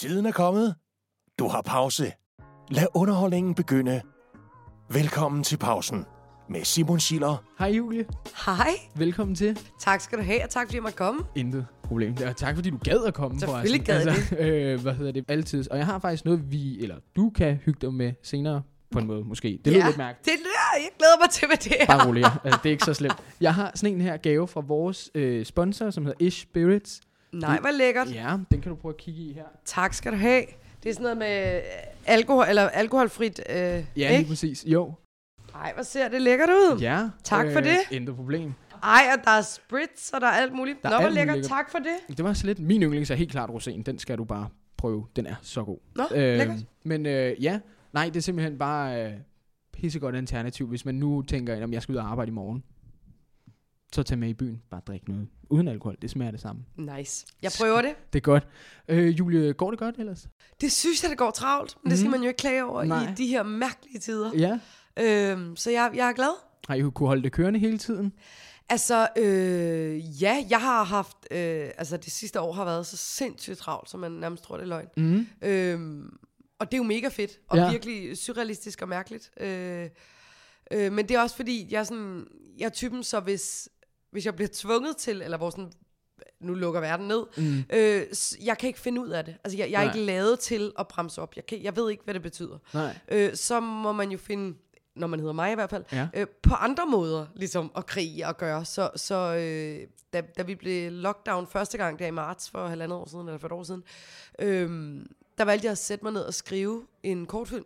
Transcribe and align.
Tiden 0.00 0.26
er 0.26 0.32
kommet. 0.32 0.74
Du 1.38 1.48
har 1.48 1.62
pause. 1.62 2.12
Lad 2.70 2.86
underholdningen 2.94 3.54
begynde. 3.54 4.00
Velkommen 4.90 5.42
til 5.42 5.56
pausen 5.56 6.04
med 6.48 6.64
Simon 6.64 7.00
Schiller 7.00 7.44
Hej 7.58 7.68
Julie, 7.68 8.04
Hej. 8.46 8.70
velkommen 8.96 9.34
til. 9.34 9.58
Tak 9.80 10.00
skal 10.00 10.18
du 10.18 10.22
have, 10.22 10.44
og 10.44 10.50
tak 10.50 10.66
fordi 10.66 10.76
jeg 10.76 10.82
måtte 10.82 10.96
komme. 10.96 11.20
Intet 11.36 11.66
problem. 11.82 12.16
Og 12.28 12.36
tak 12.36 12.54
fordi 12.54 12.70
du 12.70 12.78
gad 12.84 13.04
at 13.04 13.14
komme. 13.14 13.40
Selvfølgelig 13.40 13.86
gad 13.86 14.06
jeg 14.06 14.40
øh, 14.48 14.82
Hvad 14.82 14.94
hedder 14.94 15.12
det? 15.12 15.24
Altid. 15.28 15.70
Og 15.70 15.78
jeg 15.78 15.86
har 15.86 15.98
faktisk 15.98 16.24
noget, 16.24 16.52
vi, 16.52 16.82
eller 16.82 16.96
du 17.16 17.30
kan 17.30 17.56
hygge 17.56 17.78
dig 17.80 17.94
med 17.94 18.12
senere. 18.22 18.62
På 18.90 18.98
en 18.98 19.06
måde, 19.06 19.24
måske. 19.24 19.60
Det 19.64 19.72
lyder 19.72 19.78
ja, 19.78 19.86
lidt 19.86 19.98
mærkeligt. 19.98 20.24
Det 20.24 20.32
er, 20.32 20.78
jeg 20.78 20.90
glæder 20.98 21.20
mig 21.22 21.30
til, 21.30 21.46
hvad 21.46 21.56
det 21.56 21.72
er. 21.82 21.86
Bare 21.86 22.08
rolig. 22.08 22.24
altså, 22.44 22.60
det 22.62 22.68
er 22.68 22.72
ikke 22.72 22.84
så 22.84 22.94
slemt. 22.94 23.16
Jeg 23.40 23.54
har 23.54 23.72
sådan 23.74 23.94
en 23.94 24.00
her 24.00 24.16
gave 24.16 24.48
fra 24.48 24.60
vores 24.60 25.10
øh, 25.14 25.44
sponsor, 25.44 25.90
som 25.90 26.04
hedder 26.06 26.26
Ish 26.26 26.42
Spirits. 26.42 27.00
Nej, 27.32 27.60
hvor 27.60 27.70
lækkert. 27.70 28.14
Ja, 28.14 28.36
den 28.50 28.60
kan 28.60 28.70
du 28.70 28.74
prøve 28.76 28.92
at 28.92 28.96
kigge 28.96 29.20
i 29.22 29.32
her. 29.32 29.44
Tak 29.64 29.94
skal 29.94 30.12
du 30.12 30.16
have. 30.16 30.42
Det 30.82 30.88
er 30.88 30.92
sådan 30.94 31.02
noget 31.02 31.18
med 31.18 31.56
øh, 31.56 31.62
alkohol, 32.06 32.44
eller 32.48 32.68
alkoholfrit, 32.68 33.40
øh, 33.50 33.56
Ja, 33.56 33.82
lige 33.96 34.18
ikke? 34.18 34.28
præcis. 34.28 34.64
Jo. 34.66 34.92
Ej, 35.54 35.72
hvor 35.74 35.82
ser 35.82 36.08
det 36.08 36.22
lækkert 36.22 36.48
ud. 36.48 36.78
Ja. 36.80 37.08
Tak 37.24 37.46
for 37.52 37.60
det. 37.60 37.76
Intet 37.90 38.16
problem. 38.16 38.52
Ej, 38.82 39.02
og 39.18 39.24
der 39.24 39.30
er 39.30 39.42
spritz, 39.42 40.10
og 40.10 40.20
der 40.20 40.26
er 40.26 40.30
alt 40.30 40.52
muligt. 40.54 40.82
Der 40.82 40.88
er 40.88 40.92
Nå, 40.92 41.00
hvor 41.00 41.08
lækkert. 41.08 41.36
lækkert. 41.36 41.48
Tak 41.50 41.70
for 41.70 41.78
det. 41.78 42.16
Det 42.16 42.24
var 42.24 42.32
så 42.32 42.46
lidt 42.46 42.58
min 42.58 42.82
yndlings 42.82 43.10
er 43.10 43.14
helt 43.14 43.30
klart 43.30 43.50
roséen. 43.50 43.82
Den 43.82 43.98
skal 43.98 44.18
du 44.18 44.24
bare 44.24 44.48
prøve. 44.76 45.06
Den 45.16 45.26
er 45.26 45.34
så 45.42 45.64
god. 45.64 45.78
Nå, 45.96 46.04
lækkert. 46.10 46.56
Men 46.84 47.06
øh, 47.06 47.44
ja, 47.44 47.60
nej, 47.92 48.04
det 48.04 48.16
er 48.16 48.20
simpelthen 48.20 48.58
bare 48.58 49.04
øh, 49.06 49.12
pissegodt 49.72 50.16
alternativ, 50.16 50.66
hvis 50.66 50.84
man 50.84 50.94
nu 50.94 51.22
tænker, 51.22 51.54
at 51.54 51.70
jeg 51.70 51.82
skal 51.82 51.92
ud 51.92 51.96
og 51.98 52.10
arbejde 52.10 52.28
i 52.28 52.32
morgen. 52.34 52.62
Så 53.94 54.02
tag 54.02 54.18
med 54.18 54.28
i 54.28 54.34
byen, 54.34 54.62
bare 54.70 54.80
drik 54.86 55.08
noget. 55.08 55.28
Uden 55.50 55.68
alkohol, 55.68 55.96
det 56.02 56.10
smager 56.10 56.30
det 56.30 56.40
samme. 56.40 56.62
Nice. 56.76 57.26
Jeg 57.42 57.52
prøver 57.58 57.82
det. 57.82 57.94
Det 58.12 58.18
er 58.18 58.22
godt. 58.22 58.46
Øh, 58.88 59.18
Julie, 59.18 59.52
går 59.52 59.70
det 59.70 59.78
godt 59.78 59.96
ellers? 59.98 60.28
Det 60.60 60.72
synes 60.72 61.02
jeg, 61.02 61.10
det 61.10 61.18
går 61.18 61.30
travlt, 61.30 61.76
men 61.84 61.90
det 61.90 61.98
skal 61.98 62.06
Mhm. 62.08 62.10
man 62.10 62.22
jo 62.22 62.28
ikke 62.28 62.38
klage 62.38 62.64
over 62.64 62.84
Nej. 62.84 63.02
i 63.10 63.14
de 63.16 63.26
her 63.26 63.42
mærkelige 63.42 63.98
tider. 63.98 64.30
Ja. 64.38 64.58
Øhm, 65.00 65.56
så 65.56 65.70
jeg, 65.70 65.90
jeg 65.94 66.08
er 66.08 66.12
glad. 66.12 66.34
Har 66.68 66.74
I 66.74 66.80
kunne 66.94 67.06
holde 67.06 67.22
det 67.22 67.32
kørende 67.32 67.58
hele 67.60 67.78
tiden? 67.78 68.12
Altså, 68.68 69.08
øh, 69.18 70.22
ja, 70.22 70.44
jeg 70.50 70.60
har 70.60 70.82
haft, 70.84 71.16
øh, 71.30 71.70
altså 71.78 71.96
det 71.96 72.12
sidste 72.12 72.40
år 72.40 72.52
har 72.52 72.64
været 72.64 72.86
så 72.86 72.96
sindssygt 72.96 73.58
travlt, 73.58 73.90
som 73.90 74.00
man 74.00 74.12
nærmest 74.12 74.42
tror, 74.44 74.56
det 74.56 74.62
er 74.64 74.68
løgn. 74.68 74.86
Mm. 74.96 75.26
Øhm, 75.42 76.16
og 76.58 76.66
det 76.70 76.74
er 76.74 76.78
jo 76.78 76.84
mega 76.84 77.08
fedt, 77.08 77.38
og 77.48 77.56
ja. 77.58 77.70
virkelig 77.70 78.18
surrealistisk 78.18 78.82
og 78.82 78.88
mærkeligt. 78.88 79.30
Øh, 79.40 79.88
øh, 80.72 80.92
men 80.92 81.08
det 81.08 81.16
er 81.16 81.20
også 81.20 81.36
fordi, 81.36 81.66
jeg 81.70 81.78
er, 81.80 81.84
sådan, 81.84 82.26
jeg 82.58 82.64
er 82.64 82.70
typen, 82.70 83.02
så 83.04 83.20
hvis, 83.20 83.68
hvis 84.10 84.26
jeg 84.26 84.36
bliver 84.36 84.48
tvunget 84.52 84.96
til, 84.96 85.22
eller 85.22 85.36
hvor 85.38 85.50
sådan, 85.50 85.72
nu 86.40 86.54
lukker 86.54 86.80
verden 86.80 87.08
ned, 87.08 87.22
Mm. 87.36 87.64
øh, 87.72 88.06
jeg 88.46 88.58
kan 88.58 88.66
ikke 88.66 88.80
finde 88.80 89.00
ud 89.00 89.08
af 89.08 89.24
det. 89.24 89.36
Altså, 89.44 89.58
jeg, 89.58 89.70
jeg 89.70 89.80
er 89.80 89.84
Nej. 89.86 89.94
ikke 89.94 90.06
lavet 90.06 90.38
til 90.40 90.72
at 90.78 90.88
bremse 90.88 91.22
op. 91.22 91.36
Jeg, 91.36 91.46
kan, 91.46 91.62
jeg 91.62 91.76
ved 91.76 91.90
ikke, 91.90 92.04
hvad 92.04 92.14
det 92.14 92.22
betyder. 92.22 92.58
Nej. 92.74 92.98
Øh, 93.08 93.34
så 93.36 93.60
må 93.60 93.92
man 93.92 94.10
jo 94.12 94.18
finde, 94.18 94.56
når 94.96 95.06
man 95.06 95.18
hedder 95.20 95.32
mig 95.32 95.52
i 95.52 95.54
hvert 95.54 95.70
fald, 95.70 95.84
Ja. 95.92 96.08
øh, 96.14 96.26
på 96.42 96.54
andre 96.54 96.86
måder 96.86 97.26
ligesom 97.34 97.72
at 97.76 97.86
krige 97.86 98.26
og 98.26 98.36
gøre. 98.36 98.64
Så, 98.64 98.90
så 98.96 99.14
øh, 99.34 99.86
da, 100.12 100.20
da 100.38 100.42
vi 100.42 100.54
blev 100.54 100.92
lockdown 100.92 101.46
første 101.46 101.78
gang 101.78 101.98
der 101.98 102.06
i 102.06 102.10
marts 102.10 102.50
for 102.50 102.66
halvandet 102.66 102.98
år 102.98 103.08
siden, 103.08 103.26
eller 103.28 103.38
for 103.38 103.48
et 103.48 103.52
år 103.52 103.62
siden, 103.62 103.82
øh, 104.38 105.00
der 105.38 105.44
valgte 105.44 105.64
jeg 105.64 105.72
at 105.72 105.78
sætte 105.78 106.04
mig 106.04 106.12
ned 106.12 106.22
og 106.22 106.34
skrive 106.34 106.86
en 107.02 107.26
kortfilm. 107.26 107.64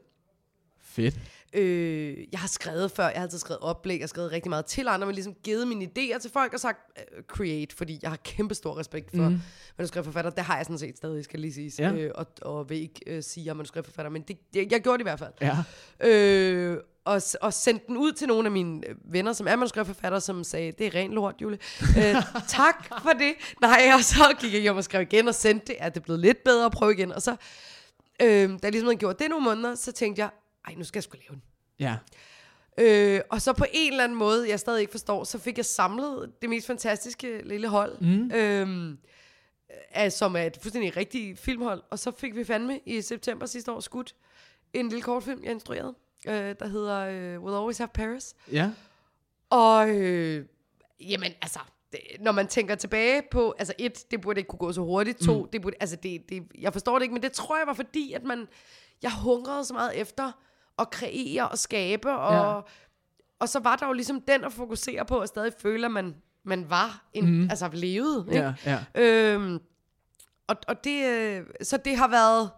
Fedt. 0.80 1.14
Øh, 1.54 2.16
jeg 2.32 2.40
har 2.40 2.48
skrevet 2.48 2.90
før, 2.90 3.04
jeg 3.04 3.14
har 3.14 3.22
altid 3.22 3.38
skrevet 3.38 3.60
oplæg, 3.60 3.94
jeg 3.94 4.02
har 4.02 4.08
skrevet 4.08 4.32
rigtig 4.32 4.50
meget 4.50 4.66
til 4.66 4.88
andre, 4.88 5.06
men 5.06 5.14
ligesom 5.14 5.34
givet 5.34 5.68
mine 5.68 5.84
idéer 5.84 6.18
til 6.18 6.30
folk 6.30 6.52
og 6.52 6.60
sagt 6.60 6.78
uh, 6.96 7.22
create, 7.24 7.76
fordi 7.76 7.98
jeg 8.02 8.10
har 8.10 8.16
kæmpe 8.16 8.54
stor 8.54 8.78
respekt 8.78 9.10
for 9.16 9.28
mm. 9.28 9.40
manuskriptforfatter. 9.78 10.30
Det 10.30 10.44
har 10.44 10.56
jeg 10.56 10.64
sådan 10.64 10.78
set 10.78 10.96
stadig, 10.96 11.24
skal 11.24 11.40
lige 11.40 11.52
sige. 11.52 11.72
Ja. 11.78 11.92
Øh, 11.92 12.10
og, 12.14 12.26
og 12.42 12.70
vil 12.70 12.78
ikke 12.78 13.00
øh, 13.06 13.22
sige, 13.22 13.42
at 13.42 13.46
jeg 13.46 13.50
er 13.50 13.54
manuskriptforfatter, 13.54 14.10
men 14.10 14.22
det, 14.22 14.38
jeg, 14.54 14.66
jeg 14.70 14.80
gjorde 14.80 14.98
det 14.98 15.02
i 15.02 15.08
hvert 15.08 15.18
fald. 15.18 15.32
Ja. 15.40 15.56
Øh, 16.08 16.78
og, 17.04 17.22
og 17.40 17.52
sendte 17.52 17.86
den 17.86 17.96
ud 17.96 18.12
til 18.12 18.28
nogle 18.28 18.46
af 18.46 18.52
mine 18.52 18.82
venner, 19.04 19.32
som 19.32 19.46
er 19.46 19.56
manuskriptforfattere, 19.56 20.20
som 20.20 20.44
sagde, 20.44 20.72
det 20.72 20.86
er 20.86 20.94
ren 20.94 21.12
lort, 21.12 21.34
Julie. 21.42 21.58
Øh, 21.98 22.14
tak 22.48 22.86
for 23.02 23.10
det. 23.10 23.34
Nej, 23.60 23.90
og 23.94 24.04
så 24.04 24.34
gik 24.40 24.52
jeg 24.52 24.60
hjem 24.60 24.76
og 24.76 24.84
skrev 24.84 25.02
igen 25.02 25.28
og 25.28 25.34
sendte 25.34 25.66
det. 25.66 25.76
Er 25.78 25.88
det 25.88 26.02
blevet 26.02 26.20
lidt 26.20 26.44
bedre 26.44 26.64
at 26.64 26.72
prøve 26.72 26.92
igen? 26.92 27.12
Og 27.12 27.22
så, 27.22 27.30
øh, 28.22 28.28
da 28.28 28.58
jeg 28.62 28.70
ligesom 28.70 28.86
havde 28.86 28.96
gjort 28.96 29.18
det 29.18 29.30
nogle 29.30 29.44
måneder, 29.44 29.74
så 29.74 29.92
tænkte 29.92 30.22
jeg, 30.22 30.30
ej, 30.66 30.74
nu 30.74 30.84
skal 30.84 30.98
jeg 30.98 31.04
sgu 31.04 31.16
lave 31.16 31.30
den. 31.30 31.42
Ja. 31.78 31.96
Øh, 32.78 33.20
og 33.30 33.42
så 33.42 33.52
på 33.52 33.64
en 33.72 33.92
eller 33.92 34.04
anden 34.04 34.18
måde, 34.18 34.48
jeg 34.48 34.60
stadig 34.60 34.80
ikke 34.80 34.90
forstår, 34.90 35.24
så 35.24 35.38
fik 35.38 35.56
jeg 35.56 35.64
samlet 35.64 36.32
det 36.42 36.50
mest 36.50 36.66
fantastiske 36.66 37.42
lille 37.44 37.68
hold, 37.68 37.98
Mm. 38.00 38.30
øhm, 38.34 38.98
af, 39.90 40.12
som 40.12 40.36
er 40.36 40.42
et 40.42 40.58
fuldstændig 40.62 40.96
rigtigt 40.96 41.38
filmhold. 41.38 41.82
Og 41.90 41.98
så 41.98 42.10
fik 42.10 42.36
vi 42.36 42.44
fandme 42.44 42.80
i 42.86 43.00
september 43.00 43.46
sidste 43.46 43.72
år 43.72 43.80
skudt 43.80 44.14
en 44.72 44.88
lille 44.88 45.02
kortfilm, 45.02 45.44
jeg 45.44 45.52
instruerede, 45.52 45.94
øh, 46.26 46.54
der 46.60 46.66
hedder 46.66 46.98
øh, 46.98 47.42
We'll 47.44 47.58
Always 47.60 47.78
Have 47.78 47.88
Paris. 47.88 48.34
Ja. 48.52 48.70
Og 49.50 49.90
øh, 49.90 50.44
jamen 51.00 51.32
altså, 51.42 51.58
det, 51.92 52.00
når 52.20 52.32
man 52.32 52.48
tænker 52.48 52.74
tilbage 52.74 53.22
på, 53.30 53.54
altså 53.58 53.74
et, 53.78 54.10
det 54.10 54.20
burde 54.20 54.40
ikke 54.40 54.48
kunne 54.48 54.58
gå 54.58 54.72
så 54.72 54.80
hurtigt, 54.80 55.18
to, 55.18 55.42
mm. 55.42 55.48
det 55.48 55.62
burde, 55.62 55.76
altså 55.80 55.96
det, 55.96 56.28
det, 56.28 56.42
jeg 56.58 56.72
forstår 56.72 56.98
det 56.98 57.02
ikke, 57.02 57.12
men 57.12 57.22
det 57.22 57.32
tror 57.32 57.58
jeg 57.58 57.66
var 57.66 57.74
fordi, 57.74 58.12
at 58.12 58.22
man, 58.22 58.48
jeg 59.02 59.12
hungrede 59.22 59.64
så 59.64 59.74
meget 59.74 60.00
efter 60.00 60.32
at 60.78 60.90
kreere 60.90 61.48
og 61.48 61.58
skabe, 61.58 62.12
og, 62.12 62.34
Ja. 62.34 62.60
og 63.38 63.48
så 63.48 63.60
var 63.60 63.76
der 63.76 63.86
jo 63.86 63.92
ligesom 63.92 64.20
den 64.20 64.44
at 64.44 64.52
fokusere 64.52 65.04
på, 65.04 65.20
og 65.20 65.28
stadig 65.28 65.52
føle, 65.58 65.84
at 65.86 65.92
man, 65.92 66.14
man 66.44 66.70
var, 66.70 67.04
en, 67.12 67.30
mm. 67.30 67.50
altså 67.50 67.70
levede, 67.72 68.26
ikke? 68.32 68.54
Ja. 68.66 68.78
Ja. 68.94 69.32
Øhm, 69.34 69.58
og, 70.46 70.56
og 70.68 70.84
det, 70.84 71.06
øh, 71.08 71.46
så 71.62 71.76
det 71.76 71.96
har 71.96 72.08
været, 72.08 72.50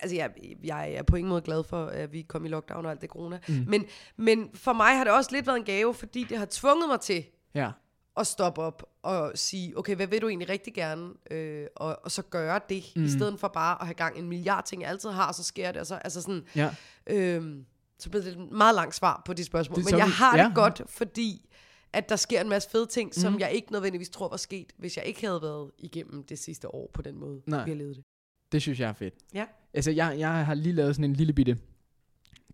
altså 0.00 0.16
jeg, 0.16 0.30
jeg 0.64 0.92
er 0.92 1.02
på 1.02 1.16
ingen 1.16 1.28
måde 1.28 1.42
glad 1.42 1.64
for, 1.64 1.86
at 1.86 2.12
vi 2.12 2.22
kom 2.22 2.44
i 2.44 2.48
lockdown 2.48 2.84
og 2.86 2.90
alt 2.90 3.00
det 3.00 3.10
corona, 3.10 3.38
mm. 3.48 3.64
men, 3.68 3.84
men 4.16 4.50
for 4.54 4.72
mig 4.72 4.96
har 4.96 5.04
det 5.04 5.12
også 5.12 5.30
lidt 5.32 5.46
været 5.46 5.56
en 5.58 5.64
gave, 5.64 5.94
fordi 5.94 6.24
det 6.24 6.38
har 6.38 6.46
tvunget 6.50 6.88
mig 6.88 7.00
til 7.00 7.24
Ja. 7.54 7.70
At 8.16 8.26
stoppe 8.26 8.60
op 8.60 8.82
og 9.02 9.32
sige, 9.34 9.78
okay, 9.78 9.96
hvad 9.96 10.06
vil 10.06 10.22
du 10.22 10.28
egentlig 10.28 10.48
rigtig 10.48 10.74
gerne, 10.74 11.10
øh, 11.30 11.66
og, 11.76 11.98
og 12.04 12.10
så 12.10 12.22
gøre 12.22 12.60
det, 12.68 12.84
mm. 12.96 13.04
i 13.04 13.08
stedet 13.08 13.40
for 13.40 13.48
bare 13.48 13.80
at 13.80 13.86
have 13.86 13.94
gang 13.94 14.18
en 14.18 14.28
milliard 14.28 14.64
ting, 14.66 14.82
jeg 14.82 14.90
altid 14.90 15.10
har, 15.10 15.28
og 15.28 15.34
så 15.34 15.42
sker 15.44 15.72
det, 15.72 15.80
og 15.80 15.86
så, 15.86 15.94
altså 15.94 16.22
sådan, 16.22 16.44
Ja. 16.56 16.74
Øhm, 17.06 17.64
så 17.98 18.10
bliver 18.10 18.22
det 18.24 18.32
et 18.32 18.50
meget 18.52 18.74
langt 18.74 18.94
svar 18.94 19.22
på 19.26 19.32
de 19.32 19.44
spørgsmål. 19.44 19.76
Det 19.76 19.84
Men 19.84 19.98
jeg 19.98 20.06
vi- 20.06 20.12
har 20.12 20.38
ja. 20.38 20.44
det 20.44 20.54
godt, 20.54 20.82
fordi 20.88 21.48
at 21.92 22.08
der 22.08 22.16
sker 22.16 22.40
en 22.40 22.48
masse 22.48 22.70
fede 22.70 22.86
ting, 22.86 23.14
som 23.14 23.38
jeg 23.40 23.52
ikke 23.52 23.72
nødvendigvis 23.72 24.08
tror 24.08 24.28
var 24.28 24.36
sket, 24.36 24.72
hvis 24.78 24.96
jeg 24.96 25.04
ikke 25.04 25.26
havde 25.26 25.42
været 25.42 25.70
igennem 25.78 26.22
det 26.24 26.38
sidste 26.38 26.74
år 26.74 26.90
på 26.94 27.02
den 27.02 27.18
måde, 27.18 27.42
Nej. 27.46 27.64
vi 27.64 27.70
har 27.70 27.76
levet 27.76 27.96
det. 27.96 28.04
Det 28.52 28.62
synes 28.62 28.80
jeg 28.80 28.88
er 28.88 28.92
fedt. 28.92 29.14
Ja. 29.34 29.46
Altså, 29.74 29.90
jeg, 29.90 30.14
jeg 30.18 30.46
har 30.46 30.54
lige 30.54 30.72
lavet 30.72 30.94
sådan 30.96 31.10
en 31.10 31.16
lille 31.16 31.32
bitte 31.32 31.58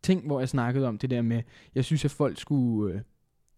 ting, 0.03 0.27
hvor 0.27 0.39
jeg 0.39 0.49
snakkede 0.49 0.89
om 0.89 0.99
det 0.99 1.11
der 1.11 1.23
med, 1.23 1.43
jeg 1.75 1.85
synes, 1.85 2.05
at 2.05 2.11
folk 2.11 2.39
skulle 2.41 2.95
øh, 2.95 3.01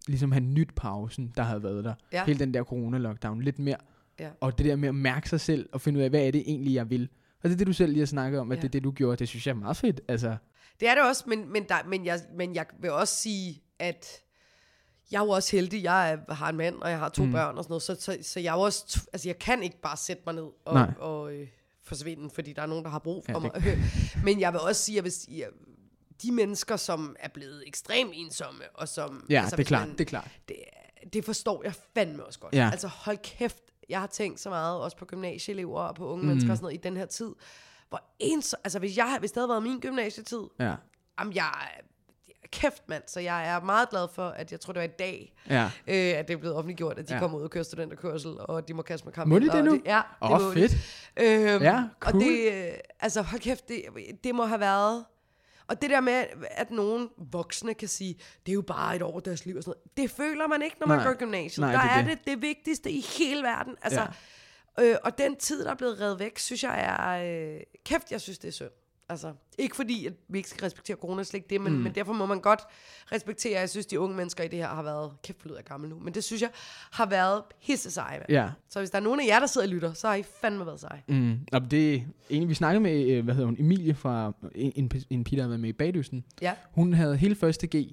ligesom 0.07 0.31
have 0.31 0.43
nyt 0.43 0.69
pausen, 0.75 1.33
der 1.37 1.43
havde 1.43 1.63
været 1.63 1.83
der. 1.83 1.93
Ja. 2.13 2.25
Hele 2.25 2.39
den 2.39 2.53
der 2.53 2.63
corona-lockdown, 2.63 3.41
lidt 3.41 3.59
mere. 3.59 3.77
Ja. 4.19 4.29
Og 4.39 4.57
det 4.57 4.65
der 4.65 4.75
med 4.75 4.89
at 4.89 4.95
mærke 4.95 5.29
sig 5.29 5.39
selv, 5.41 5.69
og 5.71 5.81
finde 5.81 5.97
ud 5.99 6.03
af, 6.03 6.09
hvad 6.09 6.21
er 6.27 6.31
det 6.31 6.41
egentlig, 6.45 6.73
jeg 6.73 6.89
vil. 6.89 7.09
Og 7.43 7.49
det 7.49 7.53
er 7.53 7.57
det, 7.57 7.67
du 7.67 7.73
selv 7.73 7.91
lige 7.91 7.99
har 8.01 8.05
snakket 8.05 8.39
om, 8.39 8.51
at 8.51 8.55
Ja. 8.57 8.61
det 8.61 8.67
er 8.67 8.71
det, 8.71 8.83
du 8.83 8.91
gjorde. 8.91 9.17
Det 9.17 9.27
synes 9.27 9.47
jeg 9.47 9.53
er 9.53 9.57
meget 9.57 9.77
fedt. 9.77 10.01
Altså, 10.07 10.35
Det 10.79 10.89
er 10.89 10.95
det 10.95 11.03
også, 11.09 11.23
men, 11.27 11.51
men, 11.53 11.63
der, 11.69 11.75
men, 11.87 12.05
jeg, 12.05 12.19
men 12.37 12.55
jeg 12.55 12.65
vil 12.81 12.91
også 12.91 13.15
sige, 13.15 13.61
at 13.79 14.05
jeg 15.11 15.19
er 15.21 15.23
jo 15.25 15.29
også 15.29 15.55
heldig. 15.55 15.83
Jeg 15.83 16.11
er, 16.13 16.33
har 16.33 16.49
en 16.49 16.57
mand, 16.57 16.75
og 16.75 16.89
jeg 16.89 16.99
har 16.99 17.09
to 17.09 17.25
Mm. 17.25 17.31
børn 17.31 17.57
og 17.57 17.63
sådan 17.63 17.71
noget, 17.71 17.83
så, 17.83 17.95
så, 17.99 18.17
så 18.21 18.39
jeg 18.39 18.51
er 18.55 18.57
også, 18.59 19.01
altså 19.13 19.29
jeg 19.29 19.39
kan 19.39 19.63
ikke 19.63 19.81
bare 19.81 19.97
sætte 19.97 20.23
mig 20.25 20.35
ned 20.35 20.47
og, 20.65 20.73
Nej. 20.73 20.91
og 20.99 21.33
øh, 21.33 21.47
forsvinde, 21.83 22.29
fordi 22.29 22.53
der 22.53 22.61
er 22.61 22.65
nogen, 22.65 22.83
der 22.83 22.89
har 22.91 22.99
brug 22.99 23.25
for 23.25 23.31
Ja, 23.31 23.39
mig. 23.39 23.79
men 24.25 24.39
jeg 24.39 24.53
vil 24.53 24.59
også 24.61 24.81
sige, 24.83 24.97
at 24.97 25.03
hvis, 25.03 25.27
jeg, 25.31 25.47
de 26.23 26.31
mennesker, 26.31 26.75
som 26.75 27.15
er 27.19 27.27
blevet 27.29 27.63
ekstremt 27.67 28.11
ensomme, 28.13 28.63
og 28.73 28.87
som... 28.87 29.25
ja, 29.29 29.41
altså, 29.41 29.55
det 29.55 29.63
er 29.63 29.67
klart, 29.67 29.87
man- 29.87 29.97
det 29.97 30.01
er 30.01 30.09
klart. 30.09 30.29
det, 30.49 30.55
det 31.13 31.25
forstår 31.25 31.61
jeg 31.63 31.73
fandme 31.95 32.25
også 32.25 32.39
godt. 32.39 32.55
Ja. 32.55 32.69
Altså 32.71 32.87
hold 32.87 33.17
kæft, 33.17 33.57
jeg 33.89 33.99
har 33.99 34.07
tænkt 34.07 34.39
så 34.39 34.49
meget, 34.49 34.79
også 34.79 34.97
på 34.97 35.05
gymnasieelever 35.05 35.79
og 35.81 35.95
på 35.95 36.07
unge 36.07 36.21
Mm. 36.21 36.27
mennesker 36.27 36.51
og 36.51 36.57
sådan 36.57 36.63
noget, 36.63 36.77
i 36.77 36.81
den 36.83 36.97
her 36.97 37.05
tid. 37.05 37.29
Hvor 37.89 38.03
ens, 38.19 38.53
altså 38.63 38.79
hvis, 38.79 38.97
jeg, 38.97 39.17
hvis 39.19 39.31
det 39.31 39.41
havde 39.41 39.49
været 39.49 39.63
min 39.63 39.79
gymnasietid, 39.79 40.41
Ja. 40.59 40.73
jamen 41.19 41.33
jeg 41.35 41.51
kæft 42.51 42.83
mand, 42.89 43.03
så 43.07 43.19
jeg 43.19 43.47
er 43.49 43.61
meget 43.61 43.89
glad 43.89 44.07
for, 44.15 44.27
at 44.29 44.51
jeg 44.51 44.59
tror, 44.59 44.73
det 44.73 44.79
var 44.79 44.87
i 44.87 44.91
dag, 44.99 45.33
Ja. 45.49 45.63
øh, 45.87 46.19
at 46.19 46.27
det 46.27 46.33
er 46.33 46.37
blevet 46.37 46.55
offentliggjort, 46.55 46.99
at 46.99 47.09
de 47.09 47.13
Ja. 47.13 47.19
kommer 47.19 47.37
ud 47.37 47.43
og 47.43 47.49
kører 47.49 47.63
studenterkørsel, 47.63 48.35
og 48.39 48.67
de 48.67 48.73
må 48.73 48.81
kaste 48.81 49.05
med 49.05 49.13
kamp. 49.13 49.27
Må 49.29 49.39
de 49.39 49.49
det 49.49 49.63
nu? 49.65 49.81
ja, 49.85 50.01
det 50.21 50.31
Åh, 50.31 50.47
oh, 50.47 50.53
fedt. 50.53 50.71
Øhm, 51.17 51.63
Ja, 51.63 51.83
cool. 51.99 52.15
Og 52.15 52.21
det, 52.21 52.53
øh, 52.53 52.73
altså 52.99 53.21
hold 53.21 53.41
kæft, 53.41 53.67
det, 53.67 53.83
det 54.23 54.35
må 54.35 54.45
have 54.45 54.59
været... 54.59 55.05
Og 55.71 55.81
det 55.81 55.89
der 55.89 55.99
med, 55.99 56.25
at 56.51 56.71
nogen 56.71 57.09
voksne 57.17 57.73
kan 57.73 57.87
sige, 57.87 58.15
det 58.45 58.51
er 58.51 58.53
jo 58.53 58.61
bare 58.61 58.95
et 58.95 59.01
år 59.01 59.15
af 59.17 59.23
deres 59.23 59.45
liv 59.45 59.55
og 59.57 59.63
sådan 59.63 59.77
noget. 59.77 59.97
Det 59.97 60.17
føler 60.17 60.47
man 60.47 60.61
ikke, 60.61 60.75
når 60.79 60.87
man 60.87 60.97
Nej. 60.97 61.05
går 61.05 61.11
i 61.11 61.15
gymnasiet. 61.15 61.61
Nej, 61.61 61.71
der 61.71 61.81
det 61.81 61.89
er 61.91 62.15
det. 62.15 62.25
det 62.25 62.25
det 62.33 62.41
vigtigste 62.41 62.91
i 62.91 62.99
hele 63.17 63.43
verden. 63.43 63.75
Altså, 63.81 64.07
Ja. 64.77 64.83
øh, 64.83 64.97
og 65.03 65.17
den 65.17 65.35
tid, 65.35 65.63
der 65.65 65.71
er 65.71 65.75
blevet 65.75 65.99
reddet 66.01 66.19
væk, 66.19 66.39
synes 66.39 66.63
jeg 66.63 66.79
er... 66.81 67.53
Øh, 67.55 67.59
kæft, 67.85 68.11
jeg 68.11 68.21
synes, 68.21 68.39
det 68.39 68.47
er 68.47 68.51
synd. 68.51 68.69
Altså, 69.11 69.33
ikke 69.57 69.75
fordi, 69.75 70.05
at 70.05 70.13
vi 70.27 70.37
ikke 70.37 70.49
skal 70.49 70.63
respektere 70.63 70.97
corona, 70.97 71.23
slet 71.23 71.37
ikke 71.37 71.47
det, 71.49 71.61
men, 71.61 71.73
Mm. 71.73 71.79
men 71.79 71.95
derfor 71.95 72.13
må 72.13 72.25
man 72.25 72.39
godt 72.41 72.59
respektere, 73.11 73.59
jeg 73.59 73.69
synes, 73.69 73.85
de 73.85 73.99
unge 73.99 74.15
mennesker 74.15 74.43
i 74.43 74.47
det 74.47 74.59
her 74.59 74.67
har 74.67 74.83
været, 74.83 75.11
kæft, 75.23 75.45
lyder 75.45 75.55
jeg 75.55 75.65
gammel 75.65 75.89
nu, 75.89 75.99
men 75.99 76.13
det 76.13 76.23
synes 76.23 76.41
jeg 76.41 76.49
har 76.91 77.05
været 77.05 77.43
pisse 77.65 77.91
seje. 77.91 78.17
mand. 78.17 78.29
Ja. 78.29 78.49
Så 78.69 78.79
hvis 78.79 78.89
der 78.89 78.97
er 78.97 79.01
nogen 79.03 79.19
af 79.19 79.27
jer, 79.27 79.39
der 79.39 79.47
sidder 79.47 79.67
og 79.67 79.73
lytter, 79.73 79.93
så 79.93 80.07
har 80.07 80.15
I 80.15 80.23
fandme 80.23 80.65
været 80.65 80.79
seje. 80.79 81.03
Mm. 81.07 81.39
Og 81.51 81.71
det 81.71 81.93
er 81.95 81.99
egentlig, 82.29 82.49
vi 82.49 82.53
snakkede 82.53 82.79
med, 82.83 83.05
øh, 83.09 83.23
hvad 83.23 83.33
hedder 83.33 83.45
hun, 83.47 83.55
Emilie 83.59 83.93
fra 83.93 84.33
en, 84.55 84.71
en, 84.75 84.91
en 85.09 85.23
pige, 85.23 85.37
der 85.37 85.43
har 85.43 85.47
været 85.49 85.59
med 85.59 85.69
i 85.69 85.73
Bagdysten. 85.73 86.25
Ja. 86.41 86.53
Hun 86.71 86.93
havde 86.93 87.17
hele 87.17 87.35
første 87.35 87.67
G 87.77 87.87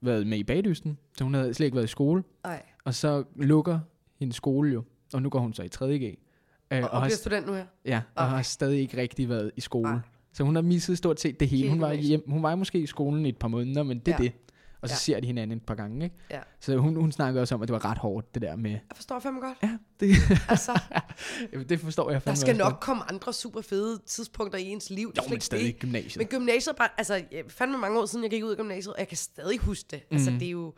været 0.00 0.26
med 0.26 0.38
i 0.38 0.44
Bagdysten, 0.44 0.98
så 1.18 1.24
hun 1.24 1.34
havde 1.34 1.54
slet 1.54 1.64
ikke 1.66 1.74
været 1.76 1.84
i 1.86 1.88
skole. 1.88 2.22
Ej. 2.44 2.62
Og 2.84 2.94
så 2.94 3.24
lukker 3.36 3.80
hendes 4.18 4.36
skole 4.36 4.72
jo, 4.72 4.84
og 5.14 5.22
nu 5.22 5.28
går 5.28 5.38
hun 5.40 5.54
så 5.54 5.62
i 5.62 5.68
3. 5.68 5.98
G. 5.98 6.02
Øh, 6.02 6.82
Og, 6.84 6.90
og 6.90 7.00
har, 7.00 7.06
bliver 7.06 7.16
student 7.16 7.46
nu 7.46 7.52
her. 7.52 7.64
ja, 7.84 8.02
og 8.14 8.24
har 8.30 8.42
stadig 8.42 8.80
ikke 8.80 8.96
rigtig 8.96 9.28
været 9.28 9.50
i 9.56 9.60
skole. 9.60 9.88
Ej. 9.88 9.98
Så 10.36 10.44
hun 10.44 10.54
har 10.54 10.62
misset 10.62 10.98
stort 10.98 11.20
set 11.20 11.40
det 11.40 11.48
hele. 11.48 11.62
Hele 11.62 11.70
Hun 11.72 11.80
var, 11.80 11.92
hjem, 11.92 12.22
hun 12.30 12.42
var 12.42 12.54
måske 12.54 12.78
i 12.78 12.86
skolen 12.86 13.26
i 13.26 13.28
et 13.28 13.38
par 13.38 13.48
måneder, 13.48 13.82
men 13.82 13.98
det 13.98 14.08
er 14.08 14.16
Ja. 14.18 14.22
det. 14.24 14.32
Og 14.80 14.88
så 14.88 14.92
Ja. 14.92 14.98
ser 14.98 15.20
de 15.20 15.26
hinanden 15.26 15.56
et 15.58 15.66
par 15.66 15.74
gange, 15.74 16.04
ikke? 16.04 16.16
Ja. 16.30 16.40
Så 16.60 16.76
hun, 16.76 16.96
hun 16.96 17.12
snakkede 17.12 17.42
også 17.42 17.54
om, 17.54 17.62
at 17.62 17.68
det 17.68 17.72
var 17.72 17.84
ret 17.84 17.98
hårdt, 17.98 18.34
det 18.34 18.42
der 18.42 18.56
med... 18.56 18.70
Jeg 18.70 18.80
forstår 18.94 19.18
fandme 19.18 19.40
godt. 19.40 19.58
Ja, 19.62 19.78
det, 20.00 20.08
Altså, 20.48 20.80
det 21.68 21.80
forstår 21.80 22.10
jeg 22.10 22.14
der 22.14 22.20
fandme 22.20 22.36
skal 22.36 22.50
også 22.54 22.58
nok 22.64 22.72
godt. 22.72 22.80
komme 22.80 23.02
andre 23.12 23.32
super 23.32 23.60
fede 23.60 23.98
tidspunkter 24.06 24.58
i 24.58 24.62
ens 24.64 24.90
liv. 24.90 25.12
Jo, 25.16 25.22
men 25.30 25.40
stadig 25.40 25.66
det. 25.66 25.78
gymnasiet. 25.78 26.16
Men 26.16 26.26
gymnasiet 26.26 26.76
bare, 26.76 26.88
altså, 26.98 27.14
jeg 27.14 27.44
fandme 27.48 27.78
mange 27.78 28.00
år 28.00 28.06
siden, 28.06 28.22
jeg 28.22 28.30
gik 28.30 28.44
ud 28.44 28.50
af 28.50 28.56
gymnasiet, 28.56 28.94
og 28.94 28.98
jeg 29.00 29.08
kan 29.08 29.16
stadig 29.16 29.58
huske 29.58 29.86
det. 29.90 30.02
Altså, 30.10 30.30
Mhm. 30.30 30.38
det 30.38 30.46
er 30.46 30.52
jo, 30.52 30.74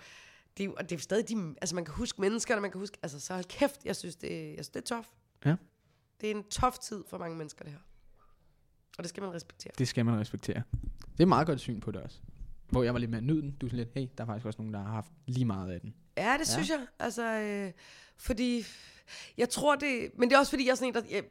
det 0.56 0.62
er 0.62 0.66
jo, 0.66 0.75
og 0.78 0.90
det 0.90 0.96
er 0.96 1.00
stadig 1.02 1.28
de, 1.28 1.55
altså 1.60 1.75
man 1.75 1.84
kan 1.84 1.94
huske 1.94 2.20
menneskerne, 2.20 2.60
man 2.60 2.70
kan 2.70 2.78
huske, 2.81 2.99
altså 3.02 3.20
så 3.20 3.32
hold 3.32 3.44
kæft, 3.44 3.81
jeg 3.84 3.96
synes, 3.96 4.16
det, 4.16 4.31
jeg 4.31 4.52
synes, 4.55 4.69
det 4.69 4.76
er 4.90 4.96
tof. 4.96 5.06
Ja. 5.44 5.55
Det 6.20 6.31
er 6.31 6.34
en 6.34 6.43
tof 6.50 6.78
tid 6.78 7.05
for 7.10 7.19
mange 7.19 7.37
mennesker, 7.37 7.64
det 7.64 7.72
her. 7.72 7.78
Og 8.98 9.04
det 9.04 9.08
skal 9.08 9.22
man 9.22 9.32
respektere. 9.34 9.72
Det 9.78 9.88
skal 9.88 10.04
man 10.04 10.20
respektere. 10.20 10.62
Det 11.12 11.18
er 11.20 11.22
et 11.22 11.28
meget 11.28 11.46
godt 11.46 11.60
syn 11.60 11.80
på 11.80 11.90
det 11.90 12.00
også. 12.02 12.18
Hvor 12.70 12.82
jeg 12.82 12.92
var 12.94 12.98
lidt 13.00 13.10
mere 13.10 13.20
nyden. 13.20 13.50
Du 13.50 13.66
er 13.66 13.70
sådan 13.70 13.78
lidt, 13.78 13.90
hey, 13.94 14.08
der 14.18 14.24
er 14.24 14.26
faktisk 14.26 14.46
også 14.46 14.58
nogen, 14.58 14.74
der 14.74 14.80
har 14.82 14.90
haft 14.92 15.10
lige 15.26 15.44
meget 15.44 15.70
af 15.72 15.80
den. 15.80 15.94
Ja, 16.16 16.22
det 16.22 16.28
Ja. 16.28 16.32
ja. 16.38 16.44
synes 16.44 16.68
jeg. 16.70 16.86
Altså, 16.98 17.22
øh, 17.38 17.72
fordi 18.16 18.64
jeg 19.38 19.48
tror 19.48 19.76
det... 19.76 20.10
Men 20.18 20.28
det 20.28 20.34
er 20.34 20.38
også 20.38 20.50
fordi, 20.50 20.64
jeg 20.64 20.70
er 20.70 20.74
sådan 20.74 20.88
en, 20.88 20.94
der... 20.94 21.02
Jeg, 21.10 21.24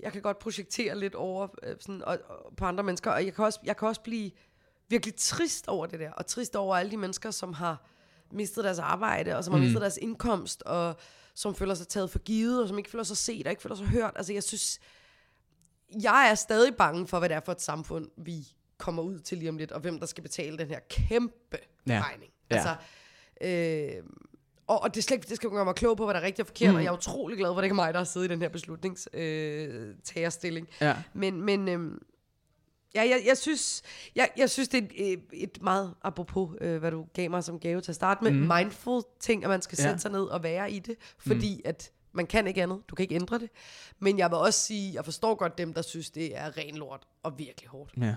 jeg 0.00 0.12
kan 0.12 0.22
godt 0.22 0.38
projektere 0.38 0.98
lidt 0.98 1.14
over 1.14 1.48
øh, 1.62 1.76
sådan, 1.80 2.02
og, 2.04 2.18
og, 2.28 2.52
på 2.56 2.64
andre 2.64 2.84
mennesker, 2.84 3.10
og 3.10 3.24
jeg 3.24 3.34
kan, 3.34 3.44
også, 3.44 3.60
jeg 3.64 3.76
kan 3.76 3.88
også 3.88 4.00
blive 4.00 4.30
virkelig 4.88 5.14
trist 5.16 5.68
over 5.68 5.86
det 5.86 6.00
der, 6.00 6.10
og 6.12 6.26
trist 6.26 6.56
over 6.56 6.76
alle 6.76 6.90
de 6.90 6.96
mennesker, 6.96 7.30
som 7.30 7.52
har 7.52 7.84
mistet 8.30 8.64
deres 8.64 8.78
arbejde, 8.78 9.36
og 9.36 9.44
som 9.44 9.52
har 9.52 9.58
Mm. 9.58 9.64
mistet 9.64 9.80
deres 9.80 9.96
indkomst, 10.02 10.62
og 10.62 10.96
som 11.34 11.54
føler 11.54 11.74
sig 11.74 11.88
taget 11.88 12.10
for 12.10 12.18
givet, 12.18 12.62
og 12.62 12.68
som 12.68 12.78
ikke 12.78 12.90
føler 12.90 13.04
sig 13.04 13.16
set, 13.16 13.46
og 13.46 13.50
ikke 13.50 13.62
føler 13.62 13.76
sig 13.76 13.86
hørt. 13.86 14.12
Altså, 14.16 14.32
jeg 14.32 14.42
synes... 14.42 14.80
Jeg 16.02 16.28
er 16.30 16.34
stadig 16.34 16.76
bange 16.76 17.06
for, 17.06 17.18
hvad 17.18 17.28
det 17.28 17.34
er 17.36 17.40
for 17.44 17.52
et 17.52 17.60
samfund, 17.62 18.06
vi 18.16 18.48
kommer 18.78 19.02
ud 19.02 19.18
til 19.18 19.38
lige 19.38 19.48
om 19.48 19.58
lidt, 19.58 19.72
og 19.72 19.80
hvem 19.80 19.98
der 20.00 20.06
skal 20.06 20.22
betale 20.22 20.58
den 20.58 20.68
her 20.68 20.78
kæmpe 20.90 21.58
Ja. 21.86 21.94
ja. 21.94 22.02
regning. 22.02 22.32
Ja. 22.50 22.56
Altså, 22.56 22.76
øh, 23.40 23.90
og, 24.66 24.82
og 24.82 24.94
det, 24.94 25.00
er 25.00 25.02
slet, 25.02 25.28
det 25.28 25.36
skal 25.36 25.50
gøre 25.50 25.64
mig 25.64 25.74
klog 25.74 25.96
på, 25.96 26.04
hvad 26.04 26.14
der 26.14 26.20
er 26.20 26.24
rigtigt 26.24 26.40
og 26.40 26.46
forkert, 26.46 26.70
Mm. 26.70 26.76
og 26.76 26.82
jeg 26.84 26.88
er 26.88 26.92
utrolig 26.96 27.38
glad 27.38 27.48
for, 27.48 27.52
at 27.54 27.56
det 27.56 27.64
ikke 27.64 27.72
er 27.72 27.86
mig, 27.86 27.94
der 27.94 28.00
har 28.00 28.04
siddet 28.04 28.28
i 28.28 28.30
den 28.30 28.40
her 28.42 28.48
beslutningstagerstilling. 28.48 30.66
Øh. 30.70 30.74
Ja. 30.86 30.96
men 31.14 31.42
men 31.42 31.68
øhm, 31.68 31.98
ja, 32.94 33.00
jeg, 33.02 33.22
jeg, 33.26 33.38
synes, 33.38 33.82
jeg, 34.16 34.30
jeg 34.36 34.50
synes, 34.50 34.68
det 34.68 34.82
er 34.82 34.86
et, 35.12 35.16
øh, 35.16 35.22
et 35.32 35.62
meget, 35.62 35.94
apropos 36.02 36.50
øh, 36.60 36.78
hvad 36.78 36.90
du 36.90 37.06
gav 37.14 37.30
mig 37.30 37.44
som 37.44 37.60
gave 37.60 37.80
til 37.80 37.92
at 37.92 37.96
starte 37.96 38.24
med, 38.24 38.32
Mm. 38.32 38.50
mindful 38.56 39.02
ting, 39.20 39.44
at 39.44 39.50
man 39.50 39.62
skal 39.62 39.76
Ja. 39.78 39.82
sætte 39.82 39.98
sig 39.98 40.10
ned 40.10 40.22
og 40.24 40.42
være 40.42 40.70
i 40.72 40.78
det, 40.78 40.96
fordi 41.18 41.54
mm. 41.64 41.70
at 41.70 41.92
man 42.12 42.26
kan 42.26 42.46
ikke 42.46 42.62
andet, 42.62 42.78
du 42.90 42.94
kan 42.94 43.02
ikke 43.02 43.14
ændre 43.14 43.38
det. 43.38 43.50
Men 43.98 44.18
jeg 44.18 44.30
vil 44.30 44.36
også 44.36 44.60
sige, 44.60 44.94
jeg 44.94 45.04
forstår 45.04 45.34
godt 45.34 45.58
dem, 45.58 45.74
der 45.74 45.82
synes, 45.82 46.10
det 46.10 46.38
er 46.38 46.58
ren 46.58 46.74
lort 46.74 47.02
og 47.22 47.38
virkelig 47.38 47.68
hårdt. 47.68 47.92
ja. 48.00 48.14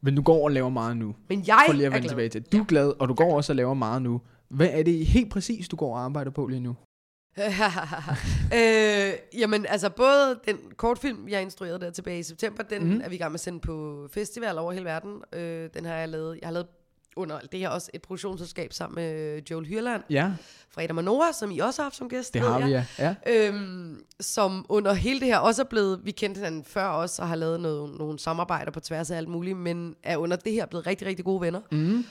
Men 0.00 0.14
du 0.14 0.22
går 0.22 0.44
og 0.44 0.50
laver 0.50 0.68
meget 0.68 0.96
nu. 0.96 1.14
Men 1.28 1.44
jeg 1.46 1.64
For 1.66 1.72
lige 1.72 1.86
at 1.86 1.92
er 1.92 1.94
vende 1.94 2.00
glad. 2.00 2.08
tilbage 2.10 2.28
til. 2.28 2.42
Du 2.42 2.58
er 2.60 2.64
glad, 2.64 2.92
og 2.98 3.08
du 3.08 3.14
går 3.14 3.36
også 3.36 3.52
og 3.52 3.56
laver 3.56 3.74
meget 3.74 4.02
nu. 4.02 4.20
Hvad 4.48 4.68
er 4.72 4.82
det 4.82 5.06
helt 5.06 5.30
præcis, 5.30 5.68
du 5.68 5.76
går 5.76 5.94
og 5.96 6.00
arbejder 6.04 6.30
på 6.30 6.46
lige 6.46 6.60
nu? 6.60 6.76
øh, 8.58 9.12
jamen, 9.38 9.66
altså 9.68 9.90
både 9.90 10.40
den 10.46 10.58
kortfilm, 10.76 11.28
jeg 11.28 11.42
instruerede 11.42 11.80
der 11.80 11.90
tilbage 11.90 12.18
i 12.18 12.22
september, 12.22 12.62
den 12.62 12.94
mm. 12.94 13.00
er 13.04 13.08
vi 13.08 13.14
i 13.14 13.18
gang 13.18 13.32
med 13.32 13.36
at 13.36 13.40
sende 13.40 13.60
på 13.60 14.08
festival 14.10 14.58
over 14.58 14.72
hele 14.72 14.84
verden. 14.84 15.22
Øh, 15.32 15.68
den 15.74 15.84
har 15.84 15.94
jeg 15.94 16.08
lavet, 16.08 16.38
jeg 16.40 16.46
har 16.46 16.52
lavet 16.52 16.68
under 17.16 17.38
alt 17.38 17.52
det 17.52 17.60
her 17.60 17.68
også 17.68 17.90
et 17.94 18.02
produktionsselskab 18.02 18.72
sammen 18.72 18.94
med 18.94 19.40
Joel 19.50 19.66
Hyrland 19.66 20.02
Ja, 20.10 20.32
fra 20.70 20.82
Adam 20.82 20.98
og 20.98 21.04
Nora, 21.04 21.32
som 21.32 21.50
I 21.50 21.58
også 21.58 21.82
har 21.82 21.84
haft 21.84 21.96
som 21.96 22.08
gæst. 22.08 22.34
det 22.34 22.42
har 22.42 22.66
vi, 22.66 22.70
ja. 22.72 22.84
ja. 22.98 23.14
Øhm, 23.26 24.04
som 24.20 24.66
under 24.68 24.92
hele 24.92 25.20
det 25.20 25.28
her 25.28 25.38
også 25.38 25.62
er 25.62 25.66
blevet, 25.66 26.00
vi 26.04 26.10
kendte 26.10 26.38
hinanden 26.38 26.64
før 26.64 26.84
også, 26.86 27.22
og 27.22 27.28
har 27.28 27.36
lavet 27.36 27.60
noget, 27.60 27.98
nogle 27.98 28.18
samarbejder 28.18 28.70
på 28.72 28.80
tværs 28.80 29.10
af 29.10 29.16
alt 29.16 29.28
muligt, 29.28 29.56
men 29.58 29.94
er 30.02 30.16
under 30.16 30.36
det 30.36 30.52
her 30.52 30.66
blevet 30.66 30.86
rigtig, 30.86 31.06
rigtig 31.08 31.24
gode 31.24 31.40
venner. 31.40 31.60
Mm. 31.72 32.04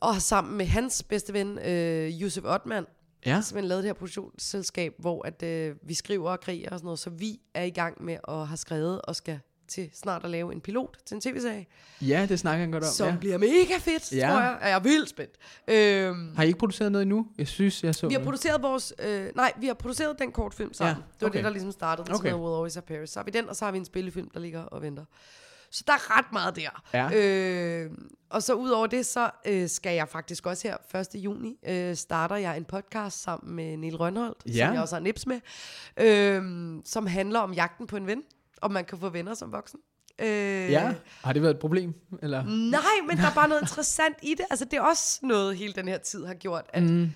Og 0.00 0.12
har 0.14 0.20
sammen 0.20 0.56
med 0.56 0.66
hans 0.66 1.02
bedste 1.02 1.32
ven, 1.32 1.58
øh, 1.58 2.22
Josef 2.22 2.44
Ottmann, 2.44 2.86
Ja. 3.26 3.40
simpelthen 3.40 3.68
lavet 3.68 3.82
det 3.82 3.88
her 3.88 3.94
produktionsselskab, 3.94 4.94
hvor 4.98 5.26
at, 5.26 5.42
øh, 5.42 5.76
vi 5.82 5.94
skriver 5.94 6.30
og 6.30 6.40
kriger 6.40 6.70
og 6.70 6.78
sådan 6.78 6.84
noget, 6.86 6.98
så 6.98 7.10
vi 7.10 7.40
er 7.54 7.62
i 7.62 7.70
gang 7.70 8.04
med 8.04 8.16
at 8.28 8.46
have 8.46 8.56
skrevet 8.56 9.02
og 9.02 9.16
skal 9.16 9.40
til 9.68 9.90
snart 9.94 10.24
at 10.24 10.30
lave 10.30 10.52
en 10.52 10.60
pilot 10.60 10.96
til 11.06 11.14
en 11.14 11.20
tv-serie, 11.20 11.66
ja, 12.00 12.26
det 12.28 12.38
snakker 12.38 12.60
han 12.60 12.70
godt 12.70 12.84
om. 12.84 12.90
som 12.90 13.08
ja. 13.08 13.16
bliver 13.16 13.38
mega 13.38 13.76
fedt, 13.80 14.12
Ja. 14.12 14.28
tror 14.30 14.40
jeg. 14.40 14.58
Og 14.62 14.68
jeg 14.68 14.74
er 14.74 14.80
vildt 14.80 15.08
spændt. 15.08 15.32
Øhm, 15.68 16.34
Har 16.36 16.42
I 16.42 16.46
ikke 16.46 16.58
produceret 16.58 16.92
noget 16.92 17.02
endnu? 17.02 17.26
Jeg 17.38 17.48
synes, 17.48 17.84
jeg 17.84 17.94
så 17.94 18.08
vi 18.08 18.14
har 18.14 18.22
produceret 18.22 18.62
vores... 18.62 18.94
Øh, 19.04 19.28
nej, 19.36 19.52
vi 19.60 19.66
har 19.66 19.74
produceret 19.74 20.18
den 20.18 20.32
kortfilm 20.32 20.72
sammen. 20.72 20.90
Ja, 20.96 21.00
Ja, 21.00 21.02
det 21.14 21.20
var 21.20 21.26
okay. 21.28 21.36
det, 21.38 21.44
der 21.44 21.50
ligesom 21.50 21.72
startede. 21.72 22.06
Den 22.06 22.14
Okay. 22.14 22.32
okay. 22.32 22.42
Will 22.42 22.54
Always 22.56 22.74
Have 22.74 22.82
Paris. 22.82 23.10
Så 23.10 23.18
har 23.18 23.24
vi 23.24 23.30
den, 23.30 23.48
og 23.48 23.56
så 23.56 23.64
har 23.64 23.72
vi 23.72 23.78
en 23.78 23.84
spillefilm, 23.84 24.30
der 24.30 24.40
ligger 24.40 24.62
og 24.62 24.82
venter. 24.82 25.04
Så 25.70 25.84
der 25.86 25.92
er 25.92 26.18
ret 26.18 26.32
meget 26.32 26.56
der. 26.56 26.82
Ja. 26.94 27.10
Øh, 27.84 27.90
og 28.30 28.42
så 28.42 28.54
ud 28.54 28.70
over 28.70 28.86
det, 28.86 29.06
så 29.06 29.30
øh, 29.46 29.68
skal 29.68 29.94
jeg 29.94 30.08
faktisk 30.08 30.46
også 30.46 30.68
her 30.92 31.00
1. 31.00 31.06
juni, 31.14 31.56
øh, 31.68 31.94
starter 31.96 32.36
jeg 32.36 32.56
en 32.56 32.64
podcast 32.64 33.22
sammen 33.22 33.56
med 33.56 33.76
Neil 33.76 33.96
Rønholdt, 33.96 34.38
Ja. 34.46 34.66
som 34.66 34.74
jeg 34.74 34.82
også 34.82 34.94
har 34.94 35.00
nips 35.00 35.26
med, 35.26 35.40
øh, 35.96 36.42
som 36.84 37.06
handler 37.06 37.40
om 37.40 37.52
jagten 37.52 37.86
på 37.86 37.96
en 37.96 38.06
ven, 38.06 38.22
om 38.64 38.70
man 38.72 38.84
kan 38.84 38.98
få 38.98 39.08
venner 39.08 39.34
som 39.34 39.52
voksen. 39.52 39.80
Øh, 40.18 40.26
Ja, 40.70 40.94
har 41.24 41.32
det 41.32 41.42
været 41.42 41.54
et 41.54 41.60
problem? 41.60 41.94
Eller? 42.22 42.44
Nej, 42.70 43.06
men 43.08 43.16
der 43.16 43.26
er 43.30 43.34
bare 43.34 43.48
noget 43.48 43.62
interessant 43.62 44.16
i 44.22 44.34
det. 44.34 44.46
Altså, 44.50 44.64
det 44.64 44.72
er 44.76 44.80
også 44.80 45.18
noget, 45.22 45.56
hele 45.56 45.72
den 45.72 45.88
her 45.88 45.98
tid 45.98 46.24
har 46.26 46.34
gjort, 46.34 46.64
at 46.68 46.82
Mm. 46.82 47.10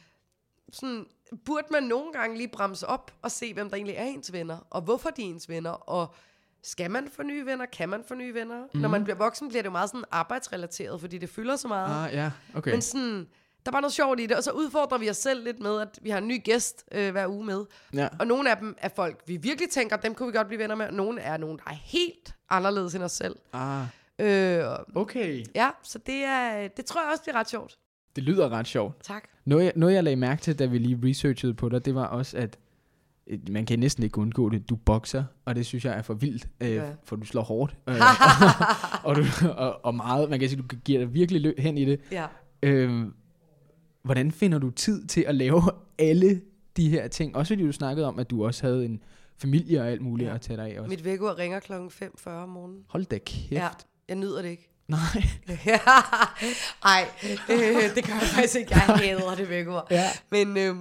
sådan, 0.72 1.06
burde 1.44 1.66
man 1.70 1.82
nogle 1.82 2.12
gange 2.12 2.36
lige 2.36 2.48
bremse 2.48 2.86
op 2.86 3.12
og 3.22 3.30
se, 3.30 3.54
hvem 3.54 3.68
der 3.70 3.76
egentlig 3.76 3.96
er 3.96 4.04
ens 4.04 4.32
venner, 4.32 4.58
og 4.70 4.82
hvorfor 4.82 5.10
de 5.10 5.22
er 5.22 5.26
ens 5.26 5.48
venner, 5.48 5.70
og 5.70 6.14
skal 6.62 6.90
man 6.90 7.08
få 7.16 7.22
nye 7.22 7.46
venner, 7.46 7.66
kan 7.66 7.88
man 7.88 8.04
få 8.08 8.14
nye 8.14 8.34
venner? 8.34 8.62
Mm. 8.74 8.80
Når 8.80 8.88
man 8.88 9.04
bliver 9.04 9.16
voksen, 9.16 9.48
bliver 9.48 9.62
det 9.62 9.66
jo 9.66 9.72
meget 9.72 9.90
sådan 9.90 10.04
arbejdsrelateret, 10.10 11.00
fordi 11.00 11.18
det 11.18 11.30
fylder 11.30 11.56
så 11.56 11.68
meget. 11.68 12.06
Ah, 12.08 12.14
ja, 12.14 12.30
okay. 12.54 12.70
Men 12.70 12.82
sådan, 12.82 13.26
der 13.68 13.72
er 13.72 13.74
bare 13.74 13.82
noget 13.82 13.92
sjovt 13.92 14.20
i 14.20 14.26
det, 14.26 14.36
og 14.36 14.42
så 14.42 14.50
udfordrer 14.50 14.98
vi 14.98 15.10
os 15.10 15.16
selv 15.16 15.44
lidt 15.44 15.60
med, 15.60 15.80
at 15.80 15.98
vi 16.02 16.10
har 16.10 16.18
en 16.18 16.28
ny 16.28 16.44
gæst 16.44 16.84
øh, 16.92 17.12
hver 17.12 17.26
uge 17.28 17.44
med. 17.46 17.64
Ja. 17.94 18.08
Og 18.18 18.26
nogle 18.26 18.50
af 18.50 18.56
dem 18.56 18.76
er 18.78 18.88
folk, 18.96 19.22
vi 19.26 19.36
virkelig 19.36 19.70
tænker, 19.70 19.96
dem 19.96 20.14
kunne 20.14 20.32
vi 20.32 20.36
godt 20.36 20.46
blive 20.46 20.58
venner 20.62 20.74
med, 20.74 20.86
og 20.86 20.94
nogle 20.94 21.20
er 21.20 21.36
nogen, 21.36 21.56
der 21.58 21.70
er 21.70 21.76
helt 21.84 22.34
anderledes 22.50 22.94
end 22.94 23.04
os 23.04 23.12
selv. 23.12 23.36
Ah, 23.52 23.84
Øh, 24.20 24.64
okay. 24.94 25.44
ja, 25.54 25.70
så 25.82 25.98
det, 26.06 26.24
er, 26.24 26.68
det 26.68 26.84
tror 26.84 27.00
jeg 27.02 27.10
også 27.12 27.22
bliver 27.22 27.36
ret 27.36 27.50
sjovt. 27.50 27.78
Det 28.16 28.24
lyder 28.24 28.48
ret 28.48 28.66
sjovt. 28.66 29.02
Tak. 29.02 29.28
Noget 29.44 29.64
jeg, 29.64 29.72
noget, 29.76 29.94
jeg 29.94 30.04
lagde 30.04 30.16
mærke 30.16 30.42
til, 30.42 30.58
da 30.58 30.66
vi 30.66 30.78
lige 30.78 31.00
researchede 31.04 31.54
på 31.54 31.68
dig, 31.68 31.84
det 31.84 31.94
var 31.94 32.04
også, 32.06 32.36
at 32.38 32.58
man 33.50 33.66
kan 33.66 33.78
næsten 33.78 34.04
ikke 34.04 34.18
undgå 34.18 34.48
det. 34.48 34.68
Du 34.70 34.76
bokser, 34.76 35.24
og 35.44 35.54
det 35.54 35.66
synes 35.66 35.84
jeg 35.84 35.94
er 35.98 36.02
for 36.02 36.14
vildt, 36.14 36.48
øh, 36.60 36.70
Ja. 36.74 36.82
for 37.04 37.16
du 37.16 37.24
slår 37.26 37.42
hårdt. 37.42 37.76
Øh, 37.88 37.94
og, 39.04 39.16
du, 39.16 39.24
og, 39.56 39.84
og 39.84 39.94
meget, 39.94 40.30
man 40.30 40.40
kan 40.40 40.48
sige, 40.48 40.62
du 40.62 40.76
giver 40.84 40.98
dig 40.98 41.14
virkelig 41.14 41.46
lø- 41.46 41.60
hen 41.62 41.78
i 41.78 41.84
det. 41.84 42.00
Ja. 42.12 42.26
Øh, 42.62 43.04
hvordan 44.04 44.32
finder 44.32 44.58
du 44.58 44.70
tid 44.70 45.06
til 45.06 45.20
at 45.28 45.34
lave 45.34 45.62
alle 45.98 46.40
de 46.76 46.88
her 46.90 47.08
ting? 47.08 47.36
Også 47.36 47.50
fordi 47.54 47.66
du 47.66 47.72
snakkede 47.72 48.06
om, 48.06 48.18
at 48.18 48.30
du 48.30 48.44
også 48.46 48.66
havde 48.66 48.84
en 48.84 49.02
familie 49.38 49.80
og 49.80 49.88
alt 49.88 50.00
muligt 50.02 50.28
Ja. 50.28 50.34
at 50.34 50.40
tage 50.40 50.56
dig 50.56 50.74
af 50.76 50.80
også. 50.80 50.88
Mit 50.88 51.04
vækkeur 51.04 51.38
ringer 51.38 51.60
klokken 51.60 51.90
5.40 52.02 52.30
om 52.30 52.48
morgenen. 52.48 52.84
Hold 52.88 53.04
da 53.04 53.18
kæft. 53.18 53.50
Ja, 53.52 53.68
jeg 54.08 54.16
nyder 54.16 54.42
det 54.42 54.48
ikke. 54.48 54.68
Nej. 54.88 54.98
Ej, 56.84 57.08
øh, 57.50 57.94
det 57.94 58.04
gør 58.06 58.12
jeg 58.12 58.22
faktisk 58.22 58.56
ikke. 58.56 58.70
Jeg 58.74 58.80
hader 58.80 59.34
det 59.34 59.48
vækkeur. 59.48 59.86
Ja. 59.90 60.04
Men 60.30 60.56
øh, 60.56 60.74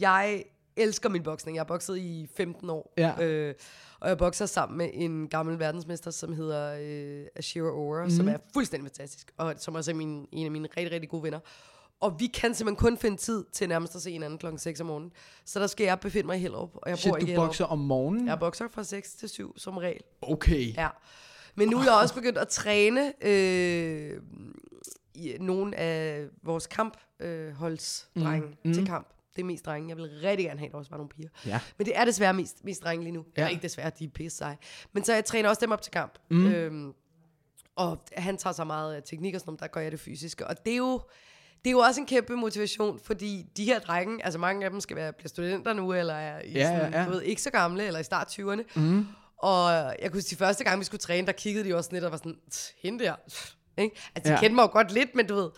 jeg 0.00 0.44
elsker 0.76 1.08
min 1.08 1.22
boksning. 1.22 1.56
Jeg 1.56 1.60
har 1.60 1.64
bokset 1.64 1.98
i 1.98 2.28
15 2.36 2.70
år. 2.70 2.92
Ja. 2.98 3.22
Øh, 3.24 3.54
og 4.00 4.08
jeg 4.08 4.18
bokser 4.18 4.46
sammen 4.46 4.78
med 4.78 4.88
en 4.92 5.28
gammel 5.28 5.58
verdensmester, 5.58 6.10
som 6.10 6.32
hedder 6.32 6.76
øh, 6.82 7.26
Ashira 7.36 7.68
Ora, 7.70 8.04
mm. 8.04 8.10
som 8.10 8.24
Mhm. 8.24 8.34
er 8.34 8.38
fuldstændig 8.54 8.90
fantastisk, 8.90 9.30
og 9.36 9.54
som 9.58 9.74
også 9.74 9.90
er 9.90 9.94
min, 9.94 10.26
en 10.32 10.44
af 10.46 10.50
mine 10.50 10.68
rigtig, 10.76 10.92
rigtig 10.92 11.10
gode 11.10 11.22
venner. 11.22 11.38
Og 12.02 12.20
vi 12.20 12.26
kan 12.26 12.54
simpelthen 12.54 12.76
kun 12.76 12.98
finde 12.98 13.16
tid 13.16 13.44
til 13.52 13.68
nærmest 13.68 13.94
at 13.96 14.02
se 14.02 14.10
hinanden 14.12 14.38
klokken 14.38 14.58
6 14.58 14.80
om 14.80 14.86
morgenen. 14.86 15.12
Så 15.44 15.60
der 15.60 15.66
skal 15.66 15.84
jeg 15.84 16.00
befinde 16.00 16.26
mig 16.26 16.36
i 16.36 16.40
Hellerup, 16.40 16.70
og 16.74 16.82
jeg 16.86 16.94
bor 16.94 16.96
Shit, 16.98 17.06
ikke 17.06 17.16
i 17.18 17.20
du 17.20 17.26
Hellerup. 17.26 17.46
bokser 17.48 17.64
om 17.64 17.78
morgenen? 17.78 18.26
Jeg 18.26 18.38
bokser 18.38 18.68
fra 18.68 18.84
6 18.84 19.14
til 19.14 19.28
7 19.28 19.58
som 19.58 19.76
regel. 19.76 20.00
Okay. 20.22 20.74
Ja. 20.76 20.88
Men 21.54 21.68
nu 21.68 21.78
er 21.78 21.82
jeg 21.84 21.92
også 21.92 22.14
begyndt 22.14 22.38
at 22.38 22.48
træne 22.48 23.12
øh, 23.26 24.20
i 25.14 25.36
nogle 25.40 25.76
af 25.76 26.26
vores 26.42 26.66
kampholdsdrenge 26.66 28.46
Mm, 28.48 28.54
mm. 28.64 28.72
til 28.74 28.86
kamp. 28.86 29.08
Det 29.36 29.42
er 29.42 29.46
mest 29.46 29.66
drenge. 29.66 29.88
Jeg 29.88 29.96
vil 29.96 30.10
rigtig 30.22 30.46
gerne 30.46 30.58
have, 30.58 30.66
at 30.66 30.72
der 30.72 30.78
også 30.78 30.90
var 30.90 30.96
nogle 30.96 31.08
piger. 31.08 31.28
Ja. 31.46 31.60
Men 31.78 31.86
det 31.86 31.96
er 31.98 32.04
desværre 32.04 32.34
mest, 32.34 32.64
mest 32.64 32.82
drenge 32.84 33.04
lige 33.04 33.12
nu. 33.12 33.24
Ja. 33.36 33.42
Eller 33.42 33.48
ikke 33.50 33.62
desværre, 33.62 33.90
de 33.98 34.04
er 34.04 34.08
pisse 34.14 34.38
seje. 34.38 34.58
Men 34.92 35.04
så 35.04 35.14
jeg 35.14 35.24
træner 35.24 35.48
også 35.48 35.60
dem 35.60 35.72
op 35.72 35.82
til 35.82 35.92
kamp. 35.92 36.18
Mm. 36.30 36.46
Øhm, 36.46 36.94
Og 37.76 37.98
han 38.16 38.36
tager 38.36 38.54
så 38.54 38.64
meget 38.64 38.94
af 38.94 39.02
teknik 39.02 39.34
og 39.34 39.40
sådan 39.40 39.50
noget, 39.50 39.60
der 39.60 39.66
gør 39.66 39.80
jeg 39.80 39.92
det 39.92 40.00
fysiske. 40.00 40.46
Og 40.46 40.64
det 40.64 40.72
er 40.72 40.76
jo, 40.76 41.00
det 41.64 41.70
er 41.70 41.72
jo 41.72 41.78
også 41.78 42.00
en 42.00 42.06
kæmpe 42.06 42.34
motivation, 42.36 43.00
fordi 43.04 43.46
de 43.56 43.64
her 43.64 43.78
drenge, 43.78 44.24
altså 44.24 44.38
mange 44.38 44.64
af 44.64 44.70
dem 44.70 44.80
skal 44.80 44.96
være 44.96 45.12
bliver 45.12 45.28
studenter 45.28 45.72
nu, 45.72 45.92
eller 45.92 46.14
er 46.14 46.42
i 46.44 46.52
Ja, 46.52 46.66
sådan, 46.78 46.92
ja. 46.92 47.04
Du 47.04 47.10
ved, 47.10 47.22
ikke 47.22 47.42
så 47.42 47.50
gamle, 47.50 47.86
eller 47.86 48.00
i 48.00 48.04
start 48.04 48.26
20'erne. 48.40 48.62
Mm. 48.80 49.06
Og 49.38 49.70
jeg 50.02 50.12
kunne 50.12 50.22
sige, 50.22 50.38
første 50.38 50.64
gang, 50.64 50.80
vi 50.80 50.84
skulle 50.84 50.98
træne, 51.00 51.26
der 51.26 51.32
kiggede 51.32 51.68
de 51.68 51.74
også 51.76 51.90
lidt 51.92 52.04
og 52.04 52.10
var 52.10 52.16
sådan, 52.18 52.36
"Tch, 52.50 52.72
hende 52.82 53.04
der. 53.04 53.14
Tch," 53.30 53.56
Ikke? 53.78 53.96
Altså, 54.14 54.28
de 54.28 54.34
Ja. 54.34 54.40
kendte 54.40 54.54
mig 54.54 54.62
jo 54.62 54.68
godt 54.72 54.92
lidt, 54.92 55.14
men 55.14 55.26
du 55.26 55.34
ved. 55.34 55.50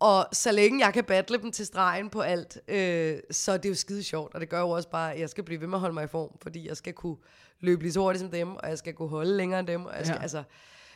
Og 0.00 0.26
så 0.32 0.52
længe 0.52 0.84
jeg 0.84 0.94
kan 0.94 1.04
battle 1.04 1.38
dem 1.38 1.52
til 1.52 1.66
stregen 1.66 2.10
på 2.10 2.20
alt, 2.20 2.58
øh, 2.68 3.18
så 3.30 3.52
er 3.52 3.56
det 3.56 3.68
jo 3.68 3.74
skide 3.74 4.02
sjovt. 4.02 4.34
Og 4.34 4.40
det 4.40 4.48
gør 4.48 4.60
jo 4.60 4.70
også 4.70 4.88
bare, 4.90 5.14
at 5.14 5.20
jeg 5.20 5.28
skal 5.28 5.44
blive 5.44 5.60
ved 5.60 5.66
med 5.68 5.76
at 5.76 5.80
holde 5.80 5.94
mig 5.94 6.04
i 6.04 6.06
form, 6.06 6.30
fordi 6.42 6.68
jeg 6.68 6.76
skal 6.76 6.92
kunne 6.92 7.16
løbe 7.60 7.82
lige 7.82 7.92
så 7.92 8.00
hurtigt 8.00 8.20
som 8.20 8.30
dem, 8.30 8.56
og 8.56 8.68
jeg 8.68 8.78
skal 8.78 8.94
kunne 8.94 9.08
holde 9.08 9.36
længere 9.36 9.60
end 9.60 9.68
dem. 9.68 9.84
Og, 9.86 9.96
jeg 9.96 10.06
skal, 10.06 10.16
Ja. 10.16 10.22
altså, 10.22 10.42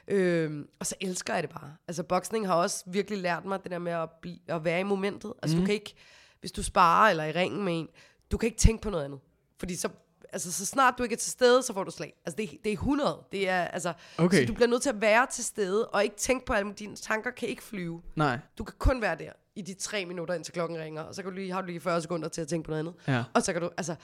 øh, 0.08 0.64
og 0.80 0.86
så 0.86 0.94
elsker 1.00 1.34
jeg 1.34 1.42
det 1.42 1.50
bare. 1.50 1.76
Altså, 1.88 2.02
boksning 2.02 2.46
har 2.46 2.54
også 2.54 2.84
virkelig 2.86 3.18
lært 3.18 3.44
mig 3.44 3.62
det 3.62 3.70
der 3.70 3.78
med 3.78 3.92
at, 3.92 4.08
bli, 4.22 4.42
at 4.48 4.64
være 4.64 4.80
i 4.80 4.82
momentet. 4.82 5.32
Altså, 5.42 5.56
mm. 5.56 5.60
Mhm. 5.60 5.64
du 5.64 5.66
kan 5.66 5.74
ikke, 5.74 5.94
hvis 6.40 6.52
du 6.52 6.62
sparer 6.62 7.10
eller 7.10 7.24
er 7.24 7.28
i 7.28 7.32
ringen 7.32 7.64
med 7.64 7.78
en, 7.78 7.88
du 8.30 8.36
kan 8.36 8.46
ikke 8.46 8.58
tænke 8.58 8.82
på 8.82 8.90
noget 8.90 9.04
andet. 9.04 9.20
Fordi 9.58 9.76
så, 9.76 9.88
altså, 10.32 10.52
så 10.52 10.66
snart 10.66 10.94
du 10.98 11.02
ikke 11.02 11.12
er 11.12 11.16
til 11.18 11.32
stede, 11.32 11.62
så 11.62 11.72
får 11.72 11.84
du 11.84 11.90
slag. 11.90 12.14
Altså, 12.26 12.36
det, 12.36 12.44
er- 12.44 12.56
det 12.64 12.70
er 12.72 12.76
100. 12.76 13.18
Det 13.32 13.48
er, 13.48 13.64
altså, 13.64 13.92
Okay. 14.18 14.40
Så 14.40 14.46
du 14.46 14.54
bliver 14.54 14.68
nødt 14.68 14.82
til 14.82 14.88
at 14.90 15.00
være 15.00 15.26
til 15.30 15.44
stede, 15.44 15.88
og 15.88 16.04
ikke 16.04 16.16
tænke 16.16 16.46
på 16.46 16.52
alt. 16.52 16.78
Dine 16.78 16.96
tanker 16.96 17.30
kan 17.30 17.48
ikke 17.48 17.62
flyve. 17.62 18.02
Nej. 18.16 18.38
Du 18.58 18.64
kan 18.64 18.74
kun 18.78 19.02
være 19.02 19.16
der 19.18 19.32
i 19.54 19.62
de 19.62 19.74
tre 19.74 20.04
minutter, 20.04 20.34
indtil 20.34 20.54
klokken 20.54 20.78
ringer, 20.78 21.02
og 21.02 21.14
så 21.14 21.22
kan 21.22 21.30
du 21.30 21.34
lige, 21.36 21.52
har 21.52 21.60
du 21.60 21.66
lige 21.66 21.80
40 21.80 22.02
sekunder 22.02 22.28
til 22.28 22.40
at 22.40 22.48
tænke 22.48 22.64
på 22.66 22.70
noget 22.70 22.78
andet. 22.80 22.94
Ja. 23.08 23.24
Og 23.34 23.42
så 23.42 23.52
kan 23.52 23.62
du, 23.62 23.70
altså, 23.76 23.94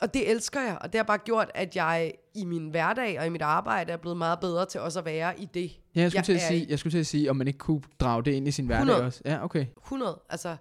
og 0.00 0.14
det 0.14 0.30
elsker 0.30 0.60
jeg, 0.60 0.78
og 0.80 0.92
det 0.92 0.98
har 0.98 1.04
bare 1.04 1.18
gjort, 1.18 1.50
at 1.54 1.76
jeg 1.76 2.12
i 2.34 2.44
min 2.44 2.68
hverdag 2.68 3.20
og 3.20 3.26
i 3.26 3.28
mit 3.28 3.42
arbejde 3.42 3.92
er 3.92 3.96
blevet 3.96 4.16
meget 4.18 4.40
bedre 4.40 4.66
til 4.66 4.80
også 4.80 4.98
at 4.98 5.04
være 5.04 5.40
i 5.40 5.48
det. 5.54 5.70
Ja, 5.94 6.00
jeg 6.00 6.10
skulle, 6.10 6.18
Jeg 6.18 6.24
til 6.24 6.32
at 6.32 6.40
sige, 6.40 6.66
jeg 6.68 6.78
skulle 6.78 6.90
til 6.92 6.98
at 6.98 7.06
sige, 7.06 7.30
om 7.30 7.36
man 7.36 7.46
ikke 7.46 7.58
kunne 7.58 7.82
drage 8.00 8.24
det 8.24 8.32
ind 8.32 8.48
i 8.48 8.50
sin 8.50 8.66
hverdag 8.66 8.82
100. 8.82 9.06
også. 9.06 9.20
Ja, 9.24 9.44
okay. 9.44 9.66
100, 9.84 10.20
altså. 10.30 10.56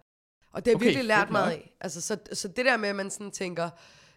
Og 0.52 0.66
det 0.66 0.72
har 0.72 0.76
Okay, 0.76 0.86
virkelig 0.86 1.06
lært 1.06 1.32
mig 1.32 1.52
af. 1.52 1.76
Altså, 1.82 2.02
så, 2.02 2.18
så 2.34 2.48
det 2.48 2.66
der 2.66 2.78
med, 2.78 2.90
at 2.90 2.96
man 2.96 3.10
sådan 3.10 3.32
tænker, 3.32 3.70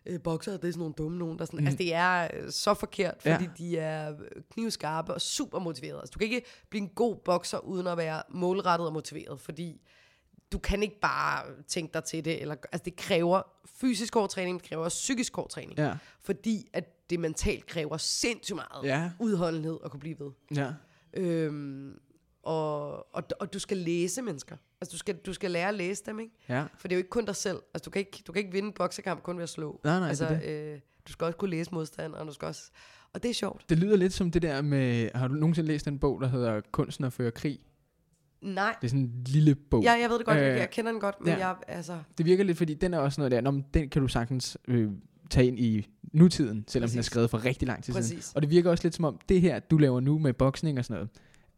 øh, 0.06 0.20
bokser, 0.22 0.52
det 0.52 0.64
er 0.64 0.72
sådan 0.72 0.78
nogle 0.78 0.94
dumme 0.98 1.18
nogen, 1.18 1.38
der 1.38 1.44
sådan, 1.44 1.60
mm. 1.60 1.66
altså 1.66 1.78
det 1.78 1.94
er 1.94 2.28
øh, 2.34 2.50
så 2.50 2.74
forkert, 2.74 3.14
fordi 3.20 3.28
Ja. 3.28 3.38
ja. 3.40 3.48
de 3.58 3.78
er 3.78 4.10
øh, 4.10 4.42
knivskarpe 4.52 5.14
og 5.14 5.20
super 5.20 5.58
motiverede. 5.58 5.98
Altså, 6.00 6.12
du 6.12 6.18
kan 6.18 6.24
ikke 6.28 6.42
blive 6.70 6.82
en 6.82 6.88
god 6.88 7.16
bokser, 7.24 7.58
uden 7.58 7.86
at 7.86 7.96
være 7.96 8.22
målrettet 8.30 8.86
og 8.86 8.92
motiveret, 8.92 9.40
fordi 9.40 9.80
du 10.52 10.58
kan 10.58 10.82
ikke 10.82 11.00
bare 11.00 11.44
tænke 11.68 11.94
dig 11.94 12.04
til 12.04 12.24
det, 12.24 12.40
eller, 12.40 12.54
altså 12.72 12.82
det 12.84 12.96
kræver 12.96 13.42
fysisk 13.66 14.14
hård 14.14 14.30
træning, 14.30 14.60
det 14.60 14.68
kræver 14.68 14.84
også 14.84 14.96
psykisk 14.96 15.36
hård 15.36 15.48
træning, 15.50 15.78
Ja. 15.78 15.96
fordi 16.20 16.68
at 16.72 17.10
det 17.10 17.20
mentalt 17.20 17.66
kræver 17.66 17.96
sindssygt 17.96 18.56
meget 18.56 18.84
Ja. 18.84 19.10
udholdenhed 19.18 19.78
at 19.84 19.90
kunne 19.90 20.00
blive 20.00 20.16
ved. 20.20 20.30
Ja. 20.56 20.72
Øhm, 21.14 21.98
og, 22.42 22.92
og, 23.16 23.22
og 23.40 23.52
du 23.52 23.58
skal 23.58 23.76
læse 23.76 24.22
mennesker. 24.22 24.56
Altså, 24.80 24.92
du 24.92 24.98
skal, 24.98 25.16
du 25.16 25.32
skal 25.32 25.50
lære 25.50 25.68
at 25.68 25.74
læse 25.74 26.02
dem, 26.06 26.20
ikke? 26.20 26.32
Ja. 26.48 26.64
For 26.78 26.88
det 26.88 26.92
er 26.94 26.96
jo 26.96 27.00
ikke 27.00 27.10
kun 27.10 27.24
dig 27.24 27.36
selv. 27.36 27.62
Altså, 27.74 27.84
du 27.84 27.90
kan 27.90 28.00
ikke, 28.00 28.22
du 28.26 28.32
kan 28.32 28.40
ikke 28.40 28.52
vinde 28.52 28.66
en 28.66 28.72
boksekamp 28.72 29.22
kun 29.22 29.36
ved 29.36 29.42
at 29.42 29.48
slå. 29.48 29.80
Nej, 29.84 29.98
nej, 29.98 30.08
altså, 30.08 30.28
det 30.28 30.42
Øh, 30.44 30.80
du 31.08 31.12
skal 31.12 31.24
også 31.24 31.36
kunne 31.38 31.50
læse 31.50 31.74
modstanderen, 31.74 32.20
og 32.20 32.26
du 32.26 32.32
skal 32.32 32.46
også... 32.48 32.70
Og 33.12 33.22
det 33.22 33.28
er 33.30 33.34
sjovt. 33.34 33.64
Det 33.68 33.78
lyder 33.78 33.96
lidt 33.96 34.12
som 34.12 34.30
det 34.30 34.42
der 34.42 34.62
med, 34.62 35.10
har 35.14 35.28
du 35.28 35.34
nogensinde 35.34 35.66
læst 35.68 35.86
en 35.86 35.98
bog, 35.98 36.20
der 36.20 36.28
hedder 36.28 36.60
Kunsten 36.72 37.04
at 37.04 37.12
føre 37.12 37.30
krig? 37.30 37.58
Nej, 38.42 38.74
Det 38.80 38.86
er 38.86 38.88
sådan 38.88 39.00
en 39.04 39.22
lille 39.26 39.54
bog. 39.54 39.82
ja, 39.82 39.92
jeg 39.92 40.10
ved 40.10 40.18
det 40.18 40.26
godt. 40.26 40.38
Øh, 40.38 40.44
jeg 40.44 40.70
kender 40.70 40.92
den 40.92 41.00
godt, 41.00 41.14
men 41.20 41.28
ja. 41.28 41.46
jeg, 41.46 41.56
altså... 41.68 41.98
Det 42.18 42.26
virker 42.26 42.44
lidt, 42.44 42.58
fordi 42.58 42.74
den 42.74 42.94
er 42.94 42.98
også 42.98 43.20
noget 43.20 43.30
der, 43.30 43.40
Nå, 43.40 43.50
men 43.50 43.64
den 43.74 43.88
kan 43.88 44.02
du 44.02 44.08
sagtens 44.08 44.58
øh, 44.68 44.90
tage 45.30 45.46
ind 45.46 45.58
i 45.58 45.88
nutiden, 46.12 46.64
selvom 46.68 46.88
den 46.88 46.98
er 46.98 47.00
Præcis. 47.00 47.06
skrevet 47.06 47.30
for 47.30 47.44
rigtig 47.44 47.68
lang 47.68 47.84
tid 47.84 47.92
siden. 47.92 48.02
Præcis. 48.02 48.32
Og 48.34 48.42
det 48.42 48.50
virker 48.50 48.70
også 48.70 48.84
lidt 48.84 48.94
som 48.94 49.04
om, 49.04 49.18
det 49.28 49.40
her, 49.40 49.58
du 49.58 49.78
laver 49.78 50.00
nu 50.00 50.18
med 50.18 50.32
boksning 50.32 50.78
og 50.78 50.84
sådan 50.84 50.94
noget, 50.94 51.08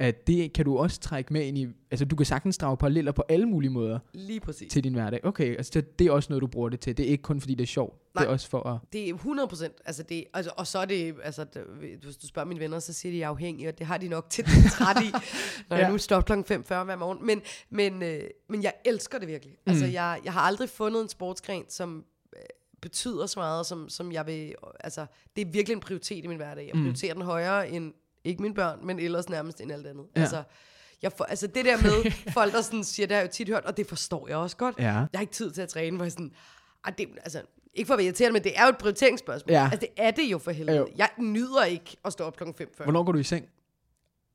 at 0.01 0.27
det 0.27 0.53
kan 0.53 0.65
du 0.65 0.79
også 0.79 1.01
trække 1.01 1.33
med 1.33 1.47
ind 1.47 1.59
i, 1.59 1.67
altså 1.91 2.05
du 2.05 2.17
kan 2.17 2.27
sagtens 2.27 2.59
drage 2.59 2.77
paralleller 2.77 3.13
på 3.13 3.23
alle 3.29 3.47
mulige 3.47 3.71
måder 3.71 3.99
Lige 4.13 4.41
præcis. 4.41 4.73
til 4.73 4.85
din 4.85 4.93
hverdag. 4.95 5.21
Okay, 5.25 5.57
altså 5.57 5.71
det, 5.75 5.99
det 5.99 6.07
er 6.07 6.11
også 6.11 6.27
noget, 6.31 6.43
du 6.43 6.47
bruger 6.47 6.69
det 6.69 6.81
til. 6.81 6.97
Det 6.97 7.07
er 7.07 7.11
ikke 7.11 7.23
kun 7.23 7.41
fordi 7.41 7.55
det 7.55 7.63
er 7.63 7.67
sjovt. 7.67 7.95
Det 8.07 8.15
Nej. 8.15 8.25
er 8.25 8.29
også 8.29 8.49
for 8.49 8.63
at... 8.67 8.79
Det 8.93 9.09
er 9.09 9.15
100 9.15 9.49
procent. 9.49 9.75
Altså 9.85 10.03
det, 10.03 10.25
altså, 10.35 10.53
og 10.57 10.67
så 10.67 10.79
er 10.79 10.85
det, 10.85 11.15
altså, 11.23 11.45
det, 11.45 11.63
hvis 12.03 12.17
du 12.17 12.27
spørger 12.27 12.49
mine 12.49 12.61
venner, 12.61 12.79
så 12.79 12.93
siger 12.93 13.13
de, 13.13 13.17
at 13.17 13.21
jeg 13.21 13.27
er 13.27 13.31
afhængig, 13.31 13.69
og 13.69 13.79
det 13.79 13.87
har 13.87 13.99
de 13.99 14.09
nok 14.09 14.31
til 14.31 14.45
træt 14.71 14.97
i, 15.03 15.11
når 15.71 15.77
ja. 15.77 15.83
Jeg 15.83 15.93
nu 15.93 15.99
stopper 15.99 16.35
klokken 16.35 16.63
5.40 16.63 16.85
hver 16.85 16.97
morgen. 16.97 17.27
Men, 17.27 17.41
men, 17.71 18.03
øh, 18.03 18.23
men 18.49 18.63
jeg 18.63 18.73
elsker 18.85 19.19
det 19.19 19.29
virkelig. 19.29 19.55
Altså, 19.67 19.87
Mm. 19.87 19.93
jeg, 19.93 20.21
jeg 20.25 20.33
har 20.33 20.41
aldrig 20.41 20.69
fundet 20.69 21.03
en 21.03 21.09
sportsgren, 21.09 21.65
som 21.69 22.05
øh, 22.37 22.43
betyder 22.83 23.27
så 23.27 23.41
meget, 23.41 23.67
som, 23.67 23.89
som 23.89 24.13
jeg 24.13 24.27
vil, 24.27 24.55
altså, 24.81 25.07
det 25.37 25.47
er 25.47 25.51
virkelig 25.51 25.75
en 25.75 25.81
prioritet 25.81 26.25
i 26.25 26.27
min 26.27 26.37
hverdag. 26.37 26.67
Jeg 26.67 26.75
Mm. 26.75 26.81
prioriterer 26.83 27.15
den 27.15 27.23
højere 27.23 27.71
end, 27.71 27.93
ikke 28.29 28.43
mine 28.43 28.55
børn, 28.55 28.79
men 28.87 28.99
ellers 29.01 29.29
nærmest 29.29 29.61
end 29.61 29.73
alt 29.73 29.87
andet. 29.87 30.07
Ja. 30.17 30.21
Altså, 30.21 30.43
jeg 31.03 31.13
får, 31.13 31.25
altså 31.25 31.47
det 31.47 31.65
der 31.65 31.77
med 31.77 32.11
folk, 32.39 32.53
der 32.53 32.61
sådan 32.61 32.85
siger, 32.85 33.07
det 33.07 33.15
har 33.17 33.23
jeg 33.23 33.29
jo 33.29 33.33
tit 33.33 33.49
hørt, 33.49 33.65
og 33.65 33.77
det 33.77 33.87
forstår 33.87 34.29
jeg 34.29 34.37
også 34.37 34.57
godt. 34.57 34.75
Ja. 34.79 34.85
Jeg 34.85 35.07
har 35.15 35.21
ikke 35.21 35.33
tid 35.33 35.51
til 35.51 35.63
at 35.63 35.69
træne, 35.69 35.97
hvor 35.97 36.05
jeg 36.05 36.13
sådan, 36.13 36.33
"Ej, 36.85 36.93
det, 36.99 37.09
altså, 37.23 37.43
ikke 37.75 37.87
for 37.87 37.95
at 37.95 37.99
være 37.99 38.05
irriterende, 38.05 38.33
men 38.33 38.45
det 38.45 38.59
er 38.59 38.63
jo 38.63 38.69
et 38.69 38.79
prioriteringsspørgsmål. 38.79 39.53
Ja. 39.53 39.63
Altså, 39.65 39.79
det 39.81 39.89
er 39.97 40.11
det 40.11 40.23
jo 40.25 40.39
for 40.39 40.51
helvede. 40.51 40.77
Jo. 40.79 40.89
Jeg 40.97 41.09
nyder 41.19 41.65
ikke 41.65 41.97
at 42.05 42.13
stå 42.13 42.25
op 42.25 42.37
klokken 42.37 42.55
5 42.55 42.69
før. 42.77 42.85
Hvornår 42.85 43.03
går 43.05 43.13
du 43.13 43.19
i 43.19 43.23
seng? 43.23 43.47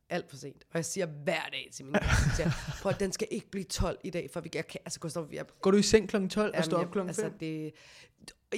Alt 0.09 0.29
for 0.29 0.37
sent. 0.37 0.63
Og 0.71 0.75
jeg 0.75 0.85
siger 0.85 1.05
hver 1.05 1.41
dag 1.51 1.69
til 1.73 1.85
mine 1.85 1.99
kæreste, 1.99 2.51
prøv 2.81 2.89
at 2.89 2.99
den 2.99 3.11
skal 3.11 3.27
ikke 3.31 3.49
blive 3.51 3.63
12 3.63 3.97
i 4.03 4.09
dag, 4.09 4.29
for 4.33 4.41
vi 4.41 4.49
jeg 4.55 4.67
kan, 4.67 4.79
altså 4.85 4.99
Gustav, 4.99 5.27
jeg, 5.33 5.45
Går 5.61 5.71
du 5.71 5.77
i 5.77 5.81
seng 5.81 6.09
kl. 6.09 6.27
12 6.27 6.53
og 6.57 6.63
står 6.65 6.77
op 6.77 6.83
jeg- 6.83 6.91
kl. 6.91 6.97
5? 6.99 7.07
altså, 7.07 7.29
det, 7.39 7.71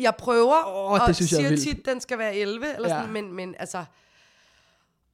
jeg 0.01 0.13
prøver, 0.19 0.65
Åh, 0.67 0.91
og 0.91 0.99
det 1.07 1.15
synes 1.15 1.31
jeg 1.31 1.43
er 1.51 1.55
siger 1.55 1.73
tit, 1.73 1.85
den 1.85 2.01
skal 2.01 2.17
være 2.17 2.35
11, 2.35 2.75
eller 2.75 2.89
Ja. 2.89 2.95
sådan, 3.01 3.13
men, 3.13 3.33
men 3.33 3.55
altså, 3.59 3.85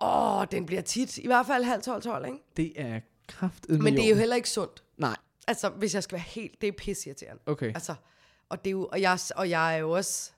åh, 0.02 0.46
den 0.52 0.66
bliver 0.66 0.82
tit, 0.82 1.18
i 1.18 1.28
hvert 1.28 1.46
fald 1.46 1.64
halv 1.64 1.82
12, 1.82 2.02
12, 2.02 2.26
ikke? 2.26 2.38
Det 2.58 2.74
er 2.76 3.00
kraftet 3.28 3.82
Men 3.82 3.94
det 3.94 4.06
er 4.06 4.10
jo 4.10 4.16
heller 4.16 4.36
ikke 4.36 4.50
sundt. 4.50 4.84
Nej, 4.98 5.16
Altså, 5.48 5.70
hvis 5.70 5.96
jeg 5.96 6.04
skal 6.04 6.16
være 6.16 6.26
helt, 6.28 6.62
det 6.62 6.68
er 6.68 6.72
pissirriterende. 6.72 7.42
okay. 7.46 7.68
Altså, 7.68 7.96
og, 8.50 8.64
det 8.66 8.70
er 8.70 8.72
jo, 8.72 8.90
og, 8.92 9.02
jeg, 9.02 9.20
og 9.36 9.50
jeg 9.50 9.76
er 9.76 9.80
jo 9.80 9.92
også, 9.92 10.32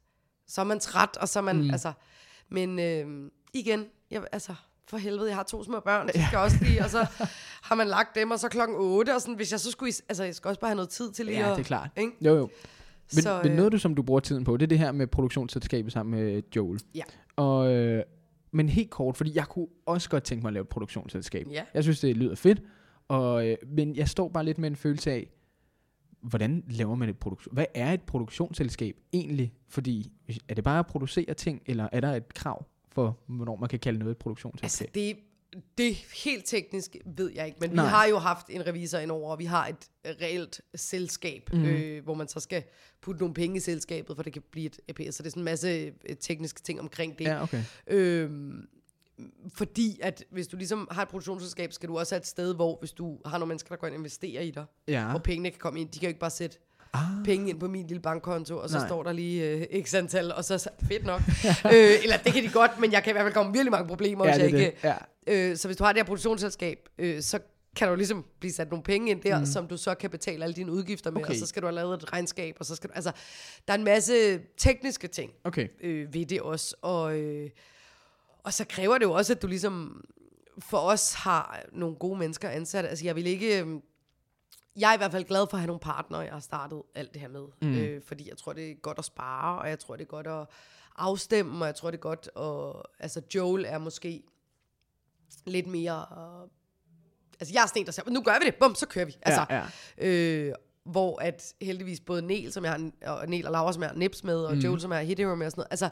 så 0.47 0.61
er 0.61 0.65
man 0.65 0.79
træt, 0.79 1.17
og 1.17 1.29
så 1.29 1.39
er 1.39 1.43
man, 1.43 1.63
mm. 1.63 1.69
altså, 1.69 1.93
men 2.49 2.79
øh, 2.79 3.31
igen, 3.53 3.85
jeg, 4.11 4.23
altså, 4.31 4.55
for 4.87 4.97
helvede, 4.97 5.27
jeg 5.27 5.35
har 5.35 5.43
to 5.43 5.63
små 5.63 5.79
børn, 5.79 6.07
de 6.07 6.25
skal 6.27 6.39
også 6.39 6.57
lige, 6.61 6.83
og 6.83 6.89
så 6.89 7.07
har 7.67 7.75
man 7.75 7.87
lagt 7.87 8.15
dem, 8.15 8.31
og 8.31 8.39
så 8.39 8.49
klokken 8.49 8.77
8, 8.79 9.15
og 9.15 9.21
sådan, 9.21 9.35
hvis 9.35 9.51
jeg 9.51 9.59
så 9.59 9.71
skulle, 9.71 9.93
altså, 10.09 10.23
jeg 10.23 10.35
skal 10.35 10.49
også 10.49 10.61
bare 10.61 10.69
have 10.69 10.75
noget 10.75 10.89
tid 10.89 11.11
til 11.11 11.25
lige 11.25 11.39
Ja, 11.39 11.51
at, 11.51 11.57
det 11.57 11.63
er 11.63 11.67
klart. 11.67 11.89
Ikke? 11.97 12.11
Jo, 12.21 12.35
jo. 12.35 12.49
Men, 13.13 13.23
Så, 13.23 13.39
men 13.43 13.51
øh, 13.51 13.57
noget, 13.57 13.71
du, 13.71 13.77
som 13.77 13.95
du 13.95 14.01
bruger 14.01 14.19
tiden 14.19 14.43
på, 14.43 14.57
det 14.57 14.63
er 14.63 14.67
det 14.67 14.79
her 14.79 14.91
med 14.91 15.07
produktionsselskabet 15.07 15.93
sammen 15.93 16.19
med 16.19 16.41
Joel. 16.55 16.81
Ja. 16.95 17.03
Og, 17.35 17.73
øh, 17.73 18.03
men 18.53 18.69
helt 18.69 18.89
kort, 18.89 19.17
fordi 19.17 19.31
jeg 19.35 19.47
kunne 19.47 19.67
også 19.85 20.09
godt 20.09 20.23
tænke 20.23 20.41
mig 20.41 20.49
at 20.49 20.53
lave 20.53 20.61
et 20.61 20.69
produktionsselskab. 20.69 21.47
Ja. 21.51 21.63
Jeg 21.73 21.83
synes, 21.83 21.99
det 21.99 22.17
lyder 22.17 22.35
fedt. 22.35 22.61
Og, 23.07 23.47
øh, 23.47 23.57
men 23.67 23.95
jeg 23.95 24.09
står 24.09 24.29
bare 24.29 24.45
lidt 24.45 24.57
med 24.57 24.69
en 24.69 24.75
følelse 24.75 25.11
af, 25.11 25.29
hvordan 26.21 26.63
laver 26.69 26.95
man 26.95 27.09
et 27.09 27.17
produktion? 27.17 27.53
Hvad 27.55 27.65
er 27.75 27.93
et 27.93 28.01
produktionsselskab 28.01 28.95
egentlig? 29.13 29.53
Fordi 29.69 30.11
er 30.49 30.53
det 30.53 30.63
bare 30.63 30.79
at 30.79 30.87
producere 30.87 31.33
ting, 31.33 31.61
eller 31.65 31.89
er 31.91 31.99
der 31.99 32.11
et 32.13 32.33
krav 32.33 32.65
for, 32.91 33.19
hvornår 33.27 33.55
man 33.55 33.69
kan 33.69 33.79
kalde 33.79 33.99
noget 33.99 34.11
et 34.11 34.15
Altså, 34.15 34.23
produktionsselskab? 34.23 34.89
det, 34.93 35.15
det 35.77 35.95
helt 36.23 36.45
teknisk, 36.45 36.95
ved 37.05 37.31
jeg 37.35 37.45
ikke, 37.47 37.57
men 37.61 37.69
Nej. 37.69 37.85
vi 37.85 37.89
har 37.89 38.05
jo 38.05 38.17
haft 38.17 38.47
en 38.49 38.67
revisor 38.67 38.97
indover, 38.97 39.31
og 39.31 39.39
vi 39.39 39.45
har 39.45 39.67
et 39.67 39.89
reelt 40.21 40.61
selskab, 40.75 41.49
mm. 41.53 41.65
øh, 41.65 42.03
hvor 42.03 42.13
man 42.13 42.27
så 42.27 42.39
skal 42.39 42.63
putte 43.01 43.19
nogle 43.21 43.33
penge 43.33 43.57
i 43.57 43.59
selskabet, 43.59 44.15
for 44.15 44.23
det 44.23 44.33
kan 44.33 44.41
blive 44.51 44.65
et 44.65 44.79
EPS, 44.87 45.15
så 45.15 45.23
det 45.23 45.27
er 45.27 45.31
sådan 45.31 45.41
en 45.41 45.45
masse 45.45 45.93
øh, 46.09 46.15
tekniske 46.19 46.61
ting 46.61 46.79
omkring 46.79 47.19
det. 47.19 47.25
ja, 47.25 47.43
okay. 47.43 47.63
Øhm, 47.87 48.67
fordi 49.55 49.99
at 50.01 50.23
hvis 50.29 50.47
du 50.47 50.57
ligesom 50.57 50.87
har 50.91 51.01
et 51.01 51.07
produktionsselskab, 51.07 51.73
skal 51.73 51.89
du 51.89 51.97
også 51.99 52.15
have 52.15 52.19
et 52.19 52.27
sted, 52.27 52.55
hvor 52.55 52.77
hvis 52.79 52.91
du 52.91 53.19
har 53.25 53.37
nogle 53.37 53.47
mennesker, 53.49 53.69
der 53.69 53.75
går 53.75 53.87
ind 53.87 53.93
og 53.95 53.99
investerer 53.99 54.41
i 54.41 54.51
dig, 54.51 54.65
Ja. 54.87 55.09
hvor 55.09 55.19
pengene 55.19 55.49
kan 55.51 55.59
komme 55.59 55.79
ind. 55.81 55.89
De 55.89 55.99
kan 55.99 56.07
jo 56.07 56.09
ikke 56.09 56.19
bare 56.19 56.29
sætte 56.29 56.57
Ah, 56.93 57.25
penge 57.25 57.49
ind 57.49 57.59
på 57.59 57.67
min 57.67 57.87
lille 57.87 58.01
bankkonto, 58.01 58.57
og 58.57 58.69
så 58.69 58.77
Nej. 58.77 58.87
Står 58.87 59.03
der 59.03 59.11
lige 59.11 59.49
øh, 59.49 59.83
x 59.83 59.93
antal, 59.93 60.31
og 60.33 60.45
så 60.45 60.69
fedt 60.87 61.05
nok. 61.05 61.21
øh, 61.73 61.91
eller 62.03 62.17
det 62.17 62.33
kan 62.33 62.43
de 62.43 62.49
godt, 62.49 62.79
men 62.79 62.91
jeg 62.91 63.03
kan 63.03 63.11
i 63.11 63.13
hvert 63.13 63.25
fald 63.25 63.33
komme 63.33 63.53
virkelig 63.53 63.71
mange 63.71 63.87
problemer, 63.87 64.25
ja, 64.25 64.31
hvis 64.31 64.43
det 64.43 64.51
jeg 64.51 64.61
er 64.61 64.65
ikke... 64.65 64.77
det. 64.81 64.93
Ja. 65.27 65.51
Øh, 65.51 65.57
så 65.57 65.67
hvis 65.67 65.77
du 65.77 65.83
har 65.83 65.93
det 65.93 65.99
her 65.99 66.05
produktionsselskab, 66.05 66.89
øh, 66.97 67.21
så 67.21 67.39
kan 67.75 67.89
jo 67.89 67.95
ligesom 67.95 68.25
blive 68.39 68.51
sat 68.53 68.69
nogle 68.69 68.83
penge 68.83 69.11
ind 69.11 69.21
der, 69.21 69.39
mm. 69.39 69.45
som 69.45 69.67
du 69.67 69.77
så 69.77 69.95
kan 69.95 70.09
betale 70.09 70.43
alle 70.43 70.53
dine 70.55 70.71
udgifter 70.71 71.11
med, 71.11 71.21
Okay. 71.21 71.29
og 71.29 71.35
så 71.35 71.45
skal 71.45 71.61
du 71.61 71.67
have 71.67 71.75
lavet 71.75 72.03
et 72.03 72.13
regnskab, 72.13 72.55
og 72.59 72.65
så 72.65 72.75
skal 72.75 72.89
du... 72.89 72.93
Altså, 72.95 73.11
der 73.67 73.73
er 73.73 73.77
en 73.77 73.83
masse 73.83 74.39
tekniske 74.57 75.07
ting 75.07 75.31
Okay. 75.43 75.67
øh, 75.81 76.13
ved 76.13 76.25
det 76.25 76.41
også. 76.41 76.75
Og, 76.81 77.17
øh, 77.17 77.49
og 78.43 78.53
så 78.53 78.65
kræver 78.69 78.97
det 78.97 79.05
jo 79.05 79.11
også, 79.11 79.33
at 79.33 79.41
du 79.41 79.47
ligesom 79.47 80.05
for 80.59 80.77
os 80.77 81.13
har 81.13 81.63
nogle 81.71 81.95
gode 81.95 82.19
mennesker 82.19 82.49
ansat. 82.49 82.85
Altså 82.85 83.05
jeg 83.05 83.15
vil 83.15 83.27
ikke... 83.27 83.65
Jeg 84.75 84.89
er 84.89 84.93
i 84.93 84.97
hvert 84.97 85.11
fald 85.11 85.23
glad 85.23 85.47
for 85.49 85.53
at 85.53 85.59
have 85.59 85.67
nogle 85.67 85.79
partnere, 85.79 86.21
jeg 86.21 86.33
har 86.33 86.39
startet 86.39 86.81
alt 86.95 87.13
det 87.13 87.21
her 87.21 87.27
med. 87.27 87.45
Mm. 87.61 87.77
Øh, 87.77 88.01
fordi 88.07 88.29
jeg 88.29 88.37
tror, 88.37 88.53
det 88.53 88.71
er 88.71 88.75
godt 88.75 88.99
at 88.99 89.05
spare, 89.05 89.61
og 89.61 89.69
jeg 89.69 89.79
tror, 89.79 89.95
det 89.95 90.03
er 90.03 90.07
godt 90.07 90.27
at 90.27 90.47
afstemme, 90.95 91.63
og 91.63 91.67
jeg 91.67 91.75
tror, 91.75 91.91
det 91.91 91.97
er 91.97 92.01
godt 92.01 92.29
at... 92.35 92.81
Altså 92.99 93.21
Joel 93.35 93.65
er 93.65 93.77
måske 93.77 94.23
lidt 95.45 95.67
mere... 95.67 96.05
Øh, 96.11 96.49
altså 97.39 97.53
jeg 97.53 97.63
er 97.63 97.67
sådan 97.67 97.81
en, 97.81 97.85
der 97.85 97.91
siger, 97.91 98.09
nu 98.09 98.21
gør 98.21 98.39
vi 98.39 98.45
det, 98.45 98.55
bum, 98.55 98.75
så 98.75 98.87
kører 98.87 99.05
vi. 99.05 99.17
Altså, 99.21 99.45
ja, 99.49 99.65
ja. 99.97 100.07
Øh, 100.07 100.53
hvor 100.83 101.21
at 101.21 101.53
heldigvis 101.61 101.99
både 101.99 102.21
Niel, 102.21 102.53
som 102.53 102.65
jeg 102.65 102.71
har, 102.71 103.11
og 103.11 103.27
Niel 103.27 103.45
og 103.45 103.51
Laura, 103.51 103.73
som 103.73 103.81
jeg 103.81 103.89
har 103.89 103.97
Nips 103.97 104.23
med, 104.23 104.43
og 104.43 104.53
mm. 104.53 104.59
Joel, 104.59 104.81
som 104.81 104.91
jeg 104.91 104.99
har 104.99 105.05
Hit 105.05 105.19
med, 105.19 105.27
og 105.27 105.37
sådan 105.37 105.53
noget, 105.55 105.67
altså, 105.71 105.89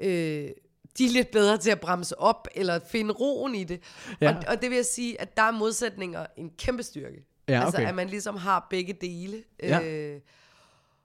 øh, 0.00 0.50
de 0.98 1.04
er 1.04 1.10
lidt 1.10 1.30
bedre 1.30 1.58
til 1.58 1.70
at 1.70 1.80
bremse 1.80 2.18
op, 2.18 2.48
eller 2.54 2.78
finde 2.78 3.14
roen 3.14 3.54
i 3.54 3.64
det. 3.64 3.82
Ja. 4.20 4.36
Og, 4.36 4.42
og 4.48 4.62
det 4.62 4.70
vil 4.70 4.76
jeg 4.76 4.86
sige, 4.86 5.20
at 5.20 5.36
der 5.36 5.42
er 5.42 5.50
modsætninger 5.50 6.26
en 6.36 6.50
kæmpe 6.50 6.82
styrke. 6.82 7.24
Ja, 7.48 7.64
Altså, 7.64 7.76
okay. 7.78 7.88
at 7.88 7.94
man 7.94 8.08
ligesom 8.08 8.36
har 8.36 8.66
begge 8.70 8.92
dele. 8.92 9.44
Ja. 9.62 9.80
Øh, 9.82 10.20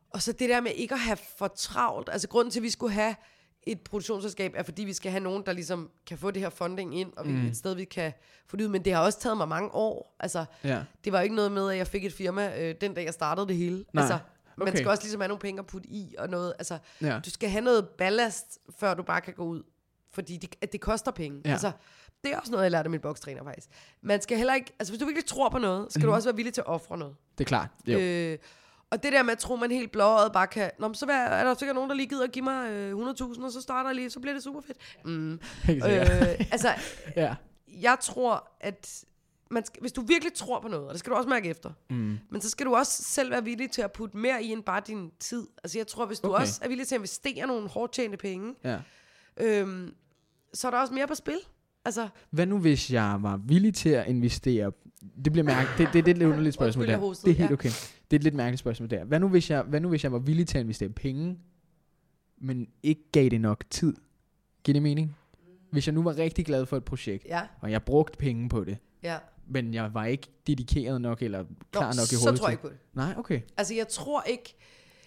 og 0.09 0.21
så 0.21 0.31
det 0.31 0.49
der 0.49 0.61
med 0.61 0.71
ikke 0.75 0.93
at 0.93 0.99
have 0.99 1.17
for 1.37 1.47
travlt. 1.47 2.09
Altså, 2.11 2.27
grunden 2.27 2.51
til, 2.51 2.59
at 2.59 2.63
vi 2.63 2.69
skulle 2.69 2.93
have 2.93 3.15
et 3.63 3.81
produktionsselskab, 3.81 4.51
er 4.55 4.63
fordi 4.63 4.83
vi 4.83 4.93
skal 4.93 5.11
have 5.11 5.23
nogen, 5.23 5.43
der 5.45 5.51
ligesom 5.53 5.89
kan 6.07 6.17
få 6.17 6.31
det 6.31 6.41
her 6.41 6.49
funding 6.49 6.99
ind, 6.99 7.13
og 7.17 7.27
vi, 7.27 7.31
Mm. 7.31 7.45
et 7.45 7.57
sted, 7.57 7.75
vi 7.75 7.85
kan 7.85 8.13
få 8.47 8.57
det 8.57 8.63
ud. 8.63 8.69
Men 8.69 8.85
det 8.85 8.93
har 8.93 9.01
også 9.03 9.19
taget 9.19 9.37
mig 9.37 9.47
mange 9.47 9.69
år. 9.73 10.15
Altså, 10.19 10.45
Ja. 10.63 10.83
det 11.05 11.13
var 11.13 11.21
ikke 11.21 11.35
noget 11.35 11.51
med, 11.51 11.71
at 11.71 11.77
jeg 11.77 11.87
fik 11.87 12.05
et 12.05 12.13
firma 12.13 12.59
øh, 12.61 12.75
den 12.81 12.93
dag, 12.93 13.05
jeg 13.05 13.13
startede 13.13 13.47
det 13.47 13.55
hele. 13.55 13.85
Nej. 13.93 14.03
Altså, 14.03 14.19
man 14.57 14.67
Okay. 14.67 14.77
skal 14.77 14.87
også 14.89 15.03
ligesom 15.03 15.21
have 15.21 15.27
nogle 15.27 15.39
penge 15.39 15.59
at 15.59 15.65
putte 15.65 15.89
i, 15.89 16.15
og 16.17 16.29
noget, 16.29 16.53
altså, 16.59 16.77
Ja. 17.01 17.19
du 17.25 17.29
skal 17.29 17.49
have 17.49 17.63
noget 17.63 17.89
ballast, 17.89 18.59
før 18.79 18.93
du 18.93 19.03
bare 19.03 19.21
kan 19.21 19.33
gå 19.33 19.43
ud. 19.43 19.63
Fordi 20.11 20.37
det, 20.37 20.71
det 20.71 20.81
koster 20.81 21.11
penge. 21.11 21.41
Ja. 21.45 21.51
Altså, 21.51 21.71
det 22.27 22.35
er 22.35 22.39
også 22.39 22.51
noget, 22.51 22.63
jeg 22.63 22.71
lærte 22.71 22.87
af 22.87 22.89
min 22.91 22.99
bokstræner 22.99 23.43
faktisk. 23.43 23.67
Man 24.01 24.21
skal 24.21 24.37
heller 24.37 24.53
ikke, 24.53 24.73
altså 24.79 24.91
hvis 24.93 24.99
du 24.99 25.05
virkelig 25.05 25.25
tror 25.25 25.49
på 25.49 25.57
noget, 25.57 25.93
skal 25.93 26.07
du 26.07 26.13
også 26.13 26.29
være 26.29 26.35
villig 26.35 26.53
til 26.53 26.61
at 26.61 26.67
ofre 26.67 26.97
noget. 26.97 27.15
Det 27.37 27.43
er 27.43 27.47
klart. 27.47 27.67
Jo. 27.87 27.99
Øh, 27.99 28.37
og 28.89 29.03
det 29.03 29.13
der 29.13 29.23
med 29.23 29.31
at 29.31 29.37
tro, 29.39 29.55
man 29.55 29.71
helt 29.71 29.91
blåøjet 29.91 30.31
bare 30.31 30.47
kan... 30.47 30.71
Nå, 30.79 30.87
men 30.87 30.95
så 30.95 31.05
er 31.05 31.13
er 31.13 31.43
der 31.43 31.53
sikkert 31.53 31.75
nogen, 31.75 31.89
der 31.89 31.95
lige 31.95 32.07
gider 32.07 32.23
at 32.23 32.31
give 32.31 32.43
mig 32.43 32.71
øh, 32.71 32.93
100.000, 33.09 33.43
og 33.45 33.51
så 33.51 33.61
starter 33.61 33.89
jeg 33.89 33.95
lige, 33.95 34.09
så 34.09 34.19
bliver 34.19 34.33
det 34.33 34.43
super 34.43 34.61
fedt. 34.61 34.77
Mm. 35.05 35.33
Øh, 35.33 35.39
altså, 36.51 36.73
ja. 37.15 37.35
jeg 37.67 37.97
tror, 38.01 38.51
at 38.61 39.03
man 39.51 39.65
skal, 39.65 39.81
hvis 39.81 39.91
du 39.91 40.01
virkelig 40.01 40.33
tror 40.33 40.59
på 40.59 40.67
noget, 40.67 40.85
og 40.87 40.91
det 40.93 40.99
skal 40.99 41.11
du 41.11 41.15
også 41.17 41.29
mærke 41.29 41.49
efter, 41.49 41.71
Mm. 41.89 42.17
men 42.29 42.41
så 42.41 42.49
skal 42.49 42.65
du 42.65 42.75
også 42.75 43.03
selv 43.03 43.31
være 43.31 43.43
villig 43.43 43.71
til 43.71 43.81
at 43.81 43.91
putte 43.91 44.17
mere 44.17 44.43
i 44.43 44.51
end 44.51 44.63
bare 44.63 44.81
din 44.87 45.11
tid. 45.19 45.47
Altså 45.63 45.77
jeg 45.79 45.87
tror, 45.87 46.05
hvis 46.05 46.19
du 46.19 46.27
Okay. 46.29 46.41
også 46.41 46.59
er 46.63 46.67
villig 46.67 46.87
til 46.87 46.95
at 46.95 46.99
investere 46.99 47.47
nogle 47.47 47.67
hårdt 47.69 47.91
tjente 47.93 48.17
penge, 48.17 48.55
Ja. 48.63 48.77
øhm, 49.37 49.93
så 50.53 50.67
er 50.67 50.71
der 50.71 50.77
også 50.77 50.93
mere 50.93 51.07
på 51.07 51.15
spil. 51.15 51.39
Altså, 51.87 52.07
Hvad 52.29 52.45
nu, 52.45 52.59
hvis 52.59 52.91
jeg 52.91 53.17
var 53.21 53.37
villig 53.37 53.73
til 53.73 53.89
at 53.89 54.07
investere? 54.07 54.71
Det 55.23 55.31
bliver 55.33 55.43
mærke, 55.43 55.69
det, 55.77 55.77
det, 55.77 55.93
det 55.93 56.07
er 56.07 56.13
et 56.13 56.17
lidt 56.17 56.29
underligt 56.29 56.53
spørgsmål 56.55 56.87
der. 56.87 56.97
hostede, 56.97 57.25
Det 57.33 57.35
er 57.35 57.37
helt 57.37 57.49
ja. 57.49 57.53
okay. 57.53 57.69
Det 57.69 58.15
er 58.15 58.19
et 58.19 58.23
lidt 58.23 58.35
mærkeligt 58.35 58.59
spørgsmål 58.59 58.89
der. 58.89 59.03
Hvad 59.05 59.19
nu, 59.19 59.27
hvis 59.27 59.49
jeg, 59.49 59.61
hvad 59.61 59.79
nu, 59.79 59.89
hvis 59.89 60.03
jeg 60.03 60.11
var 60.11 60.19
villig 60.19 60.47
til 60.47 60.57
at 60.57 60.63
investere 60.63 60.89
penge, 60.89 61.37
men 62.41 62.67
ikke 62.83 63.01
gav 63.11 63.29
det 63.29 63.41
nok 63.41 63.63
tid? 63.69 63.93
Giver 64.63 64.73
det 64.73 64.81
mening? 64.83 65.15
Hvis 65.71 65.87
jeg 65.87 65.93
nu 65.93 66.03
var 66.03 66.17
rigtig 66.17 66.45
glad 66.45 66.65
for 66.65 66.77
et 66.77 66.83
projekt, 66.85 67.25
ja, 67.25 67.41
og 67.61 67.71
jeg 67.71 67.83
brugte 67.83 68.17
penge 68.17 68.49
på 68.49 68.63
det, 68.63 68.77
ja. 69.03 69.17
men 69.47 69.73
jeg 69.73 69.93
var 69.93 70.05
ikke 70.05 70.27
dedikeret 70.47 71.01
nok, 71.01 71.21
eller 71.21 71.45
klar 71.71 71.81
Nå, 71.81 71.87
nok 71.87 72.03
i 72.11 72.15
så 72.15 72.19
hovedet 72.19 72.39
tror 72.39 72.47
jeg 72.47 72.53
ikke 72.53 72.61
på 72.63 72.69
det. 72.69 72.77
Nej, 72.93 73.13
okay. 73.17 73.41
Altså 73.57 73.73
jeg 73.73 73.87
tror 73.87 74.21
ikke, 74.23 74.55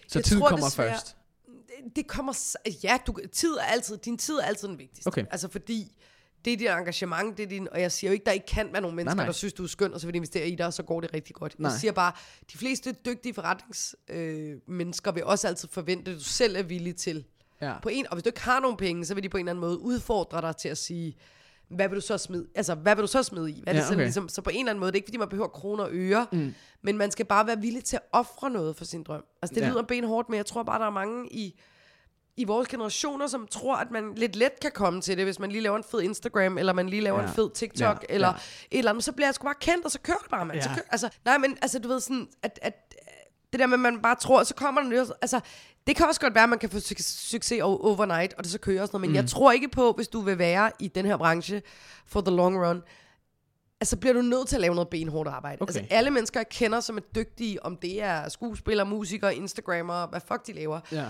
Så 0.07 0.19
Jeg 0.19 0.25
tid 0.25 0.39
tror 0.39 0.49
kommer 0.49 0.65
desværre- 0.65 0.91
først. 0.91 1.17
det, 1.95 2.07
kommer, 2.07 2.55
ja, 2.83 2.97
du, 3.07 3.15
tid 3.31 3.49
er 3.53 3.63
altid, 3.63 3.97
din 3.97 4.17
tid 4.17 4.35
er 4.35 4.43
altid 4.43 4.67
den 4.67 4.77
vigtigste. 4.79 5.07
Okay. 5.07 5.25
Altså 5.31 5.47
fordi, 5.49 5.95
det 6.45 6.53
er 6.53 6.57
dit 6.57 6.67
engagement, 6.67 7.37
det 7.37 7.43
er 7.43 7.47
din, 7.47 7.67
og 7.71 7.81
jeg 7.81 7.91
siger 7.91 8.11
jo 8.11 8.13
ikke, 8.13 8.25
der 8.25 8.31
ikke 8.31 8.45
kan 8.45 8.69
være 8.71 8.81
nogle 8.81 8.95
mennesker, 8.95 9.15
nej. 9.15 9.25
der 9.25 9.31
synes, 9.31 9.53
du 9.53 9.63
er 9.63 9.67
skøn, 9.67 9.93
og 9.93 9.99
så 10.01 10.07
vil 10.07 10.13
de 10.13 10.17
investere 10.17 10.47
i 10.49 10.55
dig, 10.55 10.65
og 10.65 10.73
så 10.73 10.83
går 10.83 11.01
det 11.01 11.13
rigtig 11.13 11.35
godt. 11.35 11.59
Nej. 11.59 11.71
Jeg 11.71 11.79
siger 11.79 11.91
bare, 11.91 12.11
de 12.53 12.57
fleste 12.57 12.91
dygtige 13.05 13.33
forretningsmennesker 13.33 15.11
øh, 15.11 15.15
vil 15.15 15.23
også 15.23 15.47
altid 15.47 15.67
forvente, 15.71 16.11
at 16.11 16.17
du 16.17 16.23
selv 16.23 16.55
er 16.55 16.63
villig 16.63 16.95
til 16.95 17.25
Ja. 17.61 17.73
på 17.81 17.89
en, 17.89 18.07
og 18.07 18.13
hvis 18.15 18.23
du 18.23 18.29
ikke 18.29 18.41
har 18.41 18.59
nogen 18.59 18.77
penge, 18.77 19.05
så 19.05 19.13
vil 19.13 19.23
de 19.23 19.29
på 19.29 19.37
en 19.37 19.41
eller 19.47 19.51
anden 19.51 19.61
måde 19.61 19.79
udfordre 19.79 20.41
dig 20.41 20.57
til 20.57 20.69
at 20.69 20.77
sige, 20.77 21.17
hvad 21.69 21.89
vil 21.89 21.95
du 21.95 22.01
så 22.01 22.17
smide, 22.17 22.47
altså, 22.55 22.75
hvad 22.75 22.95
vil 22.95 23.01
du 23.01 23.07
så 23.07 23.23
smide 23.23 23.51
i? 23.51 23.61
Hvad 23.63 23.73
er 23.73 23.77
det 23.77 23.81
Ja, 23.83 23.87
så, 23.87 23.93
okay. 23.93 24.03
ligesom, 24.03 24.29
så 24.29 24.41
på 24.41 24.49
en 24.49 24.59
eller 24.59 24.69
anden 24.69 24.79
måde, 24.79 24.91
det 24.91 24.95
er 24.95 24.99
ikke 24.99 25.07
fordi, 25.07 25.17
man 25.17 25.29
behøver 25.29 25.47
kroner 25.47 25.83
og 25.83 25.89
øre, 25.93 26.27
mm. 26.31 26.53
men 26.81 26.97
man 26.97 27.11
skal 27.11 27.25
bare 27.25 27.47
være 27.47 27.61
villig 27.61 27.83
til 27.83 27.95
at 27.95 28.01
ofre 28.11 28.49
noget 28.49 28.75
for 28.75 28.85
sin 28.85 29.03
drøm. 29.03 29.23
Altså, 29.41 29.55
det 29.55 29.61
Ja. 29.61 29.65
ja. 29.65 29.71
lyder 29.71 29.81
benhårdt, 29.83 30.29
men 30.29 30.37
jeg 30.37 30.45
tror 30.45 30.63
bare, 30.63 30.79
der 30.79 30.85
er 30.85 30.89
mange 30.91 31.33
i, 31.33 31.59
i 32.37 32.43
vores 32.43 32.67
generationer, 32.67 33.27
som 33.27 33.47
tror, 33.47 33.75
at 33.75 33.91
man 33.91 34.13
lidt 34.15 34.35
let 34.35 34.59
kan 34.61 34.71
komme 34.71 35.01
til 35.01 35.17
det, 35.17 35.25
hvis 35.25 35.39
man 35.39 35.51
lige 35.51 35.61
laver 35.61 35.77
en 35.77 35.83
fed 35.83 36.01
Instagram, 36.01 36.57
eller 36.57 36.73
man 36.73 36.89
lige 36.89 37.01
laver 37.01 37.21
Ja. 37.21 37.27
en 37.27 37.33
fed 37.33 37.49
TikTok, 37.53 38.05
Ja, 38.09 38.13
eller 38.15 38.27
ja. 38.27 38.33
et 38.71 38.77
eller 38.77 38.91
andet, 38.91 39.03
så 39.03 39.11
bliver 39.11 39.27
jeg 39.27 39.35
sgu 39.35 39.43
bare 39.45 39.55
kendt, 39.61 39.85
og 39.85 39.91
så 39.91 39.99
kører 39.99 40.17
det 40.17 40.31
bare, 40.31 40.45
man. 40.45 40.55
Ja. 40.55 40.61
Så 40.61 40.69
kører, 40.69 40.85
altså, 40.89 41.09
nej, 41.25 41.37
men 41.37 41.57
altså, 41.61 41.79
du 41.79 41.87
ved 41.87 41.99
sådan, 41.99 42.27
at, 42.43 42.59
at 42.61 42.93
det 43.51 43.59
der 43.59 43.65
med, 43.67 43.73
at 43.73 43.79
man 43.79 44.01
bare 44.01 44.15
tror, 44.15 44.43
så 44.43 44.55
kommer 44.55 44.81
noget, 44.81 45.13
altså, 45.21 45.39
det 45.87 45.95
kan 45.95 46.07
også 46.07 46.21
godt 46.21 46.35
være, 46.35 46.43
at 46.43 46.49
man 46.49 46.59
kan 46.59 46.69
få 46.69 46.77
suc- 46.77 47.29
succes 47.29 47.61
overnight, 47.61 48.33
og 48.33 48.43
det 48.43 48.51
så 48.51 48.59
kører 48.59 48.81
og 48.81 48.87
sådan 48.87 48.95
noget, 48.95 49.01
men 49.01 49.09
mm. 49.09 49.15
jeg 49.15 49.27
tror 49.29 49.51
ikke 49.51 49.67
på, 49.67 49.91
hvis 49.91 50.07
du 50.07 50.19
vil 50.21 50.37
være 50.37 50.71
i 50.79 50.87
den 50.87 51.05
her 51.05 51.17
branche 51.17 51.61
for 52.05 52.21
the 52.21 52.35
long 52.35 52.65
run, 52.67 52.81
altså 53.81 53.97
bliver 53.97 54.13
du 54.13 54.21
nødt 54.21 54.47
til 54.47 54.55
at 54.55 54.61
lave 54.61 54.75
noget 54.75 54.89
benhårdt 54.89 55.29
arbejde. 55.29 55.57
Okay. 55.61 55.73
Altså 55.75 55.95
alle 55.95 56.09
mennesker, 56.11 56.39
jeg 56.39 56.49
kender, 56.49 56.79
som 56.79 56.97
er 56.97 57.01
dygtige, 57.15 57.65
om 57.65 57.75
det 57.77 58.01
er 58.01 58.29
skuespillere, 58.29 58.87
musikere, 58.87 59.35
instagrammer, 59.35 60.07
hvad 60.07 60.21
fuck 60.27 60.47
de 60.47 60.53
laver, 60.53 60.79
Ja. 60.91 61.05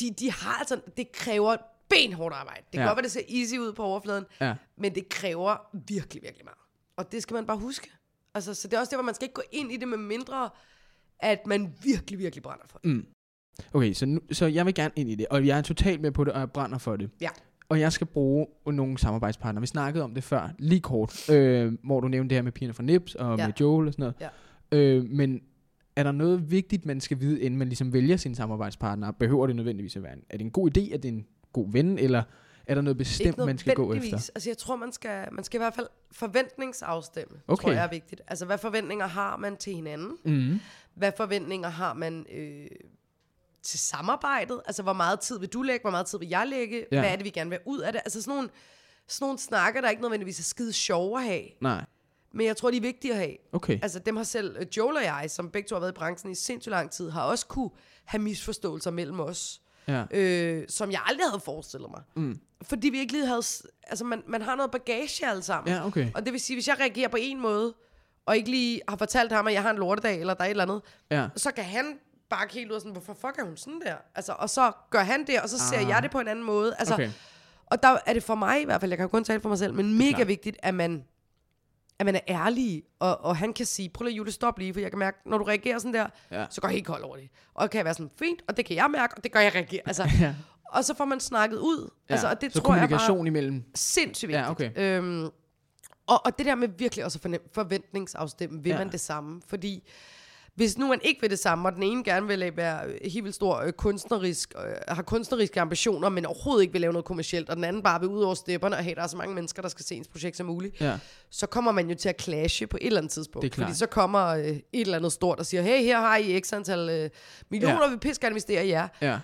De, 0.00 0.10
de 0.18 0.32
har 0.32 0.58
altså, 0.58 0.80
det 0.96 1.12
kræver 1.12 1.56
benhårdt 1.88 2.34
arbejde. 2.34 2.60
Det 2.64 2.72
kan 2.72 2.80
Ja. 2.80 2.86
godt 2.86 2.96
være, 2.96 3.02
det 3.02 3.10
ser 3.12 3.20
easy 3.40 3.54
ud 3.56 3.72
på 3.72 3.82
overfladen, 3.82 4.24
Ja. 4.40 4.54
men 4.76 4.94
det 4.94 5.08
kræver 5.08 5.56
virkelig, 5.88 6.22
virkelig 6.22 6.44
meget. 6.44 6.58
Og 6.96 7.12
det 7.12 7.22
skal 7.22 7.34
man 7.34 7.46
bare 7.46 7.56
huske. 7.58 7.90
Altså, 8.34 8.54
så 8.54 8.68
det 8.68 8.76
er 8.76 8.80
også 8.80 8.90
det, 8.90 8.96
hvor 8.96 9.04
man 9.04 9.14
skal 9.14 9.24
ikke 9.24 9.34
gå 9.34 9.42
ind 9.52 9.72
i 9.72 9.76
det 9.76 9.88
med 9.88 9.98
mindre, 9.98 10.50
at 11.20 11.46
man 11.46 11.74
virkelig, 11.82 12.18
virkelig 12.18 12.42
brænder 12.42 12.64
for 12.68 12.78
det. 12.78 12.90
Mm. 12.90 13.06
Okay, 13.74 13.92
så, 13.92 14.06
nu, 14.06 14.20
så 14.32 14.46
jeg 14.46 14.66
vil 14.66 14.74
gerne 14.74 14.92
ind 14.96 15.10
i 15.10 15.14
det, 15.14 15.26
og 15.30 15.46
jeg 15.46 15.58
er 15.58 15.62
totalt 15.62 16.00
med 16.00 16.10
på 16.12 16.24
det, 16.24 16.32
og 16.32 16.40
jeg 16.40 16.50
brænder 16.50 16.78
for 16.78 16.96
det. 16.96 17.10
Ja. 17.20 17.28
Og 17.68 17.80
jeg 17.80 17.92
skal 17.92 18.06
bruge 18.06 18.46
nogle 18.66 18.98
samarbejdspartnere. 18.98 19.60
Vi 19.60 19.66
snakkede 19.66 20.04
om 20.04 20.14
det 20.14 20.24
før, 20.24 20.48
lige 20.58 20.80
kort, 20.80 21.30
øh, 21.30 21.72
hvor 21.84 22.00
du 22.00 22.08
nævnte 22.08 22.28
det 22.30 22.36
her 22.36 22.42
med 22.42 22.52
pigerne 22.52 22.74
fra 22.74 22.82
Nips 22.82 23.14
og 23.14 23.38
Ja. 23.38 23.46
med 23.46 23.54
Joel 23.60 23.86
og 23.86 23.92
sådan 23.92 24.12
noget. 24.20 24.30
Øh, 24.72 25.04
men 25.10 25.40
er 26.00 26.04
der 26.04 26.12
noget 26.12 26.50
vigtigt, 26.50 26.86
man 26.86 27.00
skal 27.00 27.20
vide, 27.20 27.40
inden 27.40 27.58
man 27.58 27.68
ligesom 27.68 27.92
vælger 27.92 28.16
sin 28.16 28.34
samarbejdspartner? 28.34 29.10
Behøver 29.10 29.46
det 29.46 29.56
nødvendigvis 29.56 29.96
at 29.96 30.02
være 30.02 30.12
en, 30.12 30.22
er 30.30 30.36
det 30.36 30.44
en 30.44 30.50
god 30.50 30.70
idé, 30.78 30.94
at 30.94 31.02
det 31.02 31.08
er 31.08 31.12
en 31.12 31.26
god 31.52 31.72
ven, 31.72 31.98
eller 31.98 32.22
er 32.66 32.74
der 32.74 32.82
noget 32.82 32.96
bestemt, 32.96 33.38
man 33.38 33.58
skal 33.58 33.74
gå 33.74 33.92
efter? 33.94 34.30
Altså, 34.34 34.50
jeg 34.50 34.58
tror, 34.58 34.76
man 34.76 34.92
skal, 34.92 35.28
man 35.32 35.44
skal 35.44 35.58
i 35.58 35.62
hvert 35.62 35.74
fald 35.74 35.86
forventningsafstemme, 36.12 37.36
Okay. 37.48 37.62
tror 37.62 37.72
jeg 37.72 37.84
er 37.84 37.88
vigtigt. 37.90 38.20
Altså, 38.28 38.46
hvad 38.46 38.58
forventninger 38.58 39.06
har 39.06 39.36
man 39.36 39.56
til 39.56 39.74
hinanden? 39.74 40.12
Mm. 40.24 40.60
Hvad 40.94 41.12
forventninger 41.16 41.68
har 41.68 41.94
man 41.94 42.26
øh, 42.34 42.66
til 43.62 43.78
samarbejdet? 43.78 44.60
Altså, 44.66 44.82
hvor 44.82 44.92
meget 44.92 45.20
tid 45.20 45.38
vil 45.40 45.48
du 45.48 45.62
lægge? 45.62 45.82
Hvor 45.82 45.90
meget 45.90 46.06
tid 46.06 46.18
vil 46.18 46.28
jeg 46.28 46.46
lægge? 46.46 46.84
Ja. 46.92 47.00
Hvad 47.00 47.10
er 47.10 47.16
det, 47.16 47.24
vi 47.24 47.30
gerne 47.30 47.50
vil 47.50 47.58
ud 47.66 47.78
af 47.80 47.92
det? 47.92 48.00
Altså, 48.04 48.22
sådan 48.22 48.36
nogle, 48.36 48.50
sådan 49.08 49.24
nogle 49.24 49.38
snakker, 49.38 49.80
der 49.80 49.90
ikke 49.90 50.02
nødvendigvis 50.02 50.38
er 50.38 50.42
skide 50.42 50.72
sjove 50.72 51.18
at 51.18 51.24
have. 51.24 51.42
Nej, 51.60 51.84
Men 52.32 52.46
jeg 52.46 52.56
tror, 52.56 52.70
de 52.70 52.76
er 52.76 52.80
vigtige 52.80 53.12
at 53.12 53.18
have. 53.18 53.36
okay. 53.52 53.78
Altså, 53.82 53.98
dem 53.98 54.16
har 54.16 54.24
selv 54.24 54.56
øh, 54.60 54.66
Joel 54.76 54.96
og 54.96 55.02
jeg, 55.04 55.24
som 55.30 55.50
begge 55.50 55.68
to 55.68 55.74
har 55.74 55.80
været 55.80 55.92
i 55.92 55.94
branchen 55.94 56.32
i 56.32 56.34
sindssygt 56.34 56.70
lang 56.70 56.90
tid, 56.90 57.10
har 57.10 57.22
også 57.22 57.46
kunne 57.46 57.70
have 58.04 58.22
misforståelser 58.22 58.90
mellem 58.90 59.20
os, 59.20 59.60
Ja. 59.88 60.04
øh, 60.10 60.64
som 60.68 60.90
jeg 60.90 61.00
aldrig 61.06 61.26
havde 61.30 61.40
forestillet 61.40 61.90
mig. 61.90 62.02
Mm. 62.16 62.38
Fordi 62.62 62.88
vi 62.88 62.98
ikke 62.98 63.12
lige 63.12 63.26
havde... 63.26 63.42
Altså, 63.86 64.04
man, 64.04 64.22
man 64.26 64.42
har 64.42 64.54
noget 64.56 64.70
bagage 64.70 65.26
alle 65.26 65.42
sammen. 65.42 65.74
Ja, 65.74 65.86
okay. 65.86 66.08
Og 66.14 66.24
det 66.24 66.32
vil 66.32 66.40
sige, 66.40 66.56
hvis 66.56 66.68
jeg 66.68 66.76
reagerer 66.80 67.08
på 67.08 67.16
en 67.20 67.40
måde, 67.40 67.74
og 68.26 68.36
ikke 68.36 68.50
lige 68.50 68.80
har 68.88 68.96
fortalt 68.96 69.32
ham, 69.32 69.46
at 69.46 69.52
jeg 69.52 69.62
har 69.62 69.70
en 69.70 69.76
lortedag, 69.76 70.20
eller 70.20 70.34
der 70.34 70.40
er 70.40 70.46
et 70.46 70.50
eller 70.50 70.64
andet, 70.64 70.82
Ja. 71.10 71.28
så 71.36 71.50
kan 71.50 71.64
han 71.64 71.98
bakke 72.30 72.54
helt 72.54 72.70
ud 72.70 72.74
og 72.74 72.80
sådan, 72.80 72.92
hvorfor 72.92 73.14
fuck 73.14 73.38
er 73.38 73.44
hun 73.44 73.56
sådan 73.56 73.80
der? 73.80 73.94
Altså, 74.14 74.32
og 74.38 74.50
så 74.50 74.72
gør 74.90 75.00
han 75.02 75.26
det, 75.26 75.40
og 75.40 75.48
så 75.48 75.58
ser 75.58 75.78
Ah. 75.78 75.88
jeg 75.88 76.02
det 76.02 76.10
på 76.10 76.20
en 76.20 76.28
anden 76.28 76.44
måde. 76.44 76.74
Altså, 76.78 76.94
Okay. 76.94 77.10
Og 77.66 77.82
der 77.82 77.98
er 78.06 78.12
det 78.12 78.22
for 78.22 78.34
mig 78.34 78.60
i 78.62 78.64
hvert 78.64 78.80
fald, 78.80 78.90
jeg 78.90 78.98
kan 78.98 79.04
jo 79.04 79.08
kun 79.08 79.24
tale 79.24 79.40
for 79.40 79.48
mig 79.48 79.58
selv, 79.58 79.74
men 79.74 79.98
mega 79.98 80.22
vigtigt, 80.22 80.56
at 80.62 80.74
man, 80.74 81.04
at 82.00 82.06
man 82.06 82.14
er 82.14 82.20
ærlig, 82.28 82.82
og, 82.98 83.24
og 83.24 83.36
han 83.36 83.52
kan 83.52 83.66
sige, 83.66 83.88
prøv 83.88 84.04
lige 84.04 84.16
Jule, 84.16 84.32
stop 84.32 84.58
lige, 84.58 84.72
for 84.72 84.80
jeg 84.80 84.90
kan 84.90 84.98
mærke, 84.98 85.18
når 85.26 85.38
du 85.38 85.44
reagerer 85.44 85.78
sådan 85.78 85.94
der, 85.94 86.06
Ja. 86.30 86.46
så 86.50 86.60
går 86.60 86.68
jeg 86.68 86.74
helt 86.74 86.86
kold 86.86 87.02
over 87.02 87.16
det. 87.16 87.28
Og 87.54 87.70
kan 87.70 87.78
jeg 87.78 87.84
være 87.84 87.94
sådan, 87.94 88.10
fint, 88.18 88.42
og 88.48 88.56
det 88.56 88.64
kan 88.64 88.76
jeg 88.76 88.90
mærke, 88.90 89.14
og 89.16 89.24
det 89.24 89.32
gør 89.32 89.40
jeg 89.40 89.54
reagere. 89.54 89.80
Altså, 89.86 90.08
Ja. 90.20 90.34
og 90.72 90.84
så 90.84 90.94
får 90.94 91.04
man 91.04 91.20
snakket 91.20 91.58
ud. 91.58 91.90
Ja. 92.08 92.14
Altså, 92.14 92.28
og 92.28 92.40
det 92.40 92.52
så 92.52 92.60
tror 92.60 92.74
jeg 92.74 92.80
kommunikation 92.88 93.18
bare 93.18 93.26
imellem. 93.26 93.64
sindssygt 93.74 94.28
vigtigt. 94.28 94.44
Ja, 94.46 94.50
okay. 94.50 94.70
øhm, 94.76 95.24
og, 96.06 96.26
og 96.26 96.38
det 96.38 96.46
der 96.46 96.54
med 96.54 96.68
virkelig 96.78 97.04
også 97.04 97.38
forventningsafstemme, 97.54 98.62
vil 98.62 98.70
ja. 98.70 98.78
man 98.78 98.92
det 98.92 99.00
samme? 99.00 99.42
Fordi 99.48 99.88
hvis 100.54 100.78
nu 100.78 100.86
man 100.88 101.00
ikke 101.02 101.20
vil 101.20 101.30
det 101.30 101.38
samme, 101.38 101.68
og 101.68 101.74
den 101.74 101.82
ene 101.82 102.04
gerne 102.04 102.26
vil 102.26 102.56
være 102.56 102.86
øh, 102.86 102.94
helt 103.12 103.24
vildt 103.24 103.34
stor 103.34 103.56
øh, 103.56 103.72
kunstnerisk, 103.72 104.54
øh, 104.66 104.74
har 104.88 105.02
kunstneriske 105.02 105.60
ambitioner, 105.60 106.08
men 106.08 106.26
overhovedet 106.26 106.62
ikke 106.62 106.72
vil 106.72 106.80
lave 106.80 106.92
noget 106.92 107.04
kommercielt, 107.04 107.50
og 107.50 107.56
den 107.56 107.64
anden 107.64 107.82
bare 107.82 108.00
vil 108.00 108.08
ud 108.08 108.22
over 108.22 108.34
stepperne 108.34 108.76
og 108.76 108.84
have, 108.84 108.94
der 108.94 109.02
er 109.02 109.06
så 109.06 109.16
mange 109.16 109.34
mennesker, 109.34 109.62
der 109.62 109.68
skal 109.68 109.84
se 109.84 109.94
ens 109.94 110.08
projekt 110.08 110.36
som 110.36 110.46
muligt, 110.46 110.80
Ja. 110.80 110.98
så 111.30 111.46
kommer 111.46 111.72
man 111.72 111.88
jo 111.90 111.94
til 111.94 112.08
at 112.08 112.22
clashe 112.22 112.66
på 112.66 112.76
et 112.80 112.86
eller 112.86 112.98
andet 112.98 113.12
tidspunkt. 113.12 113.42
Det 113.42 113.50
er 113.50 113.54
klart. 113.54 113.66
Fordi 113.68 113.78
så 113.78 113.86
kommer 113.86 114.26
øh, 114.26 114.44
et 114.46 114.62
eller 114.72 114.96
andet 114.96 115.12
stort 115.12 115.38
og 115.38 115.46
siger, 115.46 115.62
hey, 115.62 115.82
her 115.82 116.00
har 116.00 116.16
I 116.16 116.40
x 116.40 116.52
antal 116.52 116.90
øh, 116.90 117.10
millioner, 117.50 117.84
Ja. 117.84 117.90
vi 117.90 117.96
pisse 117.96 118.20
gerne 118.20 118.32
investere 118.32 118.66
i 118.66 118.68
jer. 118.70 118.88
Ja. 119.00 119.18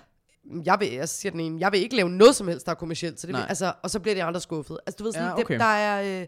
Jeg 0.65 0.77
vil, 0.81 0.93
jeg 0.93 1.09
siger 1.09 1.31
den 1.31 1.41
ene, 1.41 1.61
jeg 1.61 1.73
vil 1.73 1.81
ikke 1.81 1.97
lave 1.97 2.09
noget 2.11 2.37
som 2.37 2.49
helst, 2.49 2.67
der 2.67 2.73
er 2.73 2.77
kommercielt, 2.77 3.21
så 3.21 3.27
det 3.27 3.35
vil, 3.37 3.43
altså, 3.49 3.73
og 3.83 3.91
så 3.91 4.01
bliver 4.01 4.15
de 4.15 4.23
andre 4.23 4.41
skuffet. 4.41 4.79
Altså, 4.87 4.97
du 4.99 5.05
ved 5.05 5.13
sådan, 5.13 5.27
Ja, 5.29 5.33
okay. 5.41 5.53
det, 5.55 5.61
der 5.61 5.67
er, 5.67 6.21
øh, 6.21 6.27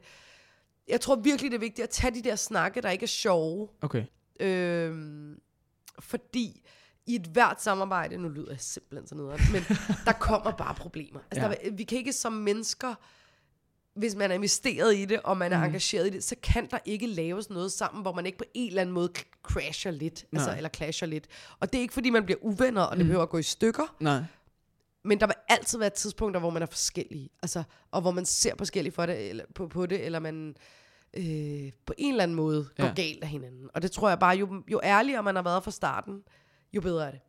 jeg 0.88 1.00
tror 1.00 1.16
virkelig, 1.16 1.50
det 1.50 1.56
er 1.56 1.60
vigtigt 1.60 1.82
at 1.84 1.90
tage 1.90 2.14
de 2.14 2.22
der 2.22 2.36
snakke, 2.36 2.80
der 2.82 2.90
ikke 2.90 3.02
er 3.04 3.06
sjove, 3.08 3.68
Okay. 3.82 4.04
Øhm, 4.40 5.40
fordi 5.98 6.62
i 7.06 7.14
et 7.14 7.26
hvert 7.26 7.62
samarbejde, 7.62 8.16
nu 8.18 8.28
lyder 8.28 8.50
jeg 8.50 8.60
simpelthen 8.60 9.06
så 9.08 9.14
nederen, 9.14 9.40
men 9.52 9.62
der 10.06 10.12
kommer 10.12 10.50
bare 10.50 10.74
problemer. 10.74 11.20
Altså, 11.30 11.46
Ja. 11.46 11.54
der, 11.70 11.70
vi 11.76 11.84
kan 11.84 11.98
ikke 11.98 12.12
som 12.12 12.32
mennesker, 12.32 12.94
hvis 13.94 14.14
man 14.14 14.30
er 14.30 14.34
investeret 14.34 14.96
i 14.96 15.04
det, 15.04 15.20
og 15.24 15.36
man 15.36 15.52
er 15.52 15.56
Mhm. 15.58 15.66
engageret 15.66 16.06
i 16.06 16.10
det, 16.10 16.24
så 16.24 16.36
kan 16.42 16.68
der 16.70 16.78
ikke 16.84 17.06
laves 17.06 17.50
noget 17.50 17.72
sammen, 17.72 18.02
hvor 18.02 18.12
man 18.12 18.26
ikke 18.26 18.38
på 18.38 18.44
en 18.54 18.68
eller 18.68 18.80
anden 18.80 18.94
måde 18.94 19.12
crasher 19.42 19.90
lidt, 19.90 20.24
altså, 20.32 20.56
eller 20.56 20.68
clasher 20.76 21.06
lidt. 21.06 21.26
Og 21.60 21.72
det 21.72 21.78
er 21.78 21.82
ikke, 21.82 21.94
fordi 21.94 22.10
man 22.10 22.24
bliver 22.24 22.38
uvenner, 22.42 22.82
og 22.82 22.96
det 22.96 23.06
behøver 23.06 23.22
at 23.22 23.30
gå 23.30 23.38
i 23.38 23.42
stykker, 23.42 23.96
Nej. 24.00 24.22
men 25.04 25.20
der 25.20 25.26
vil 25.26 25.34
altid 25.48 25.78
være 25.78 25.90
tidspunkter, 25.90 26.40
hvor 26.40 26.50
man 26.50 26.62
er 26.62 26.66
forskellige. 26.66 27.30
Altså, 27.42 27.62
og 27.90 28.00
hvor 28.00 28.10
man 28.10 28.24
ser 28.24 28.52
forskelligt 28.58 28.94
for 28.94 29.06
det, 29.06 29.28
eller, 29.30 29.44
på, 29.54 29.68
på 29.68 29.86
det, 29.86 30.04
eller 30.04 30.18
man 30.18 30.56
øh, 31.16 31.70
på 31.86 31.92
en 31.98 32.12
eller 32.12 32.22
anden 32.22 32.34
måde 32.36 32.68
går 32.76 32.84
Ja. 32.84 32.92
galt 32.96 33.22
af 33.22 33.28
hinanden. 33.28 33.68
Og 33.74 33.82
det 33.82 33.90
tror 33.90 34.08
jeg 34.08 34.18
bare, 34.18 34.36
jo, 34.36 34.62
jo 34.72 34.80
ærligere 34.84 35.22
man 35.22 35.34
har 35.34 35.42
været 35.42 35.64
fra 35.64 35.70
starten, 35.70 36.22
jo 36.72 36.80
bedre 36.80 37.06
er 37.06 37.10
det. 37.10 37.20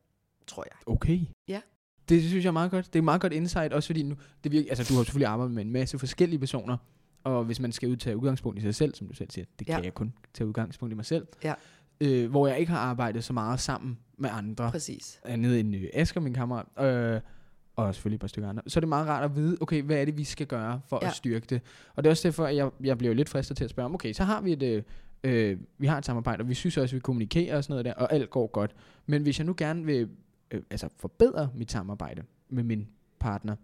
Tror 0.48 0.66
jeg. 0.72 0.94
Okay. 0.94 1.20
Ja. 1.48 1.62
Det 2.10 2.24
synes 2.24 2.44
jeg 2.44 2.50
er 2.50 2.54
meget 2.54 2.72
godt. 2.72 2.94
Det 2.94 3.00
er 3.00 3.04
meget 3.04 3.22
godt 3.22 3.34
insight, 3.34 3.74
også 3.74 3.88
fordi 3.88 4.04
nu, 4.04 4.16
det 4.44 4.52
virker, 4.52 4.70
altså, 4.70 4.94
du 4.94 4.98
har 4.98 5.04
selvfølgelig 5.04 5.28
arbejdet 5.28 5.56
med 5.56 5.66
en 5.66 5.72
masse 5.72 6.00
forskellige 6.00 6.40
personer, 6.40 6.78
og 7.24 7.44
hvis 7.44 7.60
man 7.60 7.72
skal 7.72 7.90
ud 7.90 7.96
tage 7.98 8.18
udgangspunkt 8.18 8.60
i 8.60 8.62
sig 8.62 8.76
selv, 8.76 8.96
som 8.96 9.08
du 9.08 9.14
selv 9.14 9.32
siger, 9.32 9.46
det 9.60 9.70
Ja. 9.70 9.76
kan 9.76 9.84
jeg 9.86 9.94
kun 9.94 10.14
tage 10.34 10.48
udgangspunkt 10.48 10.92
i 10.92 10.96
mig 10.96 11.06
selv, 11.06 11.28
Ja. 11.44 11.54
øh, 12.02 12.30
hvor 12.30 12.48
jeg 12.48 12.60
ikke 12.60 12.72
har 12.72 12.80
arbejdet 12.80 13.24
så 13.24 13.34
meget 13.34 13.60
sammen 13.60 14.00
med 14.18 14.30
andre, 14.34 14.72
Præcis. 14.72 15.20
andet 15.26 15.60
end 15.60 15.76
øh, 15.76 15.84
Asger, 15.94 16.22
min 16.22 16.34
kammerat, 16.34 16.66
øh, 17.16 17.22
og 17.88 17.96
selvfølgelig 17.96 18.16
et 18.16 18.22
par 18.22 18.28
stykker 18.28 18.50
andre, 18.50 18.62
så 18.68 18.80
er 18.80 18.82
det 18.82 18.90
meget 18.90 19.08
rart 19.08 19.24
at 19.24 19.36
vide, 19.36 19.58
okay, 19.62 19.82
hvad 19.82 19.98
er 19.98 20.06
det, 20.06 20.18
vi 20.18 20.24
skal 20.24 20.48
gøre 20.48 20.82
for 20.88 21.00
ja. 21.02 21.08
At 21.08 21.16
styrke 21.16 21.46
det? 21.50 21.62
Og 21.96 22.04
det 22.04 22.10
er 22.10 22.12
også 22.12 22.28
derfor, 22.28 22.46
at 22.46 22.56
jeg, 22.56 22.70
jeg 22.84 22.98
bliver 22.98 23.14
jo 23.14 23.16
lidt 23.16 23.30
fristet 23.30 23.58
til 23.58 23.64
at 23.64 23.70
spørge 23.70 23.86
om, 23.86 23.94
okay, 23.94 24.14
så 24.14 24.24
har 24.24 24.42
vi 24.42 24.54
et, 24.54 24.64
øh, 24.64 24.84
øh, 25.24 25.58
vi 25.78 25.88
har 25.88 25.98
et 25.98 26.06
samarbejde, 26.06 26.42
og 26.42 26.50
vi 26.50 26.54
synes 26.54 26.78
også, 26.78 26.94
at 26.94 26.96
vi 26.96 27.00
kommunikerer 27.00 27.58
og 27.58 27.64
sådan 27.64 27.74
noget 27.74 27.86
der, 27.86 27.94
og 27.94 28.14
alt 28.14 28.30
går 28.30 28.48
godt. 28.48 28.76
Men 29.06 29.22
hvis 29.22 29.40
jeg 29.40 29.46
nu 29.46 29.54
gerne 29.58 29.86
vil 29.86 30.10
øh, 30.52 30.62
altså 30.72 30.90
forbedre 30.98 31.50
mit 31.56 31.72
samarbejde 31.72 32.24
med 32.50 32.64
min 32.64 32.88
partner, 33.20 33.56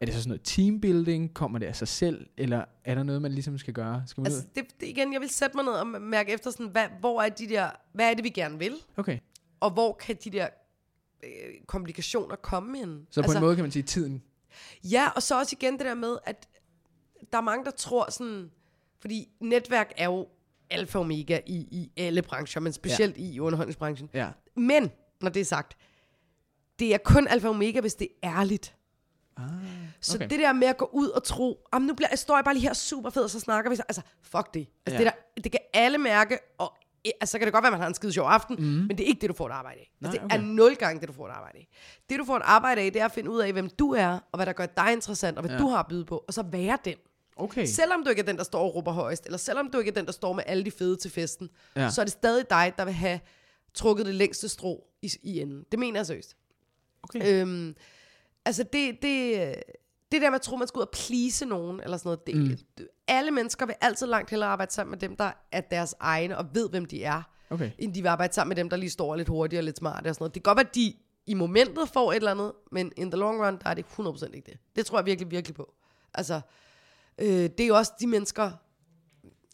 er 0.00 0.06
det 0.06 0.14
så 0.14 0.20
sådan 0.20 0.28
noget 0.28 0.40
teambuilding? 0.44 1.34
Kommer 1.34 1.58
det 1.58 1.66
af 1.66 1.76
sig 1.76 1.88
selv? 1.88 2.26
Eller 2.36 2.64
er 2.84 2.94
der 2.94 3.02
noget, 3.02 3.22
man 3.22 3.32
ligesom 3.32 3.58
skal 3.58 3.74
gøre? 3.74 4.02
Skal 4.06 4.20
man 4.20 4.26
Altså, 4.26 4.46
det, 4.54 4.64
det, 4.80 4.88
igen, 4.88 5.12
jeg 5.12 5.20
vil 5.20 5.28
sætte 5.30 5.56
mig 5.56 5.64
ned 5.64 5.72
og 5.72 5.86
mærke 5.86 6.32
efter, 6.32 6.50
sådan, 6.50 6.68
hvad, 6.68 6.84
hvor 7.00 7.22
er 7.22 7.28
de 7.28 7.48
der, 7.48 7.70
hvad 7.92 8.10
er 8.10 8.14
det, 8.14 8.24
vi 8.24 8.28
gerne 8.28 8.58
vil? 8.58 8.72
Okay, 8.96 9.18
Og 9.60 9.70
hvor 9.70 9.92
kan 9.92 10.16
de 10.24 10.30
der 10.30 10.48
øh, 11.24 11.54
komplikationer 11.66 12.36
komme 12.36 12.78
ind? 12.80 13.06
så 13.10 13.20
på 13.20 13.24
altså, 13.24 13.38
en 13.38 13.44
måde 13.44 13.56
kan 13.56 13.64
man 13.64 13.72
sige 13.72 13.82
tiden. 13.82 14.22
Ja, 14.84 15.08
og 15.16 15.22
så 15.22 15.38
også 15.38 15.56
igen 15.60 15.72
det 15.72 15.86
der 15.86 15.94
med, 15.94 16.16
at 16.26 16.48
der 17.32 17.38
er 17.38 17.42
mange, 17.42 17.64
der 17.64 17.70
tror 17.70 18.10
sådan, 18.10 18.50
fordi 19.00 19.28
netværk 19.40 19.92
er 19.96 20.04
jo 20.04 20.28
alfa 20.70 20.98
og 20.98 21.04
omega 21.04 21.40
i, 21.46 21.54
i 21.54 21.92
alle 21.96 22.22
brancher, 22.22 22.60
men 22.60 22.72
specielt 22.72 23.16
ja. 23.16 23.22
i 23.22 23.40
underholdningsbranchen. 23.40 24.10
Ja. 24.14 24.28
Men, 24.56 24.90
når 25.20 25.30
det 25.30 25.40
er 25.40 25.44
sagt, 25.44 25.76
det 26.78 26.94
er 26.94 26.98
kun 26.98 27.26
alfa 27.28 27.48
og 27.48 27.54
omega, 27.54 27.80
hvis 27.80 27.94
det 27.94 28.08
er 28.22 28.38
ærligt. 28.38 28.74
Ah, 29.36 29.44
Så 30.00 30.16
okay. 30.16 30.28
det 30.28 30.38
der 30.38 30.52
med 30.52 30.68
at 30.68 30.76
gå 30.76 30.90
ud 30.92 31.08
og 31.08 31.24
tro, 31.24 31.66
om 31.72 31.82
nu 31.82 31.94
bliver, 31.94 32.16
står 32.16 32.36
jeg 32.36 32.44
bare 32.44 32.54
lige 32.54 32.62
her 32.62 32.72
super 32.74 33.10
fed, 33.10 33.22
og 33.24 33.30
så 33.30 33.40
snakker 33.40 33.70
vi. 33.70 33.76
så-" 33.76 33.82
Altså, 33.88 34.02
fuck 34.22 34.54
det. 34.54 34.68
Altså, 34.86 35.02
Ja. 35.02 35.04
det, 35.04 35.14
der, 35.36 35.40
det 35.42 35.52
kan 35.52 35.60
alle 35.72 35.98
mærke, 35.98 36.38
og 36.58 36.76
altså, 37.20 37.32
så 37.32 37.38
kan 37.38 37.46
det 37.46 37.52
godt 37.52 37.62
være, 37.62 37.68
at 37.68 37.72
man 37.72 37.80
har 37.80 37.88
en 37.88 37.94
skide 37.94 38.12
sjov 38.12 38.26
aften, 38.28 38.56
mm. 38.58 38.64
men 38.64 38.88
det 38.90 39.00
er 39.00 39.04
ikke 39.08 39.20
det, 39.20 39.28
du 39.30 39.34
får 39.34 39.46
et 39.46 39.52
arbejde 39.52 39.80
af. 39.80 39.90
Nej, 40.00 40.08
Altså, 40.08 40.18
det 40.22 40.24
okay. 40.24 40.36
er 40.38 40.42
nul 40.42 40.76
gange 40.76 41.00
det, 41.00 41.08
du 41.08 41.12
får 41.12 41.26
et 41.28 41.32
arbejde 41.32 41.58
af. 41.58 41.68
Det, 42.10 42.18
du 42.18 42.24
får 42.24 42.36
et 42.36 42.42
arbejde 42.44 42.80
af, 42.80 42.92
det 42.92 43.00
er 43.00 43.04
at 43.04 43.12
finde 43.12 43.30
ud 43.30 43.40
af, 43.40 43.52
hvem 43.52 43.68
du 43.70 43.90
er, 43.94 44.08
og 44.32 44.38
hvad 44.38 44.46
der 44.46 44.52
gør 44.52 44.66
dig 44.66 44.92
interessant, 44.92 45.38
og 45.38 45.42
hvad 45.44 45.50
Ja. 45.56 45.62
du 45.62 45.68
har 45.68 45.78
at 45.78 45.86
byde 45.88 46.04
på, 46.04 46.24
og 46.28 46.34
så 46.34 46.42
være 46.42 46.78
den. 46.84 46.94
Okay. 47.36 47.66
Selvom 47.66 48.04
du 48.04 48.10
ikke 48.10 48.20
er 48.20 48.26
den, 48.26 48.36
der 48.36 48.44
står 48.44 48.60
og 48.62 48.74
råber 48.74 48.92
højst, 48.92 49.26
eller 49.26 49.38
selvom 49.38 49.70
du 49.70 49.78
ikke 49.78 49.88
er 49.88 49.92
den, 49.94 50.06
der 50.06 50.12
står 50.12 50.32
med 50.32 50.42
alle 50.46 50.64
de 50.64 50.70
fede 50.70 50.96
til 50.96 51.10
festen, 51.10 51.50
ja. 51.76 51.90
så 51.90 52.00
er 52.00 52.04
det 52.04 52.12
stadig 52.12 52.50
dig, 52.50 52.72
der 52.78 52.84
vil 52.84 52.94
have 52.94 53.20
trukket 53.74 54.06
det 54.06 54.14
længste 54.14 54.48
strå 54.48 54.84
i, 55.02 55.10
i 55.22 55.40
enden. 55.40 55.64
Det 55.70 55.78
mener 55.78 55.98
jeg 55.98 56.06
seriøst. 56.06 56.36
okay. 57.02 57.40
Øhm, 57.42 57.74
altså 58.44 58.62
det, 58.72 58.98
det, 59.02 59.54
det 60.12 60.22
der 60.22 60.30
med 60.30 60.34
at 60.34 60.42
tro, 60.42 60.56
man 60.56 60.68
skal 60.68 60.78
ud 60.78 60.82
og 60.82 60.90
please 60.90 61.46
nogen, 61.46 61.80
eller 61.80 61.96
sådan 61.96 62.08
noget, 62.08 62.26
det, 62.26 62.36
mm. 62.36 62.86
Alle 63.08 63.30
mennesker 63.30 63.66
vil 63.66 63.74
altid 63.80 64.06
langt 64.06 64.30
hellere 64.30 64.48
arbejde 64.48 64.72
sammen 64.72 64.90
med 64.90 64.98
dem, 64.98 65.16
der 65.16 65.32
er 65.52 65.60
deres 65.60 65.94
egne, 66.00 66.38
og 66.38 66.46
ved, 66.54 66.68
hvem 66.70 66.84
de 66.84 67.04
er, 67.04 67.22
okay. 67.50 67.70
end 67.78 67.94
de 67.94 68.02
vil 68.02 68.08
arbejde 68.08 68.34
sammen 68.34 68.48
med 68.48 68.56
dem, 68.56 68.70
der 68.70 68.76
lige 68.76 68.90
står 68.90 69.16
lidt 69.16 69.28
hurtigere 69.28 69.60
og 69.60 69.64
lidt 69.64 69.78
smarte 69.78 70.08
og 70.08 70.14
sådan 70.14 70.22
noget. 70.22 70.34
Det 70.34 70.42
kan 70.42 70.50
godt 70.50 70.56
være, 70.56 70.68
at 70.68 70.74
de 70.74 70.94
i 71.26 71.34
momentet 71.34 71.88
får 71.88 72.12
et 72.12 72.16
eller 72.16 72.30
andet, 72.30 72.52
men 72.72 72.92
in 72.96 73.10
the 73.10 73.18
long 73.18 73.46
run, 73.46 73.58
der 73.64 73.70
er 73.70 73.74
det 73.74 73.84
100% 73.98 74.34
ikke 74.34 74.50
det. 74.50 74.58
Det 74.76 74.86
tror 74.86 74.98
jeg 74.98 75.06
virkelig, 75.06 75.30
virkelig 75.30 75.54
på. 75.54 75.74
Altså, 76.14 76.40
øh, 77.18 77.26
det 77.28 77.60
er 77.60 77.66
jo 77.66 77.76
også 77.76 77.92
de 78.00 78.06
mennesker, 78.06 78.50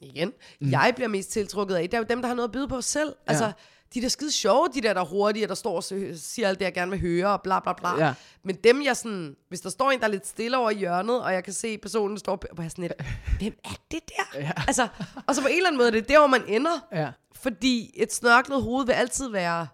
igen, 0.01 0.33
mm. 0.61 0.71
jeg 0.71 0.93
bliver 0.97 1.09
mest 1.09 1.31
tiltrukket 1.31 1.75
af. 1.75 1.83
Det 1.83 1.95
er 1.95 1.99
jo 1.99 2.05
dem, 2.09 2.21
der 2.23 2.29
har 2.29 2.35
noget 2.35 2.49
at 2.49 2.53
byde 2.53 2.69
på 2.69 2.81
selv. 2.81 3.15
Altså, 3.27 3.45
Ja. 3.45 3.53
De 3.95 4.03
der 4.03 4.09
skide 4.09 4.33
sjove, 4.33 4.69
de 4.75 4.81
der, 4.81 4.95
der 4.95 5.01
er 5.01 5.05
hurtige, 5.05 5.47
der 5.47 5.55
står 5.55 5.77
og 5.77 5.85
siger 6.15 6.49
alt 6.49 6.59
det, 6.59 6.65
jeg 6.65 6.75
gerne 6.75 6.91
vil 6.91 7.01
høre, 7.01 7.29
og 7.29 7.43
bla 7.43 7.61
bla 7.61 7.73
bla. 7.73 8.07
Ja. 8.07 8.15
Men 8.43 8.57
dem, 8.57 8.83
jeg 8.85 8.97
sådan, 8.97 9.37
hvis 9.49 9.61
der 9.61 9.71
står 9.71 9.91
en, 9.91 10.01
der 10.01 10.07
er 10.07 10.11
lidt 10.11 10.27
stille 10.27 10.57
over 10.57 10.71
i 10.71 10.75
hjørnet, 10.75 11.23
og 11.23 11.33
jeg 11.33 11.45
kan 11.45 11.53
se, 11.53 11.79
personen 11.79 12.19
står 12.19 12.37
på, 12.37 12.47
på 12.57 12.63
sådan 12.63 12.83
lidt, 12.83 12.93
hvem 13.39 13.59
er 13.65 13.75
det 13.91 14.01
der? 14.09 14.41
Ja. 14.41 14.53
Altså, 14.67 14.89
og 15.27 15.35
så 15.35 15.43
på 15.43 15.49
en 15.49 15.57
eller 15.57 15.69
anden 15.69 15.79
måde, 15.79 15.93
det 15.93 15.99
er 15.99 16.03
der, 16.03 16.19
hvor 16.19 16.27
man 16.27 16.45
ender. 16.49 16.87
Ja. 16.93 17.11
Fordi 17.33 17.91
et 17.95 18.13
snørklet 18.15 18.63
hoved 18.63 18.87
vil 18.87 18.93
altid 18.93 19.29
være 19.29 19.67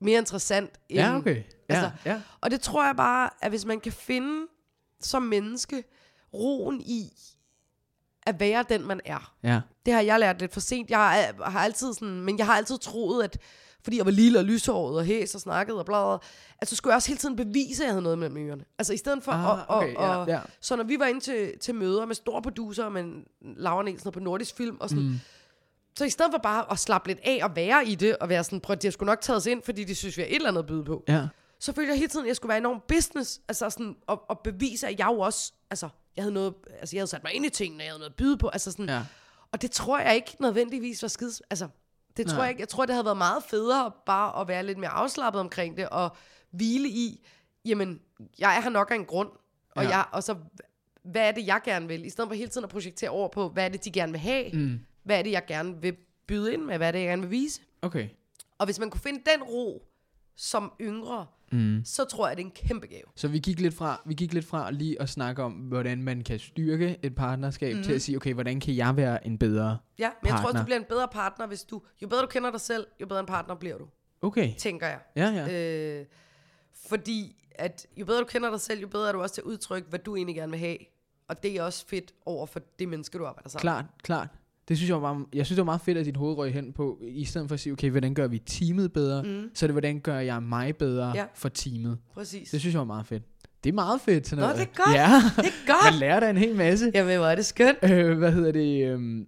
mere 0.00 0.18
interessant 0.18 0.70
end... 0.88 1.00
Ja, 1.00 1.16
okay. 1.16 1.36
Ja, 1.68 1.74
Altså, 1.74 1.90
ja. 2.04 2.20
Og 2.40 2.50
det 2.50 2.60
tror 2.60 2.86
jeg 2.86 2.96
bare, 2.96 3.30
at 3.42 3.50
hvis 3.50 3.64
man 3.64 3.80
kan 3.80 3.92
finde 3.92 4.46
som 5.00 5.22
menneske 5.22 5.84
roen 6.34 6.80
i 6.80 7.12
at 8.26 8.40
være 8.40 8.64
den, 8.68 8.86
man 8.86 9.00
er. 9.04 9.32
Ja. 9.42 9.60
Det 9.86 9.94
har 9.94 10.00
jeg 10.00 10.20
lært 10.20 10.40
lidt 10.40 10.52
for 10.52 10.60
sent. 10.60 10.90
Jeg 10.90 10.98
har, 10.98 11.50
har 11.50 11.60
altid 11.60 11.94
sådan, 11.94 12.20
men 12.20 12.38
jeg 12.38 12.46
har 12.46 12.56
altid 12.56 12.78
troet, 12.78 13.24
at 13.24 13.38
fordi 13.82 13.96
jeg 13.96 14.04
var 14.04 14.12
lille 14.12 14.38
og 14.38 14.44
lyshåret 14.44 14.98
og 14.98 15.04
hæs 15.04 15.34
og 15.34 15.40
snakket 15.40 15.76
og 15.78 15.86
bla, 15.86 16.16
bla, 16.16 16.26
at 16.58 16.68
så 16.68 16.76
skulle 16.76 16.92
jeg 16.92 16.96
også 16.96 17.08
hele 17.08 17.18
tiden 17.18 17.36
bevise, 17.36 17.82
at 17.82 17.86
jeg 17.86 17.92
havde 17.92 18.02
noget 18.02 18.18
mellem 18.18 18.36
ørerne. 18.48 18.64
Altså 18.78 18.92
i 18.92 18.96
stedet 18.96 19.22
for 19.22 19.32
Ah, 19.32 19.58
at, 19.58 19.64
okay, 19.68 19.94
og, 19.94 20.18
og, 20.20 20.28
ja. 20.28 20.40
Så 20.60 20.76
når 20.76 20.84
vi 20.84 20.98
var 20.98 21.06
inde 21.06 21.20
til, 21.20 21.52
til 21.60 21.74
møder 21.74 22.06
med 22.06 22.14
store 22.14 22.42
producer, 22.42 22.88
med 22.88 23.04
Laura 23.56 23.82
Nielsen 23.82 24.12
på 24.12 24.20
Nordisk 24.20 24.56
Film 24.56 24.76
og 24.80 24.88
sådan, 24.88 25.04
mm. 25.04 25.20
så 25.98 26.04
i 26.04 26.10
stedet 26.10 26.32
for 26.32 26.38
bare 26.38 26.72
at 26.72 26.78
slappe 26.78 27.08
lidt 27.08 27.18
af 27.24 27.40
og 27.42 27.56
være 27.56 27.86
i 27.86 27.94
det, 27.94 28.16
og 28.16 28.28
være 28.28 28.44
sådan, 28.44 28.60
prøv 28.60 28.76
de 28.76 28.86
har 28.86 28.92
sgu 28.92 29.04
nok 29.04 29.20
taget 29.20 29.36
os 29.36 29.46
ind, 29.46 29.62
fordi 29.62 29.84
de 29.84 29.94
synes, 29.94 30.16
vi 30.16 30.22
har 30.22 30.28
et 30.28 30.34
eller 30.34 30.48
andet 30.48 30.62
at 30.62 30.66
byde 30.66 30.84
på 30.84 31.04
Ja. 31.08 31.26
Så 31.66 31.72
følte 31.72 31.90
jeg 31.90 31.98
hele 31.98 32.08
tiden, 32.08 32.26
at 32.26 32.28
jeg 32.28 32.36
skulle 32.36 32.48
være 32.48 32.58
enormt 32.58 32.86
business, 32.86 33.40
altså 33.48 33.70
sådan, 33.70 33.96
og, 34.06 34.30
og 34.30 34.38
bevise, 34.40 34.86
at 34.88 34.98
jeg 34.98 35.06
jo 35.06 35.20
også, 35.20 35.52
altså, 35.70 35.88
jeg 36.16 36.22
havde 36.24 36.34
noget, 36.34 36.54
altså, 36.80 36.96
jeg 36.96 37.00
havde 37.00 37.10
sat 37.10 37.22
mig 37.22 37.32
ind 37.34 37.46
i 37.46 37.48
tingene, 37.50 37.82
jeg 37.84 37.90
havde 37.90 37.98
noget 37.98 38.10
at 38.10 38.16
byde 38.16 38.36
på, 38.36 38.48
altså 38.48 38.70
sådan, 38.70 38.88
Ja. 38.88 39.02
og 39.52 39.62
det 39.62 39.70
tror 39.70 39.98
jeg 39.98 40.14
ikke 40.14 40.36
nødvendigvis 40.40 41.02
var 41.02 41.08
skids, 41.08 41.42
altså, 41.50 41.68
det 42.16 42.26
tror 42.26 42.34
Nej. 42.36 42.42
jeg 42.42 42.50
ikke, 42.50 42.60
jeg 42.60 42.68
tror, 42.68 42.86
det 42.86 42.94
havde 42.94 43.04
været 43.04 43.16
meget 43.16 43.42
federe 43.42 43.92
bare 44.06 44.40
at 44.40 44.48
være 44.48 44.62
lidt 44.66 44.78
mere 44.78 44.90
afslappet 44.90 45.40
omkring 45.40 45.76
det, 45.76 45.88
og 45.88 46.16
hvile 46.50 46.88
i, 46.88 47.26
jamen, 47.64 48.00
jeg 48.38 48.56
er 48.56 48.60
her 48.60 48.70
nok 48.70 48.90
af 48.90 48.94
en 48.94 49.04
grund, 49.04 49.28
og, 49.76 49.82
Ja. 49.84 49.88
jeg, 49.88 50.04
og 50.12 50.22
så, 50.22 50.36
hvad 51.02 51.28
er 51.28 51.32
det, 51.32 51.46
jeg 51.46 51.60
gerne 51.64 51.88
vil, 51.88 52.04
i 52.04 52.10
stedet 52.10 52.28
for 52.30 52.34
hele 52.34 52.48
tiden 52.50 52.64
at 52.64 52.70
projektere 52.70 53.10
over 53.10 53.28
på, 53.28 53.48
hvad 53.48 53.64
er 53.64 53.68
det, 53.68 53.84
de 53.84 53.90
gerne 53.90 54.12
vil 54.12 54.20
have, 54.20 54.50
Mm. 54.52 54.80
hvad 55.02 55.18
er 55.18 55.22
det, 55.22 55.30
jeg 55.30 55.44
gerne 55.46 55.80
vil 55.82 55.96
byde 56.26 56.52
ind 56.52 56.62
med, 56.62 56.76
hvad 56.76 56.88
er 56.88 56.92
det, 56.92 56.98
jeg 56.98 57.08
gerne 57.08 57.22
vil 57.22 57.30
vise, 57.30 57.60
Okay. 57.82 58.08
og 58.58 58.64
hvis 58.66 58.78
man 58.78 58.90
kunne 58.90 59.00
finde 59.00 59.22
den 59.34 59.42
ro, 59.42 59.82
som 60.36 60.72
yngre, 60.80 61.26
Mm. 61.52 61.82
så 61.84 62.04
tror 62.04 62.28
jeg, 62.28 62.36
det 62.36 62.42
er 62.42 62.46
en 62.46 62.52
kæmpe 62.68 62.86
gave. 62.86 63.02
Så 63.16 63.28
vi 63.28 63.38
gik 63.38 63.60
lidt 63.60 63.74
fra, 63.74 64.02
vi 64.06 64.14
gik 64.14 64.32
lidt 64.32 64.44
fra 64.44 64.70
lige 64.70 65.02
at 65.02 65.08
snakke 65.08 65.42
om, 65.42 65.52
hvordan 65.52 66.02
man 66.02 66.20
kan 66.24 66.38
styrke 66.38 66.98
et 67.02 67.14
partnerskab, 67.14 67.76
mm. 67.76 67.82
til 67.82 67.92
at 67.92 68.02
sige, 68.02 68.16
okay, 68.16 68.34
hvordan 68.34 68.60
kan 68.60 68.76
jeg 68.76 68.96
være 68.96 69.26
en 69.26 69.38
bedre? 69.38 69.78
Ja, 69.98 70.10
men 70.22 70.28
jeg 70.28 70.30
tror 70.30 70.36
også, 70.36 70.44
partner. 70.44 70.60
du 70.60 70.64
bliver 70.64 70.78
en 70.78 70.84
bedre 70.88 71.08
partner, 71.12 71.46
hvis 71.46 71.64
du... 71.64 71.82
Jo 72.02 72.08
bedre 72.08 72.22
du 72.22 72.26
kender 72.26 72.50
dig 72.50 72.60
selv, 72.60 72.86
jo 73.00 73.06
bedre 73.06 73.20
en 73.20 73.26
partner 73.26 73.54
bliver 73.54 73.78
du, 73.78 73.86
Okay. 74.22 74.54
tænker 74.58 74.86
jeg. 74.86 74.98
Ja, 75.16 75.28
ja. 75.28 75.98
Øh, 76.00 76.06
fordi 76.88 77.36
at 77.54 77.86
jo 77.96 78.04
bedre 78.06 78.20
du 78.20 78.24
kender 78.24 78.50
dig 78.50 78.60
selv, 78.60 78.80
jo 78.80 78.88
bedre 78.88 79.08
er 79.08 79.12
du 79.12 79.22
også 79.22 79.34
til 79.34 79.40
at 79.40 79.44
udtrykke, 79.44 79.88
hvad 79.88 79.98
du 79.98 80.16
egentlig 80.16 80.36
gerne 80.36 80.50
vil 80.50 80.60
have. 80.60 80.78
Og 81.28 81.42
det 81.42 81.56
er 81.56 81.62
også 81.62 81.86
fedt 81.86 82.14
over 82.26 82.46
for 82.46 82.60
det 82.78 82.88
menneske, 82.88 83.18
du 83.18 83.26
arbejder 83.26 83.48
sammen 83.48 83.60
Klart, 83.60 83.84
klart. 84.02 84.28
Det 84.68 84.76
synes 84.76 84.90
jeg 84.90 85.02
var, 85.02 85.24
jeg 85.34 85.46
synes, 85.46 85.56
det 85.56 85.60
var 85.60 85.64
meget 85.72 85.80
fedt, 85.80 85.98
at 85.98 86.06
dit 86.06 86.16
hoved 86.16 86.36
røg 86.38 86.52
hen 86.52 86.72
på, 86.72 86.98
i 87.02 87.24
stedet 87.24 87.48
for 87.48 87.54
at 87.54 87.60
sige, 87.60 87.72
okay, 87.72 87.90
hvordan 87.90 88.14
gør 88.14 88.26
vi 88.26 88.38
teamet 88.38 88.92
bedre, 88.92 89.22
mm. 89.22 89.50
så 89.54 89.66
er 89.66 89.68
det, 89.68 89.74
hvordan 89.74 90.00
gør 90.00 90.18
jeg 90.18 90.42
mig 90.42 90.76
bedre 90.76 91.12
Ja. 91.14 91.24
for 91.34 91.48
teamet. 91.48 91.98
Præcis. 92.14 92.50
Det 92.50 92.60
synes 92.60 92.74
jeg 92.74 92.78
var 92.78 92.84
meget 92.86 93.06
fedt. 93.06 93.22
Det 93.64 93.70
er 93.70 93.74
meget 93.74 94.00
fedt. 94.00 94.26
Sådan 94.28 94.42
Nå, 94.42 94.46
noget. 94.48 94.60
det 94.60 94.68
er 94.78 94.84
godt. 94.84 94.96
Ja, 94.96 95.42
det 95.42 95.50
er 95.50 95.66
godt. 95.66 95.92
man 95.92 96.00
lærer 96.00 96.20
da 96.20 96.30
en 96.30 96.36
hel 96.36 96.56
masse. 96.56 96.90
Jamen, 96.94 97.16
hvor 97.16 97.26
er 97.26 97.34
det 97.34 97.46
skønt. 97.46 97.78
Øh, 97.82 98.18
hvad 98.18 98.32
hedder 98.32 98.52
det? 98.52 98.86
øhm, 98.88 99.26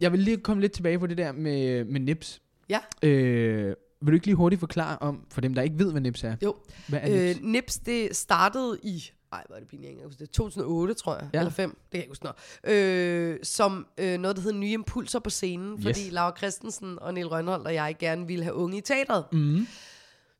jeg 0.00 0.12
vil 0.12 0.20
lige 0.20 0.36
komme 0.36 0.60
lidt 0.60 0.72
tilbage 0.72 0.98
på 0.98 1.06
det 1.06 1.18
der 1.18 1.32
med, 1.32 1.84
med 1.84 2.00
nips. 2.00 2.42
Ja. 2.68 2.78
Øh, 3.02 3.74
vil 4.02 4.12
du 4.12 4.14
ikke 4.14 4.26
lige 4.26 4.36
hurtigt 4.36 4.60
forklare 4.60 4.98
om, 4.98 5.20
for 5.32 5.40
dem, 5.40 5.54
der 5.54 5.62
ikke 5.62 5.78
ved, 5.78 5.90
hvad 5.92 6.00
nips 6.00 6.24
er? 6.24 6.36
Jo. 6.42 6.54
Hvad 6.88 7.00
er 7.02 7.10
Øh, 7.20 7.26
nips? 7.28 7.40
Nips, 7.42 7.78
det 7.78 8.16
startede 8.16 8.78
i... 8.82 9.04
Ej, 9.34 9.44
hvor 9.46 9.56
er 9.56 9.60
det 9.60 9.68
pinligt, 9.68 9.88
jeg 9.88 9.92
kan 9.94 9.98
ikke 9.98 10.06
huske 10.08 10.20
det. 10.20 10.30
2008, 10.30 10.94
tror 10.94 11.14
jeg. 11.14 11.28
Ja. 11.34 11.38
Eller 11.38 11.50
5, 11.50 11.70
det 11.70 11.76
kan 11.90 11.98
jeg 11.98 12.02
ikke 12.02 12.10
huske 12.10 12.24
nå. 12.24 12.32
Øh, 12.72 13.38
som 13.42 13.86
øh, 13.98 14.18
noget, 14.18 14.36
der 14.36 14.42
hedder 14.42 14.58
Nye 14.58 14.72
Impulser 14.72 15.18
på 15.18 15.30
scenen. 15.30 15.82
Fordi 15.82 16.00
Yes. 16.04 16.12
Laura 16.12 16.36
Christensen 16.36 16.98
og 16.98 17.14
Niel 17.14 17.26
Rønholdt 17.28 17.66
og 17.66 17.74
jeg 17.74 17.96
gerne 17.98 18.26
ville 18.26 18.44
have 18.44 18.54
unge 18.54 18.78
i 18.78 18.80
teatret. 18.80 19.24
Mm. 19.32 19.66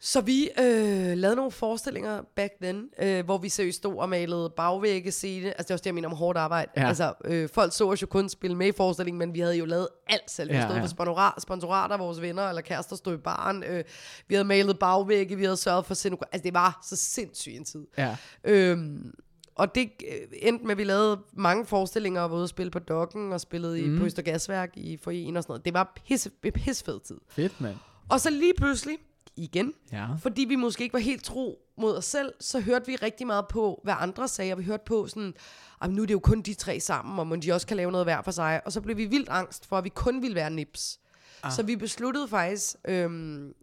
Så 0.06 0.20
vi 0.20 0.48
øh, 0.58 1.16
lavede 1.16 1.36
nogle 1.36 1.50
forestillinger 1.50 2.22
back 2.36 2.52
then, 2.62 2.88
øh, 3.02 3.24
hvor 3.24 3.38
vi 3.38 3.48
seriøst 3.48 3.76
stod 3.76 3.96
og 3.96 4.08
malede 4.08 4.52
bagvægge 4.56 5.10
scene. 5.10 5.46
Altså 5.48 5.62
det 5.62 5.70
er 5.70 5.74
også 5.74 5.82
det, 5.82 5.86
jeg 5.86 5.94
mener 5.94 6.08
om 6.08 6.14
hårdt 6.16 6.38
arbejde. 6.38 6.70
Ja. 6.76 6.88
Altså 6.88 7.12
øh, 7.24 7.48
folk 7.48 7.72
så 7.72 7.90
os 7.90 8.02
jo 8.02 8.06
kun 8.06 8.28
spille 8.28 8.56
med 8.56 8.66
i 8.66 8.72
forestillingen, 8.72 9.18
men 9.18 9.34
vi 9.34 9.40
havde 9.40 9.56
jo 9.56 9.64
lavet 9.64 9.88
alt 10.06 10.30
selv. 10.30 10.50
Vi 10.50 10.54
Ja, 10.56 10.62
stod 10.66 10.76
ja. 10.76 10.82
for 10.82 10.86
sponsorat, 10.88 11.42
sponsorater, 11.42 11.96
vores 11.96 12.20
venner 12.20 12.48
eller 12.48 12.62
kærester 12.62 12.96
stod 12.96 13.14
i 13.14 13.16
baren. 13.16 13.62
Øh, 13.62 13.84
vi 14.28 14.34
havde 14.34 14.44
malet 14.44 14.78
bagvægge, 14.78 15.36
vi 15.36 15.44
havde 15.44 15.56
sørget 15.56 15.86
for 15.86 15.94
scenografi. 15.94 16.28
Altså 16.32 16.44
det 16.44 16.54
var 16.54 16.78
så 16.88 16.96
sindssygt 16.96 17.56
en 17.56 17.64
tid. 17.64 17.86
Ja. 17.98 18.16
Øhm, 18.44 19.14
og 19.54 19.74
det 19.74 19.90
øh, 20.12 20.28
endte 20.32 20.64
med, 20.64 20.70
at 20.72 20.78
vi 20.78 20.84
lavede 20.84 21.20
mange 21.32 21.66
forestillinger 21.66 22.20
og 22.20 22.30
var 22.30 22.36
ude 22.36 22.44
og 22.44 22.48
spille 22.48 22.70
på 22.70 22.78
Dokken 22.78 23.32
og 23.32 23.40
spillede 23.40 23.80
i, 23.80 23.86
Mm. 23.88 23.98
på 23.98 24.04
Østergasværk 24.04 24.70
i 24.76 24.96
foreningen 24.96 25.36
og 25.36 25.42
sådan 25.42 25.50
noget. 25.52 25.64
Det 25.64 25.74
var 25.74 25.92
pisse, 26.06 26.30
pisse 26.54 26.84
fed 26.84 27.00
tid. 27.00 27.16
Fedt, 27.28 27.60
mand. 27.60 27.76
Og 28.10 28.20
så 28.20 28.30
lige 28.30 28.52
pludselig, 28.56 28.96
igen, 29.36 29.72
Ja. 29.92 30.06
fordi 30.18 30.44
vi 30.44 30.56
måske 30.56 30.82
ikke 30.84 30.92
var 30.92 30.98
helt 30.98 31.24
tro 31.24 31.58
mod 31.76 31.96
os 31.96 32.04
selv, 32.04 32.32
så 32.40 32.60
hørte 32.60 32.86
vi 32.86 32.96
rigtig 32.96 33.26
meget 33.26 33.48
på, 33.48 33.80
hvad 33.84 33.94
andre 33.98 34.28
sagde, 34.28 34.52
og 34.52 34.58
vi 34.58 34.64
hørte 34.64 34.82
på 34.86 35.06
sådan, 35.06 35.34
"Ej, 35.80 35.86
men 35.88 35.96
nu 35.96 36.02
er 36.02 36.06
det 36.06 36.14
jo 36.14 36.18
kun 36.18 36.42
de 36.42 36.54
tre 36.54 36.80
sammen, 36.80 37.18
og 37.18 37.26
må 37.26 37.36
de 37.36 37.52
også 37.52 37.66
kan 37.66 37.76
lave 37.76 37.90
noget 37.92 38.06
hver 38.06 38.22
for 38.22 38.30
sig. 38.30 38.60
Og 38.64 38.72
så 38.72 38.80
blev 38.80 38.96
vi 38.96 39.04
vildt 39.04 39.28
angst 39.28 39.66
for, 39.66 39.78
at 39.78 39.84
vi 39.84 39.88
kun 39.88 40.22
ville 40.22 40.34
være 40.34 40.50
nips. 40.50 41.00
Ah. 41.42 41.52
Så 41.52 41.62
vi 41.62 41.76
besluttede 41.76 42.28
faktisk, 42.28 42.76
øhm, 42.88 43.54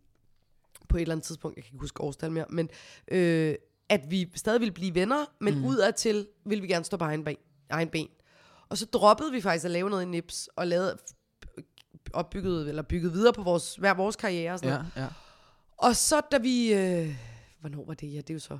på 0.89 0.97
et 0.97 1.01
eller 1.01 1.15
andet 1.15 1.25
tidspunkt, 1.25 1.55
jeg 1.57 1.63
kan 1.63 1.73
ikke 1.73 1.81
huske 1.81 2.01
årstal 2.01 2.31
mere, 2.31 2.45
men 2.49 2.69
øh, 3.11 3.55
at 3.89 4.01
vi 4.09 4.31
stadig 4.35 4.61
ville 4.61 4.73
blive 4.73 4.95
venner, 4.95 5.25
men 5.39 5.57
mm. 5.57 5.65
udadtil 5.65 6.27
ville 6.45 6.61
vi 6.61 6.67
gerne 6.67 6.85
stå 6.85 6.97
på 6.97 7.05
egen 7.05 7.23
ben, 7.23 7.37
egen 7.69 7.89
ben. 7.89 8.07
Og 8.69 8.77
så 8.77 8.85
droppede 8.85 9.31
vi 9.31 9.41
faktisk 9.41 9.65
at 9.65 9.71
lave 9.71 9.89
noget 9.89 10.03
i 10.03 10.05
Nips, 10.05 10.49
og 10.55 10.67
lavede 10.67 10.97
opbygget, 12.13 12.69
eller 12.69 12.81
bygget 12.81 13.13
videre 13.13 13.33
på 13.33 13.43
vores, 13.43 13.75
hver 13.75 13.93
vores 13.93 14.15
karriere 14.15 14.53
og 14.53 14.59
sådan 14.59 14.73
noget. 14.73 14.91
Ja, 14.95 15.01
ja. 15.01 15.07
Og 15.81 15.95
så 15.95 16.21
da 16.31 16.37
vi, 16.37 16.73
øh, 16.73 17.15
hvornår 17.59 17.85
var 17.85 17.93
det? 17.93 18.13
Ja, 18.13 18.17
det 18.17 18.29
er 18.29 18.33
jo 18.33 18.39
så 18.39 18.57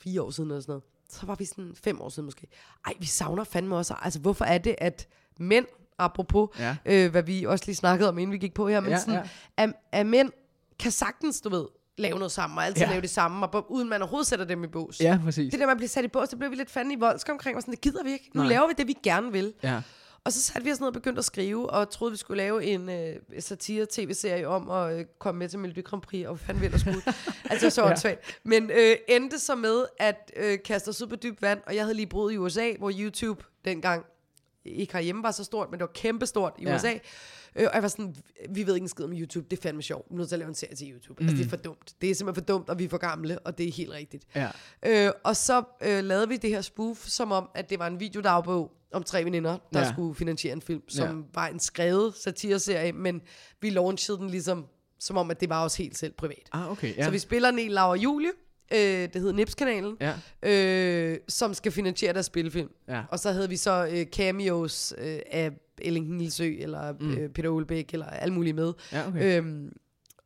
fire 0.00 0.22
år 0.22 0.30
siden 0.30 0.50
eller 0.50 0.60
sådan 0.60 0.70
noget. 0.72 0.82
Så 1.10 1.26
var 1.26 1.34
vi 1.34 1.44
sådan 1.44 1.72
fem 1.84 2.00
år 2.00 2.08
siden 2.08 2.24
måske. 2.24 2.46
Ej, 2.86 2.92
vi 2.98 3.06
savner 3.06 3.44
fandme 3.44 3.76
også. 3.76 3.94
Altså, 4.02 4.18
hvorfor 4.20 4.44
er 4.44 4.58
det, 4.58 4.74
at 4.78 5.08
mænd, 5.38 5.66
apropos, 5.98 6.48
Ja. 6.58 6.76
øh, 6.86 7.10
hvad 7.10 7.22
vi 7.22 7.44
også 7.44 7.64
lige 7.66 7.76
snakkede 7.76 8.08
om, 8.08 8.18
inden 8.18 8.32
vi 8.32 8.38
gik 8.38 8.54
på 8.54 8.68
her, 8.68 8.80
men 8.80 8.90
Ja, 8.90 8.98
sådan, 8.98 9.14
ja. 9.14 9.22
At, 9.56 9.72
at 9.92 10.06
mænd 10.06 10.30
kan 10.78 10.92
sagtens, 10.92 11.40
du 11.40 11.48
ved, 11.48 11.66
lave 11.98 12.18
noget 12.18 12.32
sammen, 12.32 12.58
og 12.58 12.64
altid 12.66 12.82
Ja. 12.84 12.90
lave 12.90 13.00
det 13.00 13.10
samme, 13.10 13.46
og 13.46 13.72
uden 13.72 13.88
man 13.88 14.02
overhovedet 14.02 14.26
sætter 14.26 14.44
dem 14.44 14.64
i 14.64 14.66
bås. 14.66 15.00
Ja, 15.00 15.20
præcis. 15.24 15.50
Det 15.50 15.60
der, 15.60 15.66
man 15.66 15.76
bliver 15.76 15.88
sat 15.88 16.04
i 16.04 16.08
bås, 16.08 16.28
så 16.28 16.36
bliver 16.36 16.50
vi 16.50 16.56
lidt 16.56 16.70
fandme 16.70 16.92
i 16.94 16.96
voldsk 16.96 17.28
omkring, 17.28 17.56
og 17.56 17.62
sådan, 17.62 17.72
det 17.72 17.80
gider 17.80 18.04
vi 18.04 18.12
ikke. 18.12 18.30
Nu 18.34 18.40
Nej. 18.40 18.48
laver 18.48 18.66
vi 18.66 18.72
det, 18.78 18.86
vi 18.86 18.96
gerne 19.02 19.32
vil. 19.32 19.54
Ja. 19.62 19.82
Og 20.28 20.32
så 20.32 20.42
satte 20.42 20.64
vi 20.64 20.72
os 20.72 20.80
ned 20.80 20.86
og 20.86 20.92
begyndte 20.92 21.18
at 21.18 21.24
skrive, 21.24 21.70
og 21.70 21.90
troede, 21.90 22.10
vi 22.10 22.16
skulle 22.16 22.36
lave 22.42 22.64
en 22.64 22.88
øh, 22.88 23.16
satire-tv-serie 23.38 24.48
om 24.48 24.70
at 24.70 24.98
øh, 24.98 25.04
komme 25.18 25.38
med 25.38 25.48
til 25.48 25.58
Melodi 25.58 25.80
Grand 25.80 26.02
Prix, 26.02 26.26
og 26.26 26.34
hvad 26.34 26.38
fanden 26.46 26.60
vi 26.60 26.66
ellers 26.66 26.80
skulle. 26.80 27.02
altså 27.50 27.70
så 27.70 27.82
Ja. 27.82 27.88
åndssvagt. 27.90 28.38
Men 28.44 28.70
øh, 28.70 28.96
endte 29.08 29.38
så 29.38 29.54
med 29.54 29.84
at 29.98 30.32
øh, 30.36 30.58
kaste 30.64 30.88
os 30.88 31.02
ud 31.02 31.06
på 31.06 31.16
dyb 31.16 31.42
vand, 31.42 31.60
og 31.66 31.74
jeg 31.74 31.84
havde 31.84 31.94
lige 31.94 32.06
boet 32.06 32.32
i 32.32 32.36
USA, 32.38 32.72
hvor 32.78 32.92
YouTube 32.98 33.44
dengang 33.64 34.04
ikke 34.64 34.92
herhjemme 34.92 35.22
var 35.22 35.30
så 35.30 35.44
stort, 35.44 35.70
men 35.70 35.80
det 35.80 35.86
var 35.86 35.92
kæmpestort 35.94 36.52
i 36.58 36.62
Ja. 36.64 36.76
USA. 36.76 36.92
Øh, 37.56 37.66
og 37.68 37.74
jeg 37.74 37.82
var 37.82 37.88
sådan, 37.88 38.16
vi 38.50 38.66
ved 38.66 38.74
ikke 38.74 38.84
en 38.84 38.88
skid 38.88 39.04
om 39.04 39.12
YouTube, 39.12 39.46
det 39.50 39.58
er 39.58 39.62
fandme 39.62 39.82
sjovt. 39.82 40.06
Vi 40.10 40.14
er 40.14 40.18
nødt 40.18 40.28
til 40.28 40.34
at 40.34 40.38
lave 40.38 40.48
en 40.48 40.54
serie 40.54 40.74
til 40.74 40.90
YouTube. 40.92 41.22
Mm. 41.22 41.28
Altså, 41.28 41.42
det 41.42 41.46
er 41.46 41.50
for 41.50 41.56
dumt. 41.56 41.94
Det 42.00 42.10
er 42.10 42.14
simpelthen 42.14 42.44
for 42.44 42.46
dumt, 42.52 42.68
og 42.70 42.78
vi 42.78 42.84
er 42.84 42.88
for 42.88 42.98
gamle, 42.98 43.38
og 43.38 43.58
det 43.58 43.68
er 43.68 43.72
helt 43.72 43.90
rigtigt. 43.92 44.24
Ja. 44.34 44.48
Øh, 44.86 45.12
og 45.24 45.36
så 45.36 45.62
øh, 45.82 46.04
lavede 46.04 46.28
vi 46.28 46.36
det 46.36 46.50
her 46.50 46.60
spoof, 46.60 47.06
som 47.06 47.32
om, 47.32 47.48
at 47.54 47.70
det 47.70 47.78
var 47.78 47.86
en 47.86 48.00
videodagbog 48.00 48.72
om 48.92 49.02
tre 49.02 49.24
veninder, 49.24 49.58
der 49.72 49.80
Ja. 49.80 49.92
skulle 49.92 50.14
finansiere 50.14 50.52
en 50.54 50.62
film, 50.62 50.82
som 50.88 51.16
Ja. 51.16 51.22
var 51.34 51.46
en 51.48 51.60
skrevet 51.60 52.14
satireserie, 52.14 52.92
men 52.92 53.20
vi 53.60 53.70
launchede 53.70 54.18
den 54.18 54.30
ligesom, 54.30 54.66
som 54.98 55.16
om, 55.16 55.30
at 55.30 55.40
det 55.40 55.48
var 55.48 55.64
os 55.64 55.76
helt 55.76 55.98
selv 55.98 56.12
privat. 56.12 56.48
Ah, 56.52 56.70
okay. 56.70 56.96
Ja. 56.96 57.04
Så 57.04 57.10
vi 57.10 57.18
spiller 57.18 57.50
Niel, 57.50 57.70
Laura 57.70 57.88
og 57.90 57.98
Julie, 57.98 58.30
øh, 58.72 58.78
det 58.78 59.14
hedder 59.14 59.32
Nips-kanalen, 59.32 59.96
Ja. 60.00 60.14
øh, 60.42 61.18
som 61.28 61.54
skal 61.54 61.72
finansiere 61.72 62.12
deres 62.12 62.26
spillefilm. 62.26 62.70
Ja. 62.88 63.02
Og 63.10 63.18
så 63.18 63.32
havde 63.32 63.48
vi 63.48 63.56
så 63.56 63.88
øh, 63.92 64.06
cameos 64.06 64.94
øh, 64.98 65.18
af 65.30 65.50
Ellington 65.78 66.16
Nilsø, 66.16 66.54
eller 66.58 66.92
mm. 67.00 67.14
øh, 67.14 67.30
Peter 67.30 67.50
Olbæk, 67.50 67.92
eller 67.92 68.06
alle 68.06 68.34
mulige 68.34 68.52
med. 68.52 68.72
Ja, 68.92 69.08
okay. 69.08 69.38
Øhm, 69.38 69.72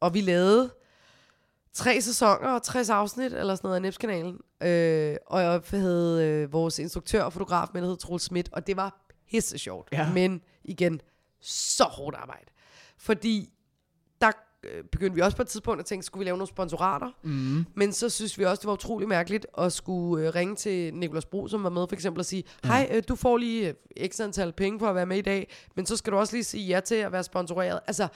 og 0.00 0.14
vi 0.14 0.20
lavede 0.20 0.70
tre 1.72 2.00
sæsoner 2.00 2.48
og 2.48 2.62
60 2.62 2.90
afsnit, 2.90 3.32
eller 3.32 3.54
sådan 3.54 3.68
noget 3.68 3.76
af 3.76 3.82
Nips-kanalen. 3.82 4.38
Øh, 4.62 5.16
og 5.26 5.42
jeg 5.42 5.62
havde 5.70 6.24
øh, 6.24 6.52
vores 6.52 6.78
instruktør 6.78 7.22
og 7.22 7.32
fotograf 7.32 7.68
med, 7.74 7.82
der 7.82 7.88
hed 7.88 7.96
Troels 7.96 8.22
Schmidt, 8.22 8.48
og 8.52 8.66
det 8.66 8.76
var 8.76 9.06
pisse 9.30 9.58
sjovt. 9.58 9.88
Ja. 9.92 10.12
Men 10.12 10.40
igen, 10.64 11.00
så 11.40 11.84
hårdt 11.84 12.16
arbejde. 12.16 12.46
Fordi 12.98 13.50
der 14.20 14.32
øh, 14.64 14.84
begyndte 14.84 15.14
vi 15.14 15.20
også 15.20 15.36
på 15.36 15.42
et 15.42 15.48
tidspunkt 15.48 15.80
at 15.80 15.86
tænke, 15.86 16.06
skulle 16.06 16.18
vi 16.20 16.24
lave 16.24 16.36
nogle 16.36 16.48
sponsorater? 16.48 17.10
Mm. 17.22 17.66
Men 17.74 17.92
så 17.92 18.08
synes 18.08 18.38
vi 18.38 18.44
også, 18.44 18.60
det 18.60 18.66
var 18.66 18.72
utrolig 18.72 19.08
mærkeligt 19.08 19.46
at 19.58 19.72
skulle 19.72 20.26
øh, 20.26 20.34
ringe 20.34 20.56
til 20.56 20.94
Nikolas 20.94 21.24
Bro, 21.24 21.48
som 21.48 21.64
var 21.64 21.70
med 21.70 21.86
for 21.88 21.94
eksempel, 21.94 22.20
og 22.20 22.26
sige, 22.26 22.44
hej, 22.64 22.88
øh, 22.92 23.02
du 23.08 23.16
får 23.16 23.36
lige 23.36 23.68
øh, 23.96 24.08
x 24.08 24.20
antal 24.20 24.52
penge 24.52 24.78
for 24.78 24.86
at 24.86 24.94
være 24.94 25.06
med 25.06 25.16
i 25.16 25.22
dag, 25.22 25.52
men 25.76 25.86
så 25.86 25.96
skal 25.96 26.12
du 26.12 26.18
også 26.18 26.36
lige 26.36 26.44
sige 26.44 26.66
ja 26.66 26.80
til 26.80 26.94
at 26.94 27.12
være 27.12 27.24
sponsoreret. 27.24 27.80
Altså, 27.86 28.08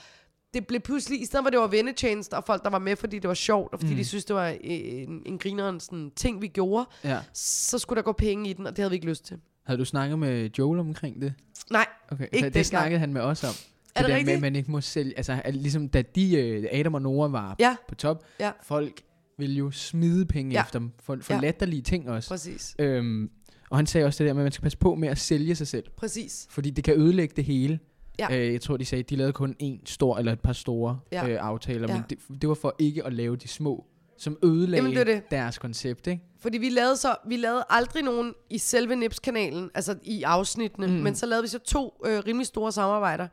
det 0.57 0.67
blev 0.67 0.79
pludselig, 0.81 1.21
i 1.21 1.25
stedet 1.25 1.43
for 1.45 1.49
det 1.49 1.59
var 1.59 1.67
vennetjenester 1.67 2.37
og 2.37 2.43
folk, 2.43 2.63
der 2.63 2.69
var 2.69 2.79
med, 2.79 2.95
fordi 2.95 3.19
det 3.19 3.27
var 3.27 3.33
sjovt, 3.33 3.73
og 3.73 3.79
fordi 3.79 3.91
mm. 3.91 3.97
de 3.97 4.05
synes 4.05 4.25
det 4.25 4.35
var 4.35 4.47
øh, 4.49 4.57
en, 4.63 5.21
en 5.25 5.37
grineren 5.37 5.79
sådan, 5.79 6.11
ting, 6.15 6.41
vi 6.41 6.47
gjorde, 6.47 6.85
Ja. 7.03 7.19
så 7.33 7.79
skulle 7.79 7.97
der 7.97 8.03
gå 8.03 8.11
penge 8.11 8.49
i 8.49 8.53
den, 8.53 8.67
og 8.67 8.71
det 8.71 8.77
havde 8.79 8.89
vi 8.89 8.95
ikke 8.95 9.07
lyst 9.07 9.25
til. 9.25 9.37
Havde 9.65 9.79
du 9.79 9.85
snakket 9.85 10.19
med 10.19 10.49
Joel 10.59 10.79
omkring 10.79 11.21
det? 11.21 11.33
Nej, 11.71 11.85
Okay. 12.11 12.23
Ikke 12.23 12.35
det 12.35 12.43
dengang. 12.43 12.65
snakkede 12.65 12.99
han 12.99 13.13
med 13.13 13.21
os 13.21 13.43
om. 13.43 13.49
Er 13.49 13.53
det 13.53 13.55
der 13.95 14.07
med, 14.07 14.15
rigtigt? 14.15 14.35
at 14.35 14.41
man 14.41 14.55
ikke 14.55 14.71
må 14.71 14.81
sælge... 14.81 15.13
Altså, 15.17 15.41
at 15.45 15.55
ligesom 15.55 15.89
da 15.89 16.01
de, 16.01 16.35
øh, 16.35 16.65
Adam 16.71 16.93
og 16.93 17.01
Nora 17.01 17.27
var 17.27 17.55
Ja. 17.59 17.75
på 17.87 17.95
top, 17.95 18.23
Ja. 18.39 18.51
folk 18.63 19.01
ville 19.37 19.55
jo 19.55 19.71
smide 19.71 20.25
penge 20.25 20.51
Ja. 20.53 20.61
efter 20.61 20.79
dem. 20.79 20.91
For, 20.99 21.17
for 21.21 21.33
Ja. 21.33 21.39
latterlige 21.39 21.81
ting 21.81 22.09
også. 22.09 22.29
præcis. 22.29 22.75
Øhm, 22.79 23.29
og 23.69 23.77
han 23.77 23.85
sagde 23.87 24.05
også 24.05 24.23
det 24.23 24.27
der 24.27 24.33
med, 24.33 24.41
at 24.41 24.45
man 24.45 24.51
skal 24.51 24.61
passe 24.63 24.77
på 24.77 24.95
med 24.95 25.09
at 25.09 25.17
sælge 25.17 25.55
sig 25.55 25.67
selv. 25.67 25.83
Præcis. 25.97 26.47
Fordi 26.49 26.69
det 26.69 26.83
kan 26.83 27.01
ødelægge 27.01 27.33
det 27.35 27.43
hele. 27.45 27.79
Ja. 28.19 28.37
Øh, 28.37 28.53
jeg 28.53 28.61
tror, 28.61 28.77
de 28.77 28.85
sagde, 28.85 29.03
at 29.03 29.09
de 29.09 29.15
lavede 29.15 29.33
kun 29.33 29.55
en 29.59 29.81
stor, 29.85 30.17
eller 30.17 30.31
et 30.31 30.39
par 30.39 30.53
store 30.53 30.99
Ja. 31.11 31.27
øh, 31.27 31.37
aftaler. 31.41 31.87
Ja. 31.87 31.93
Men 31.93 32.03
det, 32.09 32.41
det 32.41 32.49
var 32.49 32.55
for 32.55 32.75
ikke 32.79 33.05
at 33.05 33.13
lave 33.13 33.35
de 33.35 33.47
små, 33.47 33.85
som 34.17 34.37
ødelagde 34.43 34.83
Jamen, 34.83 34.97
det 34.97 35.07
det. 35.07 35.31
deres 35.31 35.57
koncept, 35.57 36.07
ikke? 36.07 36.23
Fordi 36.39 36.57
vi 36.57 36.69
lavede 36.69 36.97
så, 36.97 37.15
vi 37.27 37.37
lavede 37.37 37.63
aldrig 37.69 38.03
nogen 38.03 38.33
i 38.49 38.57
selve 38.57 38.95
Nips-kanalen, 38.95 39.69
altså 39.75 39.95
i 40.03 40.23
afsnittene, 40.23 40.87
Mm. 40.87 40.93
men 40.93 41.15
så 41.15 41.25
lavede 41.25 41.43
vi 41.43 41.47
så 41.47 41.59
to 41.59 42.01
øh, 42.05 42.19
rimelig 42.27 42.47
store 42.47 42.71
samarbejder. 42.71 43.27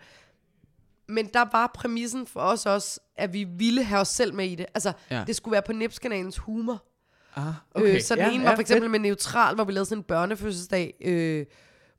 Men 1.09 1.27
der 1.35 1.45
var 1.53 1.71
præmissen 1.75 2.27
for 2.27 2.41
os 2.41 2.67
også, 2.67 3.01
at 3.17 3.33
vi 3.33 3.45
ville 3.45 3.85
have 3.85 4.01
os 4.01 4.09
selv 4.09 4.35
med 4.35 4.47
i 4.47 4.55
det. 4.55 4.67
Altså, 4.75 4.93
Ja. 5.11 5.19
ja. 5.19 5.25
det 5.27 5.37
skulle 5.37 5.53
være 5.53 5.63
på 5.67 5.73
Nips-kanalens 5.73 6.39
humor. 6.39 6.85
Ah, 7.37 7.53
Okay. 7.75 7.95
Øh, 7.95 8.01
så 8.01 8.15
den 8.15 8.23
ja, 8.25 8.31
ene 8.33 8.43
ja, 8.43 8.49
var 8.49 8.57
for 8.57 8.61
eksempel 8.61 8.83
fedt. 8.83 8.91
med 8.91 9.01
neutral, 9.01 9.55
hvor 9.55 9.65
vi 9.65 9.73
lavede 9.73 9.87
sådan 9.89 9.99
en 9.99 10.03
børnefødselsdag, 10.05 10.95
øh, 11.05 11.47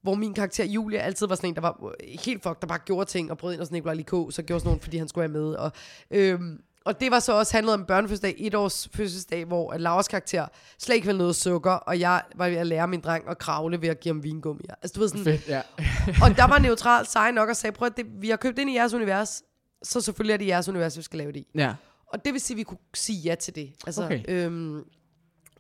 hvor 0.06 0.16
min 0.16 0.34
karakter 0.34 0.64
Julia 0.66 1.00
altid 1.00 1.28
var 1.28 1.36
sådan 1.36 1.50
en, 1.50 1.56
der 1.56 1.62
var 1.62 1.86
øh, 1.86 2.20
helt 2.26 2.44
fuck, 2.44 2.62
der 2.62 2.68
bare 2.68 2.80
gjorde 2.86 3.10
ting, 3.10 3.32
og 3.32 3.38
brød 3.38 3.54
ind 3.54 3.62
og 3.62 3.68
sådan 3.68 3.76
Nikolaj 3.76 3.94
Likå, 3.96 4.32
så 4.32 4.42
gjorde 4.44 4.60
sådan 4.60 4.68
nogen, 4.68 4.82
fordi 4.82 4.98
han 4.98 5.08
skulle 5.08 5.34
være 5.34 5.42
med. 5.42 5.54
Og, 5.56 5.72
øhm, 6.12 6.62
og 6.86 7.00
det 7.02 7.12
var 7.12 7.20
så 7.20 7.34
også 7.34 7.54
handlet 7.54 7.74
om 7.74 7.86
børnefødselsdag, 7.86 8.36
et 8.38 8.56
års 8.56 8.90
fødselsdag, 8.94 9.46
hvor 9.46 9.72
at 9.72 9.82
Lauras 9.82 10.08
karakter 10.08 10.48
slet 10.80 10.96
ikke 10.96 11.06
ville 11.08 11.18
noget 11.18 11.36
sukker, 11.36 11.72
og 11.72 12.00
jeg 12.00 12.22
var 12.36 12.50
ved 12.50 12.58
at 12.58 12.68
lære 12.68 12.88
min 12.88 13.02
dreng 13.02 13.30
at 13.30 13.38
kravle 13.38 13.82
ved 13.82 13.90
at 13.90 14.00
give 14.00 14.14
ham 14.14 14.24
vingummi. 14.24 14.64
Altså 14.82 14.94
du 14.96 15.00
ved 15.00 15.10
sådan, 15.10 15.24
Fedt, 15.24 15.48
ja. 15.48 15.62
og 16.24 16.36
der 16.38 16.48
var 16.48 16.60
neutral 16.60 17.06
sej 17.08 17.32
nok 17.32 17.50
og 17.50 17.56
sagde, 17.56 17.76
prøv 17.76 17.86
at 17.86 17.98
det, 17.98 18.06
vi 18.22 18.30
har 18.30 18.38
købt 18.38 18.60
ind 18.60 18.70
i 18.70 18.76
jeres 18.76 18.94
univers, 18.94 19.44
så 19.84 20.02
selvfølgelig 20.02 20.34
er 20.34 20.38
det 20.38 20.48
jeres 20.48 20.70
univers, 20.70 20.98
vi 20.98 21.02
skal 21.04 21.18
lave 21.18 21.32
det 21.32 21.40
i. 21.40 21.48
ja. 21.56 21.74
Og 22.14 22.26
det 22.26 22.34
vil 22.34 22.42
sige, 22.42 22.56
at 22.56 22.58
vi 22.58 22.64
kunne 22.64 22.78
sige 22.94 23.20
ja 23.20 23.36
til 23.36 23.56
det. 23.56 23.74
Altså, 23.88 24.04
Okay. 24.06 24.24
øhm, 24.28 24.84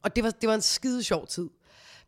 og 0.03 0.15
det 0.15 0.23
var, 0.23 0.29
det 0.29 0.49
var 0.49 0.55
en 0.55 0.62
skide 0.62 1.03
sjov 1.03 1.27
tid. 1.27 1.49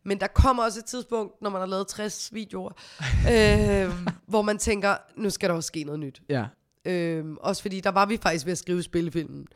Men 0.04 0.20
der 0.20 0.26
kommer 0.26 0.62
også 0.62 0.78
et 0.78 0.84
tidspunkt, 0.84 1.42
når 1.42 1.50
man 1.50 1.60
har 1.60 1.66
lavet 1.66 1.88
60 1.88 2.34
videoer, 2.34 2.70
øhm, 3.34 4.06
hvor 4.26 4.42
man 4.42 4.58
tænker, 4.58 4.96
nu 5.16 5.30
skal 5.30 5.48
der 5.48 5.54
også 5.54 5.66
ske 5.66 5.84
noget 5.84 6.00
nyt. 6.00 6.22
Ja. 6.28 6.44
Øhm, 6.84 7.36
også 7.40 7.62
fordi 7.62 7.80
der 7.80 7.90
var 7.90 8.06
vi 8.06 8.16
faktisk 8.16 8.46
ved 8.46 8.52
at 8.52 8.58
skrive 8.58 8.82
spillefilmen. 8.82 9.46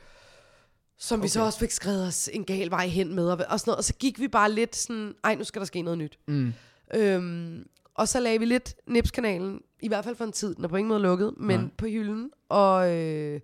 Som 0.99 1.21
okay. 1.21 1.25
vi 1.25 1.29
så 1.29 1.41
også 1.41 1.59
fik 1.59 1.71
skrevet 1.71 2.07
os 2.07 2.29
en 2.33 2.45
gal 2.45 2.71
vej 2.71 2.87
hen 2.87 3.15
med. 3.15 3.31
Og, 3.31 3.39
og, 3.49 3.61
sådan 3.61 3.71
noget. 3.71 3.79
og 3.79 3.85
så 3.85 3.95
gik 3.95 4.21
vi 4.21 4.29
bare 4.29 4.53
lidt 4.53 4.77
sådan, 4.77 5.15
ej, 5.25 5.35
nu 5.35 5.45
skal 5.45 5.61
der 5.61 5.67
ske 5.67 5.83
noget 5.83 5.99
nyt. 5.99 6.19
Mm. 6.29 6.53
Øhm, 6.95 7.67
og 7.95 8.09
så 8.09 8.21
lagde 8.21 8.39
vi 8.39 8.45
lidt 8.45 8.75
Nips-kanalen, 8.87 9.61
i 9.81 9.89
hvert 9.89 10.05
fald 10.05 10.17
for 10.17 10.25
en 10.25 10.33
tid, 10.33 10.55
den 10.55 10.65
er 10.65 10.69
på 10.69 10.77
ingen 10.77 10.89
måde 10.89 11.01
lukket, 11.01 11.35
men 11.37 11.61
Nej. 11.61 11.69
på 11.79 11.87
hylden, 11.87 12.31
og 12.49 12.97
øh, 12.97 13.41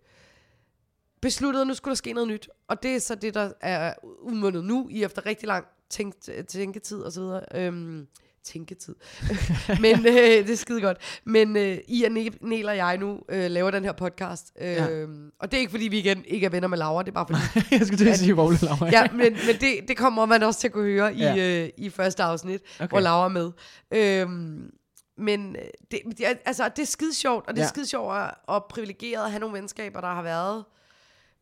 besluttede, 1.21 1.61
at 1.61 1.67
nu 1.67 1.75
skulle 1.75 1.93
der 1.93 1.97
ske 1.97 2.13
noget 2.13 2.29
nyt. 2.29 2.49
Og 2.69 2.83
det 2.83 2.95
er 2.95 2.99
så 2.99 3.15
det, 3.15 3.35
der 3.35 3.53
er 3.61 3.95
udmundet 4.23 4.65
nu, 4.65 4.89
i 4.91 5.03
efter 5.03 5.27
rigtig 5.27 5.47
lang 5.47 5.65
tænk, 5.91 6.15
tænketid 6.49 6.99
og 7.01 7.13
så 7.13 7.21
videre. 7.21 7.41
Øhm, 7.55 8.07
tænketid. 8.45 8.95
men 9.81 10.07
øh, 10.07 10.15
det 10.15 10.51
er 10.51 10.57
skide 10.57 10.81
godt. 10.81 11.21
Men 11.25 11.57
øh, 11.57 11.79
I 11.89 12.05
og 12.05 12.13
Nel 12.41 12.69
og 12.69 12.77
jeg 12.77 12.99
nu 12.99 13.21
øh, 13.29 13.51
laver 13.51 13.71
den 13.71 13.85
her 13.85 13.93
podcast. 13.93 14.53
Øh, 14.61 14.67
Ja. 14.69 15.05
Og 15.41 15.51
det 15.51 15.55
er 15.55 15.59
ikke, 15.61 15.71
fordi 15.71 15.89
vi 15.89 15.99
igen 15.99 16.25
ikke 16.25 16.47
er 16.47 16.51
venner 16.51 16.69
med 16.69 16.79
Laura, 16.79 17.03
det 17.03 17.09
er 17.09 17.25
bare 17.25 17.27
fordi, 17.27 17.67
jeg 17.79 17.87
skulle 17.87 17.99
til 17.99 18.09
at 18.09 18.19
sige 18.19 18.33
Vogle 18.37 18.59
Laura. 18.63 18.89
ja, 18.93 19.07
men, 19.13 19.19
men 19.19 19.57
det, 19.61 19.89
det 19.89 19.97
kommer 19.97 20.27
man 20.27 20.43
også 20.43 20.61
til 20.61 20.69
at 20.69 20.73
kunne 20.73 20.85
høre 20.93 21.15
i, 21.15 21.19
Ja. 21.19 21.63
øh, 21.65 21.71
i 21.77 21.91
første 21.91 22.23
afsnit, 22.23 22.61
Okay. 22.81 22.89
hvor 22.89 23.01
Laura 23.01 23.25
er 23.25 23.29
med. 23.29 23.51
Øhm, 23.95 24.71
men 25.19 25.57
øh, 25.57 25.63
det, 25.91 26.01
det, 26.19 26.25
altså, 26.45 26.69
det 26.77 26.83
er 26.83 26.87
skide 26.87 27.15
sjovt, 27.15 27.49
og 27.49 27.55
det 27.55 27.61
er 27.61 27.65
Ja. 27.65 27.69
skide 27.69 27.87
sjovt 27.87 28.13
og, 28.13 28.31
og 28.47 28.67
privilegeret 28.71 29.25
at 29.25 29.31
have 29.31 29.41
nogle 29.41 29.59
venskaber, 29.59 30.01
der 30.01 30.09
har 30.09 30.23
været 30.23 30.65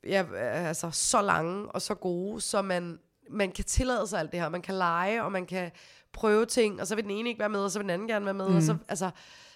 ja, 0.08 0.24
altså, 0.36 0.90
så 0.92 1.22
lange 1.22 1.68
og 1.68 1.82
så 1.82 1.94
gode, 1.94 2.40
så 2.40 2.62
man, 2.62 2.98
man 3.30 3.52
kan 3.52 3.64
tillade 3.64 4.06
sig 4.06 4.20
alt 4.20 4.32
det 4.32 4.40
her. 4.40 4.48
Man 4.48 4.62
kan 4.62 4.74
lege, 4.74 5.22
og 5.22 5.32
man 5.32 5.46
kan 5.46 5.70
prøve 6.12 6.46
ting, 6.46 6.80
og 6.80 6.86
så 6.86 6.94
vil 6.94 7.04
den 7.04 7.10
ene 7.10 7.28
ikke 7.28 7.38
være 7.38 7.48
med, 7.48 7.60
og 7.60 7.70
så 7.70 7.78
vil 7.78 7.84
den 7.84 7.90
anden 7.90 8.08
gerne 8.08 8.24
være 8.24 8.34
med, 8.34 8.48
mm. 8.48 8.56
og 8.56 8.62
så, 8.62 8.76
altså, 8.88 9.10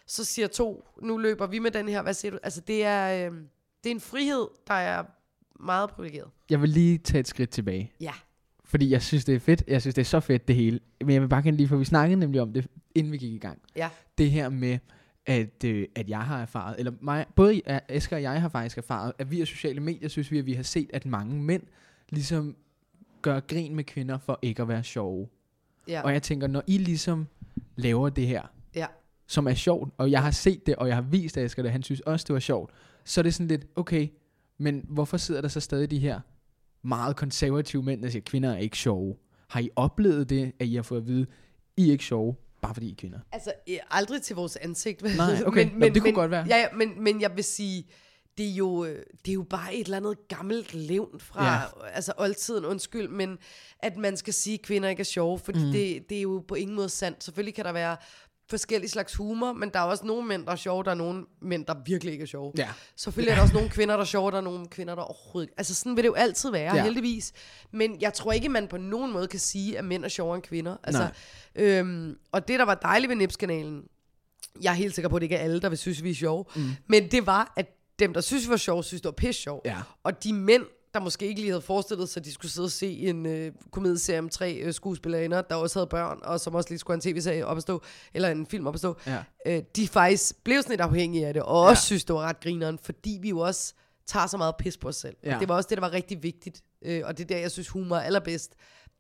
så 0.07 0.25
siger 0.25 0.49
to, 0.49 0.89
nu 1.03 1.19
løber 1.19 1.47
vi 1.47 1.59
med 1.59 1.71
den 1.71 1.89
her, 1.89 2.03
hvad 2.03 2.15
siger 2.15 2.33
du? 2.33 2.39
Altså, 2.43 2.61
det 2.61 2.85
er, 2.85 3.27
øh, 3.27 3.37
det 3.85 3.91
er 3.91 3.95
en 3.95 4.01
frihed, 4.01 4.47
der 4.67 4.75
er 4.75 5.05
meget 5.61 5.91
privilegeret. 5.91 6.31
Jeg 6.51 6.63
vil 6.63 6.69
lige 6.69 6.99
tage 6.99 7.21
et 7.21 7.29
skridt 7.29 7.51
tilbage. 7.51 7.93
Ja. 8.01 8.13
Fordi 8.65 8.91
jeg 8.91 9.03
synes, 9.03 9.25
det 9.25 9.35
er 9.35 9.41
fedt. 9.41 9.65
Jeg 9.67 9.81
synes, 9.81 9.95
det 9.95 10.03
er 10.03 10.07
så 10.07 10.21
fedt, 10.21 10.49
det 10.49 10.57
hele. 10.57 10.81
Men 11.01 11.11
jeg 11.11 11.23
vil 11.23 11.29
bare 11.29 11.43
gerne 11.43 11.57
lige, 11.57 11.69
for 11.69 11.77
vi 11.77 11.85
snakkede 11.85 12.21
nemlig 12.21 12.41
om 12.41 12.53
det, 12.53 12.67
inden 12.95 13.13
vi 13.13 13.19
gik 13.19 13.33
i 13.33 13.39
gang. 13.39 13.59
Ja. 13.77 13.89
Det 14.19 14.31
her 14.31 14.49
med, 14.49 14.79
at, 15.27 15.65
øh, 15.65 15.87
at 15.95 16.09
jeg 16.09 16.21
har 16.21 16.43
erfaret, 16.43 16.75
eller 16.79 16.93
mig, 17.01 17.27
både 17.37 17.61
Asger 17.89 18.17
og 18.17 18.23
jeg 18.23 18.41
har 18.41 18.49
faktisk 18.49 18.79
erfaret, 18.79 19.13
at 19.19 19.31
via 19.31 19.45
sociale 19.45 19.81
medier, 19.81 20.09
synes 20.09 20.31
vi, 20.31 20.39
at 20.39 20.47
vi 20.47 20.53
har 20.53 20.63
set, 20.63 20.91
at 20.93 21.07
mange 21.07 21.43
mænd 21.43 21.63
ligesom 22.09 22.57
gøre 23.23 23.41
grin 23.41 23.75
med 23.75 23.85
kvinder 23.85 24.19
for 24.19 24.39
ikke 24.43 24.63
at 24.63 24.69
være 24.69 24.85
sjove. 24.85 25.29
Ja. 25.89 26.03
Og 26.03 26.13
jeg 26.13 26.23
tænker, 26.23 26.47
når 26.47 26.63
I 26.67 26.79
ligesom 26.79 27.27
laver 27.77 28.09
det 28.09 28.27
her, 28.27 28.43
ja. 28.75 28.87
som 29.27 29.47
er 29.47 29.55
sjovt, 29.55 29.93
og 29.97 30.11
jeg 30.11 30.23
har 30.23 30.31
set 30.31 30.67
det, 30.67 30.77
og 30.77 30.89
jeg 30.89 30.97
har 30.97 31.03
vist 31.03 31.39
Asger 31.39 31.63
det, 31.63 31.73
han 31.73 31.83
synes 31.83 32.01
også, 32.01 32.25
det 32.29 32.35
var 32.35 32.41
sjovt, 32.41 32.71
så 33.05 33.21
er 33.21 33.23
det 33.23 33.35
sådan 33.35 33.49
lidt, 33.49 33.67
okay, 33.77 34.09
men 34.59 34.85
hvorfor 34.89 35.17
sidder 35.17 35.41
der 35.41 35.49
så 35.49 35.61
stadig 35.61 35.91
de 35.91 35.99
her 35.99 36.21
meget 36.83 37.17
konservative 37.17 37.83
mænd, 37.83 38.03
der 38.03 38.11
siger, 38.11 38.23
kvinder 38.23 38.53
er 38.53 38.59
ikke 38.59 38.79
sjove? 38.79 39.17
Har 39.49 39.61
I 39.61 39.71
oplevet 39.77 40.31
det, 40.31 40.53
at 40.59 40.67
I 40.67 40.75
har 40.75 40.83
fået 40.83 41.01
at 41.01 41.07
vide, 41.07 41.27
I 41.77 41.89
er 41.89 41.93
ikke 41.93 42.05
sjove, 42.05 42.37
bare 42.63 42.75
fordi 42.75 42.89
I 42.89 42.91
er 42.91 42.97
kvinder? 42.97 43.19
Altså, 43.33 43.53
aldrig 43.91 44.23
til 44.23 44.37
vores 44.37 44.57
ansigt. 44.57 45.03
Nej, 45.03 45.43
okay. 45.47 45.71
Nå, 45.75 45.89
det 45.89 46.03
kunne 46.03 46.13
godt 46.13 46.31
være. 46.31 46.47
Ja, 46.49 46.57
ja 46.57 46.67
men, 46.77 47.05
men 47.05 47.21
jeg 47.21 47.37
vil 47.37 47.45
sige, 47.45 47.87
det 48.39 48.47
er, 48.47 48.55
jo, 48.55 48.85
øh, 48.85 49.03
det 49.25 49.31
er 49.31 49.35
jo 49.35 49.43
bare 49.43 49.75
et 49.75 49.85
eller 49.85 49.97
andet 49.97 50.29
gammelt 50.29 50.75
levn 50.75 51.21
fra 51.21 51.45
Ja. 51.45 51.61
altså 51.93 52.13
oldtiden, 52.17 52.65
undskyld, 52.65 53.09
men 53.09 53.39
at 53.79 53.97
man 53.97 54.17
skal 54.17 54.35
sige, 54.35 54.55
at 54.55 54.63
kvinder 54.63 54.89
ikke 54.89 55.01
er 55.01 55.05
sjove, 55.05 55.39
fordi 55.39 55.65
mm. 55.65 55.73
det, 55.73 56.09
det 56.09 56.19
er 56.19 56.23
jo 56.23 56.45
på 56.49 56.55
ingen 56.55 56.77
måde 56.77 56.89
sandt. 56.89 57.25
Selvfølgelig 57.25 57.55
kan 57.55 57.65
der 57.65 57.73
være 57.73 57.97
forskellige 58.51 58.91
slags 58.91 59.15
humor, 59.15 59.53
men 59.53 59.71
der 59.73 59.79
er 59.79 59.85
også 59.85 60.07
nogle 60.07 60.29
mænd, 60.29 60.47
der 60.47 60.53
er 60.53 60.57
sjove, 60.57 60.85
der 60.85 60.91
er 60.91 60.95
nogle 60.95 61.25
mænd, 61.43 61.67
der 61.67 61.75
virkelig 61.87 62.13
ikke 62.13 62.23
er 62.23 62.27
sjove. 62.27 62.53
Ja. 62.59 62.69
Selvfølgelig 62.97 63.31
er 63.31 63.35
der 63.35 63.43
også 63.43 63.55
nogle 63.55 63.69
kvinder, 63.69 63.95
der 63.95 64.01
er 64.01 64.07
sjove, 64.07 64.31
der 64.31 64.37
er 64.37 64.41
nogle 64.41 64.67
kvinder, 64.67 64.95
der 64.95 65.03
overhovedet 65.03 65.49
ikke... 65.49 65.55
Altså 65.59 65.75
sådan 65.75 65.97
vil 65.97 66.05
det 66.05 66.09
jo 66.09 66.15
altid 66.15 66.51
være, 66.51 66.77
ja. 66.77 66.83
heldigvis. 66.83 67.33
Men 67.73 68.01
jeg 68.01 68.15
tror 68.15 68.33
ikke, 68.33 68.49
man 68.49 68.69
på 68.69 68.77
nogen 68.77 69.13
måde 69.13 69.29
kan 69.29 69.41
sige, 69.41 69.79
at 69.79 69.85
mænd 69.85 70.05
er 70.05 70.09
sjovere 70.09 70.35
end 70.35 70.43
kvinder. 70.43 70.77
Altså, 70.85 71.03
Nej. 71.57 71.65
øhm, 71.65 72.17
og 72.33 72.49
det, 72.49 72.59
der 72.59 72.65
var 72.65 72.75
dejligt 72.75 73.09
ved 73.09 73.17
Nips-kanalen, 73.17 73.83
jeg 74.63 74.71
er 74.71 74.75
helt 74.75 74.95
sikker 74.95 75.09
på, 75.09 75.17
at 75.17 75.21
det 75.21 75.25
ikke 75.25 75.37
er 75.37 75.41
alle, 75.45 75.61
der 75.61 75.69
vil 75.69 75.79
synes, 75.79 76.03
vi 76.03 76.11
er 76.11 76.15
sjove, 76.15 76.45
mm. 76.57 76.63
men 76.87 77.11
det 77.11 77.27
var, 77.27 77.53
at 77.57 77.77
dem, 78.01 78.13
der 78.15 78.21
synes, 78.21 78.47
vi 78.47 78.51
var 78.51 78.57
sjove, 78.57 78.85
synes, 78.85 79.01
det 79.01 79.07
var 79.09 79.13
pisse 79.13 79.43
sjov. 79.43 79.63
Ja. 79.65 79.77
Og 80.05 80.25
de 80.25 80.33
mænd, 80.33 80.63
der 80.95 81.01
måske 81.01 81.27
ikke 81.27 81.41
lige 81.41 81.51
havde 81.51 81.63
forestillet 81.63 82.09
sig, 82.09 82.21
at 82.21 82.25
de 82.25 82.33
skulle 82.33 82.53
sidde 82.53 82.67
og 82.67 82.71
se 82.71 82.93
en 82.99 83.27
øh, 83.27 83.53
komedieserie 83.73 84.19
om 84.19 84.29
tre 84.29 84.55
øh, 84.55 84.75
skuespillerinder, 84.75 85.43
der 85.43 85.55
også 85.55 85.79
havde 85.79 85.87
børn, 85.87 86.19
og 86.23 86.41
som 86.41 86.55
også 86.55 86.69
lige 86.71 86.79
skulle 86.79 87.01
have 87.03 87.11
en 87.13 87.15
tv-serie 87.15 87.47
op 87.47 87.57
at 87.57 87.63
stå, 87.63 87.83
eller 88.15 88.29
en 88.29 88.47
film 88.47 88.67
op 88.67 88.75
at 88.75 88.81
stå, 88.81 88.97
Ja. 89.07 89.19
øh, 89.47 89.63
de 89.77 89.89
faktisk 89.89 90.45
blev 90.45 90.63
sådan 90.63 90.71
lidt 90.73 90.81
afhængige 90.81 91.27
af 91.27 91.35
det, 91.35 91.43
og 91.43 91.61
også 91.61 91.83
synes, 91.83 92.05
det 92.05 92.15
var 92.15 92.21
ret 92.21 92.41
grineren, 92.41 92.79
fordi 92.83 93.19
vi 93.23 93.29
jo 93.29 93.39
også 93.39 93.75
tager 94.07 94.27
så 94.27 94.37
meget 94.37 94.55
pis 94.57 94.77
på 94.77 94.89
os 94.89 94.97
selv. 94.97 95.17
Ja. 95.25 95.37
Det 95.41 95.49
var 95.49 95.55
også 95.55 95.67
det, 95.69 95.77
der 95.79 95.85
var 95.85 95.93
rigtig 95.93 96.23
vigtigt, 96.23 96.63
øh, 96.83 97.03
og 97.05 97.19
det 97.19 97.25
er 97.25 97.29
der, 97.29 97.39
jeg 97.39 97.51
synes, 97.51 97.69
humor 97.69 97.97
er 97.97 98.01
allerbedst. 98.01 98.55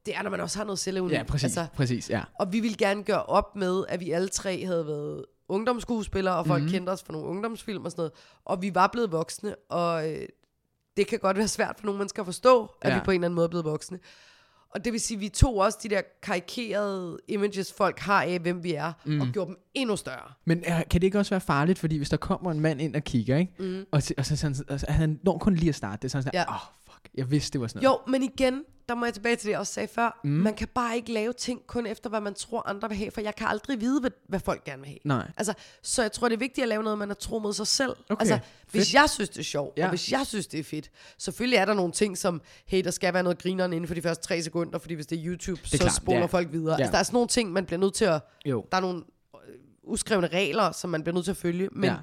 Det 0.06 0.16
er, 0.16 0.22
når 0.22 0.30
man 0.30 0.40
også 0.40 0.58
har 0.58 0.64
noget 0.64 0.78
selvevne. 0.78 1.14
Ja, 1.14 1.22
præcis, 1.22 1.44
altså, 1.44 1.66
præcis, 1.76 2.10
ja. 2.10 2.22
og 2.38 2.52
vi 2.52 2.60
ville 2.60 2.76
gerne 2.76 3.04
gøre 3.04 3.22
op 3.22 3.56
med, 3.56 3.84
at 3.88 4.00
vi 4.00 4.10
alle 4.10 4.28
tre 4.28 4.66
havde 4.66 4.86
været 4.86 5.24
ungdomsskuespillere, 5.50 6.36
og 6.36 6.46
folk 6.46 6.60
mm-hmm. 6.62 6.72
kendte 6.72 6.90
os 6.90 7.02
for 7.02 7.12
nogle 7.12 7.28
ungdomsfilm 7.28 7.84
og 7.84 7.90
sådan 7.90 8.00
noget. 8.00 8.12
Og 8.44 8.62
vi 8.62 8.74
var 8.74 8.86
blevet 8.92 9.12
voksne, 9.12 9.54
og 9.70 10.10
øh, 10.10 10.26
det 10.96 11.06
kan 11.06 11.18
godt 11.18 11.36
være 11.36 11.48
svært 11.48 11.74
for 11.78 11.86
nogle 11.86 11.98
mennesker 11.98 12.22
at 12.22 12.26
forstå, 12.26 12.70
at 12.82 12.90
Ja. 12.90 12.98
vi 12.98 13.04
på 13.04 13.10
en 13.10 13.14
eller 13.14 13.26
anden 13.26 13.34
måde 13.34 13.44
er 13.44 13.48
blevet 13.48 13.64
voksne. 13.64 13.98
Og 14.74 14.84
det 14.84 14.92
vil 14.92 15.00
sige, 15.00 15.16
at 15.16 15.20
vi 15.20 15.28
tog 15.28 15.56
også 15.56 15.78
de 15.82 15.88
der 15.88 16.00
karikerede 16.22 17.18
images, 17.28 17.72
folk 17.72 17.98
har 17.98 18.22
af, 18.22 18.38
hvem 18.38 18.62
vi 18.64 18.74
er, 18.74 18.92
mm. 19.04 19.20
og 19.20 19.26
gjorde 19.26 19.48
dem 19.48 19.58
endnu 19.74 19.96
større. 19.96 20.32
Men 20.44 20.62
er, 20.64 20.82
kan 20.82 21.00
det 21.00 21.06
ikke 21.06 21.18
også 21.18 21.30
være 21.30 21.40
farligt, 21.40 21.78
fordi 21.78 21.96
hvis 21.96 22.10
der 22.10 22.16
kommer 22.16 22.50
en 22.50 22.60
mand 22.60 22.80
ind 22.80 22.96
og 22.96 23.02
kigger, 23.02 23.36
ikke? 23.36 23.52
Mm. 23.58 23.84
Og, 23.92 24.02
så- 24.02 24.14
og 24.18 24.26
så, 24.26 24.36
sådan, 24.36 24.56
og 24.68 24.80
så, 24.80 24.86
han 24.88 25.20
når 25.24 25.38
kun 25.38 25.54
lige 25.54 25.68
at 25.68 25.74
starte, 25.74 26.02
det 26.02 26.04
er 26.04 26.08
sådan, 26.08 26.22
sådan 26.22 26.34
Ja. 26.38 26.48
åh, 26.48 26.54
oh, 26.54 26.60
fuck, 27.06 27.14
jeg 27.14 27.30
vidste, 27.30 27.52
det 27.52 27.60
var 27.60 27.66
sådan 27.66 27.82
Jo, 27.82 27.98
men 28.06 28.22
igen, 28.22 28.64
der 28.88 28.94
må 28.96 29.04
jeg 29.04 29.14
tilbage 29.14 29.36
til 29.36 29.44
det, 29.46 29.50
jeg 29.50 29.58
også 29.58 29.72
sagde 29.72 29.88
før. 29.88 30.20
Mm. 30.24 30.30
Man 30.30 30.54
kan 30.54 30.68
bare 30.74 30.96
ikke 30.96 31.12
lave 31.12 31.32
ting 31.32 31.66
kun 31.66 31.86
efter, 31.86 32.10
hvad 32.10 32.20
man 32.20 32.34
tror, 32.34 32.68
andre 32.68 32.88
vil 32.88 32.98
have, 32.98 33.10
for 33.10 33.20
jeg 33.20 33.34
kan 33.34 33.46
aldrig 33.46 33.80
vide, 33.80 34.00
hvad, 34.00 34.10
hvad 34.28 34.40
folk 34.40 34.64
gerne 34.64 34.80
vil 34.82 34.88
have. 34.88 34.98
Nej. 35.04 35.30
Altså, 35.36 35.54
så 35.82 36.02
jeg 36.02 36.12
tror, 36.12 36.28
det 36.28 36.34
er 36.34 36.38
vigtigt 36.38 36.62
at 36.62 36.68
lave 36.68 36.82
noget, 36.82 36.98
man 36.98 37.10
er 37.10 37.14
tro 37.14 37.38
mod 37.38 37.52
sig 37.52 37.66
selv. 37.66 37.90
Okay, 38.10 38.20
Altså, 38.20 38.38
hvis 38.70 38.82
fedt. 38.86 38.94
jeg 38.94 39.10
synes, 39.10 39.28
det 39.30 39.38
er 39.38 39.42
sjovt, 39.42 39.76
Ja. 39.76 39.80
ja. 39.82 39.86
og 39.86 39.90
hvis 39.90 40.12
jeg 40.12 40.26
synes, 40.26 40.46
det 40.46 40.60
er 40.60 40.64
fedt, 40.64 40.90
selvfølgelig 41.18 41.56
er 41.56 41.64
der 41.64 41.74
nogle 41.74 41.92
ting, 41.92 42.18
som, 42.18 42.42
hey, 42.66 42.84
der 42.84 42.90
skal 42.90 43.14
være 43.14 43.22
noget 43.22 43.38
grineren 43.42 43.72
inden 43.72 43.88
for 43.88 43.94
de 43.94 44.02
første 44.02 44.26
tre 44.26 44.42
sekunder, 44.42 44.78
fordi 44.78 44.94
hvis 44.94 45.06
det 45.06 45.18
er 45.18 45.22
YouTube, 45.26 45.60
det 45.64 45.66
er 45.66 45.76
så 45.76 45.78
klart, 45.82 45.94
spoler 45.94 46.18
ja. 46.20 46.26
folk 46.26 46.52
videre. 46.52 46.74
Ja. 46.74 46.78
Altså, 46.78 46.92
der 46.92 46.98
er 46.98 47.02
sådan 47.02 47.14
nogle 47.14 47.28
ting, 47.28 47.52
man 47.52 47.66
bliver 47.66 47.78
nødt 47.80 47.94
til 47.94 48.04
at... 48.04 48.20
Jo. 48.46 48.64
Der 48.72 48.76
er 48.76 48.80
nogle 48.82 49.02
øh, 49.48 49.54
uskrevne 49.82 50.26
regler, 50.26 50.72
som 50.72 50.90
man 50.90 51.02
bliver 51.02 51.14
nødt 51.14 51.24
til 51.24 51.30
at 51.32 51.36
følge. 51.36 51.68
Men, 51.72 51.84
Ja. 51.90 51.96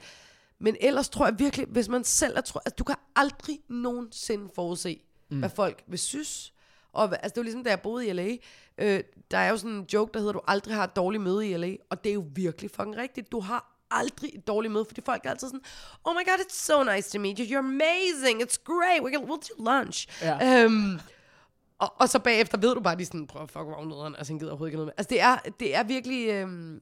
Men 0.60 0.76
ellers 0.82 1.10
tror 1.10 1.26
jeg 1.26 1.40
virkelig, 1.40 1.68
hvis 1.70 1.90
man 1.90 2.04
selv 2.04 2.38
er 2.38 2.42
tro, 2.42 2.60
altså, 2.66 2.76
du 2.76 2.84
kan 2.84 2.96
aldrig 3.16 3.60
nogensinde 3.70 4.50
forudse, 4.56 5.02
mm. 5.30 5.40
hvad 5.40 5.50
folk 5.50 5.84
vil 5.88 6.00
synes. 6.00 6.54
Og, 6.94 7.04
altså, 7.04 7.30
det 7.30 7.38
var 7.38 7.44
ligesom, 7.44 7.64
da 7.64 7.70
jeg 7.70 7.82
boede 7.82 8.08
i 8.08 8.14
LA. 8.14 8.36
Øh, 8.78 9.04
der 9.32 9.38
er 9.38 9.50
jo 9.50 9.58
sådan 9.58 9.76
en 9.76 9.86
joke, 9.94 10.14
der 10.14 10.20
hedder, 10.20 10.34
du 10.34 10.42
aldrig 10.48 10.76
har 10.76 10.84
et 10.84 10.96
dårligt 10.96 11.24
møde 11.24 11.50
i 11.50 11.58
LA. 11.58 11.76
Og 11.90 12.04
det 12.04 12.10
er 12.10 12.14
jo 12.14 12.26
virkelig 12.36 12.72
fucking 12.72 12.98
rigtigt. 12.98 13.32
Du 13.32 13.40
har 13.40 13.78
aldrig 13.92 14.36
et 14.36 14.48
dårligt 14.48 14.74
møde, 14.74 14.86
fordi 14.86 15.02
folk 15.02 15.26
er 15.26 15.30
altid 15.30 15.48
sådan, 15.48 15.62
oh 16.04 16.16
my 16.16 16.26
god, 16.26 16.40
it's 16.40 16.66
so 16.66 16.84
nice 16.84 17.18
to 17.18 17.22
meet 17.22 17.38
you, 17.38 17.46
you're 17.46 17.60
amazing, 17.60 18.42
it's 18.42 18.64
great, 18.64 19.02
we 19.04 19.12
can, 19.12 19.24
we'll 19.24 19.50
do 19.50 19.72
lunch. 19.72 20.08
Ja. 20.22 20.64
Øhm, 20.64 21.00
og, 21.80 21.94
og 22.00 22.10
så 22.10 22.20
bagefter 22.20 22.58
ved 22.58 22.76
du 22.76 22.82
bare, 22.82 22.96
de 22.96 23.02
er 23.02 23.06
sådan, 23.06 23.28
prøv 23.28 23.44
at 23.44 23.52
fuck, 23.52 23.66
hvor 23.66 23.86
nederen, 23.86 24.16
altså 24.16 24.34
han 24.34 24.40
gider 24.40 24.52
overhovedet 24.52 24.70
ikke 24.70 24.78
noget 24.78 24.86
med. 24.86 24.94
Altså 24.98 25.10
det 25.10 25.22
er, 25.22 25.38
det 25.60 25.76
er 25.76 25.84
virkelig, 25.84 26.28
øhm, 26.30 26.82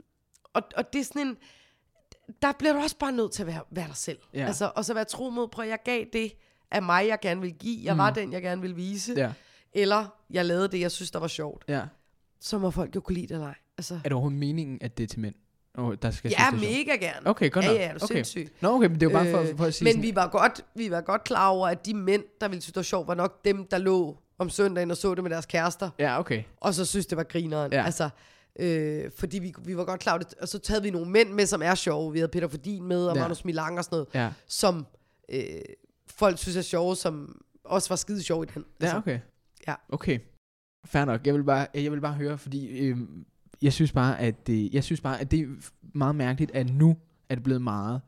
og, 0.54 0.62
og 0.76 0.94
det 0.94 1.00
er 1.00 1.06
sådan 1.06 1.28
en, 1.28 1.38
der 2.42 2.52
bliver 2.60 2.74
du 2.74 2.80
også 2.80 2.98
bare 2.98 3.12
nødt 3.12 3.32
til 3.32 3.44
at 3.44 3.48
være, 3.48 3.62
være 3.72 3.88
dig 3.88 3.96
selv. 3.96 4.18
Ja. 4.34 4.46
Altså, 4.46 4.72
og 4.76 4.86
så 4.86 4.94
være 4.94 5.06
tro 5.06 5.30
mod, 5.30 5.48
prøv 5.48 5.64
at 5.66 5.70
jeg 5.72 5.80
gav 5.86 6.06
det 6.14 6.32
af 6.72 6.82
mig, 6.82 7.08
jeg 7.08 7.20
gerne 7.22 7.42
vil 7.42 7.54
give. 7.54 7.80
Jeg 7.84 7.94
mm. 7.94 7.98
var 7.98 8.10
den, 8.10 8.34
jeg 8.34 8.42
gerne 8.42 8.62
vil 8.62 8.76
vise. 8.76 9.14
Ja. 9.18 9.32
Eller 9.74 10.06
jeg 10.30 10.46
lavede 10.46 10.68
det, 10.68 10.80
jeg 10.80 10.92
synes, 10.92 11.12
der 11.12 11.20
var 11.20 11.28
sjovt. 11.28 11.64
ja. 11.68 11.82
Så 12.42 12.58
må 12.58 12.72
folk 12.72 12.96
jo 12.96 13.02
kunne 13.02 13.16
lide 13.16 13.28
det 13.28 13.34
eller 13.34 13.48
ej. 13.48 13.56
Altså, 13.78 13.94
Er 13.94 14.00
det 14.00 14.12
overhovedet 14.12 14.40
meningen, 14.40 14.78
at 14.82 14.98
det 14.98 15.04
er 15.04 15.08
til 15.08 15.20
mænd? 15.20 15.36
Oh, 15.78 15.96
der 16.02 16.12
skal 16.12 16.32
ja, 16.40 16.52
mega 16.52 16.96
gerne. 16.96 17.28
Okay, 17.30 17.52
godt 17.52 17.66
Ja, 17.66 17.70
nok. 17.72 17.80
ja, 17.80 17.86
er 17.88 17.94
du 17.98 18.00
okay. 18.04 18.16
sindssyg. 18.16 18.54
Nå, 18.62 18.70
okay, 18.76 18.88
men 18.88 19.00
det 19.00 19.04
jo 19.06 19.10
bare 19.10 19.32
for, 19.32 19.40
Øh, 19.40 19.58
for 19.58 19.66
at 19.66 19.74
sige 19.74 19.84
Men 19.84 19.94
sådan, 19.94 20.04
vi 20.04 20.16
var, 20.16 20.28
godt, 20.28 20.62
vi 20.76 20.92
var 20.92 21.02
godt 21.02 21.24
klar 21.24 21.50
over, 21.50 21.68
at 21.68 21.86
de 21.86 21.94
mænd, 21.94 22.24
der 22.42 22.48
ville 22.48 22.62
synes, 22.62 22.74
det 22.74 22.76
var 22.76 22.84
sjovt, 22.84 23.08
var 23.08 23.16
nok 23.16 23.46
dem, 23.46 23.68
der 23.68 23.78
lå 23.78 24.18
om 24.38 24.50
søndagen 24.50 24.92
og 24.92 24.98
så 24.98 25.16
det 25.16 25.24
med 25.24 25.32
deres 25.32 25.46
kærester. 25.46 25.90
Ja, 26.00 26.20
okay. 26.20 26.44
og 26.58 26.74
så 26.74 26.86
synes 26.86 27.06
det 27.06 27.18
var 27.18 27.24
grineren. 27.24 27.72
Ja. 27.72 27.78
Ja. 27.80 27.86
Altså, 27.86 28.10
øh, 28.60 29.12
fordi 29.18 29.39
vi, 29.39 29.54
vi 29.65 29.78
var 29.78 29.86
godt 29.86 30.00
klar 30.02 30.18
det. 30.18 30.34
Og 30.34 30.48
så 30.48 30.60
havde 30.68 30.84
vi 30.84 30.89
nogle 30.89 31.12
mænd 31.12 31.30
med, 31.34 31.46
som 31.46 31.62
er 31.62 31.76
sjove. 31.76 32.12
Vi 32.13 32.20
havde 32.20 32.32
Peter 32.32 32.48
Fordin 32.48 32.84
med, 32.88 33.06
og 33.08 33.15
Ja. 33.15 33.22
Magnus 33.22 33.46
Milang 33.46 33.78
og 33.78 33.84
sådan 33.84 33.96
noget, 33.96 34.08
Ja, 34.13 34.32
som 34.48 34.86
øh, 35.32 35.39
folk 36.08 36.38
synes 36.38 36.56
er 36.58 36.62
sjove, 36.62 36.96
som 36.96 37.41
også 37.63 37.89
var 37.89 37.96
skide 37.96 38.24
sjove 38.24 38.44
i 38.44 38.48
den. 38.54 38.65
ja 38.82 38.98
okay. 38.98 39.20
Ja. 39.68 39.76
Okay. 39.89 40.20
Fair 40.86 41.06
nok. 41.06 41.26
Jeg 41.28 41.34
vil 41.34 41.44
bare, 41.44 41.68
jeg 41.74 41.91
vil 41.91 42.02
bare 42.02 42.13
høre, 42.13 42.38
fordi 42.38 42.68
øh, 42.78 42.98
jeg 43.62 43.74
synes 43.74 43.91
bare, 43.91 44.20
at 44.20 44.48
det, 44.48 44.74
jeg 44.74 44.84
synes 44.84 45.02
bare, 45.02 45.22
at 45.22 45.32
det 45.32 45.39
er 45.39 45.46
meget 45.94 46.15
mærkeligt, 46.15 46.52
at 46.52 46.74
nu 46.74 46.98
er 47.30 47.36
det 47.36 47.44
blevet 47.44 47.62
meget, 47.62 48.02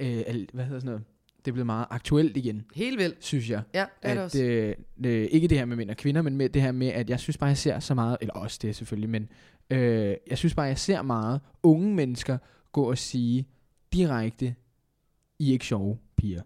øh, 0.00 0.24
hvad 0.52 0.64
hedder 0.64 0.80
sådan 0.80 0.84
noget, 0.84 1.02
det 1.44 1.50
er 1.50 1.52
blevet 1.52 1.66
meget 1.66 1.86
aktuelt 1.90 2.36
igen, 2.36 2.62
Helt 2.74 2.98
vildt. 2.98 3.24
synes 3.24 3.50
jeg. 3.50 3.62
Ja, 3.74 3.80
det 4.02 4.10
er 4.10 4.14
det 4.14 4.20
at, 4.20 4.24
også. 4.24 4.42
øh, 4.44 4.74
øh, 5.04 5.28
ikke 5.30 5.48
det 5.48 5.58
her 5.58 5.64
med 5.64 5.76
mænd 5.76 5.90
og 5.90 5.96
kvinder, 5.96 6.22
men 6.22 6.36
med 6.36 6.48
det 6.48 6.62
her 6.62 6.72
med, 6.72 6.88
at 6.88 7.10
jeg 7.10 7.20
synes 7.20 7.38
bare, 7.38 7.48
jeg 7.48 7.58
ser 7.58 7.78
så 7.80 7.94
meget, 7.94 8.16
eller 8.20 8.34
også 8.34 8.58
det 8.62 8.76
selvfølgelig, 8.76 9.10
men 9.10 9.28
øh, 9.70 10.16
jeg 10.30 10.38
synes 10.38 10.54
bare, 10.54 10.66
jeg 10.66 10.78
ser 10.78 11.02
meget 11.02 11.40
unge 11.62 11.94
mennesker 11.94 12.38
gå 12.72 12.90
og 12.90 12.98
sige 12.98 13.48
direkte, 13.92 14.54
I 15.38 15.48
er 15.48 15.52
ikke 15.52 15.66
sjove, 15.66 15.98
piger. 16.16 16.42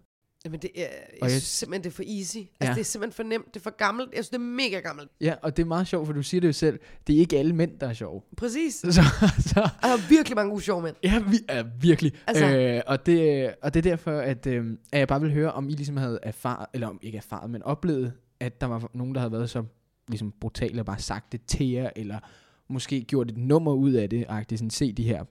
Jamen, 0.47 0.59
det 0.59 0.69
er, 0.75 0.81
jeg, 0.81 0.89
og 1.21 1.25
jeg 1.25 1.31
synes 1.31 1.43
simpelthen, 1.43 1.83
det 1.83 1.89
er 1.89 1.93
for 1.93 2.03
easy. 2.17 2.37
Altså, 2.37 2.47
Ja. 2.61 2.69
det 2.73 2.79
er 2.79 2.83
simpelthen 2.83 3.15
for 3.15 3.23
nemt. 3.23 3.45
Det 3.53 3.55
er 3.59 3.63
for 3.63 3.77
gammelt. 3.77 4.09
Jeg 4.09 4.17
synes, 4.17 4.29
det 4.29 4.35
er 4.35 4.39
mega 4.39 4.79
gammelt. 4.79 5.11
Ja, 5.21 5.33
og 5.41 5.57
det 5.57 5.63
er 5.63 5.67
meget 5.67 5.87
sjovt, 5.87 6.05
for 6.05 6.13
du 6.13 6.23
siger 6.23 6.41
det 6.41 6.47
jo 6.47 6.53
selv, 6.53 6.79
det 7.07 7.15
er 7.15 7.19
ikke 7.19 7.37
alle 7.37 7.53
mænd, 7.55 7.79
der 7.79 7.87
er 7.87 7.93
sjove. 7.93 8.21
Præcis. 8.37 8.73
Så, 8.83 8.91
så, 8.91 9.01
Og 9.01 9.81
der 9.81 9.87
er 9.93 10.09
virkelig 10.09 10.35
mange 10.35 10.49
gode 10.51 10.61
sjove 10.61 10.81
mænd. 10.81 10.95
ja, 11.03 11.19
vi 11.19 11.37
er 11.49 11.63
virkelig. 11.81 12.11
Altså- 12.27 12.57
øh, 12.57 12.81
og, 12.87 13.05
det, 13.05 13.53
og 13.61 13.73
det 13.73 13.85
er 13.85 13.89
derfor, 13.89 14.11
at, 14.11 14.47
øh, 14.47 14.65
at 14.91 14.99
jeg 14.99 15.07
bare 15.07 15.21
vil 15.21 15.33
høre, 15.33 15.51
om 15.51 15.69
I 15.69 15.73
ligesom 15.73 15.97
havde 15.97 16.19
erfaret, 16.23 16.65
eller 16.73 16.87
om 16.87 16.99
ikke 17.01 17.17
erfaret, 17.17 17.49
men 17.49 17.63
oplevet, 17.63 18.13
at 18.39 18.61
der 18.61 18.67
var 18.67 18.89
nogen, 18.93 19.15
der 19.15 19.21
havde 19.21 19.31
været 19.31 19.49
så 19.49 19.63
ligesom 20.07 20.33
brutale 20.41 20.81
og 20.81 20.85
bare 20.85 20.99
sagt 20.99 21.31
det 21.31 21.41
til 21.47 21.69
jer, 21.69 21.89
eller 21.95 22.19
måske 22.69 23.01
gjort 23.01 23.31
et 23.31 23.37
nummer 23.37 23.73
ud 23.73 23.91
af 23.91 24.09
det, 24.09 24.25
agtigt, 24.29 24.59
sådan 24.59 24.69
se 24.69 24.91
de 24.93 25.03
her 25.03 25.23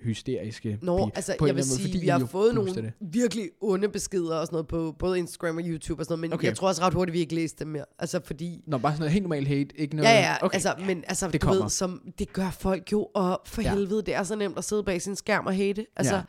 hysteriske 0.00 0.78
Nå, 0.82 0.96
piger, 0.96 1.10
altså, 1.14 1.34
på 1.38 1.46
jeg 1.46 1.54
vil 1.54 1.60
måde, 1.60 1.82
sige, 1.82 2.00
vi 2.00 2.08
har 2.08 2.26
fået 2.26 2.54
nogle 2.54 2.74
det. 2.74 2.92
virkelig 3.00 3.50
onde 3.60 3.88
beskeder 3.88 4.36
og 4.36 4.46
sådan 4.46 4.54
noget 4.54 4.68
på 4.68 4.94
både 4.98 5.18
Instagram 5.18 5.56
og 5.56 5.62
YouTube 5.66 6.00
og 6.00 6.04
sådan 6.04 6.12
noget, 6.12 6.20
men 6.20 6.32
Okay. 6.32 6.46
jeg 6.46 6.56
tror 6.56 6.68
også 6.68 6.82
ret 6.82 6.94
hurtigt, 6.94 7.12
vi 7.12 7.18
ikke 7.20 7.34
læste 7.34 7.64
dem 7.64 7.68
mere. 7.72 7.84
Altså, 7.98 8.20
fordi 8.24 8.60
Nå, 8.66 8.78
bare 8.78 8.92
sådan 8.92 9.00
noget 9.00 9.12
helt 9.12 9.22
normalt 9.22 9.48
hate, 9.48 9.68
ikke 9.80 9.96
noget... 9.96 10.08
Ja, 10.08 10.20
ja, 10.20 10.36
okay. 10.44 10.54
altså, 10.54 10.74
men 10.86 11.04
altså, 11.06 11.26
det 11.30 11.42
du 11.42 11.46
kommer. 11.46 11.62
ved, 11.62 11.70
som, 11.70 12.12
det 12.18 12.32
gør 12.32 12.50
folk 12.50 12.92
jo, 12.92 13.08
og 13.14 13.40
for 13.46 13.62
Ja. 13.62 13.74
helvede, 13.74 14.02
det 14.02 14.14
er 14.14 14.22
så 14.22 14.36
nemt 14.36 14.58
at 14.58 14.64
sidde 14.64 14.82
bag 14.84 15.02
sin 15.02 15.16
skærm 15.16 15.46
og 15.46 15.56
hate. 15.56 15.86
Altså, 15.96 16.14
Ja. 16.14 16.22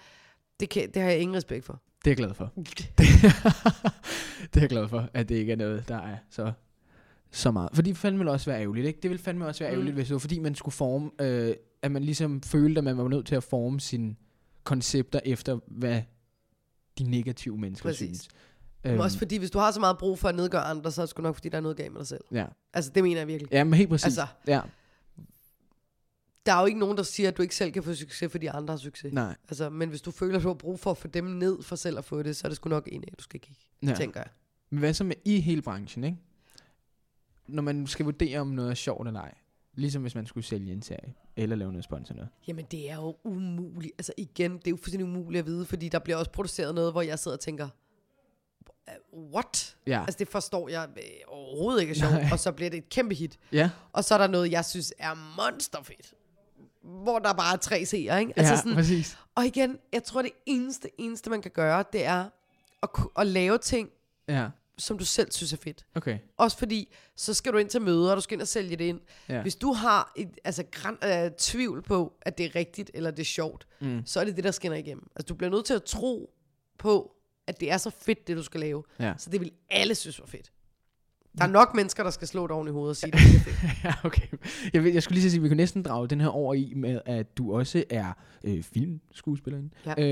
det, 0.59 0.69
kan, 0.69 0.89
det 0.93 1.01
har 1.01 1.09
jeg 1.09 1.19
ingen 1.19 1.37
respekt 1.37 1.65
for. 1.65 1.81
Det 2.05 2.07
er 2.07 2.11
jeg 2.11 2.17
glad 2.17 2.33
for. 2.33 2.51
det 4.53 4.57
er 4.57 4.61
jeg 4.61 4.69
glad 4.69 4.87
for, 4.87 5.09
at 5.13 5.29
det 5.29 5.35
ikke 5.35 5.51
er 5.51 5.55
noget, 5.57 5.83
der 5.87 5.97
er 5.97 6.15
så, 6.29 6.51
så 7.31 7.51
meget. 7.51 7.69
For 7.73 7.81
det 7.81 7.97
fandme 7.97 8.17
ville 8.19 8.31
også 8.31 8.49
være 8.51 8.61
ærgerligt, 8.61 8.87
ikke? 8.87 8.99
Det 9.01 9.09
ville 9.09 9.23
fandme 9.23 9.45
også 9.47 9.63
være 9.63 9.71
Mm. 9.71 9.73
ærgerligt, 9.75 9.95
hvis 9.95 10.07
det 10.07 10.13
var 10.13 10.19
fordi, 10.19 10.39
man 10.39 10.55
skulle 10.55 10.73
forme, 10.75 11.09
øh, 11.21 11.53
at 11.81 11.91
man 11.91 12.03
ligesom 12.03 12.41
følte, 12.41 12.77
at 12.79 12.83
man 12.83 12.97
var 12.97 13.07
nødt 13.07 13.25
til 13.25 13.35
at 13.35 13.43
forme 13.43 13.79
sine 13.79 14.15
koncepter 14.63 15.19
efter, 15.25 15.59
hvad 15.67 16.01
de 16.97 17.03
negative 17.03 17.57
mennesker 17.57 17.89
Præcis. 17.89 18.07
synes. 18.07 18.27
Øhm. 18.83 18.99
Også 18.99 19.17
fordi, 19.17 19.37
hvis 19.37 19.51
du 19.51 19.59
har 19.59 19.71
så 19.71 19.79
meget 19.79 19.97
brug 19.97 20.19
for 20.19 20.29
at 20.29 20.35
nedgøre 20.35 20.61
andre, 20.61 20.91
så 20.91 21.01
er 21.01 21.05
det 21.05 21.09
sgu 21.09 21.21
nok, 21.21 21.35
fordi 21.35 21.49
der 21.49 21.57
er 21.57 21.61
noget 21.61 21.77
galt 21.77 21.91
med 21.91 21.99
dig 21.99 22.07
selv. 22.07 22.23
Ja. 22.31 22.45
Altså, 22.73 22.91
det 22.95 23.03
mener 23.03 23.17
jeg 23.21 23.27
virkelig. 23.27 23.51
ja, 23.51 23.63
men 23.63 23.73
helt 23.73 23.89
præcis. 23.89 24.05
Altså, 24.05 24.21
Altså, 24.21 24.33
ja, 24.47 24.61
der 26.45 26.53
er 26.53 26.59
jo 26.59 26.65
ikke 26.65 26.79
nogen, 26.79 26.97
der 26.97 27.03
siger, 27.03 27.29
at 27.29 27.37
du 27.37 27.41
ikke 27.41 27.55
selv 27.55 27.71
kan 27.71 27.83
få 27.83 27.93
succes, 27.93 28.31
fordi 28.31 28.45
andre 28.45 28.71
har 28.71 28.77
succes. 28.77 29.13
nej. 29.13 29.35
Altså, 29.49 29.69
men 29.69 29.89
hvis 29.89 30.01
du 30.01 30.11
føler, 30.11 30.37
at 30.37 30.43
du 30.43 30.47
har 30.47 30.53
brug 30.55 30.79
for 30.79 30.91
at 30.91 30.97
få 30.97 31.07
dem 31.07 31.23
ned 31.23 31.63
for 31.63 31.75
selv 31.75 31.97
at 31.97 32.05
få 32.05 32.23
det, 32.23 32.35
så 32.35 32.47
er 32.47 32.49
det 32.49 32.55
sgu 32.55 32.69
nok 32.69 32.89
en 32.91 33.03
af, 33.07 33.13
du 33.17 33.23
skal 33.23 33.39
kigge, 33.39 33.61
Ja. 33.83 33.93
tænker 33.95 34.19
jeg. 34.19 34.29
Men 34.69 34.79
hvad 34.79 34.93
så 34.93 35.03
med 35.03 35.15
i 35.25 35.39
hele 35.39 35.61
branchen, 35.61 36.03
ikke? 36.03 36.17
når 37.47 37.63
man 37.63 37.87
skal 37.87 38.03
vurdere, 38.03 38.39
om 38.39 38.47
noget 38.47 38.69
er 38.69 38.73
sjovt 38.75 39.07
eller 39.07 39.19
ej. 39.21 39.33
Ligesom 39.77 40.01
hvis 40.01 40.15
man 40.15 40.25
skulle 40.25 40.43
sælge 40.43 40.71
en 40.73 40.81
serie, 40.81 41.13
eller 41.35 41.55
lave 41.55 41.71
noget 41.71 41.83
sponsor 41.83 42.13
noget. 42.13 42.29
Jamen, 42.47 42.65
det 42.71 42.91
er 42.91 42.95
jo 42.95 43.15
umuligt. 43.23 43.93
Altså 43.97 44.13
igen, 44.17 44.51
det 44.57 44.67
er 44.67 44.71
jo 44.71 44.75
fuldstændig 44.77 45.05
umuligt 45.05 45.39
at 45.39 45.45
vide, 45.45 45.65
fordi 45.65 45.89
der 45.89 45.99
bliver 45.99 46.17
også 46.17 46.31
produceret 46.31 46.75
noget, 46.75 46.91
hvor 46.91 47.01
jeg 47.01 47.19
sidder 47.19 47.37
og 47.37 47.41
tænker, 47.41 47.69
what? 49.33 49.77
Ja. 49.87 50.01
Altså, 50.01 50.15
det 50.19 50.27
forstår 50.27 50.69
jeg 50.69 50.87
øh, 50.97 51.03
overhovedet 51.27 51.81
ikke 51.81 51.91
er 51.91 51.95
sjovt, 51.95 52.13
Nej. 52.13 52.29
og 52.31 52.39
så 52.39 52.51
bliver 52.51 52.69
det 52.69 52.77
et 52.77 52.89
kæmpe 52.89 53.15
hit. 53.15 53.39
Ja, 53.51 53.69
Og 53.93 54.03
så 54.03 54.13
er 54.13 54.17
der 54.17 54.27
noget, 54.27 54.51
jeg 54.51 54.65
synes 54.65 54.93
er 54.99 55.13
monsterfedt. 55.37 56.13
Hvor 56.81 57.19
der 57.19 57.33
bare 57.33 57.53
er 57.53 57.57
tre 57.57 57.85
seere, 57.85 58.19
ikke? 58.19 58.33
Altså 58.35 58.53
ja 58.53 58.57
sådan, 58.59 58.73
præcis. 58.73 59.17
og 59.35 59.45
igen, 59.45 59.77
jeg 59.93 60.03
tror, 60.03 60.21
det 60.21 60.31
eneste, 60.45 60.89
eneste, 60.97 61.29
man 61.29 61.41
kan 61.41 61.51
gøre, 61.51 61.83
det 61.93 62.05
er 62.05 62.25
at, 62.83 62.89
at 63.17 63.27
lave 63.27 63.57
ting, 63.57 63.89
Ja, 64.27 64.49
som 64.77 64.97
du 64.97 65.05
selv 65.05 65.31
synes 65.31 65.53
er 65.53 65.57
fedt. 65.57 65.85
okay. 65.95 66.17
Også 66.37 66.57
fordi, 66.57 66.93
så 67.15 67.33
skal 67.33 67.53
du 67.53 67.57
ind 67.57 67.69
til 67.69 67.81
møder, 67.81 68.11
og 68.11 68.15
du 68.17 68.21
skal 68.21 68.35
ind 68.35 68.41
og 68.41 68.47
sælge 68.47 68.75
det 68.75 68.83
ind. 68.85 68.99
Ja. 69.29 69.41
Hvis 69.41 69.55
du 69.55 69.73
har 69.73 70.13
et, 70.17 70.29
altså, 70.43 70.63
græn, 70.71 70.97
øh, 71.25 71.31
tvivl 71.37 71.81
på, 71.81 72.13
at 72.21 72.37
det 72.37 72.45
er 72.45 72.55
rigtigt, 72.55 72.91
eller 72.93 73.11
det 73.11 73.19
er 73.19 73.25
sjovt, 73.25 73.67
Mm. 73.81 74.01
så 74.05 74.19
er 74.19 74.23
det 74.25 74.35
det, 74.35 74.43
der 74.43 74.51
skinner 74.51 74.77
igennem. 74.77 75.09
Altså, 75.15 75.25
du 75.29 75.35
bliver 75.35 75.51
nødt 75.51 75.65
til 75.65 75.73
at 75.73 75.83
tro 75.83 76.33
på, 76.77 77.15
at 77.47 77.59
det 77.59 77.71
er 77.71 77.77
så 77.77 77.89
fedt, 77.89 78.27
det 78.27 78.37
du 78.37 78.43
skal 78.43 78.59
lave. 78.59 78.83
Ja. 78.99 79.13
Så 79.17 79.29
det 79.29 79.41
vil 79.41 79.51
alle 79.69 79.95
synes 79.95 80.19
var 80.19 80.25
fedt. 80.25 80.51
Der 81.37 81.43
er 81.43 81.47
nok 81.47 81.73
mennesker, 81.75 82.03
der 82.03 82.11
skal 82.11 82.27
slå 82.27 82.47
dig 82.47 82.55
oven 82.55 82.67
i 82.67 82.71
hovedet 82.71 82.89
og 82.89 82.95
sige, 82.95 83.11
det 83.17 83.19
er 83.19 83.39
fedt. 83.39 83.83
ja, 83.83 83.93
okay. 84.03 84.27
Jeg, 84.73 84.83
ved, 84.83 84.93
jeg 84.93 85.03
skulle 85.03 85.19
lige 85.19 85.29
sige, 85.31 85.39
at 85.39 85.43
vi 85.43 85.47
kunne 85.49 85.57
næsten 85.57 85.83
drage 85.83 86.07
den 86.07 86.21
her 86.21 86.27
over 86.27 86.53
i 86.53 86.73
med, 86.75 87.01
at 87.05 87.37
du 87.37 87.53
også 87.55 87.83
er 87.89 88.13
øh, 88.43 88.63
filmskuespillerinde, 88.63 89.69
Ja. 89.85 90.03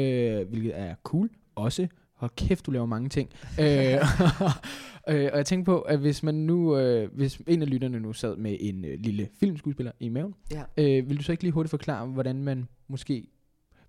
øh, 0.42 0.48
hvilket 0.50 0.80
er 0.80 0.96
cool. 1.04 1.30
Også, 1.56 1.88
hold 2.16 2.32
kæft, 2.36 2.66
du 2.66 2.72
laver 2.72 2.86
mange 2.86 3.10
ting. 3.10 3.30
øh, 3.62 3.66
øh, 5.10 5.30
og 5.32 5.38
jeg 5.38 5.46
tænker 5.46 5.66
på, 5.66 5.82
at 5.82 6.00
hvis 6.00 6.24
man 6.24 6.36
nu, 6.36 6.78
øh, 6.78 7.14
hvis 7.14 7.42
en 7.48 7.62
af 7.62 7.70
lytterne 7.70 8.00
nu 8.00 8.14
sad 8.14 8.36
med 8.36 8.58
en 8.60 8.86
øh, 8.86 9.00
lille 9.00 9.30
filmskuespiller 9.40 9.92
i 10.00 10.10
maven, 10.10 10.34
Ja. 10.52 10.64
øh, 10.78 11.10
vil 11.10 11.18
du 11.18 11.24
så 11.24 11.32
ikke 11.32 11.44
lige 11.44 11.52
hurtigt 11.54 11.70
forklare, 11.70 12.06
hvordan 12.08 12.44
man 12.44 12.68
måske, 12.88 13.28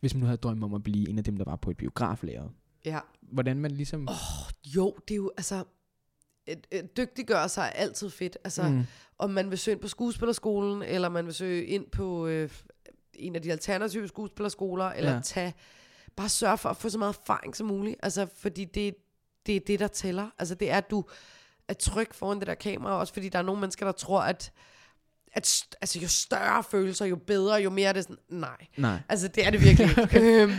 hvis 0.01 0.15
man 0.15 0.21
nu 0.21 0.27
havde 0.27 0.37
drømt 0.39 0.65
om 0.65 0.75
at 0.75 0.83
blive 0.83 1.09
en 1.09 1.19
af 1.19 1.25
dem, 1.25 1.37
der 1.37 1.45
var 1.45 1.57
på 1.57 1.71
et 1.71 1.77
biograflager, 1.77 2.49
Ja. 2.85 2.99
hvordan 3.23 3.57
man 3.57 3.71
ligesom... 3.71 4.09
Oh, 4.09 4.73
Jo, 4.77 4.97
det 5.09 5.15
er 5.15 5.17
jo, 5.17 5.31
altså, 5.37 5.65
dygtiggøre 6.97 7.49
sig 7.49 7.63
er 7.63 7.81
altid 7.83 8.11
fedt. 8.11 8.39
Altså, 8.45 8.69
mm. 8.69 8.83
om 9.19 9.31
man 9.31 9.51
vil 9.51 9.59
søge 9.59 9.73
ind 9.75 9.81
på 9.83 9.89
skuespillerskolen, 9.89 10.83
eller 10.83 11.09
man 11.09 11.27
vil 11.27 11.35
søge 11.35 11.65
ind 11.65 11.85
på 11.93 12.27
øh, 12.27 12.51
en 13.15 13.37
af 13.37 13.43
de 13.43 13.53
alternative 13.53 14.09
skuespillerskoler, 14.09 14.85
eller 14.85 15.13
ja. 15.15 15.21
tage, 15.21 15.55
bare 16.17 16.29
sørge 16.29 16.59
for 16.59 16.69
at 16.69 16.77
få 16.77 16.89
så 16.89 16.99
meget 16.99 17.17
erfaring 17.23 17.57
som 17.57 17.67
muligt. 17.67 17.97
Altså, 18.03 18.27
fordi 18.39 18.65
det, 18.65 18.95
det 19.47 19.57
er 19.57 19.61
det, 19.67 19.81
der 19.81 19.89
tæller. 19.89 20.31
Altså, 20.39 20.55
det 20.55 20.71
er, 20.71 20.77
at 20.77 20.91
du 20.91 21.05
er 21.69 21.75
tryg 21.75 22.09
foran 22.13 22.39
det 22.39 22.47
der 22.47 22.55
kamera, 22.55 22.93
også 22.99 23.13
fordi 23.13 23.29
der 23.29 23.39
er 23.39 23.43
nogle 23.43 23.61
mennesker, 23.61 23.87
der 23.87 23.93
tror, 23.93 24.21
at, 24.21 24.53
at 25.33 25.47
st- 25.47 25.71
altså, 25.81 25.99
jo 26.01 26.09
større 26.09 26.65
følelser, 26.65 27.07
jo 27.07 27.17
bedre, 27.17 27.55
jo 27.55 27.71
mere 27.71 27.89
er 27.89 27.93
det 27.93 28.03
sådan, 28.03 28.17
nej. 28.29 28.67
nej. 28.77 28.99
Altså, 29.09 29.29
det 29.29 29.47
er 29.47 29.51
det 29.51 29.61
virkelig 29.61 29.89
ikke. 29.99 30.21
øhm, 30.43 30.53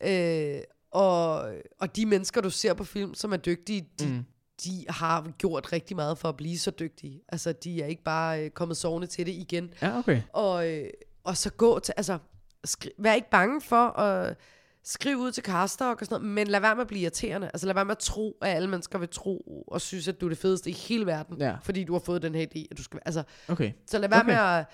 øh, 0.00 0.60
og, 0.90 1.52
og 1.80 1.96
de 1.96 2.06
mennesker, 2.06 2.40
du 2.40 2.50
ser 2.50 2.74
på 2.74 2.84
film, 2.84 3.14
som 3.14 3.32
er 3.32 3.36
dygtige, 3.36 3.88
de, 3.98 4.06
Mm. 4.06 4.24
de 4.64 4.84
har 4.88 5.30
gjort 5.38 5.72
rigtig 5.72 5.96
meget 5.96 6.18
for 6.18 6.28
at 6.28 6.36
blive 6.36 6.58
så 6.58 6.70
dygtige. 6.70 7.20
Altså, 7.28 7.52
de 7.52 7.82
er 7.82 7.86
ikke 7.86 8.02
bare 8.02 8.44
øh, 8.44 8.50
kommet 8.50 8.76
sovende 8.76 9.06
til 9.06 9.26
det 9.26 9.32
igen. 9.32 9.74
Ja, 9.82 9.98
okay. 9.98 10.22
Og, 10.32 10.68
øh, 10.70 10.90
og 11.24 11.36
så 11.36 11.50
gå 11.50 11.78
til, 11.78 11.94
altså, 11.96 12.18
skri- 12.66 12.94
vær 12.98 13.14
ikke 13.14 13.30
bange 13.30 13.60
for 13.60 13.86
at 13.98 14.36
skrive 14.84 15.18
ud 15.18 15.32
til 15.32 15.42
caster 15.44 15.86
og 15.86 15.96
sådan 16.00 16.14
noget, 16.20 16.34
men 16.34 16.46
lad 16.46 16.60
være 16.60 16.74
med 16.74 16.80
at 16.82 16.88
blive 16.88 17.00
irriterende. 17.02 17.46
Altså, 17.54 17.66
lad 17.66 17.74
være 17.74 17.84
med 17.84 17.92
at 17.92 17.98
tro, 17.98 18.36
at 18.42 18.56
alle 18.56 18.68
mennesker 18.68 18.98
vil 18.98 19.08
tro 19.08 19.64
og 19.68 19.80
synes, 19.80 20.08
at 20.08 20.20
du 20.20 20.26
er 20.26 20.28
det 20.28 20.38
fedeste 20.38 20.70
i 20.70 20.72
hele 20.72 21.06
verden, 21.06 21.36
Ja. 21.40 21.54
fordi 21.62 21.84
du 21.84 21.92
har 21.92 22.00
fået 22.00 22.22
den 22.22 22.34
her 22.34 22.46
idé, 22.46 22.64
at 22.70 22.78
du 22.78 22.82
skal 22.82 23.00
Altså, 23.06 23.22
Okay. 23.48 23.72
så 23.86 23.98
lad 23.98 24.08
være 24.08 24.20
Okay. 24.20 24.32
okay. 24.32 24.42
med 24.42 24.58
at 24.58 24.66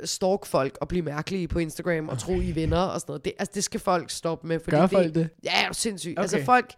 øh, 0.00 0.06
stalk 0.06 0.46
folk 0.46 0.78
og 0.80 0.88
blive 0.88 1.02
mærkelige 1.02 1.48
på 1.48 1.58
Instagram 1.58 2.08
og 2.08 2.18
tro, 2.18 2.32
I 2.32 2.50
er 2.50 2.54
venner 2.54 2.78
og 2.80 3.00
sådan 3.00 3.10
noget. 3.10 3.24
Det, 3.24 3.32
altså, 3.38 3.52
det 3.54 3.64
skal 3.64 3.80
folk 3.80 4.10
stoppe 4.10 4.46
med. 4.46 4.60
Fordi 4.60 4.76
Gør 4.76 4.82
det, 4.82 4.90
folk 4.90 5.14
det? 5.14 5.28
Ja, 5.44 5.64
er 5.64 5.68
du 5.68 5.74
sindssygt. 5.74 6.12
Okay. 6.18 6.22
Altså 6.22 6.36
Okay. 6.36 6.44
folk, 6.46 6.74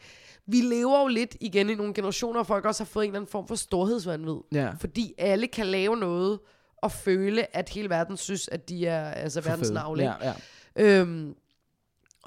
vi 0.46 0.56
lever 0.60 1.00
jo 1.00 1.06
lidt 1.06 1.36
igen 1.40 1.70
i 1.70 1.74
nogle 1.74 1.94
generationer, 1.94 2.32
hvor 2.32 2.42
folk 2.44 2.64
også 2.64 2.84
har 2.84 2.86
fået 2.86 3.04
en 3.04 3.10
eller 3.10 3.18
anden 3.18 3.30
form 3.30 3.48
for 3.48 3.54
storhedsvandvid. 3.54 4.36
Ja. 4.52 4.70
Fordi 4.80 5.14
alle 5.18 5.46
kan 5.46 5.66
lave 5.66 5.96
noget 5.96 6.38
og 6.82 6.92
føle, 6.92 7.56
at 7.56 7.68
hele 7.68 7.90
verden 7.90 8.16
synes, 8.16 8.48
at 8.48 8.68
de 8.68 8.86
er 8.86 9.10
altså 9.10 9.40
verdens 9.40 9.70
navle. 9.70 10.02
Ja, 10.04 10.12
ja. 10.22 10.34
Øhm, 10.76 11.34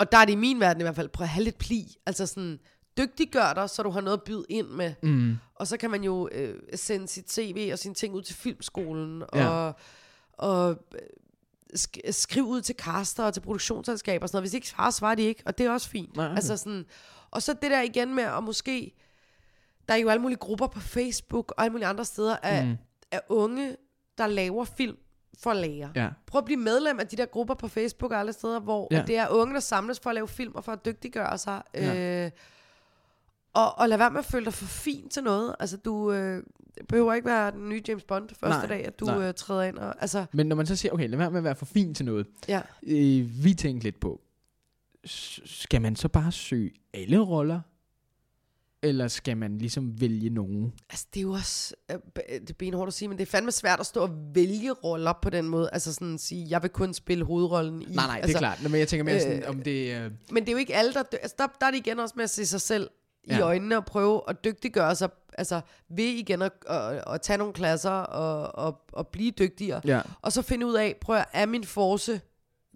og 0.02 0.12
der 0.12 0.18
er 0.18 0.26
det 0.26 0.32
i 0.34 0.36
min 0.36 0.60
verden 0.60 0.82
i 0.82 0.84
hvert 0.84 0.96
fald, 0.96 1.10
prøv 1.10 1.24
at 1.26 1.30
have 1.30 1.44
lidt 1.44 1.58
pli. 1.58 1.96
Altså 2.06 2.26
sådan, 2.26 2.60
dygtiggør 2.98 3.54
dig, 3.54 3.70
så 3.70 3.84
du 3.84 3.90
har 3.90 4.02
noget 4.02 4.18
at 4.18 4.24
byde 4.24 4.46
ind 4.50 4.68
med. 4.68 4.94
Mm. 5.04 5.36
Og 5.56 5.68
så 5.68 5.78
kan 5.78 5.92
man 5.92 6.04
jo 6.04 6.30
øh, 6.32 6.56
sende 6.76 7.08
sit 7.08 7.32
CV 7.32 7.70
og 7.74 7.80
sine 7.80 7.94
ting 7.94 8.14
ud 8.16 8.22
til 8.22 8.36
filmskolen, 8.36 9.24
Ja. 9.36 9.48
og, 9.50 9.76
og 10.34 10.70
øh, 10.96 11.00
sk- 11.78 12.12
skrive 12.12 12.46
ud 12.46 12.62
til 12.62 12.76
caster 12.76 13.24
og 13.24 13.34
til 13.34 13.42
produktionsselskaber 13.42 14.24
og 14.24 14.30
sådan 14.30 14.36
noget. 14.38 14.44
Hvis 14.44 14.54
ikke 14.54 14.68
svarer, 14.68 14.92
svarer 14.92 15.16
de 15.16 15.22
ikke, 15.24 15.44
og 15.46 15.58
det 15.58 15.66
er 15.66 15.72
også 15.72 15.90
fint. 15.90 16.16
Nej. 16.16 16.32
Altså 16.36 16.58
sådan, 16.58 16.86
og 17.32 17.42
så 17.42 17.54
det 17.54 17.72
der 17.72 17.82
igen 17.82 18.16
med 18.16 18.24
at 18.24 18.44
måske, 18.44 18.96
der 19.88 19.94
er 19.94 19.98
jo 19.98 20.10
alle 20.10 20.22
mulige 20.22 20.38
grupper 20.40 20.68
på 20.68 20.80
Facebook 20.80 21.54
og 21.58 21.64
alle 21.64 21.72
mulige 21.72 21.88
andre 21.88 22.06
steder 22.06 22.38
af, 22.44 22.66
mm. 22.66 22.78
af 23.12 23.22
unge, 23.30 23.76
der 24.18 24.28
laver 24.28 24.66
film 24.66 24.98
for 25.40 25.52
at 25.52 25.58
lære. 25.58 25.92
Ja. 25.96 26.10
Prøv 26.28 26.40
at 26.40 26.46
blive 26.46 26.60
medlem 26.60 27.00
af 27.00 27.08
de 27.08 27.16
der 27.18 27.26
grupper 27.26 27.54
på 27.54 27.68
Facebook 27.68 28.12
og 28.12 28.20
alle 28.20 28.34
steder, 28.34 28.60
hvor 28.60 28.88
Ja. 28.92 29.04
det 29.08 29.18
er 29.18 29.28
unge, 29.30 29.54
der 29.54 29.60
samles 29.60 30.00
for 30.00 30.10
at 30.10 30.14
lave 30.14 30.28
film 30.28 30.56
og 30.56 30.64
for 30.64 30.72
at 30.72 30.86
dygtiggøre 30.86 31.38
sig. 31.38 31.62
Ja. 31.74 32.26
Øh, 32.26 32.32
og, 33.54 33.78
og 33.80 33.90
lad 33.90 33.98
være 33.98 34.10
med 34.12 34.20
at 34.20 34.26
føle 34.26 34.46
dig 34.46 34.54
for 34.54 34.66
fin 34.66 35.10
til 35.10 35.24
noget. 35.24 35.56
Altså, 35.60 35.78
du 35.78 36.12
øh, 36.12 36.44
behøver 36.90 37.14
ikke 37.14 37.28
være 37.28 37.52
den 37.52 37.70
nye 37.70 37.82
James 37.88 38.04
Bond 38.04 38.30
første 38.40 38.58
Nej, 38.60 38.68
dag, 38.68 38.86
at 38.88 39.00
du 39.00 39.06
nej. 39.06 39.28
øh, 39.28 39.34
træder 39.34 39.64
ind. 39.64 39.78
Og, 39.78 39.96
altså, 40.02 40.26
Men 40.34 40.48
når 40.48 40.56
man 40.56 40.66
så 40.66 40.76
siger, 40.76 40.92
okay, 40.92 41.10
lad 41.10 41.18
være 41.18 41.32
med 41.32 41.38
at 41.38 41.44
være 41.44 41.56
for 41.56 41.66
fin 41.66 41.96
til 41.96 42.06
noget. 42.06 42.28
ja. 42.48 42.62
Øh, 42.84 43.44
vi 43.44 43.54
tænkte 43.54 43.84
lidt 43.84 44.00
på, 44.00 44.22
skal 45.06 45.82
man 45.82 45.96
så 45.96 46.08
bare 46.08 46.32
søge 46.32 46.72
alle 46.94 47.20
roller? 47.20 47.60
Eller 48.84 49.08
skal 49.08 49.38
man 49.38 49.58
ligesom 49.58 50.02
vælge 50.02 50.30
nogen? 50.30 50.74
Altså, 50.90 51.06
det 51.14 51.20
er 51.20 51.22
jo 51.24 51.32
også, 51.32 51.76
øh, 51.92 51.98
b- 52.16 52.20
det 52.42 52.50
er 52.50 52.54
benhårdt 52.54 52.88
at 52.88 52.94
sige, 52.94 53.10
men 53.10 53.18
det 53.18 53.28
er 53.28 53.32
fandme 53.32 53.52
svært 53.52 53.80
at 53.80 53.86
stå 53.86 54.02
og 54.02 54.10
vælge 54.36 54.72
roller 54.72 55.14
på 55.22 55.30
den 55.30 55.48
måde. 55.48 55.70
Altså 55.74 55.94
sådan 55.94 56.14
at 56.14 56.20
sige, 56.20 56.48
jeg 56.50 56.62
vil 56.62 56.70
kun 56.70 56.94
spille 56.94 57.26
hovedrollen 57.26 57.82
i. 57.82 57.86
Nej, 57.86 57.94
nej, 58.06 58.16
det 58.16 58.24
altså, 58.24 58.38
er 58.38 58.40
klart. 58.40 58.64
Nå, 58.64 58.70
Men 58.70 58.80
jeg 58.80 58.88
tænker 58.88 59.04
mere 59.04 59.20
sådan, 59.20 59.44
øh, 59.44 59.50
om 59.50 59.62
det... 59.62 59.96
Øh, 59.96 60.12
Men 60.32 60.44
det 60.44 60.50
er 60.50 60.52
jo 60.52 60.58
ikke 60.58 60.76
alle, 60.76 60.94
der... 60.94 61.04
dø- 61.04 61.18
Altså, 61.22 61.36
der, 61.40 61.48
der 61.62 61.66
er 61.68 61.72
det 61.72 61.78
igen 61.78 62.00
også 62.00 62.14
med 62.18 62.24
at 62.24 62.30
se 62.30 62.46
sig 62.46 62.62
selv 62.62 62.90
i 63.24 63.34
Ja. 63.34 63.40
øjnene 63.42 63.78
og 63.78 63.86
prøve 63.86 64.22
at 64.28 64.44
dygtiggøre 64.44 64.96
sig. 64.96 65.10
Altså, 65.38 65.62
ved 65.90 66.04
igen 66.06 66.42
at, 66.42 66.52
at, 66.68 67.04
at 67.08 67.22
tage 67.22 67.38
nogle 67.38 67.54
klasser 67.54 67.90
og, 67.92 68.66
og, 68.66 68.82
og 68.94 69.08
blive 69.08 69.32
dygtigere. 69.32 69.82
ja. 69.86 70.02
Og 70.22 70.32
så 70.32 70.42
finde 70.42 70.66
ud 70.68 70.74
af, 70.74 70.96
prøv 71.02 71.16
at, 71.16 71.26
er 71.34 71.46
min 71.46 71.64
force 71.64 72.22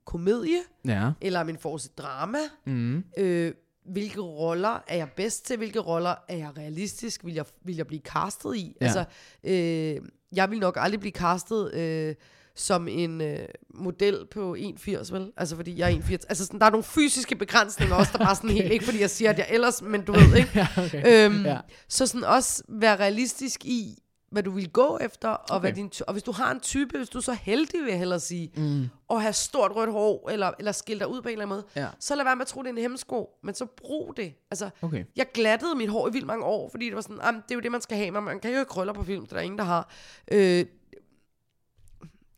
komedie, 0.06 0.58
Ja. 0.86 1.12
eller 1.22 1.40
er 1.40 1.44
min 1.44 1.58
force 1.58 1.90
drama? 1.98 2.38
Mm. 2.66 3.04
Øh, 3.18 3.54
hvilke 3.86 4.22
roller 4.22 4.84
er 4.88 4.96
jeg 4.96 5.10
bedst 5.16 5.46
til? 5.46 5.58
Hvilke 5.58 5.80
roller 5.80 6.16
er 6.28 6.38
jeg 6.38 6.58
realistisk? 6.58 7.26
Vil 7.26 7.34
jeg, 7.34 7.46
vil 7.64 7.76
jeg 7.76 7.88
blive 7.88 8.02
castet 8.02 8.56
i? 8.56 8.78
Ja. 8.82 8.86
Altså, 8.86 9.06
øh, 9.44 10.10
jeg 10.36 10.52
vil 10.52 10.60
nok 10.60 10.78
aldrig 10.80 11.00
blive 11.00 11.12
castet 11.12 11.74
øh, 11.74 12.16
som 12.56 12.88
en 12.88 13.22
øh, 13.22 13.48
model 13.74 14.26
på 14.32 14.56
1,80, 14.60 15.14
vel? 15.14 15.32
Altså, 15.38 15.56
fordi 15.56 15.80
jeg 15.80 15.94
er 15.94 15.98
1,80. 15.98 16.12
Altså, 16.12 16.46
sådan, 16.46 16.60
der 16.60 16.66
er 16.66 16.70
nogle 16.70 16.84
fysiske 16.84 17.36
begrænsninger 17.36 17.96
også, 17.96 18.12
der 18.18 18.26
bare 18.26 18.36
sådan 18.36 18.50
helt, 18.58 18.72
ikke 18.72 18.86
fordi 18.86 19.02
jeg 19.02 19.10
siger, 19.10 19.30
at 19.30 19.38
jeg 19.38 19.48
ellers, 19.50 19.82
men 19.82 20.02
du 20.02 20.12
ved, 20.14 20.36
ikke? 20.36 20.50
ja, 20.60 20.68
okay. 20.78 21.26
Øhm, 21.26 21.46
ja. 21.46 21.58
Så 21.90 22.08
sådan 22.08 22.24
også 22.24 22.64
være 22.70 22.96
realistisk 22.96 23.66
i, 23.66 24.00
hvad 24.36 24.44
du 24.44 24.52
vil 24.52 24.70
gå 24.70 24.98
efter, 25.02 25.30
og, 25.30 25.46
Okay. 25.50 25.60
hvad 25.62 25.74
din, 25.74 25.92
og 26.08 26.14
hvis 26.14 26.24
du 26.24 26.32
har 26.32 26.52
en 26.52 26.60
type, 26.60 26.98
hvis 26.98 27.10
du 27.10 27.18
er 27.18 27.22
så 27.22 27.34
heldig, 27.34 27.82
vil 27.82 27.90
jeg 27.90 27.98
hellere 28.00 28.20
sige, 28.20 28.52
Mm. 28.58 28.90
at 29.10 29.22
have 29.22 29.34
stort 29.34 29.72
rødt 29.76 29.92
hår, 29.92 30.30
eller, 30.30 30.52
eller 30.60 30.72
skille 30.72 31.00
dig 31.00 31.08
ud 31.08 31.22
på 31.22 31.28
en 31.28 31.32
eller 31.32 31.46
anden 31.46 31.56
måde, 31.56 31.66
Ja. 31.86 31.88
så 32.00 32.16
lad 32.16 32.24
være 32.24 32.36
med 32.36 32.42
at 32.42 32.48
tro, 32.48 32.62
det 32.62 32.68
er 32.68 32.72
en 32.72 32.78
hemsko, 32.78 33.30
men 33.44 33.56
så 33.56 33.66
brug 33.66 34.14
det. 34.18 34.34
Altså, 34.52 34.70
Okay. 34.82 35.04
jeg 35.16 35.26
glattede 35.34 35.76
mit 35.76 35.90
hår 35.90 36.08
i 36.08 36.12
vildt 36.12 36.28
mange 36.28 36.46
år, 36.46 36.70
fordi 36.70 36.86
det 36.86 36.96
var 36.96 37.02
sådan, 37.02 37.20
"Jamen, 37.26 37.42
det 37.42 37.52
er 37.52 37.56
jo 37.56 37.62
det, 37.62 37.72
man 37.72 37.82
skal 37.82 37.98
have, 37.98 38.12
men 38.12 38.24
man 38.24 38.40
kan 38.40 38.52
jo 38.52 38.60
ikke 38.60 38.70
krøller 38.70 38.94
på 38.94 39.04
film, 39.04 39.24
det 39.26 39.32
er 39.32 39.36
der 39.36 39.44
ingen, 39.44 39.58
der 39.58 39.66
har. 39.66 39.90
Øh, 40.32 40.66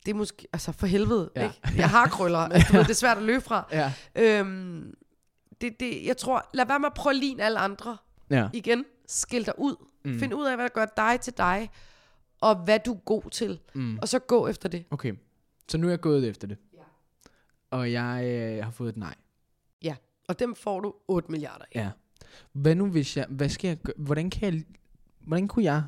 det 0.06 0.10
er 0.14 0.14
måske, 0.14 0.48
altså 0.52 0.72
for 0.72 0.86
helvede, 0.86 1.30
Ja. 1.36 1.42
ikke? 1.44 1.60
Jeg 1.76 1.90
har 1.90 2.06
krøller, 2.06 2.38
altså, 2.54 2.72
ved, 2.72 2.80
det 2.80 2.90
er 2.90 2.94
svært 2.94 3.16
at 3.16 3.22
løbe 3.22 3.44
fra. 3.44 3.68
Ja. 3.72 3.92
Øhm, 4.14 4.94
det, 5.60 5.80
det, 5.80 6.06
jeg 6.06 6.16
tror, 6.16 6.48
lad 6.54 6.66
være 6.66 6.78
med 6.78 6.86
at 6.86 6.94
prøve 6.94 7.10
at 7.12 7.16
ligne 7.16 7.42
alle 7.42 7.58
andre. 7.58 7.96
Ja. 8.30 8.48
Igen, 8.52 8.84
skil 9.08 9.46
dig 9.46 9.54
ud. 9.58 9.76
Mm. 10.12 10.18
Find 10.18 10.34
ud 10.34 10.46
af, 10.46 10.56
hvad 10.56 10.64
der 10.64 10.74
gør 10.74 10.86
dig 10.96 11.20
til 11.20 11.32
dig, 11.36 11.70
og 12.40 12.56
hvad 12.56 12.78
du 12.86 12.94
er 12.94 12.98
god 12.98 13.30
til. 13.30 13.60
Mm. 13.74 13.98
Og 13.98 14.08
så 14.08 14.18
gå 14.18 14.46
efter 14.46 14.68
det. 14.68 14.84
Okay. 14.90 15.14
Så 15.68 15.78
nu 15.78 15.86
er 15.86 15.90
jeg 15.90 16.00
gået 16.00 16.28
efter 16.28 16.46
det. 16.48 16.56
Ja. 16.74 16.82
Og 17.70 17.92
jeg 17.92 18.24
øh, 18.24 18.64
har 18.64 18.70
fået 18.70 18.88
et 18.88 18.96
nej. 18.96 19.14
Ja, 19.82 19.96
og 20.28 20.38
dem 20.38 20.54
får 20.54 20.80
du 20.80 20.94
8 21.08 21.30
milliarder 21.30 21.64
af. 21.72 21.80
Ja. 21.80 21.90
Hvad 22.52 22.74
nu 22.74 22.86
hvis 22.86 23.16
jeg... 23.16 23.26
Hvad 23.28 23.48
skal 23.48 23.68
jeg 23.68 23.76
gøre? 23.76 23.94
Hvordan 23.96 24.30
kan 24.30 24.54
jeg... 24.54 24.64
Hvordan 25.20 25.48
kunne 25.48 25.64
jeg... 25.64 25.82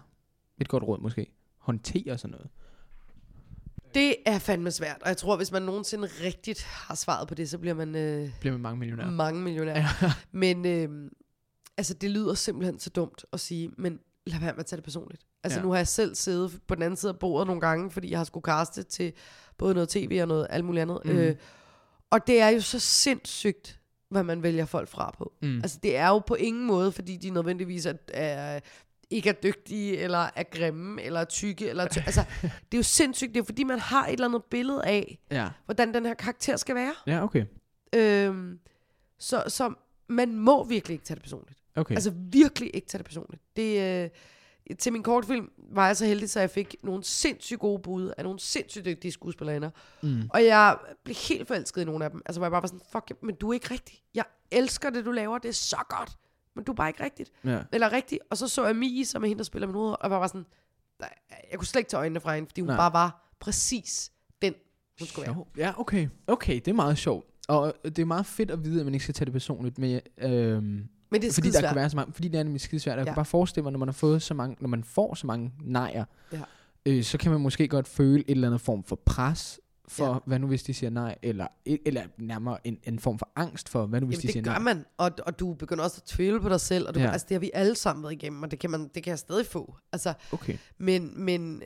Et 0.61 0.69
godt 0.69 0.83
råd 0.83 1.01
måske. 1.01 1.27
Håndtere 1.59 2.19
sådan 2.19 2.31
noget. 2.31 2.49
Det 3.95 4.17
er 4.27 4.39
fandme 4.39 4.71
svært, 4.71 5.03
og 5.03 5.09
jeg 5.09 5.17
tror, 5.17 5.37
hvis 5.37 5.53
man 5.53 5.63
nogensinde 5.63 6.09
rigtigt 6.25 6.63
har 6.63 6.95
svaret 6.95 7.29
på 7.29 7.35
det, 7.35 7.51
så 7.51 7.59
bliver 7.59 7.75
man 7.75 7.95
øh, 7.97 8.31
Bliver 8.41 8.53
med 8.53 8.61
mange 8.61 8.79
millionærer. 8.79 9.11
mange 9.11 9.43
millionær. 9.43 9.75
Ja. 9.77 10.13
Men 10.33 10.67
øh, 10.67 11.11
altså, 11.77 11.95
det 11.95 12.11
lyder 12.11 12.35
simpelthen 12.35 12.79
så 12.79 12.91
dumt 12.91 13.25
at 13.33 13.41
sige, 13.41 13.71
men 13.79 14.01
lad 14.27 14.41
være 14.41 14.53
med 14.53 14.61
at 14.61 14.67
tage 14.67 14.77
det 14.77 14.85
personligt. 14.85 15.23
Altså 15.45 15.59
Ja. 15.59 15.65
nu 15.65 15.71
har 15.71 15.77
jeg 15.77 15.89
selv 15.89 16.15
siddet 16.15 16.61
på 16.69 16.75
den 16.75 16.83
anden 16.83 16.97
side 16.97 17.13
af 17.13 17.19
bordet 17.19 17.47
nogle 17.47 17.61
gange, 17.61 17.91
fordi 17.91 18.11
jeg 18.11 18.19
har 18.19 18.25
skulle 18.25 18.45
kaste 18.45 18.83
til 18.83 19.13
både 19.59 19.75
noget 19.75 19.89
tv 19.89 20.19
og 20.23 20.29
noget 20.29 20.47
alt 20.51 20.65
muligt 20.65 20.83
andet. 20.83 21.01
Mm. 21.05 21.11
Øh, 21.11 21.37
og 22.11 22.27
det 22.27 22.41
er 22.41 22.49
jo 22.49 22.61
så 22.61 22.79
sindssygt, 22.79 23.81
hvad 24.11 24.23
man 24.23 24.43
vælger 24.43 24.65
folk 24.65 24.89
fra 24.89 25.15
på. 25.19 25.33
Mm. 25.43 25.57
Altså 25.57 25.79
det 25.83 25.97
er 25.97 26.09
jo 26.09 26.19
på 26.19 26.35
ingen 26.35 26.67
måde, 26.67 26.93
fordi 26.93 27.17
de 27.17 27.31
nødvendigvis 27.31 27.87
er, 27.87 27.95
er 28.09 28.61
ikke 29.11 29.29
er 29.29 29.33
dygtige, 29.33 29.99
eller 29.99 30.31
er 30.37 30.43
grimme, 30.43 31.03
eller 31.03 31.21
er 31.21 31.25
tykke, 31.25 31.69
eller 31.69 31.89
ty- 31.89 31.99
altså, 32.07 32.25
det 32.43 32.53
er 32.73 32.77
jo 32.77 32.83
sindssygt, 32.83 33.35
det 33.35 33.41
er 33.41 33.45
fordi, 33.45 33.65
man 33.65 33.79
har 33.79 34.07
et 34.07 34.13
eller 34.13 34.27
andet 34.29 34.45
billede 34.45 34.85
af, 34.87 35.19
Ja. 35.31 35.49
hvordan 35.65 35.95
den 35.95 36.07
her 36.07 36.15
karakter 36.15 36.57
skal 36.57 36.75
være. 36.75 36.95
Ja, 37.07 37.23
okay. 37.25 37.45
Øhm, 37.95 38.59
så, 39.19 39.45
så 39.49 39.73
man 40.09 40.37
må 40.37 40.65
virkelig 40.65 40.95
ikke 40.95 41.05
tage 41.05 41.15
det 41.15 41.23
personligt. 41.23 41.59
Okay. 41.81 41.95
Altså 41.95 42.13
virkelig 42.17 42.71
ikke 42.75 42.89
tage 42.89 42.99
det 42.99 43.07
personligt. 43.07 43.43
Det, 43.57 44.03
øh, 44.05 44.11
til 44.79 44.93
min 44.93 45.03
kortfilm 45.03 45.51
var 45.73 45.87
jeg 45.87 45.97
så 45.97 46.07
heldig, 46.07 46.31
så 46.31 46.41
jeg 46.41 46.51
fik 46.51 46.77
nogle 46.83 47.05
sindssygt 47.05 47.61
gode 47.61 47.83
bud 47.83 48.13
af 48.17 48.25
nogle 48.25 48.41
sindssygt 48.41 48.85
dygtige 48.85 49.13
skuespillerinder. 49.13 49.71
mm. 50.03 50.23
Og 50.31 50.45
jeg 50.45 50.79
blev 51.05 51.17
helt 51.29 51.49
forelsket 51.49 51.83
i 51.83 51.85
nogle 51.85 52.05
af 52.05 52.11
dem. 52.11 52.23
Altså 52.27 52.41
hvor 52.41 52.47
jeg 52.47 52.51
bare 52.51 52.63
var 52.63 52.69
sådan, 52.69 52.81
fuck, 52.93 53.23
men 53.23 53.35
du 53.35 53.51
er 53.51 53.55
ikke 53.55 53.71
rigtig. 53.71 54.03
Jeg 54.15 54.25
elsker 54.51 54.91
det, 54.91 55.05
du 55.05 55.11
laver. 55.11 55.39
Det 55.39 55.49
er 55.49 55.53
så 55.53 55.77
godt. 55.89 56.11
Men 56.57 56.65
du 56.65 56.73
er 56.73 56.77
bare 56.77 56.89
ikke 56.89 57.05
rigtigt. 57.05 57.33
Ja. 57.45 57.61
Eller 57.73 57.93
rigtigt. 57.93 58.21
Og 58.31 58.37
så 58.37 58.49
så 58.49 58.67
jeg 58.67 58.77
Mie, 58.77 59.07
som 59.07 59.23
er 59.25 59.29
hende, 59.29 59.39
der 59.39 59.45
spiller 59.45 59.67
min 59.67 59.75
hoved. 59.75 59.95
Og 60.01 60.11
var 60.11 60.19
bare 60.19 60.29
sådan, 60.29 60.47
nej, 61.01 61.15
jeg 61.51 61.59
kunne 61.59 61.67
slet 61.67 61.81
ikke 61.81 61.91
tage 61.91 61.99
øjnene 61.99 62.21
fra 62.21 62.35
hende, 62.35 62.49
fordi 62.49 62.61
hun 62.61 62.69
Nej. 62.69 62.77
Bare 62.77 62.93
var 62.93 63.35
præcis 63.41 64.13
den, 64.43 64.55
hun 64.99 65.09
skulle 65.09 65.27
være. 65.27 65.45
Ja, 65.57 65.81
okay. 65.81 66.09
Okay, 66.27 66.55
det 66.55 66.69
er 66.69 66.73
meget 66.73 66.99
sjovt. 66.99 67.27
Og 67.49 67.75
det 67.85 67.99
er 67.99 68.05
meget 68.05 68.27
fedt 68.27 68.51
at 68.51 68.65
vide, 68.65 68.81
at 68.81 68.87
man 68.87 68.95
ikke 68.95 69.05
skal 69.05 69.15
tage 69.15 69.25
det 69.25 69.33
personligt, 69.33 69.79
men, 69.79 70.01
øhm, 70.19 70.89
Men 71.11 71.23
det 71.23 71.29
er 71.29 71.33
fordi 71.33 71.51
der 71.51 71.61
kan 71.61 71.77
være 71.77 71.91
så 71.91 71.97
mange, 71.97 72.13
fordi 72.13 72.29
det 72.29 72.39
er 72.39 72.43
nemlig 72.43 72.61
skidesvært. 72.61 72.99
Jeg 72.99 73.05
ja. 73.05 73.11
Kan 73.11 73.15
bare 73.15 73.25
forestille 73.25 73.63
mig, 73.63 73.73
når 73.73 73.79
man 73.79 73.89
har 73.89 73.93
fået 73.93 74.23
så 74.23 74.35
mange, 74.35 74.57
når 74.61 74.69
man 74.69 74.85
får 74.85 75.15
så 75.15 75.27
mange 75.27 75.53
nejer, 75.63 76.05
Ja. 76.33 76.41
øh, 76.87 77.03
så 77.05 77.19
kan 77.19 77.31
man 77.33 77.41
måske 77.41 77.69
godt 77.69 77.89
føle 77.89 78.21
et 78.21 78.31
eller 78.31 78.49
andet 78.49 78.61
form 78.61 78.85
for 78.85 78.97
pres 79.07 79.61
for, 79.89 80.13
ja. 80.13 80.19
Hvad 80.27 80.39
nu 80.39 80.47
hvis 80.47 80.63
de 80.63 80.75
siger 80.75 80.91
nej, 80.91 81.19
eller, 81.23 81.47
eller 81.87 82.03
nærmere 82.19 82.67
en, 82.67 82.79
en 82.85 82.99
form 82.99 83.19
for 83.19 83.29
angst 83.37 83.69
for, 83.69 83.87
hvad 83.87 84.01
nu 84.01 84.07
hvis 84.07 84.15
Jamen, 84.15 84.23
de 84.23 84.27
det 84.27 84.33
siger 84.33 84.45
gør 84.45 84.51
nej. 84.51 84.59
man, 84.75 84.85
og, 84.99 85.11
og 85.27 85.39
du 85.41 85.55
begynder 85.55 85.85
også 85.85 85.97
at 85.97 86.09
tvivle 86.09 86.41
på 86.41 86.49
dig 86.49 86.61
selv, 86.61 86.89
og 86.89 86.95
du, 86.95 87.01
Ja. 87.01 87.11
altså, 87.11 87.27
det 87.29 87.35
har 87.35 87.41
vi 87.41 87.51
alle 87.55 87.75
sammen 87.77 88.03
været 88.03 88.13
igennem, 88.13 88.43
og 88.43 88.51
det 88.51 88.59
kan, 88.59 88.71
man, 88.71 88.91
det 88.95 89.03
kan 89.03 89.11
jeg 89.11 89.19
stadig 89.19 89.47
få. 89.47 89.75
Altså, 89.93 90.15
Okay. 90.33 90.57
men, 90.79 91.25
men 91.25 91.63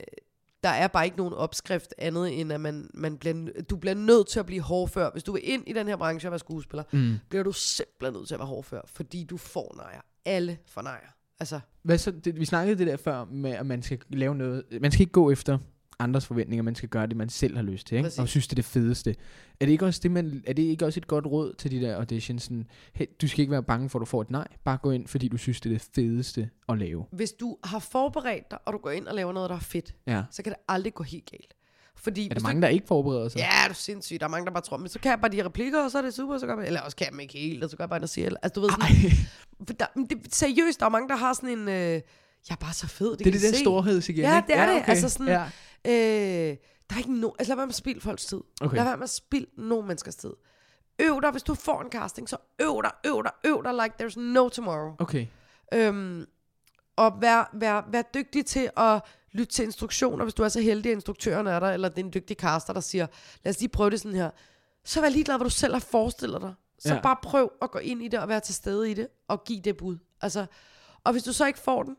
der 0.65 0.71
er 0.71 0.87
bare 0.87 1.05
ikke 1.05 1.17
nogen 1.17 1.33
opskrift 1.33 1.93
andet, 1.97 2.39
end 2.41 2.53
at 2.53 2.61
man, 2.61 2.89
man 2.93 3.17
bliver, 3.17 3.45
du 3.69 3.75
bliver 3.77 3.93
nødt 3.93 4.27
til 4.27 4.39
at 4.39 4.45
blive 4.45 4.61
hårdfør. 4.61 5.09
Hvis 5.11 5.23
du 5.23 5.31
vil 5.31 5.41
ind 5.43 5.63
i 5.67 5.73
den 5.73 5.87
her 5.87 5.95
branche 5.95 6.27
og 6.27 6.31
være 6.31 6.39
skuespiller, 6.39 6.83
Mm. 6.91 7.13
bliver 7.29 7.43
du 7.43 7.51
simpelthen 7.51 8.13
nødt 8.13 8.27
til 8.27 8.35
at 8.35 8.39
være 8.39 8.47
hårdfør, 8.47 8.81
fordi 8.87 9.23
du 9.23 9.37
får 9.37 9.73
nejer. 9.77 10.01
Alle 10.25 10.57
får 10.67 10.81
nejer. 10.81 11.07
Altså, 11.39 11.59
Hvad 11.83 11.97
så, 11.97 12.11
det, 12.11 12.39
vi 12.39 12.45
snakkede 12.45 12.77
det 12.77 12.87
der 12.87 12.97
før 12.97 13.25
med, 13.25 13.51
at 13.51 13.65
man 13.65 13.81
skal 13.81 13.99
lave 14.09 14.35
noget, 14.35 14.63
man 14.81 14.91
skal 14.91 15.01
ikke 15.01 15.11
gå 15.11 15.31
efter 15.31 15.57
andres 15.99 16.25
forventninger, 16.25 16.63
man 16.63 16.75
skal 16.75 16.89
gøre 16.89 17.07
det, 17.07 17.17
man 17.17 17.29
selv 17.29 17.55
har 17.55 17.63
lyst 17.63 17.87
til, 17.87 17.95
ikke? 17.95 18.05
Præcis. 18.05 18.19
og 18.19 18.27
synes, 18.27 18.47
det 18.47 18.53
er 18.53 18.55
det 18.55 18.65
fedeste. 18.65 19.15
Er 19.59 19.65
det, 19.65 19.71
ikke 19.71 19.85
også 19.85 19.99
det, 20.03 20.11
man, 20.11 20.43
er 20.47 20.53
det 20.53 20.63
ikke 20.63 20.85
også 20.85 20.99
et 20.99 21.07
godt 21.07 21.25
råd 21.25 21.53
til 21.57 21.71
de 21.71 21.81
der 21.81 21.95
auditions? 21.95 22.43
Sådan, 22.43 22.67
hey, 22.93 23.05
du 23.21 23.27
skal 23.27 23.39
ikke 23.39 23.51
være 23.51 23.63
bange 23.63 23.89
for, 23.89 23.99
at 23.99 24.01
du 24.01 24.05
får 24.05 24.21
et 24.21 24.29
nej. 24.31 24.47
Bare 24.63 24.77
gå 24.77 24.91
ind, 24.91 25.07
fordi 25.07 25.27
du 25.27 25.37
synes, 25.37 25.61
det 25.61 25.69
er 25.69 25.73
det 25.77 25.87
fedeste 25.95 26.49
at 26.69 26.77
lave. 26.77 27.05
hvis 27.11 27.31
du 27.31 27.57
har 27.63 27.79
forberedt 27.79 28.51
dig, 28.51 28.59
og 28.65 28.73
du 28.73 28.77
går 28.77 28.91
ind 28.91 29.07
og 29.07 29.15
laver 29.15 29.33
noget, 29.33 29.49
der 29.49 29.55
er 29.55 29.59
fedt, 29.59 29.95
Ja. 30.07 30.23
så 30.31 30.43
kan 30.43 30.51
det 30.51 30.59
aldrig 30.67 30.93
gå 30.93 31.03
helt 31.03 31.31
galt. 31.31 31.53
Fordi 31.97 32.25
Er 32.25 32.29
der 32.29 32.33
hvis 32.35 32.41
du 32.43 32.47
mange, 32.47 32.61
der 32.61 32.67
ikke 32.67 32.87
forbereder 32.87 33.29
sig? 33.29 33.39
Ja, 33.39 33.45
det 33.63 33.69
er 33.69 33.73
sindssygt. 33.73 34.19
Der 34.19 34.25
er 34.25 34.29
mange, 34.29 34.45
der 34.45 34.51
bare 34.51 34.63
tror, 34.63 34.77
men 34.77 34.89
så 34.89 34.99
kan 34.99 35.09
jeg 35.11 35.19
bare 35.21 35.31
de 35.31 35.45
replikker, 35.45 35.83
og 35.83 35.91
så 35.91 35.97
er 35.97 36.01
det 36.01 36.13
super, 36.13 36.37
så 36.37 36.45
gør 36.45 36.57
jeg, 36.57 36.67
eller 36.67 36.81
også 36.81 36.97
kan 36.97 37.07
jeg 37.13 37.21
ikke 37.21 37.37
helt, 37.37 37.63
og 37.63 37.69
så 37.69 37.77
gør 37.77 37.83
jeg 37.83 37.89
bare 37.89 37.99
noget 37.99 38.09
siger. 38.09 38.29
Altså, 38.43 38.53
du 38.55 38.61
ved 38.61 38.69
sådan, 38.69 39.75
der, 39.79 39.85
men 39.95 40.05
det, 40.05 40.33
seriøst, 40.35 40.79
der 40.79 40.85
er 40.85 40.89
mange, 40.89 41.09
der 41.09 41.15
har 41.15 41.33
sådan 41.33 41.49
en, 41.49 41.67
øh, 41.67 41.73
jeg 41.73 42.01
er 42.49 42.55
bare 42.55 42.73
så 42.73 42.87
fed, 42.87 43.11
det, 43.11 43.19
det 43.19 43.27
er 43.27 43.31
det 43.31 43.39
I 43.43 43.45
der 43.47 43.53
se. 43.53 43.59
storheds 43.59 44.09
igen, 44.09 44.23
Ja, 44.23 44.41
det 44.47 44.57
er 44.57 44.73
det. 44.73 44.83
Altså 44.87 45.09
sådan- 45.09 45.27
ja. 45.27 45.43
Øh, 45.85 46.57
der 46.89 46.95
er 46.95 46.97
ikke 46.97 47.19
no, 47.19 47.29
altså 47.39 47.51
lad 47.51 47.55
være 47.55 47.65
med 47.65 47.71
at 47.71 47.75
spilde 47.75 48.01
folks 48.01 48.25
tid. 48.25 48.41
Okay. 48.61 48.75
Lad 48.75 48.83
være 48.83 48.97
med 48.97 49.03
at 49.03 49.09
spilde 49.09 49.49
nogen 49.57 49.87
menneskers 49.87 50.15
tid. 50.15 50.33
Øv 50.99 51.21
dig, 51.21 51.31
hvis 51.31 51.43
du 51.43 51.55
får 51.55 51.81
en 51.81 51.91
casting, 51.91 52.29
så 52.29 52.37
øv 52.59 52.81
dig, 52.83 52.91
øv 53.05 53.23
dig, 53.23 53.31
øv 53.45 53.63
dig, 53.63 53.73
like 53.73 54.03
there's 54.03 54.19
no 54.19 54.49
tomorrow. 54.49 54.95
Okay. 54.99 55.27
Øhm, 55.73 56.25
og 56.95 57.21
vær, 57.21 57.49
vær, 57.53 57.89
vær 57.91 58.01
dygtig 58.01 58.45
til 58.45 58.69
at 58.77 59.01
lytte 59.31 59.53
til 59.53 59.65
instruktioner, 59.65 60.25
hvis 60.25 60.33
du 60.33 60.43
er 60.43 60.49
så 60.49 60.61
heldig, 60.61 60.91
at 60.91 60.95
instruktøren 60.95 61.47
er 61.47 61.59
der, 61.59 61.71
eller 61.71 61.89
det 61.89 61.99
er 61.99 62.03
en 62.03 62.13
dygtig 62.13 62.37
caster, 62.37 62.73
der 62.73 62.79
siger, 62.79 63.07
lad 63.43 63.53
os 63.53 63.59
lige 63.59 63.69
prøve 63.69 63.89
det 63.89 64.01
sådan 64.01 64.17
her. 64.17 64.29
Så 64.83 65.01
vær 65.01 65.09
ligeglad, 65.09 65.37
hvad 65.37 65.45
du 65.45 65.49
selv 65.49 65.73
har 65.73 65.79
forestillet 65.79 66.41
dig. 66.41 66.53
Så 66.79 66.93
ja. 66.93 67.01
bare 67.01 67.17
prøv 67.23 67.51
at 67.61 67.71
gå 67.71 67.79
ind 67.79 68.03
i 68.03 68.07
det, 68.07 68.19
og 68.19 68.27
være 68.27 68.39
til 68.39 68.55
stede 68.55 68.91
i 68.91 68.93
det, 68.93 69.07
og 69.27 69.43
give 69.43 69.61
det 69.61 69.77
bud. 69.77 69.97
Altså, 70.21 70.45
og 71.03 71.11
hvis 71.11 71.23
du 71.23 71.33
så 71.33 71.45
ikke 71.45 71.59
får 71.59 71.83
den, 71.83 71.95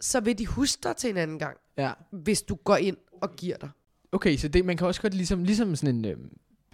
så 0.00 0.20
vil 0.20 0.38
de 0.38 0.46
huske 0.46 0.80
dig 0.82 0.96
til 0.96 1.10
en 1.10 1.16
anden 1.16 1.38
gang, 1.38 1.56
Ja. 1.78 1.92
hvis 2.10 2.42
du 2.42 2.54
går 2.54 2.76
ind 2.76 2.96
og 3.22 3.36
giver 3.36 3.56
dig. 3.56 3.70
Okay, 4.12 4.36
så 4.36 4.48
det, 4.48 4.64
man 4.64 4.76
kan 4.76 4.86
også 4.86 5.02
godt 5.02 5.14
ligesom, 5.14 5.44
ligesom 5.44 5.76
sådan 5.76 5.94
en, 5.94 6.04
øh, 6.04 6.16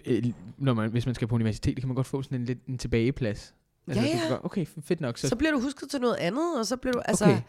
øh, 0.05 0.23
når 0.57 0.73
man, 0.73 0.91
hvis 0.91 1.05
man 1.05 1.15
skal 1.15 1.27
på 1.27 1.35
universitet, 1.35 1.77
kan 1.79 1.87
man 1.87 1.95
godt 1.95 2.07
få 2.07 2.21
sådan 2.21 2.39
en 2.39 2.45
lidt 2.45 2.65
en 2.65 2.77
tilbageplads. 2.77 3.53
Altså, 3.87 4.03
Ja, 4.03 4.09
ja. 4.23 4.29
godt- 4.29 4.45
Okay, 4.45 4.65
fedt 4.83 5.01
nok. 5.01 5.17
Så, 5.17 5.27
Så, 5.29 5.35
bliver 5.35 5.51
du 5.51 5.59
husket 5.59 5.89
til 5.89 6.01
noget 6.01 6.15
andet, 6.15 6.59
og 6.59 6.65
så 6.65 6.77
bliver 6.77 6.93
du, 6.93 6.99
altså, 6.99 7.25
Okay. 7.25 7.41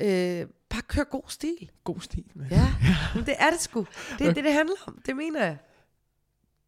okay. 0.00 0.42
øh, 0.42 0.48
bare 0.70 0.82
kør 0.88 1.04
god 1.04 1.22
stil. 1.28 1.70
god 1.84 2.00
stil. 2.00 2.24
Man. 2.34 2.46
Ja, 2.50 2.66
men 3.14 3.24
det 3.26 3.34
er 3.38 3.50
det 3.50 3.60
sgu. 3.60 3.86
Det 4.18 4.26
er 4.26 4.32
det, 4.32 4.44
det 4.44 4.52
handler 4.52 4.74
om. 4.86 4.98
Det 5.06 5.16
mener 5.16 5.44
jeg. 5.44 5.56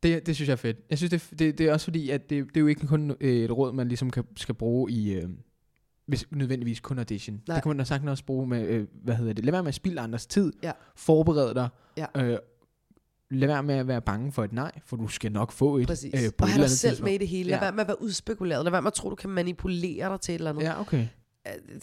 Det, 0.03 0.27
det 0.27 0.35
synes 0.35 0.49
jeg 0.49 0.53
er 0.53 0.57
fedt. 0.57 0.77
Jeg 0.91 0.99
synes, 0.99 1.11
det, 1.11 1.39
det, 1.39 1.59
det 1.59 1.67
er 1.69 1.73
også 1.73 1.85
fordi, 1.85 2.11
at 2.11 2.31
det, 2.31 2.47
det 2.49 2.57
er 2.57 2.61
jo 2.61 2.67
ikke 2.67 2.87
kun 2.87 3.17
øh, 3.21 3.37
et 3.45 3.51
råd, 3.51 3.73
man 3.73 3.89
ligesom 3.89 4.11
kan, 4.11 4.25
skal 4.37 4.55
bruge 4.55 4.91
i, 4.93 5.13
øh, 5.13 5.29
hvis 6.09 6.27
nødvendigvis 6.31 6.81
kun 6.81 6.99
audition. 6.99 7.43
Nej. 7.49 7.55
Det 7.57 7.63
kan 7.63 7.71
man 7.71 7.79
da 7.79 7.85
sagtens 7.85 8.11
også 8.11 8.25
bruge 8.25 8.47
med, 8.47 8.67
øh, 8.69 8.87
hvad 9.05 9.15
hedder 9.15 9.33
det, 9.33 9.45
lad 9.45 9.53
være 9.53 9.63
med 9.63 9.69
at 9.69 9.75
spilde 9.75 10.01
andres 10.01 10.27
tid. 10.27 10.53
Ja. 10.63 10.73
Forbered 10.97 11.55
dig. 11.55 11.69
Ja. 11.97 12.07
Øh, 12.17 12.39
lad 13.31 13.49
være 13.49 13.63
med 13.63 13.75
at 13.75 13.89
være 13.89 14.01
bange 14.03 14.33
for 14.33 14.45
et 14.45 14.53
nej, 14.53 14.73
for 14.87 14.97
du 14.97 15.09
skal 15.09 15.33
nok 15.33 15.53
få 15.53 15.77
et. 15.77 15.87
Præcis. 15.87 16.15
Øh, 16.15 16.33
på 16.39 16.45
og 16.45 16.49
have 16.49 16.63
dig 16.63 16.71
selv 16.71 16.91
tidspunkt. 16.91 17.05
med 17.09 17.15
i 17.15 17.19
det 17.19 17.29
hele. 17.29 17.51
Lad 17.51 17.59
Ja. 17.59 17.65
være 17.65 17.73
med 17.73 17.81
at 17.81 17.89
være 17.89 18.03
udspekuleret. 18.03 18.65
Lad 18.65 18.71
være 18.71 18.83
med 18.83 18.87
at 18.87 18.95
tro, 18.95 19.11
du 19.11 19.15
kan 19.15 19.31
manipulere 19.31 20.11
dig 20.13 20.21
til 20.21 20.33
et 20.35 20.39
eller 20.39 20.51
andet. 20.51 20.63
Ja, 20.63 20.81
okay. 20.81 21.07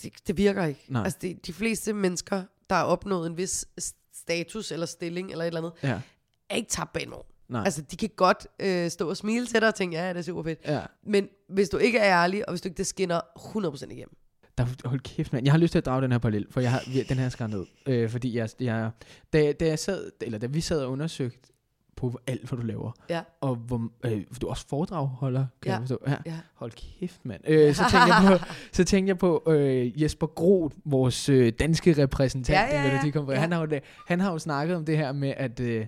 Det, 0.02 0.14
det 0.28 0.38
virker 0.38 0.66
ikke. 0.66 0.86
Nej. 0.88 1.04
Altså, 1.04 1.20
det, 1.22 1.48
de 1.48 1.54
fleste 1.54 1.94
mennesker, 1.94 2.44
der 2.70 2.76
har 2.76 2.84
opnået 2.84 3.30
en 3.30 3.38
vis 3.38 3.66
status 4.14 4.72
eller 4.72 4.86
stilling 4.86 5.32
eller 5.32 5.44
et 5.44 5.48
eller 5.48 5.60
andet, 5.62 5.74
Ja. 5.84 6.02
er 6.50 6.56
ikke 6.56 6.70
tabt 6.70 6.94
bag 6.94 7.08
nogen. 7.08 7.26
Nej. 7.50 7.62
Altså, 7.66 7.82
de 7.82 7.98
kan 7.98 8.10
godt 8.16 8.48
øh, 8.60 8.90
stå 8.90 9.10
og 9.10 9.18
smile 9.18 9.46
til 9.46 9.60
dig 9.60 9.68
og 9.68 9.76
tænke, 9.76 9.98
ja, 9.98 10.10
det 10.10 10.18
er 10.18 10.22
super 10.22 10.44
fedt. 10.44 10.60
ja. 10.68 10.82
Men 11.04 11.28
hvis 11.50 11.70
du 11.70 11.78
ikke 11.78 11.98
er 12.00 12.22
ærlig, 12.24 12.48
og 12.50 12.52
hvis 12.52 12.62
du 12.62 12.68
ikke 12.68 12.78
det 12.78 12.88
skinner 12.88 13.20
100% 13.40 13.84
igennem. 13.92 14.16
Der, 14.58 14.66
hold 14.86 15.00
kæft, 15.00 15.34
mand. 15.34 15.46
Jeg 15.46 15.54
har 15.54 15.58
lyst 15.60 15.72
til 15.72 15.78
at 15.78 15.86
drage 15.86 16.02
den 16.02 16.12
her 16.12 16.20
parallel, 16.20 16.48
for 16.52 16.60
jeg 16.62 16.72
har, 16.72 16.82
den 17.10 17.18
her 17.18 17.30
skar 17.30 17.48
ned. 17.48 17.66
Øh, 17.88 18.10
fordi 18.10 18.38
jeg, 18.38 18.50
jeg, 18.60 18.92
da, 19.34 19.52
da, 19.52 19.66
jeg 19.68 19.80
sad, 19.80 20.12
eller 20.22 20.38
da 20.40 20.46
vi 20.48 20.62
sad 20.62 20.82
og 20.82 20.92
undersøgte 20.92 21.50
på 21.96 22.20
alt, 22.28 22.50
hvad 22.50 22.60
du 22.60 22.66
laver, 22.66 22.92
Ja. 23.10 23.22
og 23.42 23.56
hvor, 23.56 23.90
øh, 24.06 24.24
du 24.42 24.46
er 24.48 24.50
også 24.50 24.68
foredragholder, 24.68 25.46
kan 25.62 25.70
Ja. 25.70 25.72
jeg 25.74 25.82
forstå. 25.82 26.00
Ja. 26.08 26.16
Ja. 26.26 26.40
Hold 26.54 26.72
kæft, 26.72 27.26
mand. 27.26 27.42
Øh, 27.48 27.74
så 27.76 27.82
tænkte 27.92 28.14
jeg 28.16 28.40
på, 28.40 28.46
så 28.72 28.84
tænkte 28.84 29.10
jeg 29.10 29.18
på 29.18 29.44
øh, 29.48 30.02
Jesper 30.04 30.28
Groth, 30.28 30.76
vores 30.86 31.30
øh, 31.30 31.54
danske 31.60 32.04
repræsentant 32.04 32.58
Ja, 32.58 32.62
ja, 32.82 32.84
ja. 32.96 33.10
Grand 33.10 33.26
Prix. 33.26 33.36
Ja. 33.36 33.40
Han, 33.42 33.52
har 33.52 33.68
jo, 33.68 33.80
han 34.08 34.20
har 34.20 34.32
jo 34.32 34.40
snakket 34.40 34.76
om 34.76 34.86
det 34.86 34.98
her 34.98 35.12
med, 35.12 35.34
at 35.38 35.60
øh, 35.60 35.86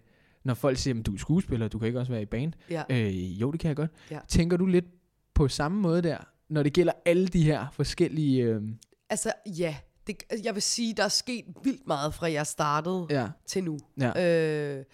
når 0.48 0.54
folk 0.54 0.78
siger, 0.78 1.00
at 1.00 1.06
du 1.06 1.14
er 1.14 1.18
skuespiller, 1.18 1.68
du 1.68 1.80
kan 1.80 1.88
ikke 1.88 2.00
også 2.00 2.12
være 2.12 2.22
i 2.22 2.26
band. 2.26 2.54
Ja. 2.70 2.84
Øh, 2.90 3.42
jo, 3.42 3.52
det 3.52 3.60
kan 3.60 3.68
jeg 3.68 3.76
godt. 3.76 3.92
Ja. 4.12 4.20
Tænker 4.28 4.58
du 4.58 4.66
lidt 4.66 4.86
på 5.34 5.48
samme 5.48 5.82
måde 5.82 6.02
der, 6.02 6.18
når 6.50 6.64
det 6.64 6.74
gælder 6.74 6.94
alle 7.06 7.28
de 7.28 7.44
her 7.44 7.68
forskellige... 7.74 8.44
Øh, 8.44 8.62
Altså, 9.10 9.32
ja. 9.58 9.76
Det, 10.08 10.24
jeg 10.44 10.54
vil 10.54 10.62
sige, 10.62 10.94
der 10.94 11.04
er 11.04 11.08
sket 11.08 11.46
vildt 11.64 11.88
meget 11.88 12.14
fra 12.14 12.32
jeg 12.32 12.48
startede 12.48 13.08
ja, 13.10 13.28
til 13.48 13.64
nu. 13.64 13.78
ja. 14.02 14.24
Øh, 14.78 14.86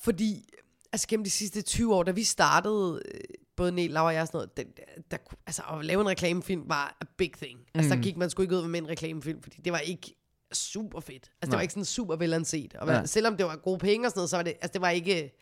fordi, 0.00 0.48
altså 0.92 1.08
gennem 1.08 1.24
de 1.24 1.30
sidste 1.30 1.62
20 1.62 1.94
år, 1.94 2.02
da 2.02 2.10
vi 2.10 2.22
startede, 2.22 3.02
øh, 3.14 3.20
både 3.56 3.72
Niel, 3.72 3.90
Laura 3.90 4.06
og 4.08 4.14
jeg, 4.14 4.20
og 4.22 4.26
sådan 4.26 4.36
noget, 4.38 4.56
der, 4.56 4.62
der, 5.10 5.16
altså 5.46 5.62
at 5.72 5.84
lave 5.84 6.00
en 6.00 6.08
reklamefilm 6.08 6.62
var 6.68 6.96
a 7.00 7.04
big 7.18 7.32
thing. 7.32 7.58
Altså 7.74 7.94
Mm. 7.94 8.00
der 8.00 8.02
gik 8.08 8.16
man 8.16 8.30
sgu 8.30 8.42
ikke 8.42 8.56
ud 8.56 8.68
med 8.68 8.80
en 8.80 8.88
reklamefilm, 8.88 9.42
fordi 9.42 9.56
det 9.64 9.72
var 9.72 9.78
ikke 9.78 10.14
super 10.54 11.00
fedt. 11.00 11.14
Altså 11.24 11.30
det 11.40 11.48
Nej. 11.48 11.56
var 11.56 11.62
ikke 11.62 11.72
sådan 11.72 11.84
super 11.84 12.16
velanset. 12.16 12.74
Og 12.78 12.88
Ja. 12.88 13.06
selvom 13.06 13.36
det 13.36 13.46
var 13.46 13.56
gode 13.56 13.78
penge 13.78 14.06
og 14.06 14.10
sådan 14.10 14.18
noget, 14.18 14.30
så 14.30 14.36
var 14.36 14.42
det, 14.42 14.50
altså 14.52 14.72
det 14.72 14.80
var 14.80 14.90
ikke, 14.90 15.32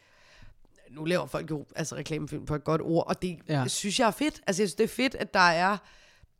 nu 0.90 1.04
laver 1.04 1.26
folk 1.26 1.50
jo 1.50 1.66
altså 1.76 1.96
reklamefilm 1.96 2.46
på 2.46 2.54
et 2.54 2.64
godt 2.64 2.80
ord, 2.84 3.06
og 3.06 3.22
det 3.22 3.38
Ja. 3.48 3.64
synes 3.68 4.00
jeg 4.00 4.06
er 4.06 4.10
fedt. 4.10 4.40
Altså 4.46 4.62
jeg 4.62 4.68
synes, 4.68 4.74
det 4.74 4.84
er 4.84 4.88
fedt, 4.88 5.14
at 5.14 5.34
der 5.34 5.40
er 5.40 5.76